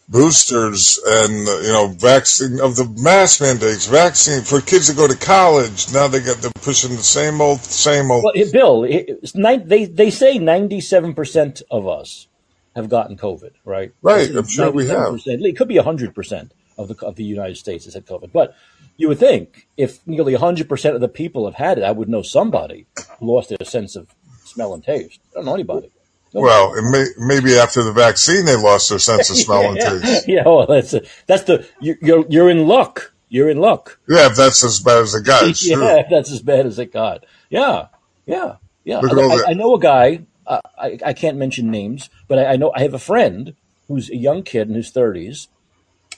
boosters 0.08 0.98
and 1.06 1.32
you 1.46 1.72
know 1.72 1.88
vaccine 1.88 2.60
of 2.60 2.76
the 2.76 2.86
mask 3.02 3.40
mandates, 3.40 3.86
vaccine 3.86 4.42
for 4.42 4.60
kids 4.60 4.88
to 4.88 4.94
go 4.96 5.06
to 5.06 5.16
college. 5.16 5.92
Now 5.92 6.08
they 6.08 6.20
got 6.20 6.38
they're 6.38 6.50
pushing 6.62 6.90
the 6.96 7.02
same 7.02 7.40
old, 7.40 7.60
same 7.60 8.10
old. 8.10 8.24
Well, 8.24 8.50
Bill, 8.52 8.84
it- 8.84 9.06
it's 9.22 9.34
nine, 9.34 9.68
they 9.68 9.84
they 9.84 10.10
say 10.10 10.38
ninety-seven 10.38 11.14
percent 11.14 11.62
of 11.70 11.86
us 11.86 12.26
have 12.74 12.88
gotten 12.88 13.16
COVID, 13.16 13.52
right? 13.64 13.92
Right, 14.02 14.30
I'm 14.34 14.46
sure 14.46 14.70
we 14.70 14.86
have. 14.88 15.20
It 15.26 15.56
could 15.56 15.68
be 15.68 15.76
hundred 15.76 16.14
percent 16.14 16.52
of 16.78 16.88
the 16.88 17.06
of 17.06 17.16
the 17.16 17.24
United 17.24 17.56
States 17.56 17.84
has 17.84 17.94
had 17.94 18.06
COVID, 18.06 18.32
but 18.32 18.54
you 18.96 19.08
would 19.08 19.18
think 19.18 19.68
if 19.76 20.04
nearly 20.06 20.34
hundred 20.34 20.68
percent 20.68 20.94
of 20.94 21.00
the 21.00 21.08
people 21.08 21.44
have 21.44 21.54
had 21.56 21.76
it, 21.78 21.84
I 21.84 21.90
would 21.92 22.08
know 22.08 22.22
somebody 22.22 22.86
who 23.18 23.26
lost 23.26 23.50
their 23.50 23.58
sense 23.64 23.94
of 23.94 24.08
smell 24.44 24.72
and 24.72 24.82
taste. 24.82 25.20
I 25.32 25.36
don't 25.36 25.44
know 25.44 25.54
anybody. 25.54 25.90
Well, 26.32 26.74
it 26.74 26.82
may, 26.82 27.06
maybe 27.18 27.56
after 27.58 27.82
the 27.82 27.92
vaccine 27.92 28.44
they 28.44 28.56
lost 28.56 28.90
their 28.90 28.98
sense 28.98 29.30
of 29.30 29.36
smell 29.44 29.70
and 29.70 29.78
taste. 29.78 30.28
yeah, 30.28 30.42
well, 30.44 30.66
that's 30.66 30.94
that's 31.26 31.44
the 31.44 31.66
you're 31.80 32.24
you're, 32.28 32.50
in 32.50 32.66
luck. 32.66 33.12
You're 33.28 33.50
in 33.50 33.58
luck. 33.58 33.98
Yeah, 34.08 34.26
if 34.26 34.36
that's 34.36 34.62
as 34.64 34.80
bad 34.80 35.02
as 35.02 35.14
it 35.14 35.24
got, 35.24 35.46
it's 35.46 35.66
true. 35.70 35.82
yeah, 35.82 36.02
that's 36.08 36.30
as 36.30 36.42
bad 36.42 36.66
as 36.66 36.78
it 36.78 36.92
got. 36.92 37.24
Yeah, 37.50 37.88
yeah, 38.26 38.56
yeah. 38.84 39.00
Look 39.00 39.12
at 39.12 39.18
all 39.18 39.32
I. 39.32 39.50
I, 39.50 39.54
know 39.54 39.74
a 39.74 39.80
guy. 39.80 40.26
Uh, 40.46 40.60
I, 40.78 40.98
I 41.04 41.12
can't 41.12 41.36
mention 41.36 41.70
names, 41.70 42.08
but 42.26 42.38
I, 42.38 42.52
I 42.52 42.56
know 42.56 42.72
I 42.74 42.82
have 42.82 42.94
a 42.94 42.98
friend 42.98 43.54
who's 43.86 44.10
a 44.10 44.16
young 44.16 44.42
kid 44.42 44.68
in 44.68 44.74
his 44.74 44.90
thirties, 44.90 45.48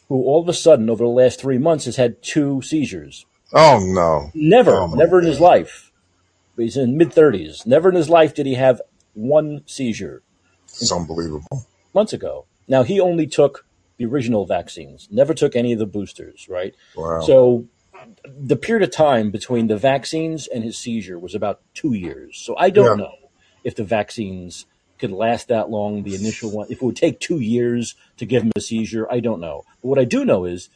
who 0.08 0.22
all 0.22 0.40
of 0.40 0.48
a 0.48 0.52
sudden 0.52 0.90
over 0.90 1.04
the 1.04 1.10
last 1.10 1.40
three 1.40 1.58
months 1.58 1.84
has 1.84 1.96
had 1.96 2.22
two 2.22 2.62
seizures. 2.62 3.26
Oh 3.52 3.80
no! 3.82 4.30
Never, 4.34 4.72
Oh, 4.72 4.86
never 4.88 5.18
in 5.20 5.26
his 5.26 5.40
life. 5.40 5.90
He's 6.56 6.76
in 6.76 6.96
mid 6.96 7.12
thirties. 7.12 7.64
Never 7.64 7.88
in 7.88 7.94
his 7.94 8.08
life 8.08 8.34
did 8.34 8.46
he 8.46 8.54
have 8.54 8.80
one 9.14 9.62
seizure 9.66 10.22
It's 10.66 10.92
unbelievable. 10.92 11.66
months 11.94 12.12
ago. 12.12 12.46
Now 12.68 12.82
he 12.82 13.00
only 13.00 13.26
took 13.26 13.66
the 13.98 14.06
original 14.06 14.46
vaccines, 14.46 15.08
never 15.10 15.34
took 15.34 15.54
any 15.54 15.72
of 15.72 15.78
the 15.78 15.86
boosters, 15.86 16.48
right? 16.48 16.74
Wow. 16.96 17.20
So 17.20 17.66
the 18.24 18.56
period 18.56 18.82
of 18.88 18.94
time 18.94 19.30
between 19.30 19.66
the 19.66 19.76
vaccines 19.76 20.46
and 20.46 20.64
his 20.64 20.78
seizure 20.78 21.18
was 21.18 21.34
about 21.34 21.60
two 21.74 21.92
years. 21.92 22.38
So 22.38 22.56
I 22.56 22.70
don't 22.70 22.98
Yeah. 22.98 23.04
know 23.04 23.14
if 23.62 23.74
the 23.76 23.84
vaccines 23.84 24.64
could 24.98 25.12
last 25.12 25.48
that 25.48 25.68
long. 25.70 26.02
The 26.02 26.14
initial 26.14 26.50
one, 26.50 26.66
if 26.70 26.78
it 26.80 26.82
would 26.84 26.96
take 26.96 27.20
two 27.20 27.40
years 27.40 27.94
to 28.16 28.24
give 28.24 28.42
him 28.42 28.52
a 28.56 28.60
seizure, 28.60 29.10
I 29.12 29.20
don't 29.20 29.40
know. 29.40 29.64
But 29.82 29.88
what 29.88 29.98
I 29.98 30.04
do 30.04 30.24
know 30.24 30.44
is 30.44 30.70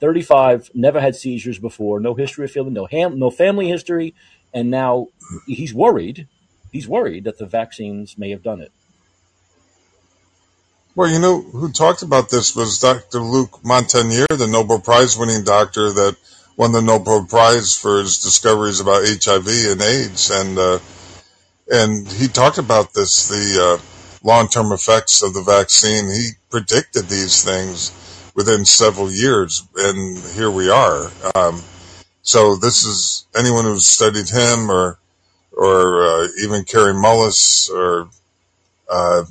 35, 0.00 0.70
never 0.74 1.00
had 1.00 1.14
seizures 1.16 1.58
before, 1.58 2.00
no 2.00 2.14
history 2.14 2.44
of 2.44 2.50
feeling, 2.50 2.72
no 2.72 2.86
ham, 2.86 3.18
no 3.18 3.30
family 3.30 3.68
history, 3.68 4.14
and 4.54 4.70
now 4.70 5.08
he's 5.46 5.74
worried. 5.74 6.26
He's 6.72 6.88
worried 6.88 7.24
that 7.24 7.38
the 7.38 7.46
vaccines 7.46 8.16
may 8.16 8.30
have 8.30 8.42
done 8.42 8.60
it. 8.60 8.72
Well, 10.94 11.08
you 11.08 11.18
know 11.18 11.40
who 11.40 11.70
talked 11.70 12.02
about 12.02 12.30
this 12.30 12.54
was 12.54 12.78
Dr. 12.78 13.20
Luc 13.20 13.62
Montagnier, 13.62 14.26
the 14.36 14.46
Nobel 14.46 14.80
Prize 14.80 15.16
winning 15.16 15.44
doctor 15.44 15.92
that 15.92 16.16
won 16.56 16.72
the 16.72 16.82
Nobel 16.82 17.24
Prize 17.24 17.76
for 17.76 18.00
his 18.00 18.18
discoveries 18.18 18.80
about 18.80 19.04
HIV 19.06 19.46
and 19.46 19.82
AIDS, 19.82 20.30
and 20.30 20.58
uh, 20.58 20.78
and 21.70 22.06
he 22.06 22.28
talked 22.28 22.58
about 22.58 22.92
this 22.92 23.28
the 23.28 23.78
uh, 23.80 23.82
long 24.22 24.48
term 24.48 24.72
effects 24.72 25.22
of 25.22 25.32
the 25.32 25.42
vaccine. 25.42 26.10
He 26.10 26.30
predicted 26.50 27.08
these 27.08 27.42
things 27.42 27.92
within 28.34 28.64
several 28.64 29.10
years, 29.10 29.66
and 29.76 30.18
here 30.34 30.50
we 30.50 30.70
are. 30.70 31.10
Um, 31.34 31.62
so 32.22 32.56
this 32.56 32.84
is 32.84 33.26
anyone 33.34 33.64
who's 33.64 33.86
studied 33.86 34.28
him, 34.28 34.70
or 34.70 34.98
or 35.60 36.04
uh, 36.06 36.28
even 36.44 36.64
Kary 36.64 36.94
Mullis, 36.94 37.70
or 37.70 38.08
uh, 38.90 39.24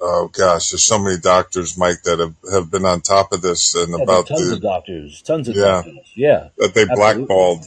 oh 0.00 0.28
gosh, 0.32 0.70
there's 0.70 0.84
so 0.84 0.98
many 0.98 1.18
doctors, 1.18 1.78
Mike, 1.78 2.02
that 2.04 2.18
have, 2.20 2.34
have 2.52 2.70
been 2.70 2.86
on 2.86 3.00
top 3.02 3.32
of 3.32 3.42
this 3.42 3.74
and 3.76 3.94
Yeah, 3.94 4.04
about 4.04 4.26
tons 4.26 4.50
the 4.50 4.56
of 4.56 4.62
doctors, 4.62 5.22
tons 5.22 5.48
of 5.48 5.56
Yeah. 5.56 5.82
doctors. 5.84 6.12
Yeah. 6.16 6.50
that 6.58 6.74
they 6.74 6.86
Absolutely. 6.88 7.26
blackballed. 7.26 7.66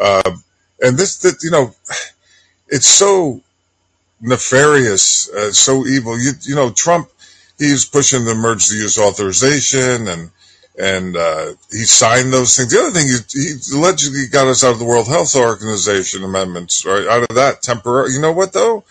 Uh, 0.00 0.36
and 0.82 0.98
this, 0.98 1.18
that 1.18 1.42
you 1.42 1.50
know, 1.50 1.74
it's 2.68 2.86
so 2.88 3.42
nefarious, 4.20 5.30
uh, 5.30 5.52
so 5.52 5.86
evil. 5.86 6.18
You, 6.18 6.32
you 6.42 6.54
know, 6.56 6.70
Trump, 6.70 7.10
he's 7.58 7.84
pushing 7.86 8.24
the 8.24 8.32
emergency 8.32 8.76
use 8.76 8.98
authorization 8.98 10.08
and, 10.08 10.30
and, 10.78 11.16
uh, 11.16 11.52
he 11.70 11.84
signed 11.84 12.32
those 12.32 12.56
things. 12.56 12.70
The 12.70 12.80
other 12.80 12.90
thing, 12.90 13.08
he, 13.08 13.18
he 13.40 13.76
allegedly 13.76 14.26
got 14.28 14.46
us 14.46 14.62
out 14.62 14.72
of 14.72 14.78
the 14.78 14.84
World 14.84 15.08
Health 15.08 15.34
Organization 15.34 16.24
amendments, 16.24 16.84
right? 16.84 17.06
Out 17.06 17.22
of 17.28 17.36
that 17.36 17.62
temporary. 17.62 18.12
You 18.12 18.20
know 18.20 18.32
what 18.32 18.52
though? 18.52 18.84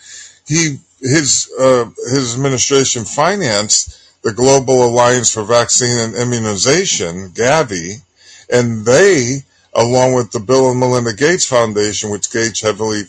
He, 0.46 0.78
his, 1.00 1.50
uh, 1.58 1.90
his 2.10 2.34
administration 2.34 3.04
financed 3.04 3.98
the 4.22 4.32
Global 4.32 4.84
Alliance 4.84 5.32
for 5.32 5.44
Vaccine 5.44 5.98
and 5.98 6.14
Immunization, 6.14 7.30
Gavi, 7.30 8.02
and 8.50 8.84
they, 8.84 9.42
along 9.74 10.14
with 10.14 10.32
the 10.32 10.40
Bill 10.40 10.70
and 10.70 10.80
Melinda 10.80 11.12
Gates 11.12 11.46
Foundation, 11.46 12.10
which 12.10 12.32
Gates 12.32 12.60
heavily 12.60 13.02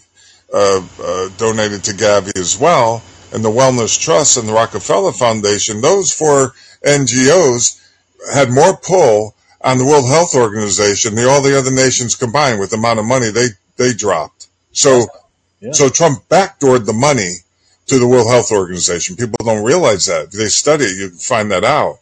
uh, 0.53 0.81
uh, 1.03 1.29
donated 1.37 1.83
to 1.85 1.91
Gavi 1.91 2.37
as 2.37 2.57
well, 2.57 3.01
and 3.33 3.43
the 3.43 3.49
Wellness 3.49 3.99
Trust 3.99 4.37
and 4.37 4.47
the 4.47 4.53
Rockefeller 4.53 5.11
Foundation, 5.11 5.81
those 5.81 6.11
four 6.13 6.53
NGOs 6.83 7.78
had 8.33 8.51
more 8.51 8.75
pull 8.77 9.35
on 9.61 9.77
the 9.77 9.85
World 9.85 10.07
Health 10.07 10.35
Organization 10.35 11.15
than 11.15 11.27
all 11.27 11.41
the 11.41 11.57
other 11.57 11.71
nations 11.71 12.15
combined 12.15 12.59
with 12.59 12.69
the 12.71 12.77
amount 12.77 12.99
of 12.99 13.05
money 13.05 13.29
they, 13.29 13.47
they 13.77 13.93
dropped. 13.93 14.47
So, 14.71 15.07
Yeah. 15.59 15.73
so 15.73 15.89
Trump 15.89 16.27
backdoored 16.29 16.85
the 16.85 16.93
money 16.93 17.37
to 17.87 17.99
the 17.99 18.07
World 18.07 18.29
Health 18.29 18.51
Organization. 18.51 19.15
People 19.15 19.43
don't 19.43 19.63
realize 19.63 20.05
that. 20.05 20.25
If 20.27 20.31
they 20.31 20.47
study 20.47 20.85
it, 20.85 20.97
you 20.97 21.09
find 21.09 21.51
that 21.51 21.63
out. 21.65 21.99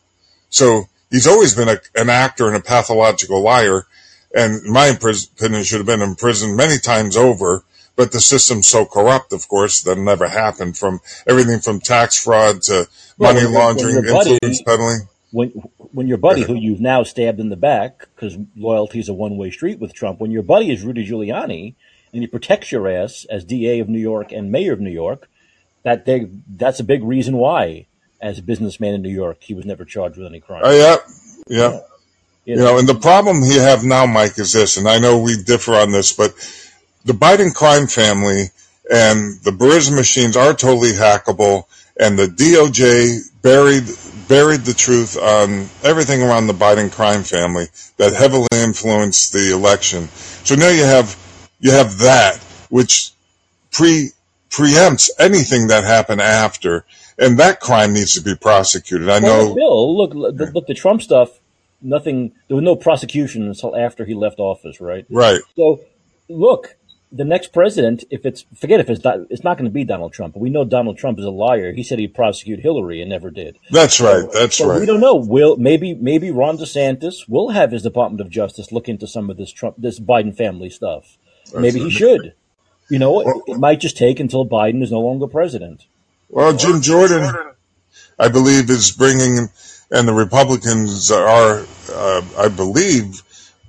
So 0.49 0.87
he's 1.09 1.27
always 1.27 1.55
been 1.55 1.69
a, 1.69 1.79
an 1.95 2.09
actor 2.09 2.47
and 2.47 2.55
a 2.55 2.59
pathological 2.59 3.41
liar. 3.41 3.87
And 4.35 4.63
in 4.65 4.71
my 4.71 4.87
opinion, 4.87 5.63
should 5.63 5.79
have 5.79 5.87
been 5.87 6.01
in 6.01 6.15
prison 6.15 6.55
many 6.55 6.77
times 6.77 7.17
over. 7.17 7.63
But 7.95 8.11
the 8.11 8.21
system's 8.21 8.67
so 8.67 8.85
corrupt, 8.85 9.33
of 9.33 9.47
course, 9.47 9.81
that 9.81 9.97
never 9.97 10.27
happened 10.27 10.77
from 10.77 10.99
everything 11.25 11.59
from 11.59 11.79
tax 11.79 12.23
fraud 12.23 12.61
to 12.63 12.87
Well, 13.17 13.33
money 13.33 13.47
laundering, 13.47 13.95
influence 13.97 14.61
peddling. 14.61 15.07
When 15.37 15.49
when 15.77 16.07
your 16.07 16.17
buddy, 16.17 16.41
who 16.41 16.53
uh-huh. 16.53 16.61
you've 16.61 16.81
now 16.81 17.03
stabbed 17.03 17.39
in 17.39 17.49
the 17.49 17.55
back 17.55 18.07
because 18.15 18.37
loyalty 18.55 18.99
is 18.99 19.07
a 19.07 19.13
one 19.13 19.37
way 19.37 19.51
street 19.51 19.79
with 19.79 19.93
Trump, 19.93 20.19
when 20.19 20.31
your 20.31 20.41
buddy 20.41 20.71
is 20.71 20.83
Rudy 20.83 21.07
Giuliani 21.07 21.75
and 22.11 22.23
he 22.23 22.27
protects 22.27 22.71
your 22.71 22.87
ass 22.89 23.25
as 23.29 23.45
DA 23.45 23.79
of 23.79 23.87
New 23.87 23.99
York 23.99 24.31
and 24.31 24.51
Mayor 24.51 24.73
of 24.73 24.79
New 24.79 24.89
York, 24.89 25.29
that 25.83 26.05
they 26.05 26.27
that's 26.47 26.79
a 26.79 26.83
big 26.83 27.03
reason 27.03 27.37
why, 27.37 27.85
as 28.19 28.39
a 28.39 28.41
businessman 28.41 28.95
in 28.95 29.03
New 29.03 29.13
York, 29.13 29.43
he 29.43 29.53
was 29.53 29.63
never 29.63 29.85
charged 29.85 30.17
with 30.17 30.25
any 30.25 30.39
crime. 30.39 30.63
Oh, 30.65 30.75
yeah. 30.75 30.97
Yeah. 31.47 31.81
You 32.45 32.55
You 32.55 32.55
know, 32.55 32.63
know, 32.63 32.79
and 32.79 32.89
the 32.89 32.95
problem 32.95 33.43
you 33.43 33.59
have 33.59 33.83
now, 33.83 34.07
Mike, 34.07 34.39
is 34.39 34.53
this, 34.53 34.77
and 34.77 34.87
I 34.87 34.97
know 34.97 35.19
we 35.19 35.35
differ 35.43 35.75
on 35.75 35.91
this, 35.91 36.13
but 36.13 36.33
the 37.05 37.13
Biden 37.13 37.53
crime 37.53 37.85
family 37.85 38.45
and 38.89 39.39
the 39.43 39.51
Burisma 39.51 39.97
machines 39.97 40.35
are 40.35 40.53
totally 40.55 40.93
hackable, 40.93 41.65
and 41.99 42.17
the 42.17 42.25
DOJ 42.25 43.41
buried 43.43 43.83
buried 44.27 44.61
the 44.61 44.73
truth 44.73 45.17
on 45.17 45.69
everything 45.83 46.21
around 46.21 46.47
the 46.47 46.53
Biden 46.53 46.91
crime 46.91 47.23
family 47.23 47.67
that 47.97 48.13
heavily 48.13 48.47
influenced 48.53 49.33
the 49.33 49.53
election. 49.53 50.07
So 50.43 50.55
now 50.55 50.69
you 50.69 50.83
have 50.83 51.17
you 51.59 51.71
have 51.71 51.97
that, 51.99 52.37
which 52.69 53.11
pre 53.71 54.11
preempts 54.49 55.09
anything 55.19 55.67
that 55.67 55.83
happened 55.83 56.21
after, 56.21 56.85
and 57.17 57.37
that 57.39 57.59
crime 57.59 57.93
needs 57.93 58.13
to 58.13 58.21
be 58.21 58.35
prosecuted. 58.35 59.09
I 59.09 59.19
well, 59.19 59.49
know, 59.49 59.55
Bill, 59.55 59.97
look, 59.97 60.13
look, 60.13 60.53
look, 60.53 60.67
the 60.67 60.73
Trump 60.73 61.01
stuff. 61.01 61.39
Nothing. 61.81 62.31
There 62.47 62.55
was 62.55 62.63
no 62.63 62.75
prosecution 62.75 63.47
until 63.47 63.75
after 63.75 64.03
he 64.03 64.15
left 64.15 64.39
office, 64.39 64.81
right? 64.81 65.05
right? 65.11 65.41
So, 65.55 65.81
look, 66.27 66.75
the 67.11 67.23
next 67.23 67.53
president, 67.53 68.03
if 68.09 68.25
it's 68.25 68.45
forget 68.55 68.79
if 68.79 68.89
it's 68.89 69.03
not, 69.03 69.19
it's 69.29 69.43
not 69.43 69.57
going 69.57 69.69
to 69.69 69.73
be 69.73 69.83
Donald 69.83 70.13
Trump. 70.13 70.35
We 70.35 70.49
know 70.49 70.65
Donald 70.65 70.97
Trump 70.97 71.19
is 71.19 71.25
a 71.25 71.31
liar. 71.31 71.73
He 71.73 71.83
said 71.83 71.99
he'd 71.99 72.13
prosecute 72.13 72.59
Hillary 72.59 73.01
and 73.01 73.09
never 73.09 73.31
did. 73.31 73.57
That's 73.71 74.01
right. 74.01 74.25
That's 74.33 74.57
So 74.57 74.79
we 74.79 74.85
don't 74.85 74.99
know. 74.99 75.15
Will 75.15 75.55
maybe 75.57 75.93
maybe 75.93 76.31
Ron 76.31 76.57
DeSantis 76.57 77.27
will 77.27 77.49
have 77.49 77.71
his 77.71 77.83
Department 77.83 78.21
of 78.21 78.29
Justice 78.29 78.71
look 78.71 78.89
into 78.89 79.07
some 79.07 79.29
of 79.29 79.37
this 79.37 79.51
Trump 79.51 79.75
this 79.77 79.99
Biden 79.99 80.35
family 80.35 80.69
stuff. 80.69 81.17
Maybe 81.55 81.79
he 81.79 81.89
should. 81.89 82.33
You 82.89 82.99
know, 82.99 83.21
it, 83.21 83.43
it 83.47 83.59
might 83.59 83.79
just 83.79 83.97
take 83.97 84.19
until 84.19 84.47
Biden 84.47 84.81
is 84.81 84.91
no 84.91 85.01
longer 85.01 85.27
president. 85.27 85.85
Well, 86.29 86.55
Jim 86.55 86.81
Jordan, 86.81 87.33
I 88.19 88.27
believe, 88.29 88.69
is 88.69 88.91
bringing, 88.91 89.49
and 89.91 90.07
the 90.07 90.13
Republicans 90.13 91.11
are, 91.11 91.65
uh, 91.91 92.21
I 92.37 92.47
believe, 92.49 93.23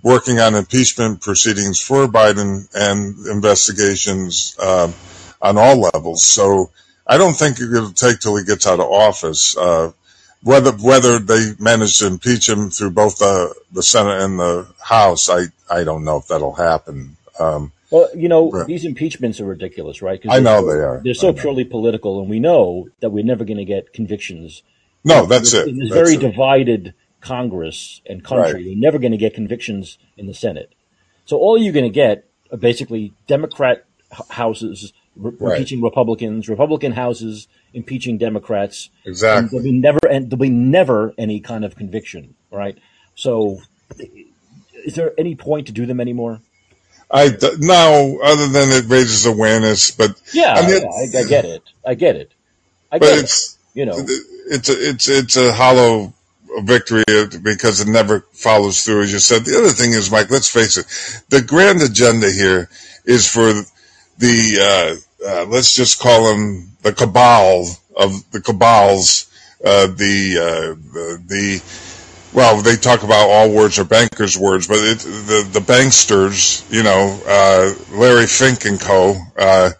working 0.09 0.39
on 0.41 0.55
impeachment 0.55 1.21
proceedings 1.21 1.79
for 1.89 2.07
Biden 2.07 2.51
and 2.75 2.99
investigations 3.27 4.57
uh, 4.59 4.91
on 5.43 5.59
all 5.59 5.77
levels. 5.93 6.25
So 6.25 6.71
I 7.07 7.19
don't 7.19 7.35
think 7.35 7.61
it'll 7.61 7.91
take 7.93 8.21
till 8.21 8.37
he 8.37 8.45
gets 8.45 8.67
out 8.67 8.81
of 8.81 8.87
office. 8.91 9.57
Uh, 9.57 9.93
whether 10.43 10.73
whether 10.73 11.19
they 11.19 11.43
manage 11.59 11.99
to 11.99 12.07
impeach 12.07 12.49
him 12.49 12.71
through 12.71 12.91
both 13.03 13.19
the 13.19 13.55
the 13.73 13.83
Senate 13.83 14.23
and 14.23 14.39
the 14.39 14.67
House, 14.81 15.29
I 15.29 15.41
I 15.71 15.85
don't 15.85 16.05
know 16.05 16.17
if 16.19 16.29
that'll 16.29 16.55
happen. 16.55 17.17
Um, 17.39 17.73
Well, 17.91 18.09
you 18.15 18.29
know, 18.29 18.51
Right. 18.51 18.67
these 18.67 18.85
impeachments 18.85 19.41
are 19.41 19.47
ridiculous, 19.47 20.01
right? 20.03 20.21
'Cause 20.23 20.31
I 20.37 20.41
know 20.41 20.59
they 20.71 20.81
are. 20.89 21.01
They're 21.05 21.15
so 21.27 21.33
purely 21.33 21.65
political, 21.65 22.21
and 22.21 22.29
we 22.35 22.39
know 22.39 22.89
that 23.01 23.11
we're 23.11 23.25
never 23.33 23.45
going 23.45 23.63
to 23.67 23.71
get 23.77 23.93
convictions 23.93 24.63
no, 25.05 25.27
that's 25.27 25.55
it. 25.55 25.69
In 25.69 25.79
this 25.79 25.89
That's 25.91 26.01
very 26.03 26.15
it. 26.17 26.21
divided 26.21 26.93
Congress 27.29 28.01
and 28.11 28.25
country, 28.25 28.53
Right. 28.55 28.63
you're 28.65 28.77
never 28.89 28.99
going 28.99 29.13
to 29.19 29.23
get 29.27 29.35
convictions 29.35 29.99
in 30.17 30.27
the 30.27 30.35
Senate. 30.35 30.71
So 31.27 31.37
all 31.45 31.57
you're 31.59 31.75
going 31.81 31.91
to 31.93 32.01
get 32.05 32.25
are 32.53 32.57
basically 32.71 33.13
Democrat 33.27 33.85
houses 34.31 34.93
re- 35.17 35.33
Right. 35.39 35.53
impeaching 35.59 35.81
Republicans, 35.83 36.49
Republican 36.49 36.93
houses 36.93 37.47
impeaching 37.75 38.17
Democrats. 38.19 38.89
And 39.05 39.13
Exactly. 39.13 39.49
there'll 39.51 39.65
be 39.73 39.79
never 39.79 39.99
and 40.11 40.31
there'll 40.31 40.41
be 40.41 40.49
never 40.79 41.13
any 41.19 41.39
kind 41.51 41.65
of 41.67 41.77
conviction, 41.77 42.35
right? 42.51 42.77
So, 43.15 43.61
is 44.87 44.95
there 44.95 45.13
any 45.19 45.35
point 45.35 45.67
to 45.67 45.73
do 45.73 45.85
them 45.87 46.01
anymore? 46.01 46.41
I 47.11 47.29
d- 47.31 47.57
no, 47.59 48.19
other 48.23 48.49
than 48.49 48.69
it 48.71 48.85
raises 48.89 49.27
awareness, 49.27 49.91
but 49.91 50.11
Yeah, 50.33 50.55
I 50.55 50.61
mean, 50.67 50.83
yeah, 50.83 50.89
I, 51.21 51.25
I 51.25 51.25
get 51.29 51.45
it. 51.45 51.63
I 51.87 51.95
get 51.95 52.17
it. 52.17 52.31
I 52.93 52.99
but 52.99 53.07
get 53.07 53.19
it. 53.19 53.25
it's 53.25 53.59
You 53.75 53.87
know, 53.87 53.97
it's 54.55 54.69
a, 54.69 54.89
it's 54.91 55.09
it's 55.09 55.37
a 55.37 55.53
hollow 55.53 56.13
victory 56.63 57.05
because 57.43 57.81
it 57.81 57.89
never 57.89 58.21
follows 58.33 58.85
through, 58.85 59.03
as 59.03 59.13
you 59.13 59.19
said. 59.19 59.45
The 59.45 59.59
other 59.59 59.71
thing 59.71 59.93
is, 59.93 60.11
Mike, 60.11 60.31
let's 60.31 60.51
face 60.51 60.77
it, 60.77 60.87
the 61.29 61.43
grand 61.43 61.83
agenda 61.83 62.31
here 62.31 62.69
is 63.05 63.29
for 63.31 63.53
the 64.19 65.01
uh, 65.25 65.29
uh, 65.29 65.45
let's 65.47 65.75
just 65.75 66.01
call 66.01 66.33
them 66.33 66.71
the 66.83 66.93
cabal 66.93 67.67
of 67.97 68.31
the 68.31 68.41
cabals, 68.41 69.27
uh, 69.65 69.89
the, 69.89 70.39
uh, 70.39 71.19
the 71.27 71.63
well, 72.33 72.61
they 72.63 72.77
talk 72.77 73.03
about 73.03 73.29
all 73.29 73.51
words 73.51 73.79
are 73.79 73.85
bankers' 73.85 74.39
words, 74.39 74.69
but 74.69 74.79
it, 74.79 74.99
the 74.99 75.49
the 75.51 75.61
banksters, 75.61 76.71
you 76.71 76.83
know, 76.83 77.21
uh, 77.27 77.75
Larry 77.97 78.27
Fink 78.27 78.65
and 78.67 78.81
Co. 78.81 79.17
Uh, 79.37 79.71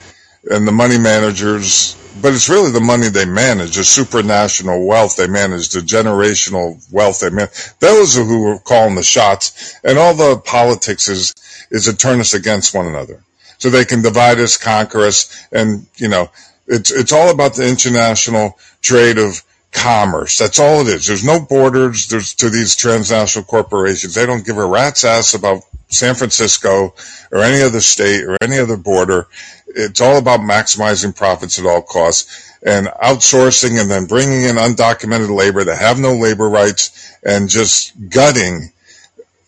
and 0.51 0.67
the 0.67 0.73
money 0.73 0.99
managers, 0.99 1.95
but 2.21 2.35
it's 2.35 2.49
really 2.49 2.71
the 2.71 2.81
money 2.81 3.09
they 3.09 3.25
manage, 3.25 3.77
the 3.77 3.83
supranational 3.83 4.87
wealth 4.87 5.17
they 5.17 5.29
manage, 5.29 5.71
the 5.71 5.81
generational 5.81 6.77
wealth 6.93 7.21
they 7.21 7.31
manage. 7.31 7.51
Those 7.79 8.19
are 8.19 8.25
who 8.25 8.47
are 8.47 8.59
calling 8.59 8.95
the 8.95 9.03
shots, 9.03 9.75
and 9.85 9.99
all 9.99 10.15
the 10.15 10.39
politics 10.39 11.09
is 11.09 11.35
is 11.71 11.85
to 11.85 11.97
turn 11.97 12.21
us 12.21 12.35
against 12.35 12.75
one 12.75 12.87
another, 12.87 13.23
so 13.59 13.71
they 13.71 13.85
can 13.85 14.03
divide 14.03 14.39
us, 14.39 14.57
conquer 14.57 15.01
us, 15.01 15.47
and 15.53 15.87
you 15.97 16.09
know, 16.09 16.31
it's 16.67 16.91
it's 16.91 17.13
all 17.13 17.31
about 17.31 17.55
the 17.55 17.69
international 17.69 18.59
trade 18.83 19.19
of 19.19 19.43
commerce. 19.73 20.39
That's 20.39 20.59
all 20.59 20.81
it 20.81 20.89
is. 20.89 21.07
There's 21.07 21.25
no 21.25 21.41
borders. 21.41 22.09
There's 22.09 22.35
to 22.35 22.51
these 22.51 22.77
transnational 22.77 23.45
corporations. 23.45 24.15
They 24.15 24.27
don't 24.27 24.45
give 24.45 24.59
a 24.59 24.67
rat's 24.67 25.05
ass 25.05 25.35
about 25.35 25.63
San 25.89 26.15
Francisco 26.15 26.95
or 27.31 27.39
any 27.39 27.63
other 27.63 27.81
state 27.81 28.25
or 28.25 28.37
any 28.43 28.59
other 28.59 28.77
border. 28.77 29.27
It's 29.75 30.01
all 30.01 30.19
about 30.19 30.41
maximizing 30.41 31.15
profits 31.15 31.59
at 31.59 31.67
all 31.67 31.83
costs 31.83 32.53
and 32.65 32.87
outsourcing 32.87 33.81
and 33.81 33.91
then 33.91 34.07
bringing 34.07 34.43
in 34.43 34.57
undocumented 34.57 35.35
labor 35.35 35.65
that 35.65 35.79
have 35.79 35.99
no 35.99 36.15
labor 36.15 36.49
rights 36.49 37.17
and 37.25 37.49
just 37.49 37.93
gutting 38.11 38.73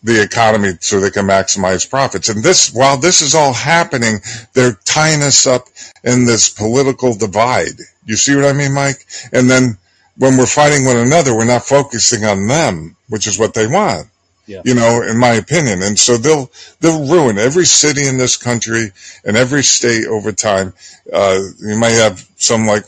the 0.02 0.22
economy 0.22 0.72
so 0.80 1.01
they 1.01 1.10
can 1.10 1.26
maximize 1.26 1.88
profits. 1.88 2.28
And 2.28 2.42
this, 2.42 2.72
while 2.72 2.97
this 2.97 3.20
is 3.20 3.34
all 3.34 3.52
happening, 3.52 4.20
they're 4.55 4.78
tying 4.84 5.22
us 5.22 5.47
up 5.47 5.66
in 6.05 6.24
this 6.24 6.48
political 6.48 7.14
divide. 7.14 7.78
You 8.06 8.16
see 8.16 8.34
what 8.34 8.47
I 8.47 8.52
mean, 8.52 8.72
Mike? 8.72 9.05
And 9.32 9.51
then 9.51 9.76
when 10.16 10.36
we're 10.36 10.47
fighting 10.47 10.84
one 10.84 10.97
another, 10.97 11.36
we're 11.36 11.44
not 11.44 11.64
focusing 11.64 12.24
on 12.24 12.47
them, 12.47 12.97
which 13.09 13.26
is 13.26 13.38
what 13.38 13.55
they 13.55 13.66
want. 13.66 14.09
Yeah. 14.47 14.62
You 14.65 14.75
know, 14.75 15.03
in 15.03 15.17
my 15.19 15.35
opinion. 15.35 15.83
And 15.83 15.99
so 15.99 16.17
they'll, 16.17 16.51
they'll 16.81 17.07
ruin 17.07 17.39
every 17.39 17.67
city 17.67 18.07
in 18.07 18.19
this 18.19 18.37
country 18.37 18.93
and 19.25 19.37
every 19.37 19.62
state 19.62 20.07
over 20.07 20.33
time. 20.33 20.75
Uh, 21.12 21.39
you 21.61 21.79
might 21.79 21.91
have 21.91 22.27
some 22.37 22.67
like 22.67 22.85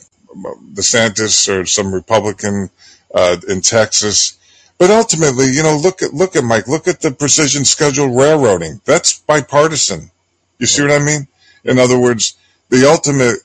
DeSantis 0.74 1.48
or 1.48 1.66
some 1.66 1.94
Republican, 1.94 2.70
uh, 3.14 3.36
in 3.48 3.60
Texas. 3.60 4.38
But 4.78 4.90
ultimately, 4.90 5.46
you 5.52 5.62
know, 5.62 5.76
look 5.76 6.02
at, 6.02 6.12
look 6.12 6.34
at 6.34 6.42
Mike, 6.42 6.66
look 6.66 6.88
at 6.88 7.00
the 7.00 7.12
precision 7.12 7.64
scheduled 7.64 8.16
railroading. 8.16 8.80
That's 8.84 9.20
bipartisan. 9.20 10.10
You 10.58 10.66
see 10.66 10.82
what 10.82 10.90
I 10.90 10.98
mean? 10.98 11.28
In 11.64 11.78
other 11.78 11.98
words, 11.98 12.36
the 12.68 12.88
ultimate, 12.90 13.36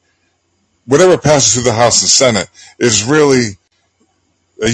whatever 0.85 1.17
passes 1.17 1.53
through 1.53 1.63
the 1.63 1.73
House 1.73 2.01
and 2.01 2.09
Senate 2.09 2.49
is 2.79 3.03
really 3.03 3.57
a 4.63 4.69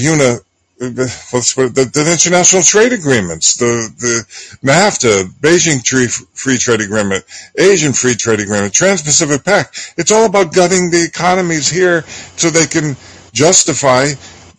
the, 0.80 0.90
the, 0.90 1.92
the, 1.94 2.12
international 2.12 2.64
trade 2.64 2.94
agreements, 2.94 3.56
the, 3.58 3.90
the 3.98 4.68
NAFTA, 4.68 5.26
Beijing 5.40 5.84
tree, 5.84 6.08
Free 6.08 6.58
Trade 6.58 6.82
Agreement, 6.82 7.24
Asian 7.58 7.94
Free 7.94 8.16
Trade 8.16 8.40
Agreement, 8.40 8.74
Trans-Pacific 8.74 9.44
Pact. 9.44 9.94
It's 9.98 10.12
all 10.12 10.26
about 10.26 10.54
gutting 10.54 10.90
the 10.90 11.04
economies 11.04 11.70
here 11.70 12.04
so 12.36 12.50
they 12.50 12.68
can 12.68 12.96
justify 13.34 14.08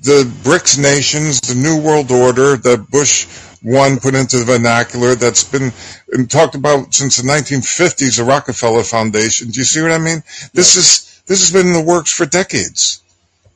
the 0.01 0.31
BRICS 0.43 0.79
nations, 0.79 1.41
the 1.41 1.55
New 1.55 1.83
World 1.83 2.11
Order 2.11 2.57
that 2.57 2.91
Bush 2.91 3.27
one 3.63 3.99
put 3.99 4.15
into 4.15 4.39
the 4.39 4.45
vernacular 4.45 5.15
that's 5.15 5.43
been 5.43 5.73
um, 6.15 6.27
talked 6.27 6.55
about 6.55 6.93
since 6.93 7.17
the 7.17 7.27
1950s, 7.27 8.19
the 8.19 8.25
Rockefeller 8.25 8.83
Foundation. 8.83 9.49
Do 9.49 9.59
you 9.59 9.65
see 9.65 9.81
what 9.81 9.91
I 9.91 9.99
mean? 9.99 10.23
This 10.53 10.77
is 10.77 11.23
this 11.27 11.41
has 11.41 11.51
been 11.51 11.69
in 11.69 11.73
the 11.73 11.83
works 11.83 12.13
for 12.13 12.27
decades, 12.27 13.03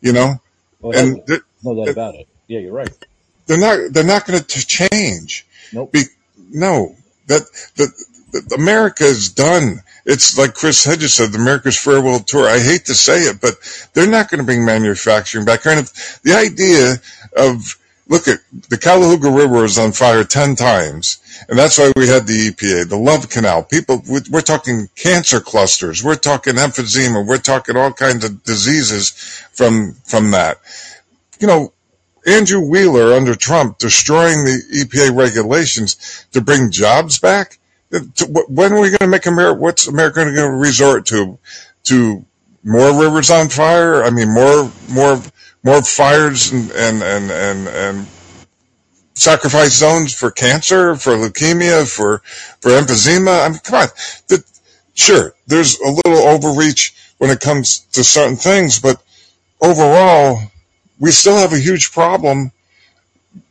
you 0.00 0.14
know. 0.14 0.40
Well, 0.80 0.98
and 0.98 1.22
no 1.62 1.84
doubt 1.84 1.88
about 1.88 2.14
it. 2.14 2.26
Yeah, 2.48 2.60
you're 2.60 2.72
right. 2.72 2.90
They're 3.46 3.58
not. 3.58 3.92
They're 3.92 4.04
not 4.04 4.26
going 4.26 4.42
to 4.42 4.66
change. 4.66 5.46
Nope. 5.72 5.92
Be, 5.92 6.02
no, 6.50 6.96
that 7.26 7.42
that, 7.76 8.52
America 8.54 9.04
is 9.04 9.30
done. 9.30 9.82
It's 10.04 10.38
like 10.38 10.54
Chris 10.54 10.84
Hedges 10.84 11.14
said, 11.14 11.32
the 11.32 11.38
America's 11.38 11.78
farewell 11.78 12.20
tour. 12.20 12.48
I 12.48 12.58
hate 12.58 12.86
to 12.86 12.94
say 12.94 13.20
it, 13.20 13.40
but 13.40 13.54
they're 13.92 14.10
not 14.10 14.30
going 14.30 14.38
to 14.38 14.44
bring 14.44 14.64
manufacturing 14.64 15.44
back. 15.44 15.66
And 15.66 15.80
if 15.80 16.22
the 16.22 16.34
idea 16.34 16.96
of 17.36 17.76
look 18.06 18.26
at 18.26 18.38
the 18.70 18.78
Cuyahoga 18.78 19.30
River 19.30 19.64
is 19.64 19.78
on 19.78 19.92
fire 19.92 20.24
ten 20.24 20.56
times, 20.56 21.18
and 21.48 21.58
that's 21.58 21.78
why 21.78 21.92
we 21.96 22.08
had 22.08 22.26
the 22.26 22.50
EPA, 22.50 22.88
the 22.88 22.96
Love 22.96 23.28
Canal. 23.28 23.62
People, 23.64 24.02
we're 24.08 24.40
talking 24.40 24.88
cancer 24.96 25.40
clusters, 25.40 26.02
we're 26.02 26.16
talking 26.16 26.54
emphysema, 26.54 27.26
we're 27.26 27.38
talking 27.38 27.76
all 27.76 27.92
kinds 27.92 28.24
of 28.24 28.42
diseases 28.44 29.10
from 29.52 29.94
from 30.04 30.30
that. 30.30 30.58
You 31.38 31.46
know, 31.46 31.72
Andrew 32.28 32.60
Wheeler 32.60 33.14
under 33.14 33.34
Trump 33.34 33.78
destroying 33.78 34.44
the 34.44 34.62
EPA 34.72 35.16
regulations 35.16 36.26
to 36.32 36.40
bring 36.40 36.70
jobs 36.70 37.18
back. 37.18 37.58
When 38.48 38.72
are 38.72 38.80
we 38.80 38.90
going 38.90 38.98
to 38.98 39.06
make 39.06 39.26
America? 39.26 39.58
What's 39.58 39.86
America 39.86 40.24
going 40.24 40.34
to 40.34 40.50
resort 40.50 41.06
to? 41.06 41.38
To 41.84 42.24
more 42.62 43.00
rivers 43.00 43.30
on 43.30 43.48
fire? 43.48 44.04
I 44.04 44.10
mean, 44.10 44.32
more, 44.32 44.70
more, 44.90 45.22
more 45.62 45.82
fires 45.82 46.52
and 46.52 46.70
and 46.72 47.02
and 47.02 47.30
and, 47.30 47.68
and 47.68 48.06
sacrifice 49.14 49.76
zones 49.76 50.14
for 50.14 50.30
cancer, 50.30 50.96
for 50.96 51.12
leukemia, 51.12 51.88
for 51.88 52.18
for 52.60 52.70
emphysema. 52.70 53.46
I 53.46 53.48
mean, 53.48 53.58
come 53.60 53.82
on. 53.82 53.88
The, 54.28 54.44
sure, 54.94 55.34
there's 55.46 55.78
a 55.80 55.88
little 55.88 56.28
overreach 56.28 56.94
when 57.18 57.30
it 57.30 57.40
comes 57.40 57.80
to 57.92 58.04
certain 58.04 58.36
things, 58.36 58.78
but 58.78 59.02
overall, 59.60 60.40
we 60.98 61.10
still 61.10 61.36
have 61.36 61.52
a 61.52 61.58
huge 61.58 61.92
problem 61.92 62.52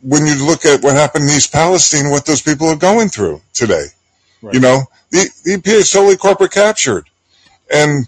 when 0.01 0.25
you 0.25 0.45
look 0.45 0.65
at 0.65 0.83
what 0.83 0.95
happened 0.95 1.25
in 1.25 1.29
East 1.29 1.51
Palestine, 1.51 2.09
what 2.09 2.25
those 2.25 2.41
people 2.41 2.67
are 2.67 2.75
going 2.75 3.09
through 3.09 3.41
today. 3.53 3.85
Right. 4.41 4.53
You 4.53 4.59
know, 4.59 4.83
the, 5.11 5.29
the 5.43 5.57
EPA 5.57 5.73
is 5.79 5.91
totally 5.91 6.17
corporate 6.17 6.51
captured. 6.51 7.05
And 7.73 8.07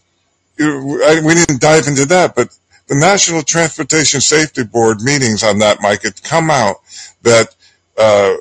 I, 0.60 1.22
we 1.24 1.36
didn't 1.36 1.62
dive 1.62 1.88
into 1.88 2.06
that, 2.08 2.36
but 2.36 2.58
the 2.88 2.96
National 2.96 3.44
Transportation 3.44 4.20
Safety 4.20 4.64
Board 4.64 5.02
meetings 5.02 5.44
on 5.44 5.60
that, 5.60 5.82
Mike, 5.82 6.04
it 6.04 6.22
come 6.24 6.50
out 6.50 6.78
that 7.22 7.56
uh, 7.98 8.36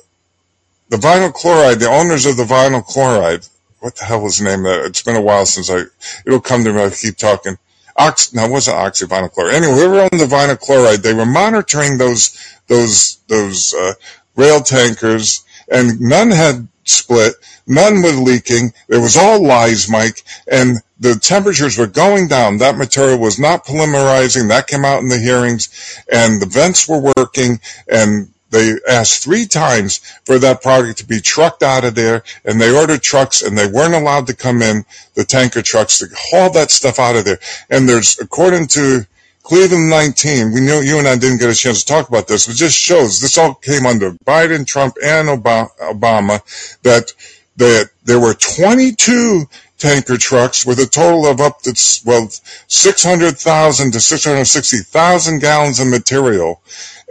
the 0.88 0.96
vinyl 0.96 1.32
chloride, 1.32 1.80
the 1.80 1.88
owners 1.88 2.26
of 2.26 2.36
the 2.36 2.44
vinyl 2.44 2.84
chloride, 2.84 3.46
what 3.80 3.94
the 3.96 4.04
hell 4.04 4.22
was 4.22 4.38
the 4.38 4.44
name 4.44 4.60
of 4.60 4.72
that? 4.72 4.86
It's 4.86 5.02
been 5.02 5.16
a 5.16 5.20
while 5.20 5.46
since 5.46 5.70
I, 5.70 5.82
it'll 6.26 6.40
come 6.40 6.64
to 6.64 6.72
me, 6.72 6.82
I 6.82 6.90
keep 6.90 7.16
talking 7.16 7.58
ox, 7.98 8.32
no, 8.32 8.44
it 8.44 8.50
wasn't 8.50 8.76
oxyvinyl 8.76 9.32
chloride. 9.32 9.54
Anyway, 9.54 9.74
we 9.74 9.88
were 9.88 10.00
on 10.00 10.18
the 10.18 10.26
vinyl 10.26 10.58
chloride. 10.58 11.02
They 11.02 11.14
were 11.14 11.26
monitoring 11.26 11.98
those, 11.98 12.38
those, 12.68 13.18
those, 13.28 13.74
uh, 13.74 13.94
rail 14.38 14.62
tankers 14.62 15.44
and 15.70 16.00
none 16.00 16.30
had 16.30 16.68
split. 16.84 17.34
None 17.66 18.00
were 18.00 18.12
leaking. 18.12 18.72
It 18.88 18.98
was 18.98 19.16
all 19.16 19.44
lies, 19.44 19.90
Mike. 19.90 20.22
And 20.50 20.78
the 20.98 21.16
temperatures 21.16 21.76
were 21.76 21.86
going 21.86 22.28
down. 22.28 22.58
That 22.58 22.78
material 22.78 23.18
was 23.18 23.38
not 23.38 23.66
polymerizing. 23.66 24.48
That 24.48 24.68
came 24.68 24.84
out 24.84 25.02
in 25.02 25.08
the 25.08 25.18
hearings 25.18 25.68
and 26.10 26.40
the 26.40 26.46
vents 26.46 26.88
were 26.88 27.12
working 27.16 27.60
and 27.90 28.32
they 28.50 28.76
asked 28.88 29.22
three 29.22 29.46
times 29.46 29.98
for 30.24 30.38
that 30.38 30.62
product 30.62 30.98
to 30.98 31.06
be 31.06 31.20
trucked 31.20 31.62
out 31.62 31.84
of 31.84 31.94
there, 31.94 32.22
and 32.44 32.60
they 32.60 32.74
ordered 32.74 33.02
trucks, 33.02 33.42
and 33.42 33.56
they 33.56 33.66
weren't 33.66 33.94
allowed 33.94 34.26
to 34.28 34.34
come 34.34 34.62
in, 34.62 34.84
the 35.14 35.24
tanker 35.24 35.62
trucks, 35.62 35.98
to 35.98 36.06
haul 36.16 36.50
that 36.52 36.70
stuff 36.70 36.98
out 36.98 37.16
of 37.16 37.24
there. 37.24 37.38
And 37.68 37.88
there's, 37.88 38.18
according 38.18 38.68
to 38.68 39.06
Cleveland 39.42 39.88
19, 39.90 40.52
we 40.52 40.60
know 40.60 40.80
you 40.80 40.98
and 40.98 41.08
I 41.08 41.16
didn't 41.16 41.38
get 41.38 41.50
a 41.50 41.54
chance 41.54 41.82
to 41.82 41.92
talk 41.92 42.08
about 42.08 42.28
this, 42.28 42.46
but 42.46 42.56
just 42.56 42.78
shows 42.78 43.20
this 43.20 43.38
all 43.38 43.54
came 43.54 43.86
under 43.86 44.12
Biden, 44.12 44.66
Trump, 44.66 44.96
and 45.02 45.28
Obama, 45.28 46.40
that 46.82 47.12
that 47.56 47.90
there 48.04 48.20
were 48.20 48.34
22 48.34 49.46
tanker 49.78 50.16
trucks 50.16 50.64
with 50.64 50.78
a 50.78 50.86
total 50.86 51.26
of 51.26 51.40
up 51.40 51.60
to, 51.62 51.74
well, 52.04 52.28
600,000 52.68 53.92
to 53.92 54.00
660,000 54.00 55.38
gallons 55.40 55.80
of 55.80 55.88
material. 55.88 56.62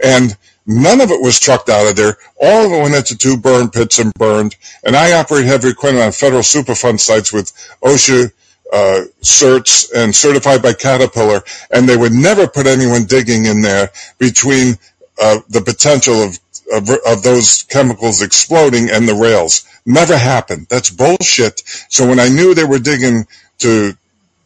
And 0.02 0.36
None 0.68 1.00
of 1.00 1.10
it 1.10 1.22
was 1.22 1.40
trucked 1.40 1.70
out 1.70 1.88
of 1.88 1.96
there. 1.96 2.18
All 2.40 2.66
of 2.66 2.72
it 2.72 2.82
went 2.82 2.94
into 2.94 3.16
two 3.16 3.38
burn 3.38 3.70
pits 3.70 3.98
and 3.98 4.12
burned. 4.14 4.54
And 4.84 4.94
I 4.94 5.18
operate 5.18 5.46
heavy 5.46 5.70
equipment 5.70 6.04
on 6.04 6.12
federal 6.12 6.42
Superfund 6.42 7.00
sites 7.00 7.32
with 7.32 7.50
OSHA 7.82 8.30
uh, 8.70 9.04
certs 9.22 9.90
and 9.94 10.14
certified 10.14 10.60
by 10.60 10.74
Caterpillar, 10.74 11.42
and 11.70 11.88
they 11.88 11.96
would 11.96 12.12
never 12.12 12.46
put 12.46 12.66
anyone 12.66 13.06
digging 13.06 13.46
in 13.46 13.62
there 13.62 13.90
between 14.18 14.76
uh, 15.18 15.38
the 15.48 15.62
potential 15.62 16.16
of, 16.22 16.38
of, 16.70 16.90
of 17.06 17.22
those 17.22 17.62
chemicals 17.62 18.20
exploding 18.20 18.90
and 18.90 19.08
the 19.08 19.14
rails. 19.14 19.66
Never 19.86 20.18
happened. 20.18 20.66
That's 20.68 20.90
bullshit. 20.90 21.62
So 21.88 22.06
when 22.06 22.20
I 22.20 22.28
knew 22.28 22.52
they 22.52 22.64
were 22.64 22.78
digging 22.78 23.26
to 23.60 23.96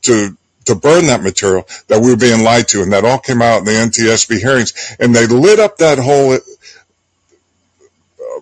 to 0.02 0.36
to 0.66 0.74
burn 0.74 1.06
that 1.06 1.22
material 1.22 1.66
that 1.88 2.00
we 2.00 2.10
were 2.10 2.16
being 2.16 2.42
lied 2.44 2.68
to. 2.68 2.82
And 2.82 2.92
that 2.92 3.04
all 3.04 3.18
came 3.18 3.42
out 3.42 3.58
in 3.58 3.64
the 3.64 3.72
NTSB 3.72 4.38
hearings. 4.38 4.96
And 5.00 5.14
they 5.14 5.26
lit 5.26 5.58
up 5.60 5.76
that 5.78 5.98
whole, 5.98 6.32
uh, 6.32 6.38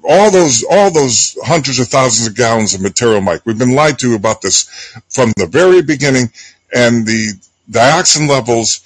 all 0.08 0.30
those, 0.30 0.64
all 0.70 0.90
those 0.90 1.36
hundreds 1.42 1.78
of 1.78 1.88
thousands 1.88 2.26
of 2.28 2.34
gallons 2.36 2.74
of 2.74 2.80
material, 2.80 3.20
Mike. 3.20 3.42
We've 3.44 3.58
been 3.58 3.74
lied 3.74 3.98
to 4.00 4.14
about 4.14 4.40
this 4.42 4.64
from 5.08 5.32
the 5.36 5.46
very 5.46 5.82
beginning. 5.82 6.30
And 6.74 7.06
the 7.06 7.32
dioxin 7.70 8.28
levels, 8.28 8.80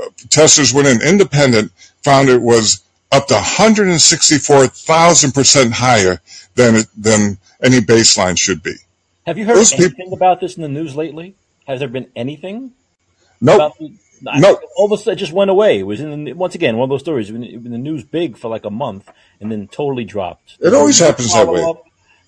uh, 0.00 0.06
testers 0.30 0.72
went 0.72 0.86
in 0.88 1.02
independent, 1.02 1.72
found 2.02 2.28
it 2.28 2.40
was 2.40 2.82
up 3.10 3.26
to 3.28 3.34
164,000% 3.34 5.72
higher 5.72 6.20
than 6.54 6.76
it, 6.76 6.86
than 6.96 7.38
any 7.62 7.80
baseline 7.80 8.36
should 8.38 8.62
be. 8.62 8.74
Have 9.26 9.36
you 9.38 9.44
heard 9.44 9.56
Those 9.56 9.72
anything 9.72 9.94
people- 9.94 10.14
about 10.14 10.40
this 10.40 10.56
in 10.56 10.62
the 10.62 10.68
news 10.68 10.94
lately? 10.96 11.34
Has 11.68 11.78
there 11.80 11.88
been 11.88 12.10
anything 12.16 12.72
Nope. 13.40 13.74
the? 13.78 13.90
Nope. 14.22 14.60
All 14.76 14.86
of 14.86 14.92
a 14.92 14.96
sudden, 14.96 15.12
it 15.12 15.16
just 15.16 15.32
went 15.32 15.50
away. 15.50 15.78
It 15.78 15.84
was 15.84 16.00
in 16.00 16.24
the, 16.24 16.32
once 16.32 16.54
again 16.56 16.76
one 16.76 16.86
of 16.86 16.90
those 16.90 17.02
stories. 17.02 17.30
It 17.30 17.34
was 17.38 17.42
in 17.66 17.70
the 17.70 17.78
news 17.78 18.02
big 18.02 18.36
for 18.36 18.48
like 18.48 18.64
a 18.64 18.70
month 18.70 19.08
and 19.40 19.52
then 19.52 19.68
totally 19.68 20.04
dropped. 20.04 20.56
It 20.60 20.74
always 20.74 20.98
No 21.00 21.06
happens 21.06 21.32
that 21.34 21.46
way. 21.46 21.74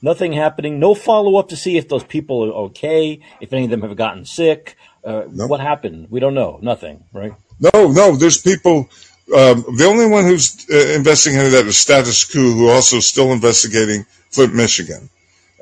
Nothing 0.03 0.33
happening. 0.33 0.79
No 0.79 0.95
follow 0.95 1.37
up 1.37 1.49
to 1.49 1.57
see 1.57 1.77
if 1.77 1.89
those 1.89 2.05
people 2.05 2.45
are 2.45 2.53
okay. 2.67 3.21
If 3.41 3.53
any 3.53 3.65
of 3.65 3.71
them 3.71 3.83
have 3.83 3.97
gotten 3.97 4.25
sick. 4.25 4.77
Uh, 5.05 5.25
Nope. 5.31 5.51
What 5.51 5.61
happened? 5.61 6.09
We 6.11 6.21
don't 6.21 6.35
know. 6.35 6.59
Nothing. 6.63 7.05
Right. 7.13 7.33
No, 7.59 7.91
no, 7.91 8.17
there's 8.17 8.41
people. 8.41 8.89
Um, 9.35 9.65
the 9.77 9.87
only 9.87 10.07
one 10.07 10.25
who's 10.25 10.67
uh, 10.71 10.95
investigating 10.97 11.53
that 11.53 11.67
is 11.67 11.79
Status 11.79 12.25
Coup, 12.25 12.55
who 12.55 12.69
also 12.69 13.01
still 13.01 13.33
investigating 13.33 14.05
Flint, 14.31 14.55
Michigan, 14.55 15.09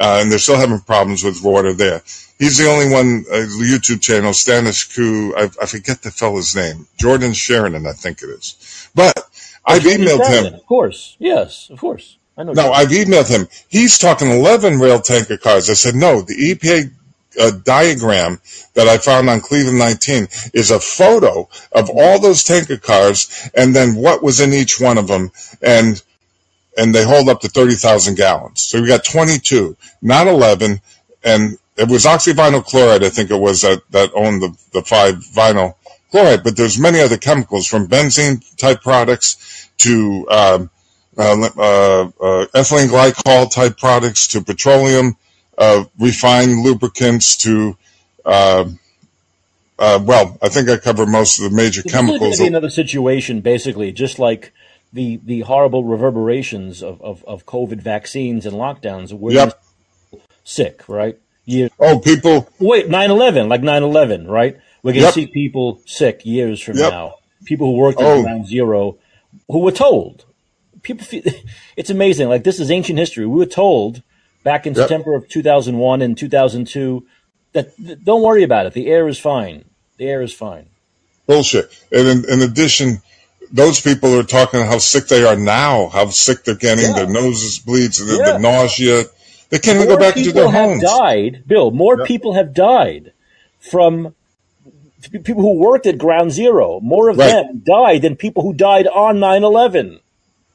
uh, 0.01 0.19
and 0.21 0.31
they're 0.31 0.39
still 0.39 0.59
having 0.59 0.81
problems 0.81 1.25
with 1.25 1.43
water 1.43 1.73
there. 1.73 2.03
He's 2.39 2.59
the 2.59 2.71
only 2.71 2.91
one. 2.93 3.25
Uh, 3.31 3.47
YouTube 3.61 4.01
channel, 4.01 4.33
Status 4.33 4.85
Coup. 4.85 5.35
I, 5.37 5.51
I 5.61 5.67
forget 5.67 6.03
the 6.03 6.11
fellow's 6.11 6.55
name. 6.55 6.87
Jordan 6.97 7.33
Chariton, 7.33 7.87
I 7.87 7.93
think 7.93 8.23
it 8.23 8.29
is. 8.29 8.91
But 8.95 9.19
I've 9.65 9.83
Jordan 9.83 10.01
emailed 10.03 10.21
Chariton, 10.21 10.45
him. 10.47 10.55
Of 10.55 10.67
course. 10.67 11.17
Yes. 11.19 11.69
Of 11.71 11.81
course. 11.81 12.17
I 12.37 12.45
know. 12.45 12.53
No, 12.53 12.63
Jordan. 12.63 12.81
I've 12.81 12.89
emailed 12.89 13.29
him. 13.29 13.49
He's 13.69 13.99
talking 13.99 14.31
11 14.31 14.79
rail 14.79 15.01
tanker 15.01 15.37
cars. 15.37 15.69
I 15.69 15.75
said, 15.75 15.97
no, 15.97 16.23
the 16.23 16.35
EPA 16.35 16.93
uh, 17.41 17.51
diagram 17.65 18.41
that 18.75 18.89
I 18.89 18.99
found 18.99 19.29
on 19.29 19.41
Cleveland 19.41 19.79
19 19.79 20.29
is 20.55 20.71
a 20.71 20.81
photo 20.81 21.49
of 21.73 21.91
all 21.91 22.21
those 22.21 22.45
tanker 22.45 22.77
cars 22.77 23.51
and 23.55 23.75
then 23.75 23.97
what 23.97 24.23
was 24.23 24.41
in 24.41 24.53
each 24.53 24.81
one 24.81 24.99
of 24.99 25.09
them. 25.09 25.31
And, 25.61 26.01
and 26.79 26.95
they 26.95 27.05
hold 27.05 27.29
up 27.29 27.41
to 27.41 27.49
30,000 27.49 28.15
gallons. 28.15 28.63
So 28.63 28.81
we 28.81 28.87
got 28.87 29.05
22, 29.05 29.77
not 30.01 30.29
11. 30.29 30.81
And 31.25 31.59
it 31.77 31.89
was 31.89 32.05
oxyvinyl 32.05 32.65
chloride, 32.65 33.05
I 33.05 33.11
think 33.11 33.31
it 33.31 33.37
was 33.37 33.63
that, 33.63 33.83
that 33.91 34.11
owned 34.15 34.41
the, 34.41 34.57
the 34.73 34.83
five 34.83 35.17
vinyl 35.17 35.75
chloride, 36.11 36.45
but 36.45 36.57
there's 36.57 36.79
many 36.79 37.01
other 37.01 37.19
chemicals 37.19 37.67
from 37.67 37.89
benzene 37.89 38.43
type 38.57 38.81
products 38.81 39.69
to, 39.79 40.27
um, 40.31 40.71
uh, 41.19 41.49
uh, 41.57 42.11
uh, 42.21 42.47
ethylene 42.55 42.89
glycol 42.89 43.53
type 43.53 43.77
products 43.77 44.29
to 44.29 44.41
petroleum 44.41 45.17
uh, 45.59 45.85
refined 45.99 46.63
lubricants 46.63 47.37
to 47.37 47.77
uh, 48.25 48.65
uh, 49.81 50.01
well, 50.03 50.37
I 50.43 50.49
think 50.49 50.69
I 50.69 50.77
covered 50.77 51.09
most 51.09 51.39
of 51.39 51.51
the 51.51 51.57
major 51.57 51.83
This 51.83 51.93
is 51.93 51.93
going 51.93 52.07
chemicals. 52.07 52.37
to 52.37 52.43
be 52.43 52.49
another 52.49 52.71
situation, 52.71 53.41
basically, 53.41 53.93
just 53.93 54.19
like 54.19 54.53
the 54.93 55.21
the 55.25 55.41
horrible 55.41 55.85
reverberations 55.85 56.83
of, 56.83 57.01
of, 57.03 57.25
of 57.27 57.47
COVID 57.47 57.81
vaccines 57.83 58.47
and 58.47 58.57
lockdowns. 58.57 59.13
Where 59.13 59.35
Yep. 59.35 59.63
sick, 60.45 60.89
right? 60.89 61.19
Years. 61.45 61.71
Oh, 61.81 61.99
people, 61.99 62.49
Wait, 62.59 62.89
9-11, 62.89 63.49
like 63.49 63.63
9-11, 63.63 64.27
right? 64.29 64.57
We're 64.83 64.93
going 64.93 65.01
to 65.03 65.07
Yep. 65.07 65.15
see 65.15 65.27
people 65.27 65.81
sick 65.87 66.25
years 66.25 66.61
from 66.61 66.77
Yep. 66.77 66.91
now. 66.91 67.15
People 67.45 67.69
who 67.69 67.77
worked 67.79 68.01
at 68.01 68.07
Oh. 68.07 68.23
Ground 68.23 68.47
Zero, 68.47 68.99
who 69.49 69.61
were 69.61 69.73
told. 69.73 70.25
People, 70.83 71.05
feel, 71.07 71.23
it's 71.77 71.91
amazing. 71.91 72.29
Like 72.29 72.45
this 72.45 72.61
is 72.61 72.71
ancient 72.71 72.99
history. 72.99 73.27
We 73.27 73.39
were 73.39 73.47
told 73.47 74.03
back 74.45 74.67
in. 74.67 74.75
September 74.75 75.15
of 75.15 75.29
two 75.29 75.43
thousand 75.43 75.79
one 75.79 76.03
and 76.03 76.17
two 76.17 76.29
thousand 76.29 76.67
two 76.67 77.07
that 77.53 77.77
that 77.79 78.05
don't 78.05 78.23
worry 78.23 78.43
about 78.43 78.67
it. 78.67 78.75
The 78.75 78.87
air 78.89 79.09
is 79.09 79.19
fine. 79.19 79.65
The 79.99 80.07
air 80.09 80.23
is 80.23 80.33
fine. 80.35 80.69
bullshit. 81.27 81.67
And 81.93 82.07
in, 82.09 82.31
in 82.31 82.43
addition, 82.43 83.03
those 83.53 83.81
people 83.81 84.15
are 84.19 84.23
talking 84.23 84.61
how 84.61 84.79
sick 84.79 85.09
they 85.09 85.25
are 85.25 85.37
now, 85.37 85.89
how 85.89 86.09
sick 86.11 86.45
they're 86.45 86.55
getting, 86.55 86.87
Yeah. 86.87 86.93
their 86.93 87.07
noses 87.09 87.59
bleeds, 87.59 87.99
the, 87.99 88.17
Yeah. 88.17 88.33
the 88.33 88.39
nausea. 88.39 89.05
They 89.51 89.59
can't 89.59 89.77
even 89.77 89.89
go 89.89 89.97
back 89.97 90.17
into 90.17 90.29
people 90.31 90.43
their 90.43 90.51
have 90.51 90.71
homes. 90.71 90.83
died, 90.83 91.43
Bill. 91.47 91.71
More 91.71 91.97
Yep. 91.99 92.07
people 92.07 92.35
have 92.35 92.53
died 92.55 93.13
from 93.61 94.15
people 95.25 95.43
who 95.43 95.55
worked 95.55 95.87
at 95.87 95.97
Ground 95.99 96.33
Zero. 96.33 96.81
More 96.81 97.09
of 97.09 97.17
Right. 97.19 97.31
them 97.31 97.63
died 97.67 98.03
than 98.03 98.17
people 98.17 98.43
who 98.43 98.53
died 98.53 98.87
on 98.87 99.19
9-11. 99.19 100.01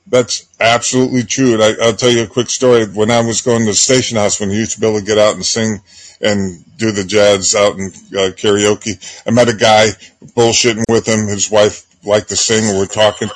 That's 0.06 0.44
absolutely 0.60 1.24
true. 1.24 1.53
And 1.53 1.64
I, 1.64 1.74
I'll 1.86 1.95
tell 1.95 2.10
you 2.11 2.24
a 2.24 2.28
quick 2.28 2.49
story. 2.49 2.86
When 2.86 3.10
I 3.10 3.22
was 3.22 3.41
going 3.41 3.60
to 3.60 3.65
the 3.68 3.74
station 3.74 4.18
house, 4.18 4.40
when 4.40 4.52
you 4.52 4.57
used 4.57 4.74
to 4.74 4.82
be 4.82 4.88
able 4.88 4.99
to 4.99 5.06
get 5.06 5.18
out 5.18 5.36
and 5.36 5.45
sing 5.45 5.80
and 6.22 6.64
do 6.78 6.91
the 6.91 7.03
jazz 7.06 7.56
out 7.56 7.78
in 7.78 7.88
uh, 8.11 8.32
karaoke, 8.36 8.99
I 9.26 9.32
met 9.32 9.48
a 9.49 9.53
guy 9.53 9.88
bullshitting 10.36 10.84
with 10.90 11.07
him. 11.07 11.28
His 11.28 11.49
wife 11.49 11.86
liked 12.06 12.30
to 12.30 12.36
sing. 12.36 12.76
we're 12.78 12.86
talking. 12.86 13.30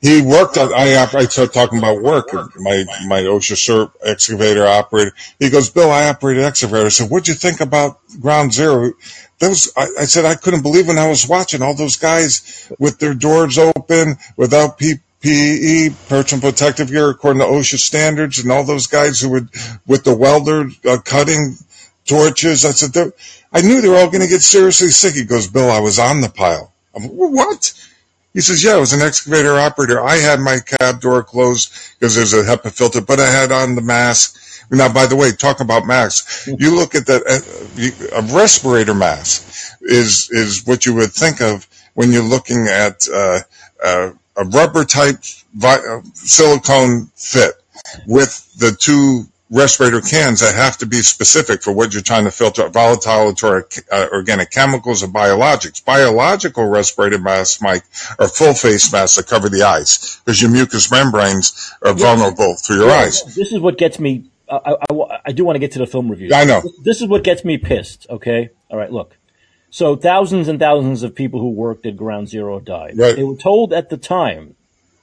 He 0.00 0.22
worked 0.22 0.56
at, 0.56 0.72
I, 0.72 1.02
I 1.02 1.06
started 1.06 1.52
talking 1.52 1.78
about 1.78 2.02
work. 2.02 2.32
My, 2.56 2.84
my 3.06 3.22
OSHA 3.22 3.56
CERT 3.56 3.92
excavator 4.04 4.64
operator. 4.66 5.12
He 5.40 5.50
goes, 5.50 5.70
Bill, 5.70 5.90
I 5.90 6.08
operated 6.08 6.44
excavator. 6.44 6.86
I 6.86 6.90
said, 6.90 7.10
what'd 7.10 7.26
you 7.26 7.34
think 7.34 7.60
about 7.60 7.98
ground 8.20 8.52
zero? 8.52 8.92
Those, 9.40 9.72
I, 9.76 9.88
I 10.00 10.04
said, 10.04 10.24
I 10.24 10.36
couldn't 10.36 10.62
believe 10.62 10.86
when 10.86 10.98
I 10.98 11.08
was 11.08 11.28
watching 11.28 11.62
all 11.62 11.74
those 11.74 11.96
guys 11.96 12.70
with 12.78 13.00
their 13.00 13.14
doors 13.14 13.58
open 13.58 14.18
without 14.36 14.78
PPE, 14.78 16.08
personal 16.08 16.42
protective 16.48 16.88
gear, 16.88 17.10
according 17.10 17.40
to 17.40 17.48
OSHA 17.48 17.78
standards, 17.78 18.38
and 18.38 18.52
all 18.52 18.64
those 18.64 18.86
guys 18.86 19.20
who 19.20 19.30
would, 19.30 19.48
with 19.84 20.04
the 20.04 20.16
welder 20.16 20.70
uh, 20.88 20.98
cutting 21.04 21.56
torches. 22.06 22.64
I 22.64 22.70
said, 22.70 23.12
I 23.52 23.62
knew 23.62 23.80
they 23.80 23.88
were 23.88 23.98
all 23.98 24.10
going 24.10 24.22
to 24.22 24.28
get 24.28 24.42
seriously 24.42 24.88
sick. 24.88 25.14
He 25.14 25.24
goes, 25.24 25.48
Bill, 25.48 25.70
I 25.70 25.80
was 25.80 25.98
on 25.98 26.20
the 26.20 26.28
pile. 26.28 26.72
I'm, 26.94 27.04
what? 27.04 27.72
He 28.34 28.40
says, 28.40 28.62
yeah, 28.62 28.72
I 28.74 28.76
was 28.78 28.92
an 28.92 29.00
excavator 29.00 29.58
operator. 29.58 30.00
I 30.00 30.16
had 30.16 30.38
my 30.40 30.58
cab 30.60 31.00
door 31.00 31.22
closed 31.24 31.72
because 31.98 32.14
there's 32.14 32.34
a 32.34 32.42
HEPA 32.44 32.72
filter, 32.72 33.00
but 33.00 33.18
I 33.20 33.28
had 33.30 33.50
on 33.52 33.74
the 33.74 33.80
mask. 33.82 34.36
Now, 34.70 34.92
by 34.92 35.06
the 35.06 35.16
way, 35.16 35.32
talk 35.32 35.60
about 35.60 35.86
masks. 35.86 36.46
You 36.46 36.74
look 36.76 36.94
at 36.94 37.06
that, 37.06 37.22
uh, 37.26 38.18
a 38.18 38.36
respirator 38.36 38.94
mask 38.94 39.76
is, 39.80 40.28
is 40.30 40.66
what 40.66 40.84
you 40.84 40.94
would 40.94 41.12
think 41.12 41.40
of 41.40 41.66
when 41.94 42.12
you're 42.12 42.22
looking 42.22 42.66
at, 42.68 43.08
uh, 43.12 43.40
uh, 43.82 44.10
a 44.36 44.44
rubber 44.44 44.84
type 44.84 45.18
vi- 45.54 45.74
uh, 45.88 46.00
silicone 46.12 47.10
fit 47.16 47.54
with 48.06 48.46
the 48.58 48.72
two 48.72 49.24
respirator 49.50 50.00
cans 50.00 50.40
that 50.40 50.54
have 50.54 50.76
to 50.78 50.86
be 50.86 50.98
specific 50.98 51.62
for 51.62 51.72
what 51.72 51.92
you're 51.94 52.02
trying 52.02 52.24
to 52.24 52.30
filter 52.30 52.62
out 52.64 52.72
volatile 52.72 53.34
or 53.42 53.68
uh, 53.90 54.06
organic 54.12 54.50
chemicals 54.50 55.02
or 55.02 55.06
biologics. 55.08 55.82
Biological 55.84 56.66
respirator 56.66 57.18
masks, 57.18 57.60
Mike, 57.62 57.82
are 58.18 58.28
full 58.28 58.54
face 58.54 58.92
masks 58.92 59.16
that 59.16 59.26
cover 59.26 59.48
the 59.48 59.62
eyes 59.62 60.20
because 60.24 60.40
your 60.42 60.50
mucous 60.50 60.90
membranes 60.90 61.72
are 61.82 61.94
vulnerable 61.94 62.54
through 62.56 62.76
your 62.82 62.90
eyes. 62.90 63.22
This 63.34 63.52
is 63.52 63.60
what 63.60 63.78
gets 63.78 63.98
me. 63.98 64.30
I, 64.50 64.56
I- 64.56 64.76
I 64.90 65.18
I 65.26 65.32
do 65.32 65.44
want 65.44 65.56
to 65.56 65.60
get 65.60 65.72
to 65.72 65.78
the 65.78 65.86
film 65.86 66.10
review. 66.10 66.30
I 66.34 66.44
know. 66.44 66.62
This 66.82 67.00
is 67.02 67.08
what 67.08 67.22
gets 67.24 67.44
me 67.44 67.58
pissed. 67.58 68.06
Okay. 68.08 68.50
All 68.70 68.78
right. 68.78 68.90
Look. 68.92 69.16
So 69.70 69.96
thousands 69.96 70.48
and 70.48 70.58
thousands 70.58 71.02
of 71.02 71.14
people 71.14 71.40
who 71.40 71.50
worked 71.50 71.84
at 71.84 71.96
Ground 71.96 72.28
Zero 72.28 72.58
died. 72.58 72.96
Right. 72.96 73.16
They 73.16 73.24
were 73.24 73.36
told 73.36 73.72
at 73.74 73.90
the 73.90 73.98
time. 73.98 74.54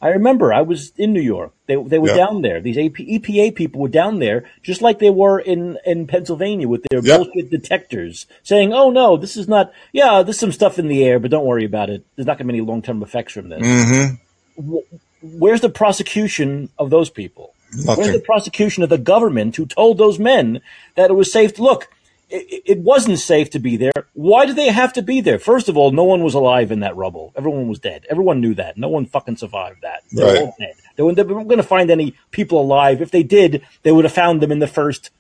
I 0.02 0.10
remember 0.10 0.54
I 0.54 0.62
was 0.62 0.92
in 0.98 1.14
New 1.14 1.22
York. 1.22 1.52
They 1.68 1.76
they 1.76 1.98
were 2.00 2.10
Yeah. 2.10 2.18
down 2.18 2.42
there. 2.42 2.62
These 2.62 2.78
AP, 2.78 3.00
EPA 3.00 3.52
people 3.56 3.82
were 3.82 3.88
down 3.90 4.20
there, 4.20 4.44
just 4.62 4.82
like 4.82 5.00
they 5.00 5.10
were 5.10 5.40
in 5.40 5.78
in 5.86 6.06
Pennsylvania 6.06 6.68
with 6.68 6.84
their 6.92 7.00
Yep. 7.04 7.18
bullshit 7.22 7.50
detectors, 7.50 8.28
saying, 8.44 8.74
"Oh 8.74 8.90
no, 8.92 9.18
this 9.18 9.36
is 9.38 9.48
not. 9.48 9.72
Yeah, 9.94 10.22
there's 10.22 10.38
some 10.40 10.52
stuff 10.52 10.78
in 10.78 10.88
the 10.88 11.04
air, 11.04 11.18
but 11.20 11.32
don't 11.32 11.46
worry 11.46 11.66
about 11.66 11.90
it. 11.90 12.04
There's 12.16 12.28
not 12.28 12.38
going 12.38 12.48
to 12.48 12.54
be 12.54 12.60
any 12.60 12.68
long 12.68 12.82
term 12.82 13.02
effects 13.02 13.34
from 13.34 13.50
this." 13.50 13.62
Mm-hmm. 13.62 14.76
Where's 15.22 15.62
the 15.62 15.70
prosecution 15.70 16.70
of 16.78 16.90
those 16.90 17.10
people? 17.10 17.54
Where's 17.86 18.12
the 18.14 18.20
prosecution 18.24 18.84
of 18.84 18.90
the 18.90 18.98
government 18.98 19.56
who 19.56 19.66
told 19.66 19.98
those 19.98 20.20
men 20.20 20.62
that 20.96 21.10
it 21.10 21.14
was 21.14 21.32
safe 21.32 21.56
to 21.56 21.64
look? 21.64 21.88
It, 22.30 22.64
it 22.66 22.80
wasn't 22.80 23.20
safe 23.20 23.52
to 23.52 23.60
be 23.60 23.78
there. 23.78 23.92
Why 24.14 24.46
did 24.46 24.56
they 24.56 24.70
have 24.70 24.94
to 24.94 25.02
be 25.02 25.22
there? 25.22 25.38
First 25.40 25.70
of 25.70 25.78
all, 25.78 25.92
no 25.92 26.04
one 26.04 26.24
was 26.24 26.34
alive 26.34 26.72
in 26.72 26.80
that 26.80 26.96
rubble. 26.96 27.32
Everyone 27.36 27.68
was 27.68 27.80
dead. 27.80 28.06
Everyone 28.10 28.42
knew 28.42 28.56
that. 28.56 28.78
No 28.78 28.88
one 28.90 29.06
fucking 29.06 29.38
survived 29.38 29.82
that. 29.84 30.02
They 30.12 30.24
were 30.24 30.34
Right. 30.34 30.42
all 30.42 30.56
dead. 30.60 30.74
They 30.96 31.04
weren't, 31.04 31.16
they 31.18 31.24
weren't 31.24 31.48
going 31.48 31.58
to 31.58 31.64
find 31.64 31.92
any 31.92 32.16
people 32.32 32.60
alive. 32.62 33.02
If 33.02 33.12
they 33.12 33.24
did, 33.24 33.64
they 33.84 33.92
would 33.92 34.06
have 34.06 34.14
found 34.14 34.42
them 34.42 34.52
in 34.52 34.60
the 34.60 34.68
first 34.68 35.12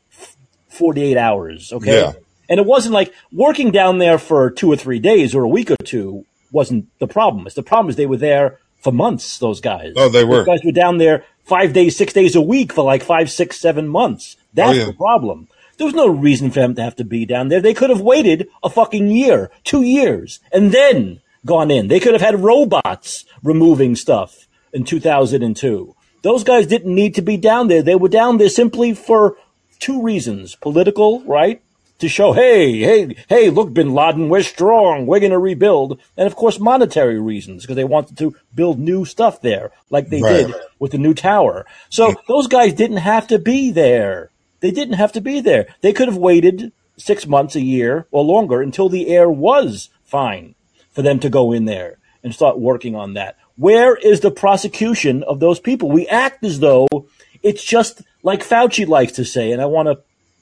48 0.69 1.17
hours. 1.17 1.71
Okay. 1.71 1.99
Yeah. 2.01 2.13
And 2.49 2.59
it 2.59 2.65
wasn't 2.65 2.93
like 2.93 3.13
working 3.31 3.71
down 3.71 3.97
there 3.97 4.17
for 4.17 4.49
two 4.51 4.71
or 4.71 4.75
three 4.75 4.99
days 4.99 5.33
or 5.33 5.43
a 5.43 5.47
week 5.49 5.71
or 5.71 5.77
two 5.83 6.25
wasn't 6.51 6.87
the 6.99 7.07
problem. 7.07 7.45
It's 7.45 7.55
the 7.55 7.63
problem 7.63 7.89
is 7.89 7.95
they 7.95 8.05
were 8.05 8.17
there 8.17 8.59
for 8.81 8.91
months. 8.91 9.39
Those 9.39 9.61
guys. 9.61 9.93
Oh, 9.95 10.09
they 10.09 10.23
were. 10.23 10.37
Those 10.37 10.45
guys 10.47 10.59
were 10.63 10.71
down 10.71 10.97
there 10.97 11.23
five 11.43 11.73
days, 11.73 11.95
six 11.97 12.13
days 12.13 12.35
a 12.35 12.41
week 12.41 12.71
for 12.71 12.83
like 12.83 13.03
five, 13.03 13.31
six, 13.31 13.59
seven 13.59 13.87
months. 13.87 14.37
Oh, 14.39 14.41
That's 14.53 14.69
Oh, 14.69 14.73
yeah. 14.73 14.85
the 14.85 14.93
problem. 14.93 15.47
There 15.77 15.85
was 15.85 15.93
no 15.93 16.07
reason 16.07 16.51
for 16.51 16.59
them 16.59 16.75
to 16.75 16.81
have 16.83 16.95
to 16.97 17.03
be 17.03 17.25
down 17.25 17.49
there. 17.49 17.61
They 17.61 17.73
could 17.73 17.89
have 17.89 18.01
waited 18.01 18.47
a 18.63 18.69
fucking 18.69 19.09
year, 19.09 19.51
two 19.63 19.81
years, 19.83 20.39
and 20.51 20.71
then 20.71 21.21
gone 21.45 21.69
in. 21.71 21.87
They 21.87 21.99
could 21.99 22.13
have 22.13 22.21
had 22.21 22.39
robots 22.41 23.25
removing 23.43 23.95
stuff 23.95 24.47
in 24.73 24.83
2002. 24.83 25.95
Those 26.21 26.43
guys 26.43 26.65
didn't 26.67 26.93
need 26.95 27.15
to 27.15 27.21
be 27.21 27.37
down 27.37 27.67
there. 27.67 27.81
They 27.83 27.95
were 27.95 28.09
down 28.09 28.37
there 28.37 28.49
simply 28.49 28.93
for 28.93 29.37
two 29.79 30.01
reasons 30.01 30.55
political, 30.55 31.21
right? 31.25 31.61
to 31.99 32.09
show, 32.09 32.33
hey, 32.33 32.79
hey, 32.79 33.15
hey, 33.29 33.49
look, 33.49 33.73
Bin 33.73 33.93
Laden, 33.93 34.27
we're 34.27 34.43
strong, 34.43 35.05
we're 35.05 35.21
going 35.21 35.31
to 35.31 35.39
rebuild, 35.39 35.97
and 36.17 36.27
of 36.27 36.35
course, 36.35 36.59
monetary 36.59 37.17
reasons 37.21 37.61
because 37.63 37.77
they 37.77 37.85
wanted 37.85 38.17
to 38.17 38.35
build 38.53 38.77
new 38.77 39.05
stuff 39.05 39.41
there, 39.41 39.71
like 39.89 40.09
they 40.09 40.21
Right. 40.21 40.47
did 40.47 40.55
with 40.77 40.91
the 40.91 40.97
new 40.97 41.13
tower. 41.13 41.65
So 41.89 42.13
those 42.27 42.47
guys 42.47 42.73
didn't 42.73 42.97
have 42.97 43.27
to 43.27 43.39
be 43.39 43.71
there. 43.71 44.29
They 44.59 44.71
didn't 44.71 44.95
have 44.95 45.11
to 45.13 45.21
be 45.21 45.41
there. 45.41 45.67
They 45.81 45.93
could 45.93 46.07
have 46.07 46.17
waited 46.17 46.71
six 46.97 47.27
months, 47.27 47.55
a 47.55 47.61
year, 47.61 48.07
or 48.11 48.23
longer 48.23 48.61
until 48.61 48.89
the 48.89 49.09
air 49.09 49.29
was 49.29 49.89
fine 50.03 50.55
for 50.91 51.01
them 51.01 51.19
to 51.19 51.29
go 51.29 51.51
in 51.51 51.65
there 51.65 51.97
and 52.23 52.33
start 52.33 52.59
working 52.59 52.95
on 52.95 53.13
that. 53.13 53.37
Where 53.57 53.95
is 53.95 54.21
the 54.21 54.31
prosecution 54.31 55.23
of 55.23 55.39
those 55.39 55.59
people? 55.59 55.89
We 55.89 56.07
act 56.07 56.43
as 56.43 56.59
though 56.59 56.87
it's 57.43 57.63
just 57.63 58.01
like 58.23 58.41
Fauci 58.41 58.87
likes 58.87 59.13
to 59.13 59.25
say, 59.25 59.51
and 59.51 59.61
I 59.61 59.65
want 59.65 59.87
to 59.87 60.01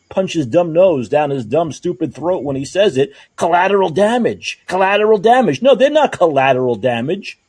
punch 0.10 0.34
his 0.34 0.45
dumb 0.45 0.73
nose 0.73 1.10
down 1.10 1.31
his 1.31 1.45
dumb, 1.45 1.72
stupid 1.72 2.14
throat 2.14 2.44
when 2.44 2.56
he 2.56 2.65
says 2.65 2.98
it 2.98 3.14
collateral 3.35 3.90
damage. 3.90 4.61
Collateral 4.68 5.18
damage. 5.18 5.61
No, 5.61 5.76
they're 5.76 5.90
not 5.90 6.11
collateral 6.11 6.76
damage. 6.76 7.40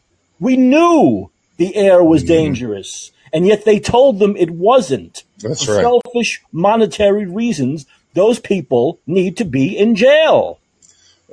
We 0.41 0.57
knew 0.57 1.31
the 1.57 1.77
air 1.77 2.03
was 2.03 2.23
mm-hmm. 2.23 2.32
dangerous, 2.32 3.12
and 3.32 3.47
yet 3.47 3.65
they 3.65 3.78
told 3.78 4.19
them 4.19 4.36
it 4.36 4.51
wasn't. 4.51 5.23
That's 5.45 5.65
For 5.65 5.75
right. 5.75 5.83
selfish 5.83 6.43
monetary 6.53 7.27
reasons, 7.27 7.87
those 8.15 8.39
people 8.39 8.99
need 9.07 9.37
to 9.37 9.45
be 9.45 9.77
in 9.77 9.95
jail. 9.95 10.59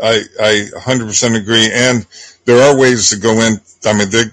I, 0.01 0.23
I 0.39 0.67
100% 0.75 1.35
agree. 1.39 1.69
And 1.71 2.05
there 2.45 2.61
are 2.61 2.77
ways 2.77 3.09
to 3.11 3.17
go 3.17 3.39
in. 3.41 3.61
I 3.85 3.93
mean, 3.93 4.09
they, 4.09 4.23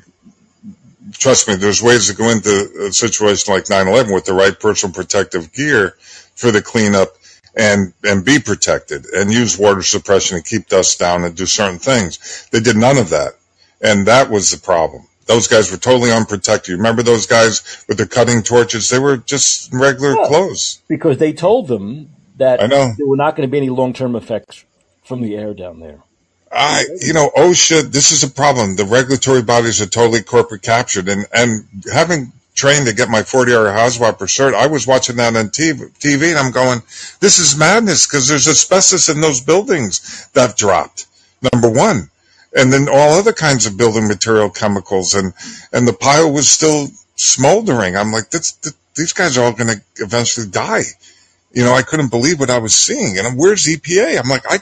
trust 1.13 1.49
me, 1.49 1.55
there's 1.55 1.83
ways 1.83 2.09
to 2.09 2.15
go 2.15 2.29
into 2.31 2.87
a 2.89 2.93
situation 2.93 3.55
like 3.55 3.65
9-11 3.65 4.13
with 4.13 4.25
the 4.25 4.35
right 4.35 4.59
personal 4.59 4.95
protective 4.95 5.53
gear 5.53 5.97
for 6.35 6.51
the 6.51 6.63
cleanup 6.63 7.09
and, 7.57 7.93
and 8.05 8.25
be 8.25 8.39
protected 8.39 9.07
and 9.07 9.33
use 9.33 9.59
water 9.59 9.83
suppression 9.83 10.37
and 10.37 10.45
keep 10.45 10.69
dust 10.69 10.99
down 10.99 11.25
and 11.25 11.37
do 11.37 11.47
certain 11.47 11.79
things. 11.79 12.49
They 12.51 12.61
did 12.61 12.77
none 12.77 12.99
of 12.99 13.11
that. 13.11 13.35
And 13.81 14.07
that 14.07 14.31
was 14.31 14.51
the 14.51 14.59
problem. 14.59 15.07
Those 15.29 15.47
guys 15.47 15.71
were 15.71 15.77
totally 15.77 16.11
unprotected. 16.11 16.71
You 16.71 16.77
remember 16.79 17.03
those 17.03 17.27
guys 17.27 17.85
with 17.87 17.99
the 17.99 18.07
cutting 18.07 18.43
torches? 18.43 18.89
They 18.89 18.99
were 18.99 19.19
just 19.19 19.73
regular 19.73 20.17
Yeah. 20.17 20.27
clothes. 20.27 20.81
because 20.89 21.19
they 21.19 21.33
told 21.33 21.69
them 21.69 22.09
that 22.39 22.63
I 22.63 22.67
know. 22.67 22.95
there 22.97 23.07
were 23.07 23.17
not 23.17 23.37
going 23.37 23.47
to 23.47 23.51
be 23.51 23.59
any 23.59 23.69
long 23.69 23.93
term 23.93 24.17
effects 24.17 24.65
from 25.05 25.21
the 25.23 25.37
air 25.37 25.53
down 25.55 25.81
there. 25.81 25.99
I, 26.51 26.87
you 27.01 27.13
know, 27.13 27.31
oh 27.37 27.51
OSHA, 27.51 27.93
this 27.93 28.11
is 28.11 28.25
a 28.25 28.31
problem. 28.31 28.77
The 28.77 28.87
regulatory 28.87 29.43
bodies 29.43 29.83
are 29.83 29.87
totally 29.87 30.23
corporate 30.23 30.63
captured. 30.63 31.09
And, 31.09 31.27
and 31.33 31.67
having 31.93 32.33
trained 32.55 32.87
to 32.87 32.95
get 32.95 33.11
my 33.11 33.23
40 33.23 33.55
hour 33.55 33.67
HAZWOPER 33.67 34.27
cert, 34.27 34.55
I 34.55 34.67
was 34.67 34.87
watching 34.87 35.17
that 35.17 35.37
on 35.37 35.51
TV, 35.51 35.91
TV 35.99 36.31
and 36.31 36.39
I'm 36.39 36.51
going, 36.53 36.81
this 37.21 37.39
is 37.39 37.57
madness 37.59 38.07
because 38.07 38.29
there's 38.29 38.49
asbestos 38.49 39.11
in 39.11 39.21
those 39.21 39.43
buildings 39.43 40.29
that 40.33 40.57
dropped. 40.57 41.07
Number 41.53 41.69
one. 41.71 42.11
And 42.59 42.73
then 42.73 42.89
all 42.91 43.19
other 43.19 43.33
kinds 43.33 43.67
of 43.67 43.79
building 43.79 44.09
material 44.09 44.51
chemicals 44.51 45.15
and, 45.15 45.35
and 45.73 45.89
the 45.89 45.95
pile 45.95 46.33
was 46.33 46.51
still 46.51 46.89
smoldering. 47.17 47.97
I'm 47.97 48.13
like, 48.13 48.31
this, 48.31 48.53
th- 48.53 48.75
these 48.97 49.15
guys 49.15 49.39
are 49.39 49.45
all 49.45 49.53
going 49.55 49.69
to 49.77 49.83
eventually 50.05 50.49
die. 50.49 50.83
You 51.53 51.65
know, 51.65 51.75
I 51.75 51.83
couldn't 51.83 52.11
believe 52.11 52.41
what 52.41 52.51
I 52.51 52.59
was 52.59 52.75
seeing. 52.75 53.19
And 53.19 53.27
I'm, 53.27 53.37
where's 53.37 53.67
EPA? 53.67 54.21
I'm 54.21 54.29
like, 54.29 54.45
I, 54.51 54.59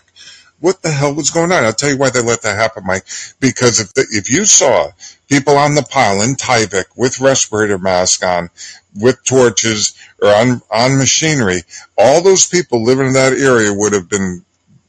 what 0.60 0.82
the 0.82 0.90
hell 0.90 1.14
was 1.14 1.30
going 1.30 1.52
on? 1.52 1.64
I'll 1.64 1.72
tell 1.72 1.90
you 1.90 1.98
why 1.98 2.10
they 2.10 2.22
let 2.22 2.42
that 2.42 2.56
happen, 2.56 2.84
Mike. 2.86 3.04
Because 3.40 3.80
if 3.80 3.94
the, 3.94 4.06
if 4.10 4.30
you 4.30 4.44
saw 4.44 4.90
people 5.28 5.56
on 5.56 5.74
the 5.74 5.82
pile 5.82 6.22
in 6.22 6.36
Tyvek 6.36 6.86
with 6.96 7.20
respirator 7.20 7.78
mask 7.78 8.24
on, 8.24 8.50
with 8.98 9.22
torches 9.24 9.94
or 10.22 10.28
on 10.34 10.62
on 10.70 10.98
machinery, 10.98 11.62
all 11.98 12.22
those 12.22 12.46
people 12.46 12.82
living 12.84 13.08
in 13.08 13.12
that 13.14 13.34
area 13.34 13.72
would 13.72 13.92
have 13.92 14.08
been 14.08 14.44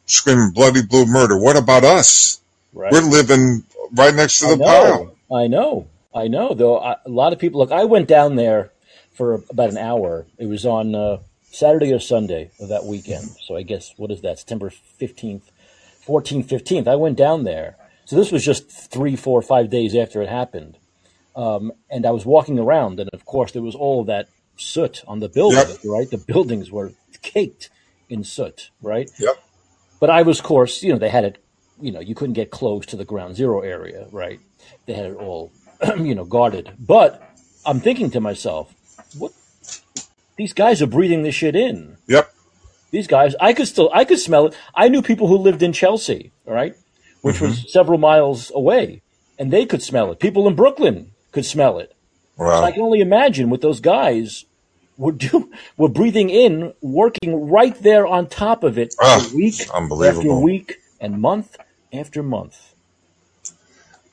screaming 0.05 0.51
bloody 0.51 0.81
blue 0.81 1.05
murder. 1.05 1.37
What 1.37 1.57
about 1.57 1.83
us? 1.83 2.39
Right. 2.73 2.91
We're 2.91 3.01
living 3.01 3.63
right 3.93 4.13
next 4.13 4.39
to 4.39 4.47
I 4.47 4.55
the 4.55 4.63
pile. 4.63 5.15
I 5.33 5.47
know. 5.47 5.87
I 6.13 6.27
know. 6.27 6.53
Though 6.53 6.79
I, 6.79 6.97
a 7.05 7.09
lot 7.09 7.33
of 7.33 7.39
people 7.39 7.59
look. 7.59 7.71
I 7.71 7.85
went 7.85 8.07
down 8.07 8.35
there 8.35 8.71
for 9.13 9.43
about 9.49 9.69
an 9.69 9.77
hour. 9.77 10.27
It 10.37 10.45
was 10.45 10.65
on 10.65 10.93
uh, 10.93 11.19
Saturday 11.51 11.91
or 11.93 11.99
Sunday 11.99 12.51
of 12.59 12.69
that 12.69 12.85
weekend. 12.85 13.25
So 13.45 13.55
I 13.55 13.63
guess 13.63 13.93
what 13.97 14.11
is 14.11 14.21
that? 14.21 14.39
September 14.39 14.69
fifteenth, 14.69 15.49
fourteenth, 16.01 16.49
fifteenth. 16.49 16.87
I 16.87 16.95
went 16.95 17.17
down 17.17 17.43
there. 17.43 17.77
So 18.05 18.15
this 18.15 18.31
was 18.31 18.45
just 18.45 18.69
three, 18.69 19.15
four, 19.15 19.41
five 19.41 19.69
days 19.69 19.95
after 19.95 20.21
it 20.21 20.29
happened. 20.29 20.77
Um, 21.35 21.73
and 21.89 22.05
I 22.05 22.11
was 22.11 22.25
walking 22.25 22.57
around, 22.57 22.99
and 22.99 23.09
of 23.11 23.25
course 23.25 23.51
there 23.51 23.61
was 23.61 23.75
all 23.75 24.03
that 24.05 24.27
soot 24.55 25.03
on 25.07 25.19
the 25.19 25.29
buildings. 25.29 25.79
Right, 25.85 26.09
the 26.09 26.17
buildings 26.17 26.71
were 26.71 26.93
caked 27.21 27.69
in 28.09 28.23
soot. 28.23 28.71
Right. 28.81 29.11
Yep. 29.19 29.35
But 29.99 30.09
I 30.09 30.21
was, 30.21 30.39
of 30.39 30.45
course, 30.45 30.81
you 30.83 30.93
know, 30.93 30.99
they 30.99 31.09
had 31.09 31.25
it, 31.25 31.43
you 31.81 31.91
know, 31.91 31.99
you 31.99 32.15
couldn't 32.15 32.33
get 32.33 32.51
close 32.51 32.85
to 32.87 32.95
the 32.95 33.05
ground 33.05 33.35
zero 33.35 33.61
area, 33.61 34.07
right? 34.11 34.39
They 34.85 34.93
had 34.93 35.05
it 35.07 35.15
all, 35.15 35.51
you 35.97 36.15
know, 36.15 36.25
guarded. 36.25 36.71
But 36.79 37.21
I'm 37.65 37.79
thinking 37.79 38.09
to 38.11 38.19
myself, 38.21 38.73
what? 39.17 39.31
These 40.37 40.53
guys 40.53 40.81
are 40.81 40.87
breathing 40.87 41.23
this 41.23 41.35
shit 41.35 41.55
in. 41.55 41.97
Yep. 42.07 42.31
These 42.91 43.07
guys, 43.07 43.35
I 43.41 43.53
could 43.53 43.67
still, 43.67 43.89
I 43.93 44.05
could 44.05 44.19
smell 44.19 44.47
it. 44.47 44.55
I 44.75 44.87
knew 44.87 45.01
people 45.01 45.27
who 45.27 45.37
lived 45.37 45.61
in 45.63 45.73
Chelsea, 45.73 46.31
all 46.47 46.53
right, 46.53 46.75
which 47.21 47.41
was 47.41 47.71
several 47.71 47.97
miles 47.97 48.51
away, 48.55 49.01
and 49.37 49.51
they 49.51 49.65
could 49.65 49.81
smell 49.83 50.11
it. 50.11 50.19
People 50.19 50.47
in 50.47 50.55
Brooklyn 50.55 51.11
could 51.31 51.45
smell 51.45 51.79
it. 51.79 51.93
So 52.37 52.45
I 52.45 52.71
can 52.71 52.81
only 52.83 53.01
imagine 53.01 53.49
what 53.49 53.61
those 53.61 53.79
guys 53.79 54.45
were 54.95 55.11
do 55.11 55.51
were 55.77 55.89
breathing 55.89 56.29
in, 56.29 56.73
working 56.81 57.49
right 57.49 57.75
there 57.81 58.05
on 58.07 58.27
top 58.27 58.63
of 58.63 58.77
it 58.77 58.93
Ah, 59.01 59.19
for 59.27 59.35
week 59.35 59.55
unbelievable. 59.73 60.19
after 60.19 60.33
week 60.39 60.75
and 61.01 61.19
month 61.19 61.57
after 61.93 62.23
month. 62.23 62.73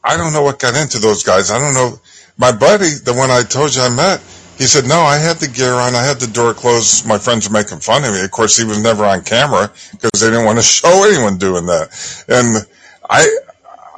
I 0.03 0.17
don't 0.17 0.33
know 0.33 0.43
what 0.43 0.59
got 0.59 0.77
into 0.77 0.99
those 0.99 1.23
guys. 1.23 1.51
I 1.51 1.59
don't 1.59 1.75
know. 1.75 1.99
My 2.37 2.53
buddy, 2.53 2.91
the 3.03 3.15
one 3.15 3.31
I 3.31 3.43
told 3.43 3.75
you 3.75 3.83
I 3.83 3.89
met, 3.95 4.21
he 4.59 4.65
said, 4.65 4.85
no, 4.87 5.01
I 5.01 5.19
had 5.19 5.39
the 5.39 5.49
gear 5.49 5.73
on. 5.73 5.95
I 5.95 6.03
had 6.03 6.21
the 6.21 6.29
door 6.29 6.55
closed. 6.55 7.07
My 7.07 7.19
friends 7.19 7.49
were 7.49 7.53
making 7.53 7.79
fun 7.79 8.05
of 8.05 8.13
me. 8.13 8.23
Of 8.23 8.31
course, 8.31 8.57
he 8.57 8.65
was 8.65 8.79
never 8.79 9.05
on 9.05 9.23
camera 9.23 9.73
because 9.93 10.21
they 10.21 10.31
didn't 10.31 10.45
want 10.45 10.59
to 10.59 10.63
show 10.79 11.05
anyone 11.09 11.39
doing 11.39 11.67
that. 11.67 11.89
And 12.29 12.67
I, 13.09 13.27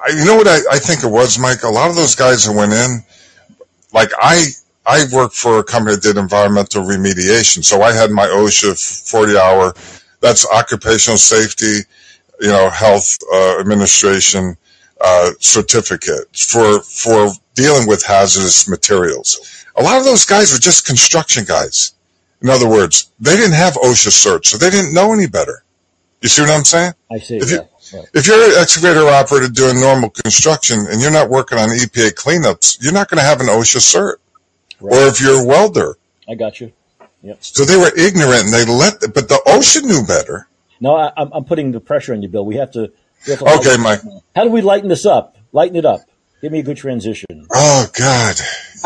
I 0.07 0.13
you 0.17 0.25
know 0.25 0.37
what 0.37 0.49
I, 0.49 0.59
I 0.73 0.79
think 0.79 1.05
it 1.05 1.11
was, 1.11 1.39
Mike? 1.39 1.63
A 1.63 1.69
lot 1.69 1.91
of 1.91 1.97
those 1.97 2.15
guys 2.15 2.47
that 2.47 2.57
went 2.57 2.73
in, 2.73 3.05
like 3.93 4.11
I, 4.21 4.47
I 4.87 5.05
worked 5.13 5.35
for 5.35 5.59
a 5.59 5.65
company 5.65 5.97
that 5.97 6.03
did 6.03 6.17
environmental 6.17 6.85
remediation. 6.85 7.65
So 7.65 7.83
I 7.83 7.93
had 7.93 8.11
my 8.11 8.27
OSHA 8.27 9.11
40 9.11 9.37
hour, 9.37 9.75
that's 10.21 10.49
occupational 10.49 11.19
safety, 11.19 11.81
you 12.41 12.49
know, 12.49 12.69
health 12.71 13.17
uh, 13.33 13.59
administration 13.61 14.57
uh, 15.01 15.31
certificate 15.41 16.35
for 16.37 16.81
for 16.83 17.31
dealing 17.55 17.87
with 17.89 18.05
hazardous 18.05 18.69
materials. 18.69 19.65
A 19.77 19.83
lot 19.83 19.99
of 19.99 20.05
those 20.05 20.25
guys 20.25 20.53
were 20.53 20.59
just 20.59 20.87
construction 20.87 21.45
guys. 21.45 21.93
In 22.43 22.49
other 22.51 22.69
words, 22.69 23.11
they 23.21 23.37
didn't 23.37 23.55
have 23.55 23.75
OSHA 23.75 24.11
certs, 24.13 24.47
so 24.47 24.59
they 24.59 24.71
didn't 24.71 24.93
know 24.95 25.13
any 25.13 25.27
better. 25.27 25.63
You 26.23 26.29
see 26.29 26.43
what 26.43 26.51
I'm 26.51 26.65
saying? 26.65 26.93
I 27.11 27.19
see. 27.19 27.37
If 27.37 27.51
Yeah. 27.51 27.57
you- 27.59 27.69
yeah. 27.93 28.03
If 28.15 28.27
you're 28.27 28.43
an 28.53 28.59
excavator 28.61 29.09
operator 29.09 29.49
doing 29.49 29.79
normal 29.81 30.11
construction 30.11 30.87
and 30.91 31.01
you're 31.01 31.11
not 31.13 31.29
working 31.31 31.57
on 31.59 31.69
EPA 31.71 32.11
cleanups, 32.15 32.79
you're 32.81 32.93
not 32.93 33.09
going 33.09 33.19
to 33.19 33.25
have 33.25 33.41
an 33.41 33.47
OSHA 33.47 33.79
cert. 33.81 34.17
Right. 34.81 34.93
Or 34.95 35.07
if 35.07 35.21
you're 35.21 35.41
a 35.41 35.45
welder. 35.45 35.97
I 36.29 36.35
got 36.35 36.61
you. 36.61 36.73
So 37.41 37.65
they 37.65 37.77
were 37.77 37.93
ignorant 37.97 38.45
and 38.45 38.53
they 38.53 38.65
let, 38.65 39.01
but 39.15 39.29
the 39.29 39.41
OSHA 39.47 39.83
knew 39.83 40.05
better. 40.05 40.49
No, 40.81 40.95
I, 40.97 41.13
I'm, 41.17 41.31
I'm 41.33 41.45
putting 41.45 41.73
the 41.73 41.81
pressure 41.81 42.13
on 42.13 42.23
you, 42.23 42.29
Bill. 42.29 42.45
We 42.45 42.57
have 42.57 42.71
to. 42.73 42.93
We 43.27 43.31
have 43.33 43.41
to 43.41 43.59
Okay, 43.59 43.77
Mike. 43.83 44.01
How 44.35 44.45
do 44.45 44.51
we 44.51 44.61
lighten 44.63 44.89
this 44.89 45.07
up? 45.07 45.37
Lighten 45.53 45.77
it 45.77 45.85
up. 45.87 46.01
Give 46.43 46.53
me 46.53 46.59
a 46.61 46.63
good 46.63 46.77
transition. 46.77 47.27
Oh 47.53 47.87
God. 47.99 48.37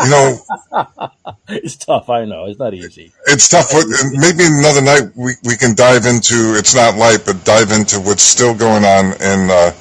You 0.05 0.11
know, 0.11 0.39
It's 1.49 1.77
tough. 1.77 2.09
I 2.09 2.25
know. 2.25 2.47
It's 2.47 2.59
not 2.61 2.73
easy. 2.75 3.13
it's 3.27 3.49
tough. 3.49 3.73
Maybe 4.13 4.45
another 4.47 4.81
night 4.81 5.11
we, 5.17 5.33
we 5.45 5.57
can 5.57 5.75
dive 5.75 6.07
into, 6.07 6.55
it's 6.57 6.75
not 6.75 6.97
light, 6.97 7.23
but 7.27 7.45
dive 7.45 7.73
into 7.73 7.99
what's 8.01 8.23
still 8.23 8.55
going 8.55 8.85
on 8.85 9.07
in, 9.21 9.51
uh, 9.51 9.73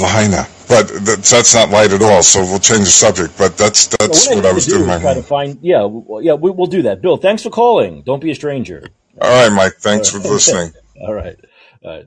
Lahaina. 0.00 0.46
But 0.68 0.88
that's, 1.04 1.30
that's 1.30 1.54
not 1.54 1.70
light 1.70 1.92
at 1.92 2.02
all. 2.02 2.22
So 2.22 2.40
we'll 2.42 2.58
change 2.58 2.80
the 2.84 2.86
subject, 2.86 3.38
but 3.38 3.56
that's, 3.56 3.86
that's 3.86 4.26
Well, 4.26 4.36
what 4.36 4.44
what 4.44 4.50
I 4.50 4.54
was 4.54 4.66
do 4.66 4.72
doing. 4.78 4.82
is 4.90 4.96
in 4.96 4.96
my 4.96 5.00
try 5.00 5.14
to 5.14 5.22
find. 5.22 5.58
Yeah, 5.62 5.88
yeah. 6.20 6.34
We, 6.34 6.50
we'll 6.50 6.66
do 6.66 6.82
that. 6.82 7.00
Bill, 7.00 7.16
thanks 7.16 7.42
for 7.42 7.50
calling. 7.50 8.02
Don't 8.02 8.20
be 8.20 8.30
a 8.30 8.34
stranger. 8.34 8.88
All 9.20 9.30
right, 9.48 9.54
Mike. 9.54 9.74
Thanks 9.74 10.10
for 10.10 10.18
listening. 10.18 10.72
All 11.00 11.14
right. 11.14 11.36
All 11.84 11.90
right. 11.90 12.06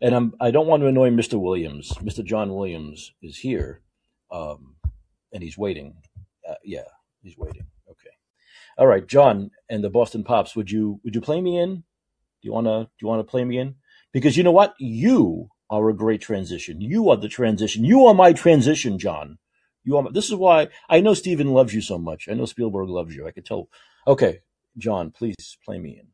And 0.00 0.14
I'm, 0.14 0.34
I 0.40 0.50
don't 0.50 0.66
want 0.66 0.82
to 0.82 0.86
annoy 0.86 1.10
Mr. 1.10 1.40
Williams. 1.40 1.90
Mr. 2.02 2.24
John 2.24 2.52
Williams 2.54 3.12
is 3.22 3.38
here, 3.38 3.80
um, 4.30 4.76
and 5.32 5.42
he's 5.42 5.56
waiting. 5.56 5.94
Uh, 6.48 6.54
yeah, 6.62 6.84
he's 7.22 7.38
waiting. 7.38 7.66
Okay. 7.88 8.10
All 8.76 8.86
right, 8.86 9.06
John 9.06 9.50
and 9.70 9.82
the 9.82 9.88
Boston 9.88 10.24
Pops. 10.24 10.54
Would 10.56 10.70
you 10.70 11.00
would 11.04 11.14
you 11.14 11.20
play 11.20 11.40
me 11.40 11.58
in? 11.58 11.76
Do 11.76 11.82
you 12.42 12.52
wanna 12.52 12.84
do 12.84 12.90
you 13.00 13.08
wanna 13.08 13.24
play 13.24 13.44
me 13.44 13.58
in? 13.58 13.76
Because 14.12 14.36
you 14.36 14.42
know 14.42 14.52
what, 14.52 14.74
you 14.78 15.48
are 15.70 15.88
a 15.88 15.94
great 15.94 16.20
transition. 16.20 16.80
You 16.80 17.08
are 17.10 17.16
the 17.16 17.28
transition. 17.28 17.84
You 17.84 18.06
are 18.06 18.14
my 18.14 18.32
transition, 18.32 18.98
John. 18.98 19.38
You 19.84 19.96
are. 19.96 20.02
My, 20.02 20.10
this 20.12 20.26
is 20.26 20.34
why 20.34 20.68
I 20.90 21.00
know 21.00 21.14
Steven 21.14 21.48
loves 21.54 21.72
you 21.72 21.80
so 21.80 21.98
much. 21.98 22.28
I 22.28 22.34
know 22.34 22.44
Spielberg 22.44 22.88
loves 22.88 23.14
you. 23.14 23.26
I 23.26 23.30
could 23.30 23.46
tell. 23.46 23.68
Okay, 24.06 24.40
John, 24.76 25.10
please 25.10 25.56
play 25.64 25.78
me 25.78 25.98
in. 26.00 26.08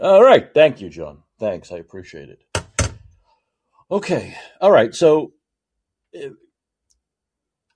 Right. 0.00 0.48
Thank 0.54 0.80
you, 0.80 0.88
John. 0.88 1.22
Thanks. 1.38 1.70
I 1.72 1.76
appreciate 1.76 2.30
it. 2.30 2.92
Okay. 3.90 4.36
All 4.60 4.70
right. 4.70 4.94
So 4.94 5.32
uh, 6.16 6.30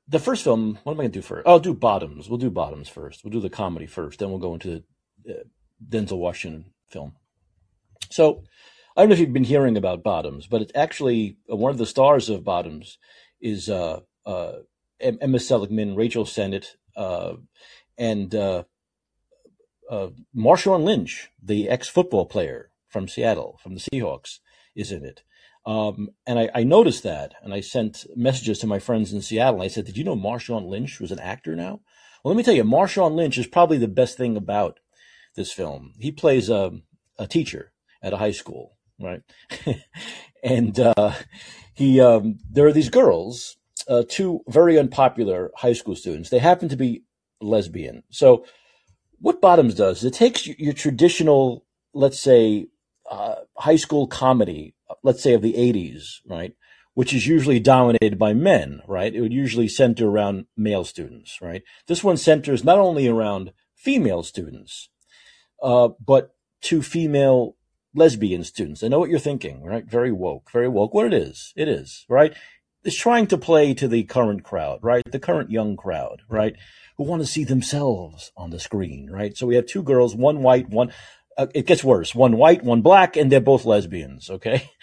the 0.08 0.18
first 0.18 0.44
film, 0.44 0.78
what 0.84 0.92
am 0.92 1.00
I 1.00 1.02
going 1.04 1.12
to 1.12 1.18
do 1.18 1.22
first? 1.22 1.46
I'll 1.46 1.60
do 1.60 1.74
Bottoms. 1.74 2.28
We'll 2.28 2.38
do 2.38 2.50
Bottoms 2.50 2.88
first. 2.88 3.24
We'll 3.24 3.32
do 3.32 3.40
the 3.40 3.50
comedy 3.50 3.86
first. 3.86 4.18
Then 4.18 4.30
we'll 4.30 4.38
go 4.38 4.54
into 4.54 4.84
the 5.24 5.34
uh, 5.34 5.42
Denzel 5.86 6.18
Washington 6.18 6.72
film. 6.88 7.14
So 8.10 8.44
I 8.96 9.02
don't 9.02 9.08
know 9.08 9.14
if 9.14 9.18
you've 9.18 9.32
been 9.32 9.44
hearing 9.44 9.76
about 9.76 10.04
Bottoms, 10.04 10.46
but 10.46 10.62
it's 10.62 10.72
actually 10.74 11.38
uh, 11.50 11.56
one 11.56 11.72
of 11.72 11.78
the 11.78 11.86
stars 11.86 12.28
of 12.28 12.44
Bottoms 12.44 12.98
is 13.40 13.68
uh, 13.68 14.00
uh, 14.24 14.52
Emma 15.00 15.38
Seligman, 15.40 15.96
Rachel 15.96 16.24
Sennott, 16.24 16.76
uh, 16.96 17.34
and 17.98 18.34
uh, 18.34 18.64
uh, 19.90 20.08
Marshawn 20.36 20.84
Lynch, 20.84 21.30
the 21.42 21.68
ex 21.68 21.88
football 21.88 22.26
player 22.26 22.70
from 22.88 23.08
Seattle, 23.08 23.58
from 23.62 23.74
the 23.74 23.80
Seahawks, 23.80 24.38
is 24.74 24.92
in 24.92 25.04
it. 25.04 25.22
Um, 25.66 26.10
and 26.26 26.38
I, 26.38 26.50
I, 26.54 26.62
noticed 26.62 27.02
that, 27.04 27.34
and 27.42 27.54
I 27.54 27.60
sent 27.60 28.04
messages 28.14 28.58
to 28.58 28.66
my 28.66 28.78
friends 28.78 29.12
in 29.14 29.22
Seattle. 29.22 29.62
I 29.62 29.68
said, 29.68 29.86
"Did 29.86 29.96
you 29.96 30.04
know 30.04 30.16
Marshawn 30.16 30.68
Lynch 30.68 31.00
was 31.00 31.10
an 31.10 31.20
actor 31.20 31.56
now?" 31.56 31.80
Well, 32.22 32.32
let 32.32 32.36
me 32.38 32.42
tell 32.42 32.54
you, 32.54 32.64
Marshawn 32.64 33.14
Lynch 33.14 33.36
is 33.36 33.46
probably 33.46 33.76
the 33.76 33.88
best 33.88 34.16
thing 34.16 34.36
about 34.36 34.80
this 35.36 35.52
film. 35.52 35.92
He 35.98 36.10
plays 36.10 36.48
a, 36.48 36.72
a 37.18 37.26
teacher 37.26 37.72
at 38.02 38.14
a 38.14 38.16
high 38.18 38.30
school, 38.30 38.76
right? 38.98 39.22
and 40.42 40.78
uh, 40.78 41.12
he, 41.74 42.00
um, 42.00 42.38
there 42.50 42.66
are 42.66 42.72
these 42.72 42.88
girls, 42.88 43.56
uh, 43.88 44.04
two 44.08 44.40
very 44.48 44.78
unpopular 44.78 45.50
high 45.56 45.74
school 45.74 45.96
students. 45.96 46.30
They 46.30 46.38
happen 46.38 46.68
to 46.70 46.76
be 46.76 47.02
lesbian. 47.42 48.04
So, 48.10 48.46
what 49.24 49.40
Bottoms 49.40 49.74
does 49.74 49.98
is 49.98 50.04
it 50.04 50.14
takes 50.14 50.46
your 50.46 50.74
traditional, 50.74 51.64
let's 51.94 52.20
say, 52.20 52.68
uh, 53.10 53.36
high 53.56 53.76
school 53.76 54.06
comedy 54.06 54.74
let's 55.02 55.22
say 55.22 55.34
of 55.34 55.42
the 55.42 55.54
80s, 55.54 56.20
right? 56.26 56.54
Which 56.94 57.12
is 57.12 57.26
usually 57.26 57.60
dominated 57.60 58.18
by 58.18 58.34
men, 58.34 58.80
right? 58.86 59.14
It 59.14 59.20
would 59.20 59.32
usually 59.32 59.68
center 59.68 60.08
around 60.08 60.46
male 60.56 60.84
students, 60.84 61.38
right? 61.40 61.62
This 61.86 62.04
one 62.04 62.16
centers 62.16 62.64
not 62.64 62.78
only 62.78 63.08
around 63.08 63.52
female 63.74 64.22
students, 64.22 64.88
uh, 65.62 65.88
but 66.04 66.34
to 66.62 66.82
female 66.82 67.56
lesbian 67.94 68.44
students. 68.44 68.82
I 68.82 68.88
know 68.88 68.98
what 68.98 69.10
you're 69.10 69.18
thinking, 69.18 69.62
right? 69.62 69.84
Very 69.84 70.12
woke, 70.12 70.50
very 70.50 70.68
woke. 70.68 70.94
What 70.94 71.06
it 71.06 71.14
is, 71.14 71.52
it 71.56 71.68
is, 71.68 72.04
right? 72.08 72.34
It's 72.84 72.96
trying 72.96 73.26
to 73.28 73.38
play 73.38 73.74
to 73.74 73.88
the 73.88 74.04
current 74.04 74.44
crowd, 74.44 74.80
right? 74.82 75.02
The 75.10 75.18
current 75.18 75.50
young 75.50 75.76
crowd, 75.76 76.22
right? 76.28 76.54
Who 76.96 77.04
want 77.04 77.22
to 77.22 77.26
see 77.26 77.44
themselves 77.44 78.30
on 78.36 78.50
the 78.50 78.60
screen, 78.60 79.10
right? 79.10 79.36
So 79.36 79.46
we 79.46 79.56
have 79.56 79.66
two 79.66 79.82
girls, 79.82 80.14
one 80.14 80.42
white, 80.42 80.68
one, 80.68 80.92
uh, 81.36 81.46
it 81.54 81.66
gets 81.66 81.82
worse. 81.82 82.14
One 82.14 82.36
white, 82.36 82.62
one 82.62 82.82
black, 82.82 83.16
and 83.16 83.32
they're 83.32 83.40
both 83.40 83.64
lesbians. 83.64 84.30
Okay. 84.30 84.70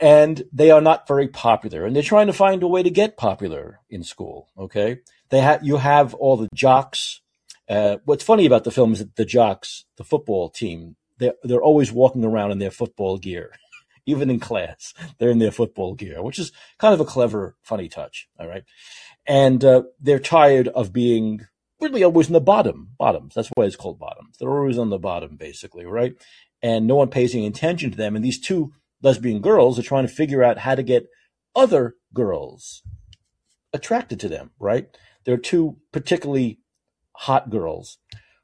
And 0.00 0.44
they 0.52 0.70
are 0.70 0.80
not 0.80 1.08
very 1.08 1.28
popular 1.28 1.84
and 1.84 1.94
they're 1.94 2.02
trying 2.04 2.28
to 2.28 2.32
find 2.32 2.62
a 2.62 2.68
way 2.68 2.82
to 2.82 2.90
get 2.90 3.16
popular 3.16 3.80
in 3.90 4.04
school. 4.04 4.48
Okay. 4.56 5.00
They 5.30 5.40
have, 5.40 5.64
you 5.64 5.78
have 5.78 6.14
all 6.14 6.36
the 6.36 6.48
jocks. 6.54 7.20
Uh, 7.68 7.96
what's 8.04 8.24
funny 8.24 8.46
about 8.46 8.64
the 8.64 8.70
film 8.70 8.92
is 8.92 9.00
that 9.00 9.16
the 9.16 9.24
jocks, 9.24 9.86
the 9.96 10.04
football 10.04 10.50
team, 10.50 10.96
they're, 11.18 11.34
they're 11.42 11.62
always 11.62 11.90
walking 11.90 12.24
around 12.24 12.52
in 12.52 12.58
their 12.58 12.70
football 12.70 13.18
gear. 13.18 13.52
Even 14.08 14.30
in 14.30 14.40
class, 14.40 14.94
they're 15.18 15.30
in 15.30 15.38
their 15.38 15.50
football 15.50 15.94
gear, 15.94 16.22
which 16.22 16.38
is 16.38 16.50
kind 16.78 16.94
of 16.94 17.00
a 17.00 17.04
clever, 17.04 17.56
funny 17.62 17.88
touch. 17.88 18.26
All 18.40 18.48
right. 18.48 18.64
And, 19.26 19.64
uh, 19.64 19.82
they're 20.00 20.18
tired 20.18 20.68
of 20.68 20.92
being 20.92 21.46
really 21.80 22.02
always 22.02 22.28
in 22.28 22.32
the 22.32 22.40
bottom, 22.40 22.90
bottoms. 22.98 23.34
That's 23.34 23.50
why 23.54 23.64
it's 23.64 23.76
called 23.76 23.98
bottoms. 23.98 24.36
They're 24.38 24.58
always 24.58 24.78
on 24.78 24.90
the 24.90 24.98
bottom, 24.98 25.36
basically, 25.36 25.84
right? 25.84 26.14
And 26.62 26.86
no 26.86 26.96
one 26.96 27.08
pays 27.08 27.34
any 27.34 27.46
attention 27.46 27.90
to 27.90 27.96
them. 27.96 28.16
And 28.16 28.24
these 28.24 28.40
two 28.40 28.72
lesbian 29.02 29.40
girls 29.40 29.78
are 29.78 29.82
trying 29.82 30.06
to 30.06 30.12
figure 30.12 30.42
out 30.42 30.58
how 30.58 30.74
to 30.74 30.82
get 30.82 31.06
other 31.54 31.94
girls 32.14 32.82
attracted 33.72 34.18
to 34.20 34.28
them, 34.28 34.50
right? 34.58 34.88
There 35.24 35.34
are 35.34 35.38
two 35.52 35.76
particularly 35.92 36.60
hot 37.12 37.50
girls 37.50 37.98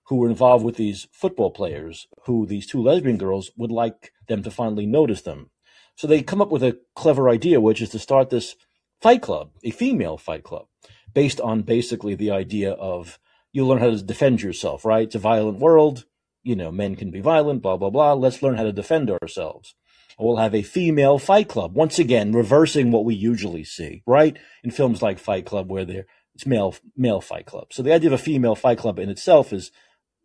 who 0.09 0.16
were 0.16 0.28
involved 0.28 0.65
with 0.65 0.77
these 0.77 1.09
football 1.12 1.51
players 1.51 2.07
who 2.27 2.47
these 2.47 2.66
two 2.66 2.82
lesbian 2.82 3.16
girls 3.16 3.51
would 3.57 3.73
like 3.73 4.12
them 4.28 4.43
to 4.43 4.51
finally 4.51 4.86
notice 4.86 5.23
them. 5.23 5.51
So 5.96 6.06
they 6.06 6.22
come 6.22 6.42
up 6.42 6.50
with 6.50 6.62
a 6.62 6.78
clever 6.94 7.28
idea, 7.28 7.60
which 7.60 7.80
is 7.80 7.90
to 7.90 7.98
start 7.98 8.30
this 8.30 8.56
fight 9.00 9.22
club, 9.22 9.50
a 9.62 9.70
female 9.70 10.18
fight 10.18 10.42
club, 10.42 10.66
based 11.12 11.40
on 11.40 11.62
basically 11.62 12.14
the 12.14 12.30
idea 12.30 12.72
of 12.72 13.18
you 13.52 13.66
learn 13.66 13.78
how 13.78 13.90
to 13.90 14.02
defend 14.02 14.42
yourself, 14.42 14.84
right? 14.84 15.04
It's 15.04 15.14
a 15.14 15.20
violent 15.20 15.58
world. 15.58 16.04
You 16.42 16.56
know, 16.56 16.70
men 16.70 16.96
can 16.96 17.10
be 17.10 17.20
violent, 17.20 17.62
blah, 17.62 17.76
blah, 17.76 17.90
blah. 17.90 18.12
Let's 18.14 18.42
learn 18.42 18.56
how 18.56 18.64
to 18.64 18.72
defend 18.72 19.10
ourselves. 19.10 19.74
We'll 20.18 20.36
have 20.36 20.54
a 20.54 20.62
female 20.62 21.18
fight 21.18 21.48
club. 21.48 21.74
Once 21.74 21.98
again, 21.98 22.32
reversing 22.32 22.90
what 22.90 23.04
we 23.04 23.14
usually 23.14 23.64
see, 23.64 24.02
right? 24.06 24.36
In 24.62 24.70
films 24.70 25.02
like 25.02 25.18
Fight 25.18 25.44
Club, 25.44 25.70
where 25.70 25.84
there 25.84 26.06
it's 26.34 26.46
male 26.46 26.74
male 26.96 27.20
fight 27.20 27.46
club. 27.46 27.72
So 27.72 27.82
the 27.82 27.92
idea 27.92 28.08
of 28.08 28.14
a 28.14 28.18
female 28.18 28.54
fight 28.54 28.78
club 28.78 28.98
in 28.98 29.08
itself 29.08 29.52
is 29.52 29.70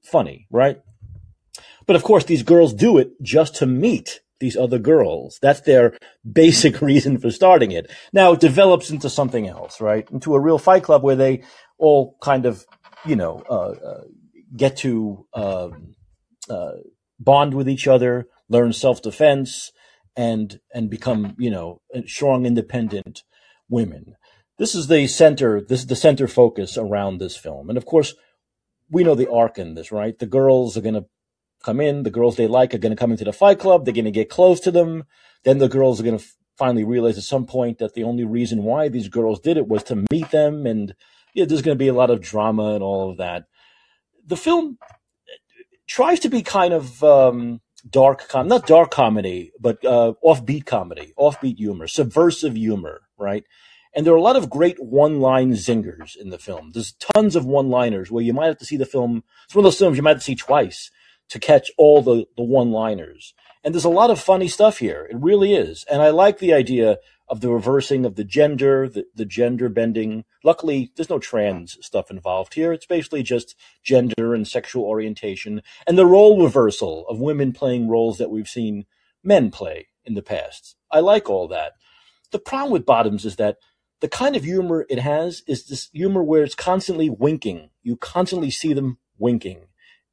funny, 0.03 0.47
right? 0.49 0.81
But 1.85 1.95
of 1.95 2.03
course, 2.03 2.23
these 2.23 2.43
girls 2.43 2.73
do 2.73 2.97
it 2.97 3.21
just 3.21 3.55
to 3.57 3.65
meet 3.65 4.21
these 4.39 4.57
other 4.57 4.79
girls. 4.79 5.39
That's 5.41 5.61
their 5.61 5.97
basic 6.29 6.81
reason 6.81 7.17
for 7.17 7.31
starting 7.31 7.71
it. 7.71 7.91
Now 8.13 8.33
it 8.33 8.39
develops 8.39 8.89
into 8.89 9.09
something 9.09 9.47
else, 9.47 9.81
right? 9.81 10.09
Into 10.11 10.35
a 10.35 10.39
real 10.39 10.57
fight 10.57 10.83
club 10.83 11.03
where 11.03 11.15
they 11.15 11.43
all 11.77 12.17
kind 12.21 12.45
of 12.45 12.65
you 13.05 13.15
know, 13.15 13.43
uh, 13.49 13.71
uh, 13.71 14.03
get 14.55 14.77
to 14.77 15.25
um, 15.33 15.95
uh, 16.49 16.71
bond 17.19 17.53
with 17.53 17.69
each 17.69 17.87
other, 17.87 18.27
learn 18.49 18.73
self 18.73 19.01
defense, 19.01 19.71
and 20.15 20.59
and 20.73 20.89
become 20.89 21.35
you 21.37 21.49
know 21.49 21.81
strong, 22.05 22.45
independent 22.45 23.23
women. 23.69 24.15
This 24.57 24.75
is 24.75 24.87
the 24.87 25.07
center. 25.07 25.61
This 25.61 25.81
is 25.81 25.87
the 25.87 25.95
center 25.95 26.27
focus 26.27 26.77
around 26.77 27.17
this 27.17 27.37
film, 27.37 27.69
and 27.69 27.77
of 27.77 27.85
course, 27.85 28.15
we 28.89 29.03
know 29.03 29.15
the 29.15 29.31
arc 29.31 29.57
in 29.57 29.75
this, 29.75 29.91
right? 29.91 30.17
The 30.17 30.25
girls 30.25 30.75
are 30.75 30.81
going 30.81 30.95
to 30.95 31.05
come 31.63 31.79
in. 31.81 32.03
The 32.03 32.11
girls 32.11 32.35
they 32.35 32.47
like 32.47 32.73
are 32.73 32.79
going 32.79 32.95
to 32.95 32.99
come 32.99 33.11
into 33.11 33.25
the 33.25 33.33
fight 33.33 33.59
club. 33.59 33.85
They're 33.85 33.93
going 33.93 34.05
to 34.05 34.11
get 34.11 34.29
close 34.29 34.59
to 34.61 34.71
them. 34.71 35.05
Then 35.43 35.57
the 35.57 35.69
girls 35.69 35.99
are 35.99 36.03
going 36.03 36.19
to 36.19 36.25
finally 36.57 36.83
realize 36.83 37.17
at 37.17 37.23
some 37.23 37.45
point 37.45 37.79
that 37.79 37.93
the 37.93 38.03
only 38.03 38.25
reason 38.25 38.63
why 38.63 38.89
these 38.89 39.07
girls 39.07 39.39
did 39.39 39.57
it 39.57 39.67
was 39.67 39.81
to 39.83 40.03
meet 40.11 40.29
them 40.31 40.65
and 40.65 40.93
yeah, 41.33 41.45
there's 41.45 41.61
going 41.61 41.77
to 41.77 41.79
be 41.79 41.87
a 41.87 41.93
lot 41.93 42.09
of 42.09 42.21
drama 42.21 42.73
and 42.73 42.83
all 42.83 43.09
of 43.09 43.17
that. 43.17 43.45
The 44.25 44.35
film 44.35 44.77
tries 45.87 46.19
to 46.19 46.29
be 46.29 46.41
kind 46.41 46.73
of 46.73 47.01
um, 47.03 47.61
dark, 47.89 48.27
com- 48.27 48.49
not 48.49 48.67
dark 48.67 48.91
comedy, 48.91 49.53
but 49.59 49.83
uh, 49.85 50.13
offbeat 50.23 50.65
comedy, 50.65 51.13
offbeat 51.17 51.57
humor, 51.57 51.87
subversive 51.87 52.55
humor, 52.55 53.01
right? 53.17 53.45
And 53.95 54.05
there 54.05 54.13
are 54.13 54.17
a 54.17 54.21
lot 54.21 54.35
of 54.35 54.49
great 54.49 54.77
one-line 54.83 55.53
zingers 55.53 56.15
in 56.15 56.29
the 56.29 56.37
film. 56.37 56.71
There's 56.73 56.93
tons 56.93 57.35
of 57.35 57.45
one-liners 57.45 58.11
where 58.11 58.23
you 58.23 58.33
might 58.33 58.47
have 58.47 58.57
to 58.59 58.65
see 58.65 58.77
the 58.77 58.85
film. 58.85 59.23
It's 59.45 59.55
one 59.55 59.65
of 59.65 59.71
those 59.71 59.79
films 59.79 59.97
you 59.97 60.03
might 60.03 60.11
have 60.11 60.19
to 60.19 60.25
see 60.25 60.35
twice 60.35 60.91
to 61.29 61.39
catch 61.39 61.71
all 61.77 62.01
the, 62.01 62.25
the 62.35 62.43
one-liners. 62.43 63.33
And 63.63 63.73
there's 63.73 63.85
a 63.85 63.89
lot 63.89 64.09
of 64.09 64.19
funny 64.19 64.47
stuff 64.47 64.79
here. 64.79 65.07
It 65.09 65.17
really 65.19 65.53
is. 65.53 65.85
And 65.91 66.01
I 66.01 66.09
like 66.09 66.39
the 66.39 66.53
idea 66.53 66.97
of 67.27 67.41
the 67.41 67.49
reversing 67.49 68.05
of 68.05 68.15
the 68.15 68.23
gender, 68.23 68.89
the, 68.89 69.05
the 69.13 69.25
gender 69.25 69.69
bending. 69.69 70.25
Luckily, 70.43 70.91
there's 70.95 71.09
no 71.09 71.19
trans 71.19 71.77
stuff 71.81 72.09
involved 72.09 72.55
here. 72.55 72.73
It's 72.73 72.87
basically 72.87 73.21
just 73.21 73.55
gender 73.83 74.33
and 74.33 74.47
sexual 74.47 74.83
orientation 74.83 75.61
and 75.85 75.97
the 75.97 76.05
role 76.05 76.41
reversal 76.41 77.05
of 77.07 77.19
women 77.19 77.51
playing 77.51 77.87
roles 77.87 78.17
that 78.17 78.31
we've 78.31 78.49
seen 78.49 78.85
men 79.23 79.51
play 79.51 79.89
in 80.05 80.15
the 80.15 80.23
past. 80.23 80.75
I 80.91 81.01
like 81.01 81.29
all 81.29 81.47
that. 81.49 81.73
The 82.31 82.39
problem 82.39 82.71
with 82.71 82.85
Bottoms 82.85 83.25
is 83.25 83.35
that 83.35 83.57
the 83.99 84.07
kind 84.07 84.35
of 84.35 84.43
humor 84.43 84.85
it 84.89 84.99
has 84.99 85.43
is 85.47 85.67
this 85.67 85.89
humor 85.93 86.23
where 86.23 86.43
it's 86.43 86.55
constantly 86.55 87.09
winking. 87.09 87.69
You 87.83 87.97
constantly 87.97 88.49
see 88.49 88.73
them 88.73 88.97
winking. 89.17 89.67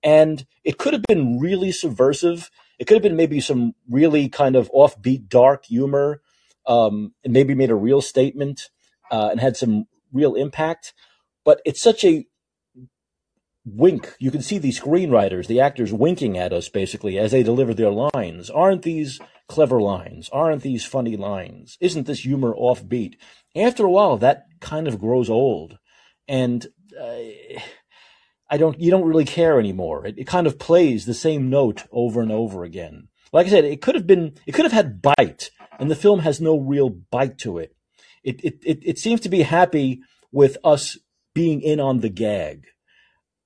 And 0.06 0.46
it 0.62 0.78
could 0.78 0.92
have 0.92 1.02
been 1.08 1.40
really 1.40 1.72
subversive. 1.72 2.48
It 2.78 2.86
could 2.86 2.94
have 2.94 3.02
been 3.02 3.16
maybe 3.16 3.40
some 3.40 3.74
really 3.90 4.28
kind 4.28 4.54
of 4.54 4.70
offbeat, 4.70 5.28
dark 5.28 5.64
humor 5.64 6.22
um, 6.64 7.12
and 7.24 7.32
maybe 7.32 7.56
made 7.56 7.70
a 7.70 7.74
real 7.74 8.00
statement 8.00 8.70
uh, 9.10 9.30
and 9.32 9.40
had 9.40 9.56
some 9.56 9.86
real 10.12 10.36
impact. 10.36 10.94
But 11.44 11.60
it's 11.64 11.82
such 11.82 12.04
a 12.04 12.24
wink. 13.64 14.14
You 14.20 14.30
can 14.30 14.42
see 14.42 14.58
the 14.58 14.70
screenwriters, 14.70 15.48
the 15.48 15.60
actors 15.60 15.92
winking 15.92 16.38
at 16.38 16.52
us 16.52 16.68
basically 16.68 17.18
as 17.18 17.32
they 17.32 17.42
deliver 17.42 17.74
their 17.74 17.90
lines. 17.90 18.48
Aren't 18.48 18.82
these 18.82 19.18
clever 19.48 19.80
lines? 19.80 20.30
Aren't 20.32 20.62
these 20.62 20.84
funny 20.84 21.16
lines? 21.16 21.76
Isn't 21.80 22.06
this 22.06 22.20
humor 22.20 22.54
offbeat? 22.54 23.14
After 23.56 23.84
a 23.84 23.90
while, 23.90 24.18
that 24.18 24.44
kind 24.60 24.86
of 24.86 25.00
grows 25.00 25.28
old. 25.28 25.78
And 26.28 26.64
uh, 27.00 27.58
I 28.48 28.56
don't, 28.59 28.81
you 28.81 28.90
don't 28.90 29.09
really 29.09 29.24
care 29.24 29.59
anymore. 29.59 30.06
It, 30.06 30.18
it 30.18 30.27
kind 30.27 30.47
of 30.47 30.59
plays 30.59 31.05
the 31.05 31.14
same 31.14 31.51
note 31.51 31.85
over 31.90 32.20
and 32.20 32.32
over 32.32 32.64
again. 32.64 33.09
Like 33.32 33.47
I 33.47 33.51
said, 33.51 33.64
it 33.64 33.82
could 33.82 33.94
have 33.94 34.06
been, 34.06 34.35
it 34.47 34.52
could 34.52 34.64
have 34.64 34.73
had 34.73 35.02
bite 35.02 35.51
and 35.78 35.90
the 35.90 35.97
film 35.97 36.20
has 36.20 36.40
no 36.40 36.56
real 36.59 36.89
bite 36.89 37.39
to 37.39 37.59
it. 37.59 37.74
It, 38.23 38.44
it, 38.44 38.59
it, 38.64 38.78
it 38.82 38.98
seems 38.98 39.20
to 39.23 39.28
be 39.28 39.43
happy 39.43 40.01
with 40.32 40.56
us 40.64 40.97
being 41.35 41.60
in 41.60 41.81
on 41.81 42.01
the 42.01 42.09
gag. 42.09 42.66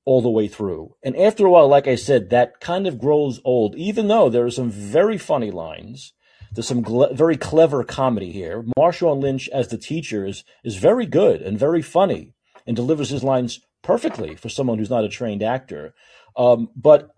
all 0.04 0.22
the 0.22 0.30
way 0.30 0.48
through. 0.48 0.96
And 1.02 1.16
after 1.16 1.46
a 1.46 1.50
while, 1.50 1.68
like 1.68 1.86
I 1.86 1.94
said, 1.94 2.30
that 2.30 2.60
kind 2.60 2.86
of 2.86 2.98
grows 2.98 3.40
old, 3.44 3.76
even 3.76 4.08
though 4.08 4.28
there 4.28 4.44
are 4.44 4.50
some 4.50 4.70
very 4.70 5.18
funny 5.18 5.50
lines. 5.50 6.14
There's 6.52 6.66
some 6.66 6.84
very 7.12 7.36
clever 7.36 7.84
comedy 7.84 8.32
here. 8.32 8.64
Marshawn 8.76 9.22
Lynch 9.22 9.48
as 9.50 9.68
the 9.68 9.78
teacher 9.78 10.26
is, 10.26 10.42
is 10.64 10.76
very 10.76 11.06
good 11.06 11.42
and 11.42 11.56
very 11.58 11.80
funny 11.82 12.34
and 12.66 12.74
delivers 12.74 13.10
his 13.10 13.22
lines 13.22 13.60
perfectly 13.82 14.36
for 14.36 14.48
someone 14.48 14.78
who's 14.78 14.90
not 14.90 15.04
a 15.04 15.08
trained 15.08 15.42
actor. 15.42 15.94
Um, 16.36 16.68
but 16.76 17.10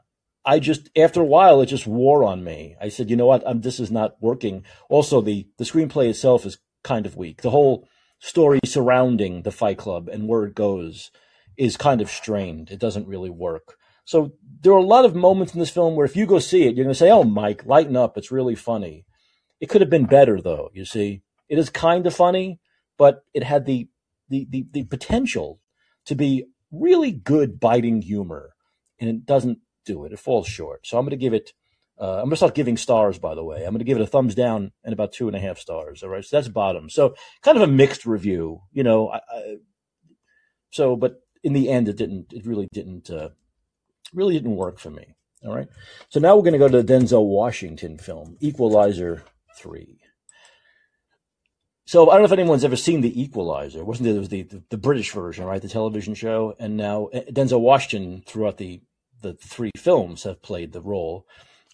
I 0.45 0.59
just 0.59 0.91
after 0.97 1.21
a 1.21 1.25
while 1.25 1.61
it 1.61 1.67
just 1.67 1.87
wore 1.87 2.25
on 2.25 2.45
me. 2.45 2.77
I 2.81 2.89
said, 2.89 3.11
you 3.11 3.17
know 3.17 3.27
what, 3.27 3.43
I'm, 3.47 3.61
this 3.61 3.79
is 3.79 3.91
not 3.91 4.17
working. 4.21 4.65
Also, 4.89 5.21
the 5.21 5.47
the 5.59 5.65
screenplay 5.65 6.09
itself 6.09 6.45
is 6.45 6.59
kind 6.83 7.07
of 7.07 7.17
weak. 7.17 7.43
The 7.43 7.51
whole 7.51 7.89
story 8.19 8.61
surrounding 8.65 9.43
the 9.43 9.53
Fight 9.53 9.79
Club 9.79 10.09
and 10.09 10.29
where 10.29 10.45
it 10.45 10.55
goes 10.55 11.11
is 11.57 11.77
kind 11.77 12.01
of 12.01 12.11
strained. 12.11 12.71
It 12.71 12.79
doesn't 12.79 13.07
really 13.07 13.31
work. 13.31 13.77
So 14.05 14.33
there 14.61 14.73
are 14.73 14.79
a 14.79 14.83
lot 14.83 15.05
of 15.05 15.15
moments 15.15 15.55
in 15.55 15.61
this 15.61 15.71
film 15.71 15.95
where 15.95 16.07
if 16.07 16.17
you 16.17 16.27
go 16.27 16.39
see 16.39 16.63
it, 16.63 16.75
you're 16.75 16.85
going 16.85 16.95
to 16.95 16.99
say, 16.99 17.11
"Oh, 17.11 17.25
Mike, 17.25 17.65
lighten 17.67 17.97
up. 17.97 18.17
It's 18.17 18.33
really 18.33 18.55
funny." 18.55 19.05
It 19.61 19.69
could 19.69 19.81
have 19.81 19.91
been 19.91 20.07
better, 20.07 20.41
though. 20.41 20.71
You 20.73 20.85
see, 20.85 21.23
it 21.49 21.57
is 21.57 21.71
kind 21.71 22.05
of 22.07 22.15
funny, 22.15 22.59
but 22.99 23.25
it 23.33 23.45
had 23.45 23.65
the 23.65 23.89
the 24.29 24.47
the, 24.51 24.67
the 24.73 24.85
potential 24.85 25.61
to 26.07 26.15
be 26.15 26.47
really 26.70 27.12
good 27.12 27.61
biting 27.61 28.03
humor, 28.03 28.55
and 28.99 29.09
it 29.09 29.27
doesn't 29.27 29.59
do 29.85 30.05
it. 30.05 30.12
It 30.12 30.19
falls 30.19 30.47
short. 30.49 30.87
So 30.87 30.99
I'm 30.99 31.05
going 31.05 31.11
to 31.11 31.16
give 31.16 31.35
it. 31.35 31.53
Uh, 32.01 32.15
I'm 32.15 32.24
going 32.24 32.31
to 32.31 32.37
start 32.37 32.55
giving 32.55 32.77
stars. 32.77 33.19
By 33.19 33.35
the 33.35 33.45
way, 33.45 33.65
I'm 33.65 33.73
going 33.73 33.79
to 33.79 33.85
give 33.85 33.99
it 33.99 34.03
a 34.03 34.07
thumbs 34.07 34.35
down 34.35 34.73
and 34.83 34.93
about 34.93 35.12
two 35.12 35.29
and 35.29 35.37
a 35.37 35.41
half 35.41 35.59
stars. 35.59 36.03
All 36.03 36.09
right, 36.09 36.24
so 36.24 36.37
that's 36.37 36.49
bottom. 36.49 36.89
So 36.89 37.15
kind 37.43 37.57
of 37.57 37.62
a 37.62 37.73
mixed 37.73 38.07
review. 38.07 38.62
You 38.73 38.83
know, 38.83 39.11
I, 39.11 39.16
I, 39.16 39.57
so 40.70 40.97
but 40.97 41.20
in 41.43 41.53
the 41.53 41.69
end, 41.69 41.89
it 41.89 41.97
didn't. 41.97 42.33
It 42.33 42.47
really 42.47 42.69
didn't. 42.73 43.11
Uh, 43.11 43.31
really 44.15 44.35
didn't 44.35 44.57
work 44.57 44.79
for 44.79 44.91
me. 44.91 45.15
All 45.45 45.55
right. 45.55 45.69
So 46.09 46.20
now 46.20 46.37
we're 46.37 46.43
going 46.43 46.53
to 46.53 46.59
go 46.59 46.69
to 46.69 46.83
the 46.83 46.93
Denzel 46.93 47.27
Washington 47.27 47.99
film, 47.99 48.37
Equalizer 48.41 49.23
Three. 49.57 50.02
So 51.85 52.11
I 52.11 52.15
don't 52.15 52.23
know 52.23 52.27
if 52.27 52.33
anyone's 52.33 52.65
ever 52.65 52.77
seen 52.77 53.01
The 53.01 53.21
Equalizer. 53.21 53.85
Wasn't 53.85 54.09
it? 54.09 54.15
It 54.15 54.19
was 54.19 54.29
the, 54.29 54.43
the, 54.43 54.63
the 54.71 54.79
British 54.79 55.13
version, 55.13 55.45
right? 55.45 55.61
The 55.61 55.69
television 55.69 56.15
show, 56.15 56.55
and 56.59 56.77
now 56.77 57.07
uh, 57.07 57.23
Denzel 57.23 57.61
Washington 57.61 58.23
throughout 58.27 58.59
the 58.59 58.83
the 59.23 59.35
three 59.35 59.71
films 59.77 60.25
have 60.25 60.43
played 60.43 60.73
the 60.73 60.81
role 60.81 61.27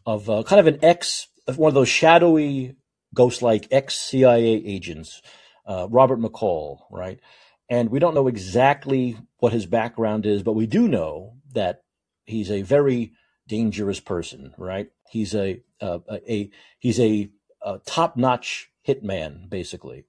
of 0.06 0.30
uh, 0.30 0.42
kind 0.44 0.60
of 0.60 0.66
an 0.66 0.78
ex, 0.82 1.28
one 1.56 1.68
of 1.68 1.74
those 1.74 1.88
shadowy, 1.88 2.76
ghost-like 3.14 3.66
ex 3.70 3.94
CIA 3.94 4.54
agents, 4.64 5.22
uh, 5.66 5.86
Robert 5.90 6.20
McCall, 6.20 6.80
right? 6.90 7.20
And 7.68 7.90
we 7.90 7.98
don't 7.98 8.14
know 8.14 8.28
exactly 8.28 9.16
what 9.38 9.52
his 9.52 9.66
background 9.66 10.24
is, 10.24 10.42
but 10.42 10.54
we 10.54 10.66
do 10.66 10.88
know 10.88 11.34
that 11.54 11.82
he's 12.24 12.50
a 12.50 12.62
very 12.62 13.12
dangerous 13.46 14.00
person, 14.00 14.54
right? 14.56 14.88
He's 15.10 15.34
a 15.34 15.62
uh, 15.80 15.98
a, 16.10 16.50
he's 16.78 17.00
a, 17.00 17.30
a 17.62 17.78
top-notch 17.86 18.70
hitman, 18.88 19.48
basically, 19.50 20.04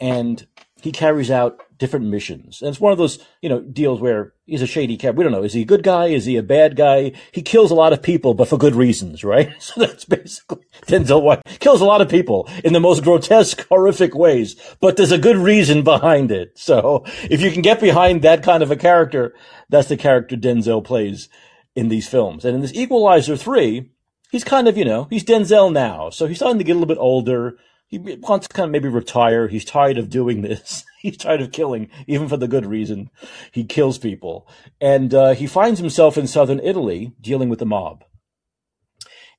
and 0.00 0.46
he 0.84 0.92
carries 0.92 1.30
out 1.30 1.62
different 1.78 2.06
missions. 2.06 2.60
And 2.60 2.68
it's 2.68 2.80
one 2.80 2.92
of 2.92 2.98
those, 2.98 3.18
you 3.40 3.48
know, 3.48 3.60
deals 3.60 4.02
where 4.02 4.34
he's 4.44 4.60
a 4.60 4.66
shady 4.66 4.98
cat. 4.98 5.16
We 5.16 5.24
don't 5.24 5.32
know. 5.32 5.42
Is 5.42 5.54
he 5.54 5.62
a 5.62 5.66
good 5.66 5.82
guy? 5.82 6.08
Is 6.08 6.26
he 6.26 6.36
a 6.36 6.42
bad 6.42 6.76
guy? 6.76 7.12
He 7.32 7.40
kills 7.40 7.70
a 7.70 7.74
lot 7.74 7.94
of 7.94 8.02
people, 8.02 8.34
but 8.34 8.48
for 8.48 8.58
good 8.58 8.74
reasons, 8.74 9.24
right? 9.24 9.52
So 9.64 9.80
that's 9.80 10.04
basically 10.04 10.66
Denzel 10.82 11.22
White 11.22 11.42
kills 11.58 11.80
a 11.80 11.86
lot 11.86 12.02
of 12.02 12.10
people 12.10 12.48
in 12.62 12.74
the 12.74 12.80
most 12.80 13.02
grotesque, 13.02 13.66
horrific 13.68 14.14
ways, 14.14 14.56
but 14.78 14.96
there's 14.96 15.10
a 15.10 15.16
good 15.18 15.38
reason 15.38 15.82
behind 15.82 16.30
it. 16.30 16.58
So 16.58 17.04
if 17.30 17.40
you 17.40 17.50
can 17.50 17.62
get 17.62 17.80
behind 17.80 18.20
that 18.22 18.42
kind 18.42 18.62
of 18.62 18.70
a 18.70 18.76
character, 18.76 19.34
that's 19.70 19.88
the 19.88 19.96
character 19.96 20.36
Denzel 20.36 20.84
plays 20.84 21.30
in 21.74 21.88
these 21.88 22.08
films. 22.08 22.44
And 22.44 22.54
in 22.54 22.60
this 22.60 22.74
Equalizer 22.74 23.38
3, 23.38 23.90
he's 24.30 24.44
kind 24.44 24.68
of, 24.68 24.76
you 24.76 24.84
know, 24.84 25.06
he's 25.08 25.24
Denzel 25.24 25.72
now. 25.72 26.10
So 26.10 26.26
he's 26.26 26.36
starting 26.36 26.58
to 26.58 26.64
get 26.64 26.72
a 26.72 26.78
little 26.78 26.94
bit 26.94 27.00
older 27.00 27.56
he 27.86 27.98
wants 27.98 28.48
to 28.48 28.54
kind 28.54 28.64
of 28.64 28.72
maybe 28.72 28.88
retire. 28.88 29.48
He's 29.48 29.64
tired 29.64 29.98
of 29.98 30.10
doing 30.10 30.42
this. 30.42 30.84
He's 31.00 31.18
tired 31.18 31.42
of 31.42 31.52
killing, 31.52 31.90
even 32.06 32.28
for 32.28 32.38
the 32.38 32.48
good 32.48 32.64
reason. 32.64 33.10
He 33.52 33.64
kills 33.64 33.98
people. 33.98 34.48
And 34.80 35.12
uh, 35.12 35.34
he 35.34 35.46
finds 35.46 35.78
himself 35.78 36.16
in 36.16 36.26
southern 36.26 36.60
Italy 36.60 37.12
dealing 37.20 37.50
with 37.50 37.58
the 37.58 37.66
mob. 37.66 38.04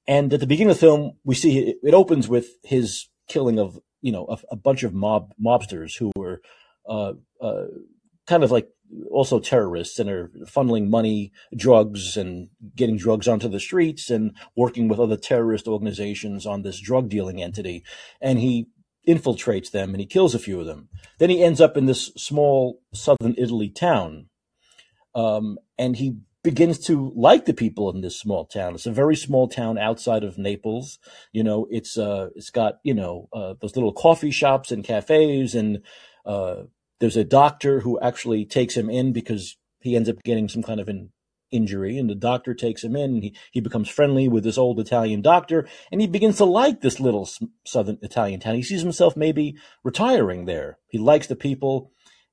And 0.08 0.32
at 0.32 0.40
the 0.40 0.48
beginning 0.48 0.70
of 0.70 0.78
the 0.78 0.86
film, 0.86 1.14
we 1.24 1.34
see 1.34 1.58
it, 1.58 1.78
it 1.82 1.94
opens 1.96 2.28
with 2.28 2.50
his 2.64 3.08
killing 3.28 3.58
of, 3.58 3.80
you 4.02 4.12
know, 4.12 4.28
a, 4.30 4.38
a 4.52 4.56
bunch 4.56 4.84
of 4.84 4.94
mob 4.94 5.34
mobsters 5.44 5.98
who 5.98 6.12
were 6.16 6.42
uh, 6.88 7.14
uh, 7.42 7.66
kind 8.28 8.44
of 8.44 8.52
like 8.52 8.70
also 9.12 9.40
terrorists 9.40 10.00
and 10.00 10.10
are 10.10 10.32
funneling 10.46 10.90
money, 10.90 11.32
drugs, 11.56 12.18
and 12.18 12.50
getting 12.76 12.98
drugs 12.98 13.28
onto 13.28 13.48
the 13.48 13.60
streets 13.60 14.10
and 14.10 14.36
working 14.56 14.88
with 14.88 15.00
other 15.00 15.18
terrorist 15.18 15.68
organizations 15.68 16.46
on 16.46 16.62
this 16.62 16.80
drug 16.80 17.10
dealing 17.10 17.42
entity. 17.42 17.84
And 18.22 18.40
he 18.40 18.68
infiltrates 19.08 19.72
them 19.72 19.90
and 19.92 20.00
he 20.00 20.06
kills 20.06 20.34
a 20.34 20.40
few 20.40 20.60
of 20.60 20.66
them. 20.66 20.90
Then 21.20 21.30
he 21.30 21.44
ends 21.44 21.62
up 21.62 21.78
in 21.78 21.86
this 21.86 22.08
small 22.18 22.82
southern 22.94 23.36
Italy 23.38 23.70
town. 23.70 24.30
Um, 25.14 25.58
and 25.78 25.96
he 25.96 26.18
begins 26.44 26.78
to 26.78 27.12
like 27.16 27.46
the 27.46 27.54
people 27.54 27.90
in 27.90 28.02
this 28.02 28.20
small 28.20 28.46
town. 28.46 28.76
It's 28.76 28.86
a 28.86 28.92
very 28.92 29.16
small 29.16 29.48
town 29.48 29.78
outside 29.78 30.24
of 30.24 30.38
Naples. 30.38 31.00
You 31.32 31.44
know, 31.44 31.68
it's 31.72 31.98
uh, 31.98 32.30
it's 32.36 32.52
got 32.52 32.76
you 32.84 32.94
know 32.94 33.28
uh, 33.34 33.56
those 33.60 33.76
little 33.76 33.94
coffee 33.94 34.32
shops 34.32 34.72
and 34.72 34.84
cafes 34.84 35.56
and 35.56 35.82
uh, 36.26 36.64
there's 37.00 37.18
a 37.18 37.24
doctor 37.24 37.82
who 37.82 38.00
actually 38.00 38.46
takes 38.46 38.76
him 38.76 38.90
in 38.90 39.14
because 39.14 39.58
he 39.82 39.96
ends 39.96 40.10
up 40.10 40.24
getting 40.24 40.50
some 40.50 40.64
kind 40.64 40.80
of 40.80 40.88
an 40.88 41.12
injury 41.52 41.98
and 41.98 42.10
the 42.10 42.16
doctor 42.16 42.54
takes 42.54 42.84
him 42.84 42.96
in 42.96 43.16
and 43.16 43.24
he, 43.24 43.36
he 43.52 43.62
becomes 43.62 43.90
friendly 43.90 44.28
with 44.28 44.44
this 44.44 44.58
old 44.58 44.80
Italian 44.80 45.22
doctor 45.22 45.68
and 45.92 46.02
he 46.02 46.08
begins 46.08 46.38
to 46.38 46.46
like 46.46 46.82
this 46.82 47.00
little 47.00 47.30
southern 47.66 47.98
Italian 48.02 48.40
town. 48.40 48.56
He 48.56 48.64
sees 48.64 48.82
himself 48.82 49.16
maybe 49.16 49.56
retiring 49.84 50.46
there. 50.46 50.80
He 50.88 50.98
likes 50.98 51.28
the 51.28 51.36
people 51.36 51.92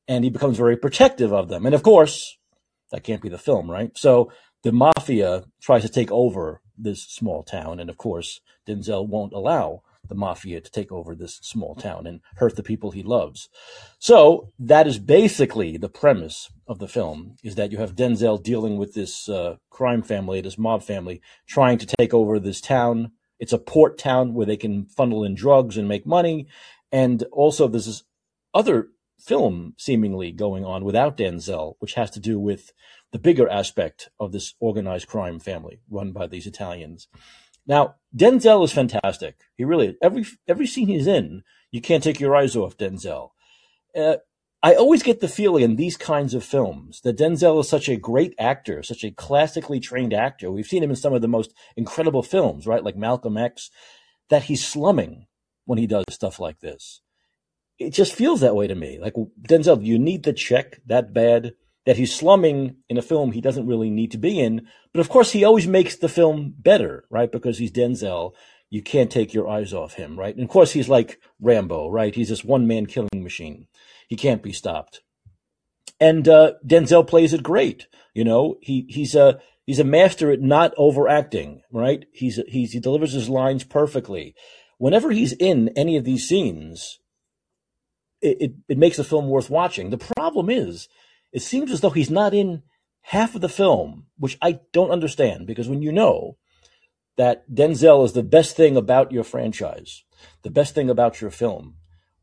and 0.09 0.25
he 0.25 0.31
becomes 0.31 0.57
very 0.57 0.77
protective 0.77 1.33
of 1.33 1.49
them. 1.49 1.67
And 1.67 1.75
of 1.75 1.83
course, 1.83 2.39
that 2.91 3.05
can't 3.05 3.23
be 3.23 3.29
the 3.29 3.39
film, 3.39 3.71
right? 3.71 3.97
So 3.97 4.33
the 4.63 4.73
mafia 4.73 5.45
tries 5.61 5.83
to 5.83 5.89
take 5.89 6.11
over 6.11 6.61
this 6.77 7.05
small 7.05 7.43
town 7.43 7.79
and 7.79 7.91
of 7.91 7.99
course 7.99 8.41
Denzel 8.67 9.07
won't 9.07 9.33
allow 9.33 9.83
the 10.09 10.15
mafia 10.15 10.61
to 10.61 10.71
take 10.71 10.91
over 10.93 11.15
this 11.15 11.37
small 11.43 11.75
town 11.75 12.07
and 12.07 12.21
hurt 12.37 12.57
the 12.57 12.63
people 12.63 12.91
he 12.91 13.03
loves. 13.03 13.49
So 13.99 14.53
that 14.59 14.87
is 14.87 14.99
basically 14.99 15.77
the 15.77 15.89
premise 15.89 16.51
of 16.67 16.79
the 16.79 16.89
film: 16.89 17.37
is 17.43 17.55
that 17.55 17.73
you 17.73 17.79
have 17.79 17.97
Denzel 17.97 18.43
dealing 18.43 18.77
with 18.77 18.95
this 18.95 19.29
uh, 19.29 19.57
crime 19.71 20.03
family, 20.03 20.41
this 20.41 20.59
mob 20.59 20.83
family, 20.83 21.21
trying 21.47 21.79
to 21.79 21.87
take 21.99 22.13
over 22.13 22.39
this 22.39 22.61
town. 22.61 23.13
It's 23.39 23.53
a 23.53 23.59
port 23.59 23.99
town 23.99 24.35
where 24.35 24.47
they 24.47 24.57
can 24.57 24.87
funnel 24.87 25.25
in 25.25 25.35
drugs 25.35 25.77
and 25.77 25.89
make 25.89 26.07
money, 26.07 26.47
and 26.91 27.23
also 27.33 27.69
there's 27.69 27.87
this 27.87 28.05
other 28.55 28.89
film 29.19 29.75
seemingly 29.79 30.33
going 30.33 30.65
on 30.65 30.85
without 30.85 31.17
Denzel, 31.17 31.75
which 31.79 31.95
has 31.95 32.11
to 32.11 32.21
do 32.21 32.39
with 32.41 32.73
the 33.13 33.19
bigger 33.19 33.49
aspect 33.49 34.11
of 34.19 34.33
this 34.33 34.55
organized 34.59 35.07
crime 35.07 35.39
family 35.39 35.81
run 35.91 36.13
by 36.13 36.27
these 36.27 36.47
Italians. 36.47 37.09
Now, 37.67 37.97
Denzel 38.17 38.65
is 38.65 38.73
fantastic. 38.73 39.37
He 39.57 39.65
really 39.65 39.97
every 40.03 40.27
every 40.49 40.67
scene 40.67 40.89
he's 40.89 41.07
in, 41.07 41.43
you 41.71 41.81
can't 41.81 42.03
take 42.03 42.21
your 42.21 42.37
eyes 42.37 42.57
off 42.57 42.77
Denzel. 42.77 43.31
Uh, 43.97 44.17
I 44.65 44.75
always 44.75 45.03
get 45.03 45.21
the 45.21 45.29
feeling 45.29 45.65
in 45.65 45.77
these 45.77 45.97
kinds 45.97 46.35
of 46.35 46.45
films 46.45 47.01
that 47.01 47.19
Denzel 47.19 47.61
is 47.61 47.69
such 47.69 47.89
a 47.89 47.97
great 47.97 48.35
actor, 48.39 48.83
such 48.83 49.03
a 49.03 49.11
classically 49.11 49.81
trained 49.81 50.15
actor. 50.15 50.53
We've 50.53 50.67
seen 50.67 50.85
him 50.85 50.91
in 50.91 50.97
some 50.97 51.13
of 51.13 51.21
the 51.21 51.29
most 51.29 51.53
incredible 51.77 52.23
films, 52.23 52.67
right, 52.67 52.85
like 52.85 52.97
Malcolm 52.97 53.37
X, 53.37 53.71
that 54.31 54.45
he's 54.45 54.65
slumming 54.65 55.27
when 55.65 55.79
he 55.79 55.89
does 55.89 56.05
stuff 56.11 56.39
like 56.39 56.61
this. 56.61 57.01
It 57.79 57.91
just 57.91 58.15
feels 58.15 58.41
that 58.41 58.55
way 58.55 58.69
to 58.69 58.75
me. 58.77 59.01
Like 59.01 59.15
Denzel, 59.49 59.85
you 59.85 59.99
need 59.99 60.23
the 60.23 60.33
check 60.33 60.81
that 60.87 61.13
bad 61.13 61.55
that 61.85 61.97
he's 61.97 62.15
slumming 62.15 62.77
in 62.89 62.97
a 62.97 63.03
film 63.03 63.33
he 63.33 63.41
doesn't 63.41 63.67
really 63.67 63.91
need 63.91 64.13
to 64.13 64.19
be 64.19 64.39
in. 64.39 64.67
But 64.93 65.01
of 65.01 65.09
course, 65.09 65.33
he 65.33 65.45
always 65.45 65.67
makes 65.67 65.97
the 65.97 66.09
film 66.09 66.55
better, 66.57 67.05
right? 67.11 67.31
Because 67.31 67.59
he's 67.59 67.73
Denzel. 67.73 68.33
You 68.71 68.83
can't 68.83 69.11
take 69.11 69.35
your 69.35 69.49
eyes 69.49 69.75
off 69.75 69.95
him, 69.95 70.19
right? 70.19 70.35
And 70.35 70.45
of 70.45 70.51
course, 70.51 70.73
he's 70.73 70.89
like 70.89 71.21
Rambo, 71.41 71.91
right? 71.91 72.15
He's 72.15 72.29
this 72.29 72.45
one 72.45 72.67
man 72.67 72.87
killing 72.87 73.23
machine. 73.23 73.67
He 74.09 74.17
can't 74.17 74.43
be 74.43 74.53
stopped. 74.53 75.03
And 76.01 76.27
uh, 76.29 76.55
Denzel 76.67 77.07
plays 77.07 77.33
it 77.33 77.43
great. 77.43 77.87
You 78.15 78.25
know, 78.25 78.59
he 78.61 78.87
he's 78.89 79.15
a 79.15 79.41
he's 79.67 79.79
a 79.79 79.85
master 79.85 80.31
at 80.31 80.41
not 80.41 80.75
overacting, 80.77 81.63
right? 81.71 82.05
He's 82.13 82.41
he's 82.49 82.73
he 82.73 82.81
delivers 82.81 83.13
his 83.13 83.29
lines 83.29 83.65
perfectly. 83.65 84.35
Whenever 84.79 85.11
he's 85.11 85.33
in 85.33 85.69
any 85.77 85.97
of 85.97 86.05
these 86.05 86.29
scenes, 86.29 86.99
it, 88.21 88.37
it, 88.41 88.53
it 88.69 88.79
makes 88.79 88.97
the 88.97 89.05
film 89.05 89.29
worth 89.29 89.51
watching. 89.51 89.91
The 89.91 90.13
problem 90.17 90.51
is 90.51 90.89
it 91.33 91.43
seems 91.43 91.71
as 91.71 91.81
though 91.81 91.91
he's 91.91 92.11
not 92.11 92.35
in 92.35 92.63
half 93.03 93.35
of 93.35 93.41
the 93.41 93.49
film, 93.49 94.07
which 94.19 94.39
I 94.41 94.61
don't 94.73 94.91
understand 94.91 95.47
because 95.47 95.69
when 95.69 95.83
you 95.83 95.93
know 95.93 96.37
that 97.17 97.51
Denzel 97.51 98.05
is 98.05 98.13
the 98.13 98.23
best 98.23 98.57
thing 98.57 98.77
about 98.77 99.13
your 99.13 99.25
franchise, 99.25 100.05
the 100.43 100.51
best 100.51 100.75
thing 100.75 100.89
about 100.89 101.21
your 101.21 101.31
film, 101.31 101.77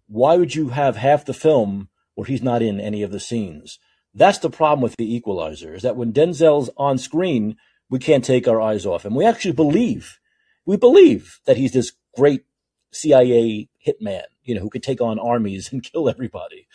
why 0.08 0.38
would 0.38 0.56
you 0.56 0.70
have 0.70 0.96
half 0.96 1.26
the 1.26 1.34
film 1.34 1.90
where 2.16 2.26
he's 2.26 2.42
not 2.42 2.62
in 2.62 2.80
any 2.80 3.04
of 3.04 3.12
the 3.12 3.20
scenes? 3.20 3.80
That's 4.14 4.40
the 4.40 4.50
problem 4.50 4.82
with 4.82 4.96
the 4.98 5.16
Equalizer 5.16 5.74
is 5.74 5.84
that 5.84 5.96
when 5.96 6.14
Denzel's 6.14 6.70
on 6.78 6.98
screen, 6.98 7.58
we 7.90 8.00
can't 8.00 8.26
take 8.26 8.48
our 8.48 8.62
eyes 8.62 8.86
off 8.86 9.06
him. 9.06 9.16
We 9.16 9.26
actually 9.26 9.54
believe, 9.54 10.20
we 10.66 10.78
believe 10.78 11.40
that 11.46 11.58
he's 11.58 11.74
this 11.74 11.92
great 12.16 12.46
CIA 12.92 13.70
hitman, 13.86 14.24
you 14.44 14.56
know, 14.56 14.62
who 14.62 14.70
could 14.70 14.84
take 14.84 15.02
on 15.02 15.20
armies 15.20 15.70
and 15.74 15.84
kill 15.84 16.10
everybody. 16.10 16.68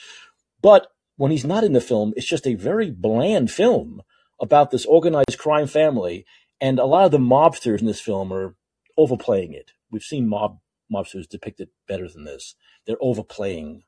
But 0.63 0.87
when 1.17 1.31
he's 1.31 1.45
not 1.45 1.65
in 1.65 1.73
the 1.73 1.81
film, 1.81 2.13
it's 2.17 2.27
just 2.27 2.47
a 2.47 2.55
very 2.55 2.91
bland 2.91 3.51
film 3.51 4.03
about 4.41 4.71
this 4.71 4.85
organized 4.85 5.39
crime 5.39 5.67
family. 5.67 6.25
And 6.61 6.79
a 6.79 6.85
lot 6.85 7.05
of 7.05 7.11
the 7.11 7.19
mobsters 7.19 7.81
in 7.81 7.87
this 7.87 8.01
film 8.01 8.33
are 8.33 8.57
overplaying 8.97 9.53
it. 9.53 9.73
We've 9.91 10.03
seen 10.03 10.29
mob 10.29 10.59
mobsters 10.93 11.29
depicted 11.29 11.69
better 11.87 12.09
than 12.09 12.25
this. 12.25 12.55
They're 12.87 12.97
overplaying 13.01 13.85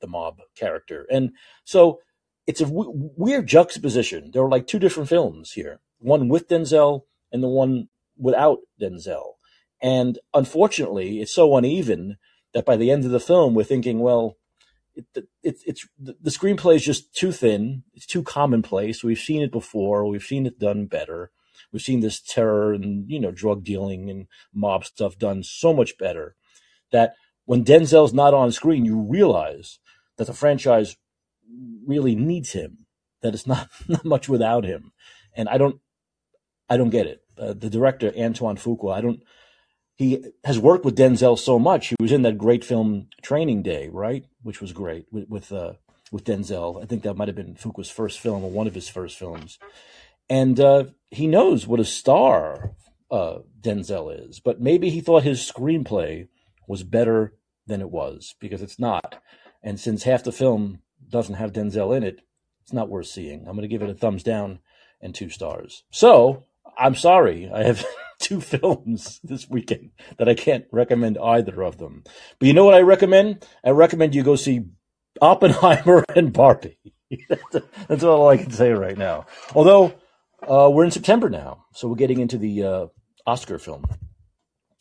the 0.00 0.06
mob 0.06 0.40
character. 0.56 1.06
And 1.10 1.32
so 1.64 2.00
it's 2.46 2.60
a 2.60 2.66
w- 2.66 2.92
weird 3.16 3.46
juxtaposition. 3.46 4.30
There 4.32 4.42
are 4.42 4.50
like 4.50 4.66
two 4.66 4.78
different 4.78 5.08
films 5.08 5.52
here 5.52 5.80
one 5.98 6.28
with 6.28 6.48
Denzel 6.48 7.04
and 7.32 7.42
the 7.42 7.48
one 7.48 7.88
without 8.18 8.58
Denzel. 8.80 9.34
And 9.80 10.18
unfortunately, 10.34 11.20
it's 11.20 11.34
so 11.34 11.56
uneven 11.56 12.18
that 12.52 12.66
by 12.66 12.76
the 12.76 12.90
end 12.90 13.04
of 13.04 13.10
the 13.10 13.20
film, 13.20 13.54
we're 13.54 13.64
thinking, 13.64 14.00
well, 14.00 14.36
it, 14.94 15.06
it, 15.42 15.56
it's 15.66 15.86
the 15.98 16.30
screenplay 16.30 16.76
is 16.76 16.84
just 16.84 17.14
too 17.14 17.32
thin. 17.32 17.82
It's 17.94 18.06
too 18.06 18.22
commonplace. 18.22 19.02
We've 19.02 19.18
seen 19.18 19.42
it 19.42 19.52
before. 19.52 20.06
We've 20.06 20.22
seen 20.22 20.46
it 20.46 20.58
done 20.58 20.86
better. 20.86 21.30
We've 21.72 21.82
seen 21.82 22.00
this 22.00 22.20
terror 22.20 22.72
and 22.72 23.10
you 23.10 23.18
know 23.18 23.30
drug 23.30 23.64
dealing 23.64 24.08
and 24.10 24.26
mob 24.52 24.84
stuff 24.84 25.18
done 25.18 25.42
so 25.42 25.72
much 25.74 25.98
better 25.98 26.36
that 26.92 27.14
when 27.44 27.64
Denzel's 27.64 28.14
not 28.14 28.34
on 28.34 28.52
screen, 28.52 28.84
you 28.84 29.00
realize 29.00 29.78
that 30.16 30.26
the 30.26 30.32
franchise 30.32 30.96
really 31.86 32.14
needs 32.14 32.52
him. 32.52 32.86
That 33.22 33.34
it's 33.34 33.46
not, 33.46 33.68
not 33.88 34.04
much 34.04 34.28
without 34.28 34.64
him, 34.64 34.92
and 35.36 35.48
I 35.48 35.58
don't 35.58 35.80
I 36.68 36.76
don't 36.76 36.90
get 36.90 37.06
it. 37.06 37.20
Uh, 37.36 37.52
the 37.52 37.70
director 37.70 38.12
Antoine 38.16 38.56
Fuqua, 38.56 38.94
I 38.94 39.00
don't 39.00 39.20
he 39.96 40.24
has 40.44 40.58
worked 40.58 40.84
with 40.84 40.96
Denzel 40.96 41.38
so 41.38 41.58
much. 41.58 41.88
He 41.88 41.96
was 42.00 42.12
in 42.12 42.22
that 42.22 42.38
great 42.38 42.64
film 42.64 43.08
Training 43.22 43.62
Day, 43.62 43.88
right? 43.92 44.24
Which 44.42 44.60
was 44.60 44.72
great 44.72 45.06
with 45.10 45.28
with, 45.28 45.52
uh, 45.52 45.74
with 46.10 46.24
Denzel. 46.24 46.82
I 46.82 46.86
think 46.86 47.02
that 47.02 47.16
might 47.16 47.28
have 47.28 47.36
been 47.36 47.54
Fuqua's 47.54 47.90
first 47.90 48.20
film 48.20 48.44
or 48.44 48.50
one 48.50 48.66
of 48.66 48.74
his 48.74 48.88
first 48.88 49.18
films. 49.18 49.58
And 50.28 50.58
uh, 50.58 50.84
he 51.10 51.26
knows 51.26 51.66
what 51.66 51.80
a 51.80 51.84
star 51.84 52.72
uh, 53.10 53.38
Denzel 53.60 54.28
is, 54.28 54.40
but 54.40 54.60
maybe 54.60 54.90
he 54.90 55.00
thought 55.00 55.22
his 55.22 55.40
screenplay 55.40 56.28
was 56.66 56.82
better 56.82 57.34
than 57.66 57.80
it 57.80 57.90
was 57.90 58.34
because 58.40 58.62
it's 58.62 58.78
not. 58.78 59.22
And 59.62 59.78
since 59.78 60.02
half 60.02 60.24
the 60.24 60.32
film 60.32 60.80
doesn't 61.08 61.36
have 61.36 61.52
Denzel 61.52 61.96
in 61.96 62.02
it, 62.02 62.20
it's 62.62 62.72
not 62.72 62.88
worth 62.88 63.06
seeing. 63.06 63.40
I'm 63.40 63.56
going 63.56 63.62
to 63.62 63.68
give 63.68 63.82
it 63.82 63.90
a 63.90 63.94
thumbs 63.94 64.22
down 64.22 64.60
and 65.00 65.14
two 65.14 65.28
stars. 65.28 65.84
So 65.90 66.44
I'm 66.78 66.94
sorry. 66.94 67.50
I 67.52 67.62
have 67.64 67.84
two 68.18 68.40
films 68.52 69.20
this 69.22 69.48
weekend 69.48 69.90
that 70.18 70.28
I 70.28 70.34
can't 70.34 70.64
recommend 70.72 71.18
either 71.18 71.62
of 71.62 71.78
them. 71.78 72.04
But 72.38 72.48
you 72.48 72.54
know 72.54 72.64
what 72.64 72.74
I 72.74 72.80
recommend? 72.82 73.46
I 73.64 73.70
recommend 73.70 74.14
you 74.14 74.22
go 74.22 74.36
see 74.36 74.64
Oppenheimer 75.20 76.04
and 76.16 76.32
Barbie. 76.32 76.78
That's 77.88 78.04
all 78.04 78.28
I 78.28 78.36
can 78.38 78.50
say 78.50 78.72
right 78.72 78.98
now. 78.98 79.26
Although 79.54 79.94
uh, 80.42 80.70
we're 80.70 80.84
in 80.84 80.90
September 80.90 81.30
now, 81.30 81.66
so 81.74 81.88
we're 81.88 81.94
getting 81.96 82.20
into 82.20 82.38
the 82.38 82.62
uh, 82.62 82.86
Oscar 83.26 83.58
film 83.58 83.84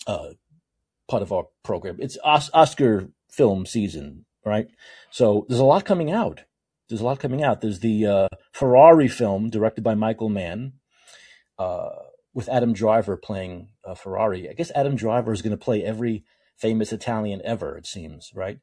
uh, 0.07 0.29
part 1.09 1.21
of 1.21 1.31
our 1.31 1.45
program. 1.63 1.97
It's 1.99 2.17
Os- 2.23 2.49
Oscar 2.53 3.09
film 3.29 3.65
season, 3.65 4.25
right? 4.45 4.67
So 5.11 5.45
there's 5.47 5.59
a 5.59 5.65
lot 5.65 5.85
coming 5.85 6.11
out. 6.11 6.43
There's 6.89 7.01
a 7.01 7.05
lot 7.05 7.19
coming 7.19 7.43
out. 7.43 7.61
There's 7.61 7.79
the 7.79 8.05
uh, 8.05 8.27
Ferrari 8.51 9.07
film 9.07 9.49
directed 9.49 9.83
by 9.83 9.95
Michael 9.95 10.29
Mann 10.29 10.73
uh, 11.57 11.89
with 12.33 12.49
Adam 12.49 12.73
Driver 12.73 13.17
playing 13.17 13.69
uh, 13.85 13.95
Ferrari. 13.95 14.49
I 14.49 14.53
guess 14.53 14.71
Adam 14.75 14.95
Driver 14.95 15.31
is 15.31 15.41
going 15.41 15.51
to 15.51 15.63
play 15.63 15.83
every 15.83 16.23
famous 16.57 16.91
Italian 16.91 17.41
ever, 17.43 17.77
it 17.77 17.85
seems, 17.85 18.31
right? 18.35 18.59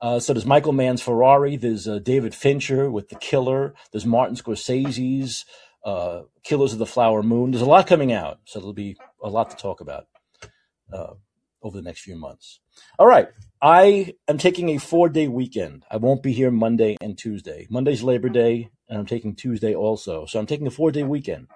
Uh, 0.00 0.18
so 0.18 0.32
there's 0.32 0.46
Michael 0.46 0.72
Mann's 0.72 1.02
Ferrari. 1.02 1.56
There's 1.56 1.86
uh, 1.86 1.98
David 1.98 2.34
Fincher 2.34 2.90
with 2.90 3.08
The 3.10 3.16
Killer. 3.16 3.74
There's 3.92 4.06
Martin 4.06 4.36
Scorsese's 4.36 5.44
uh, 5.84 6.22
Killers 6.42 6.72
of 6.72 6.78
the 6.78 6.86
Flower 6.86 7.22
Moon. 7.22 7.50
There's 7.50 7.62
a 7.62 7.66
lot 7.66 7.86
coming 7.86 8.12
out, 8.12 8.40
so 8.44 8.58
there'll 8.58 8.72
be 8.72 8.96
a 9.22 9.28
lot 9.28 9.50
to 9.50 9.56
talk 9.56 9.80
about 9.80 10.06
uh, 10.92 11.14
over 11.62 11.76
the 11.76 11.82
next 11.82 12.00
few 12.00 12.16
months. 12.16 12.60
All 12.98 13.06
right, 13.06 13.28
I 13.60 14.14
am 14.26 14.38
taking 14.38 14.70
a 14.70 14.78
four 14.78 15.10
day 15.10 15.28
weekend. 15.28 15.84
I 15.90 15.98
won't 15.98 16.22
be 16.22 16.32
here 16.32 16.50
Monday 16.50 16.96
and 17.00 17.18
Tuesday. 17.18 17.66
Monday's 17.68 18.02
Labor 18.02 18.30
Day, 18.30 18.70
and 18.88 18.98
I'm 18.98 19.06
taking 19.06 19.34
Tuesday 19.34 19.74
also. 19.74 20.24
So 20.24 20.38
I'm 20.38 20.46
taking 20.46 20.66
a 20.66 20.70
four 20.70 20.90
day 20.92 21.02
weekend. 21.02 21.48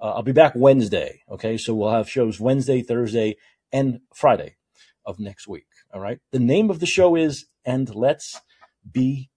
Uh, 0.00 0.12
I'll 0.12 0.22
be 0.22 0.32
back 0.32 0.52
Wednesday. 0.54 1.22
Okay. 1.30 1.56
So 1.56 1.74
we'll 1.74 1.90
have 1.90 2.08
shows 2.08 2.40
Wednesday, 2.40 2.82
Thursday, 2.82 3.36
and 3.72 4.00
Friday 4.14 4.56
of 5.04 5.18
next 5.18 5.46
week. 5.46 5.66
All 5.92 6.00
right. 6.00 6.18
The 6.32 6.38
name 6.38 6.70
of 6.70 6.80
the 6.80 6.86
show 6.86 7.16
is 7.16 7.46
And 7.64 7.94
Let's 7.94 8.40
Be 8.90 9.30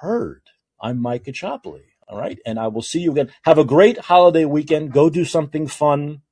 Heard. 0.00 0.42
I'm 0.80 1.00
Mike 1.00 1.24
Caccioppoli. 1.24 1.84
All 2.08 2.18
right. 2.18 2.38
And 2.44 2.58
I 2.58 2.68
will 2.68 2.82
see 2.82 3.00
you 3.00 3.12
again. 3.12 3.30
Have 3.44 3.58
a 3.58 3.64
great 3.64 3.98
holiday 3.98 4.44
weekend. 4.44 4.92
Go 4.92 5.08
do 5.08 5.24
something 5.24 5.66
fun. 5.66 6.22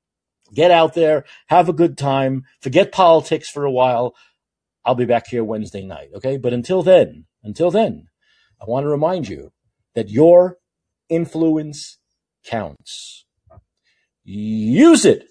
Get 0.53 0.71
out 0.71 0.95
there. 0.95 1.25
Have 1.47 1.69
a 1.69 1.73
good 1.73 1.97
time. 1.97 2.45
Forget 2.61 2.93
politics 2.93 3.49
for 3.49 3.65
a 3.65 3.71
while. 3.71 4.15
I'll 4.85 4.95
be 4.95 5.05
back 5.05 5.29
here 5.29 5.45
Wednesday 5.45 5.85
night. 5.85 6.11
Okay. 6.17 6.37
But 6.37 6.53
until 6.53 6.83
then, 6.83 7.27
until 7.45 7.71
then, 7.71 8.09
I 8.61 8.65
want 8.67 8.85
to 8.85 8.89
remind 8.89 9.29
you 9.29 9.53
that 9.95 10.11
your 10.11 10.59
influence 11.09 11.99
counts. 12.45 13.25
Use 14.33 15.07
it 15.07 15.29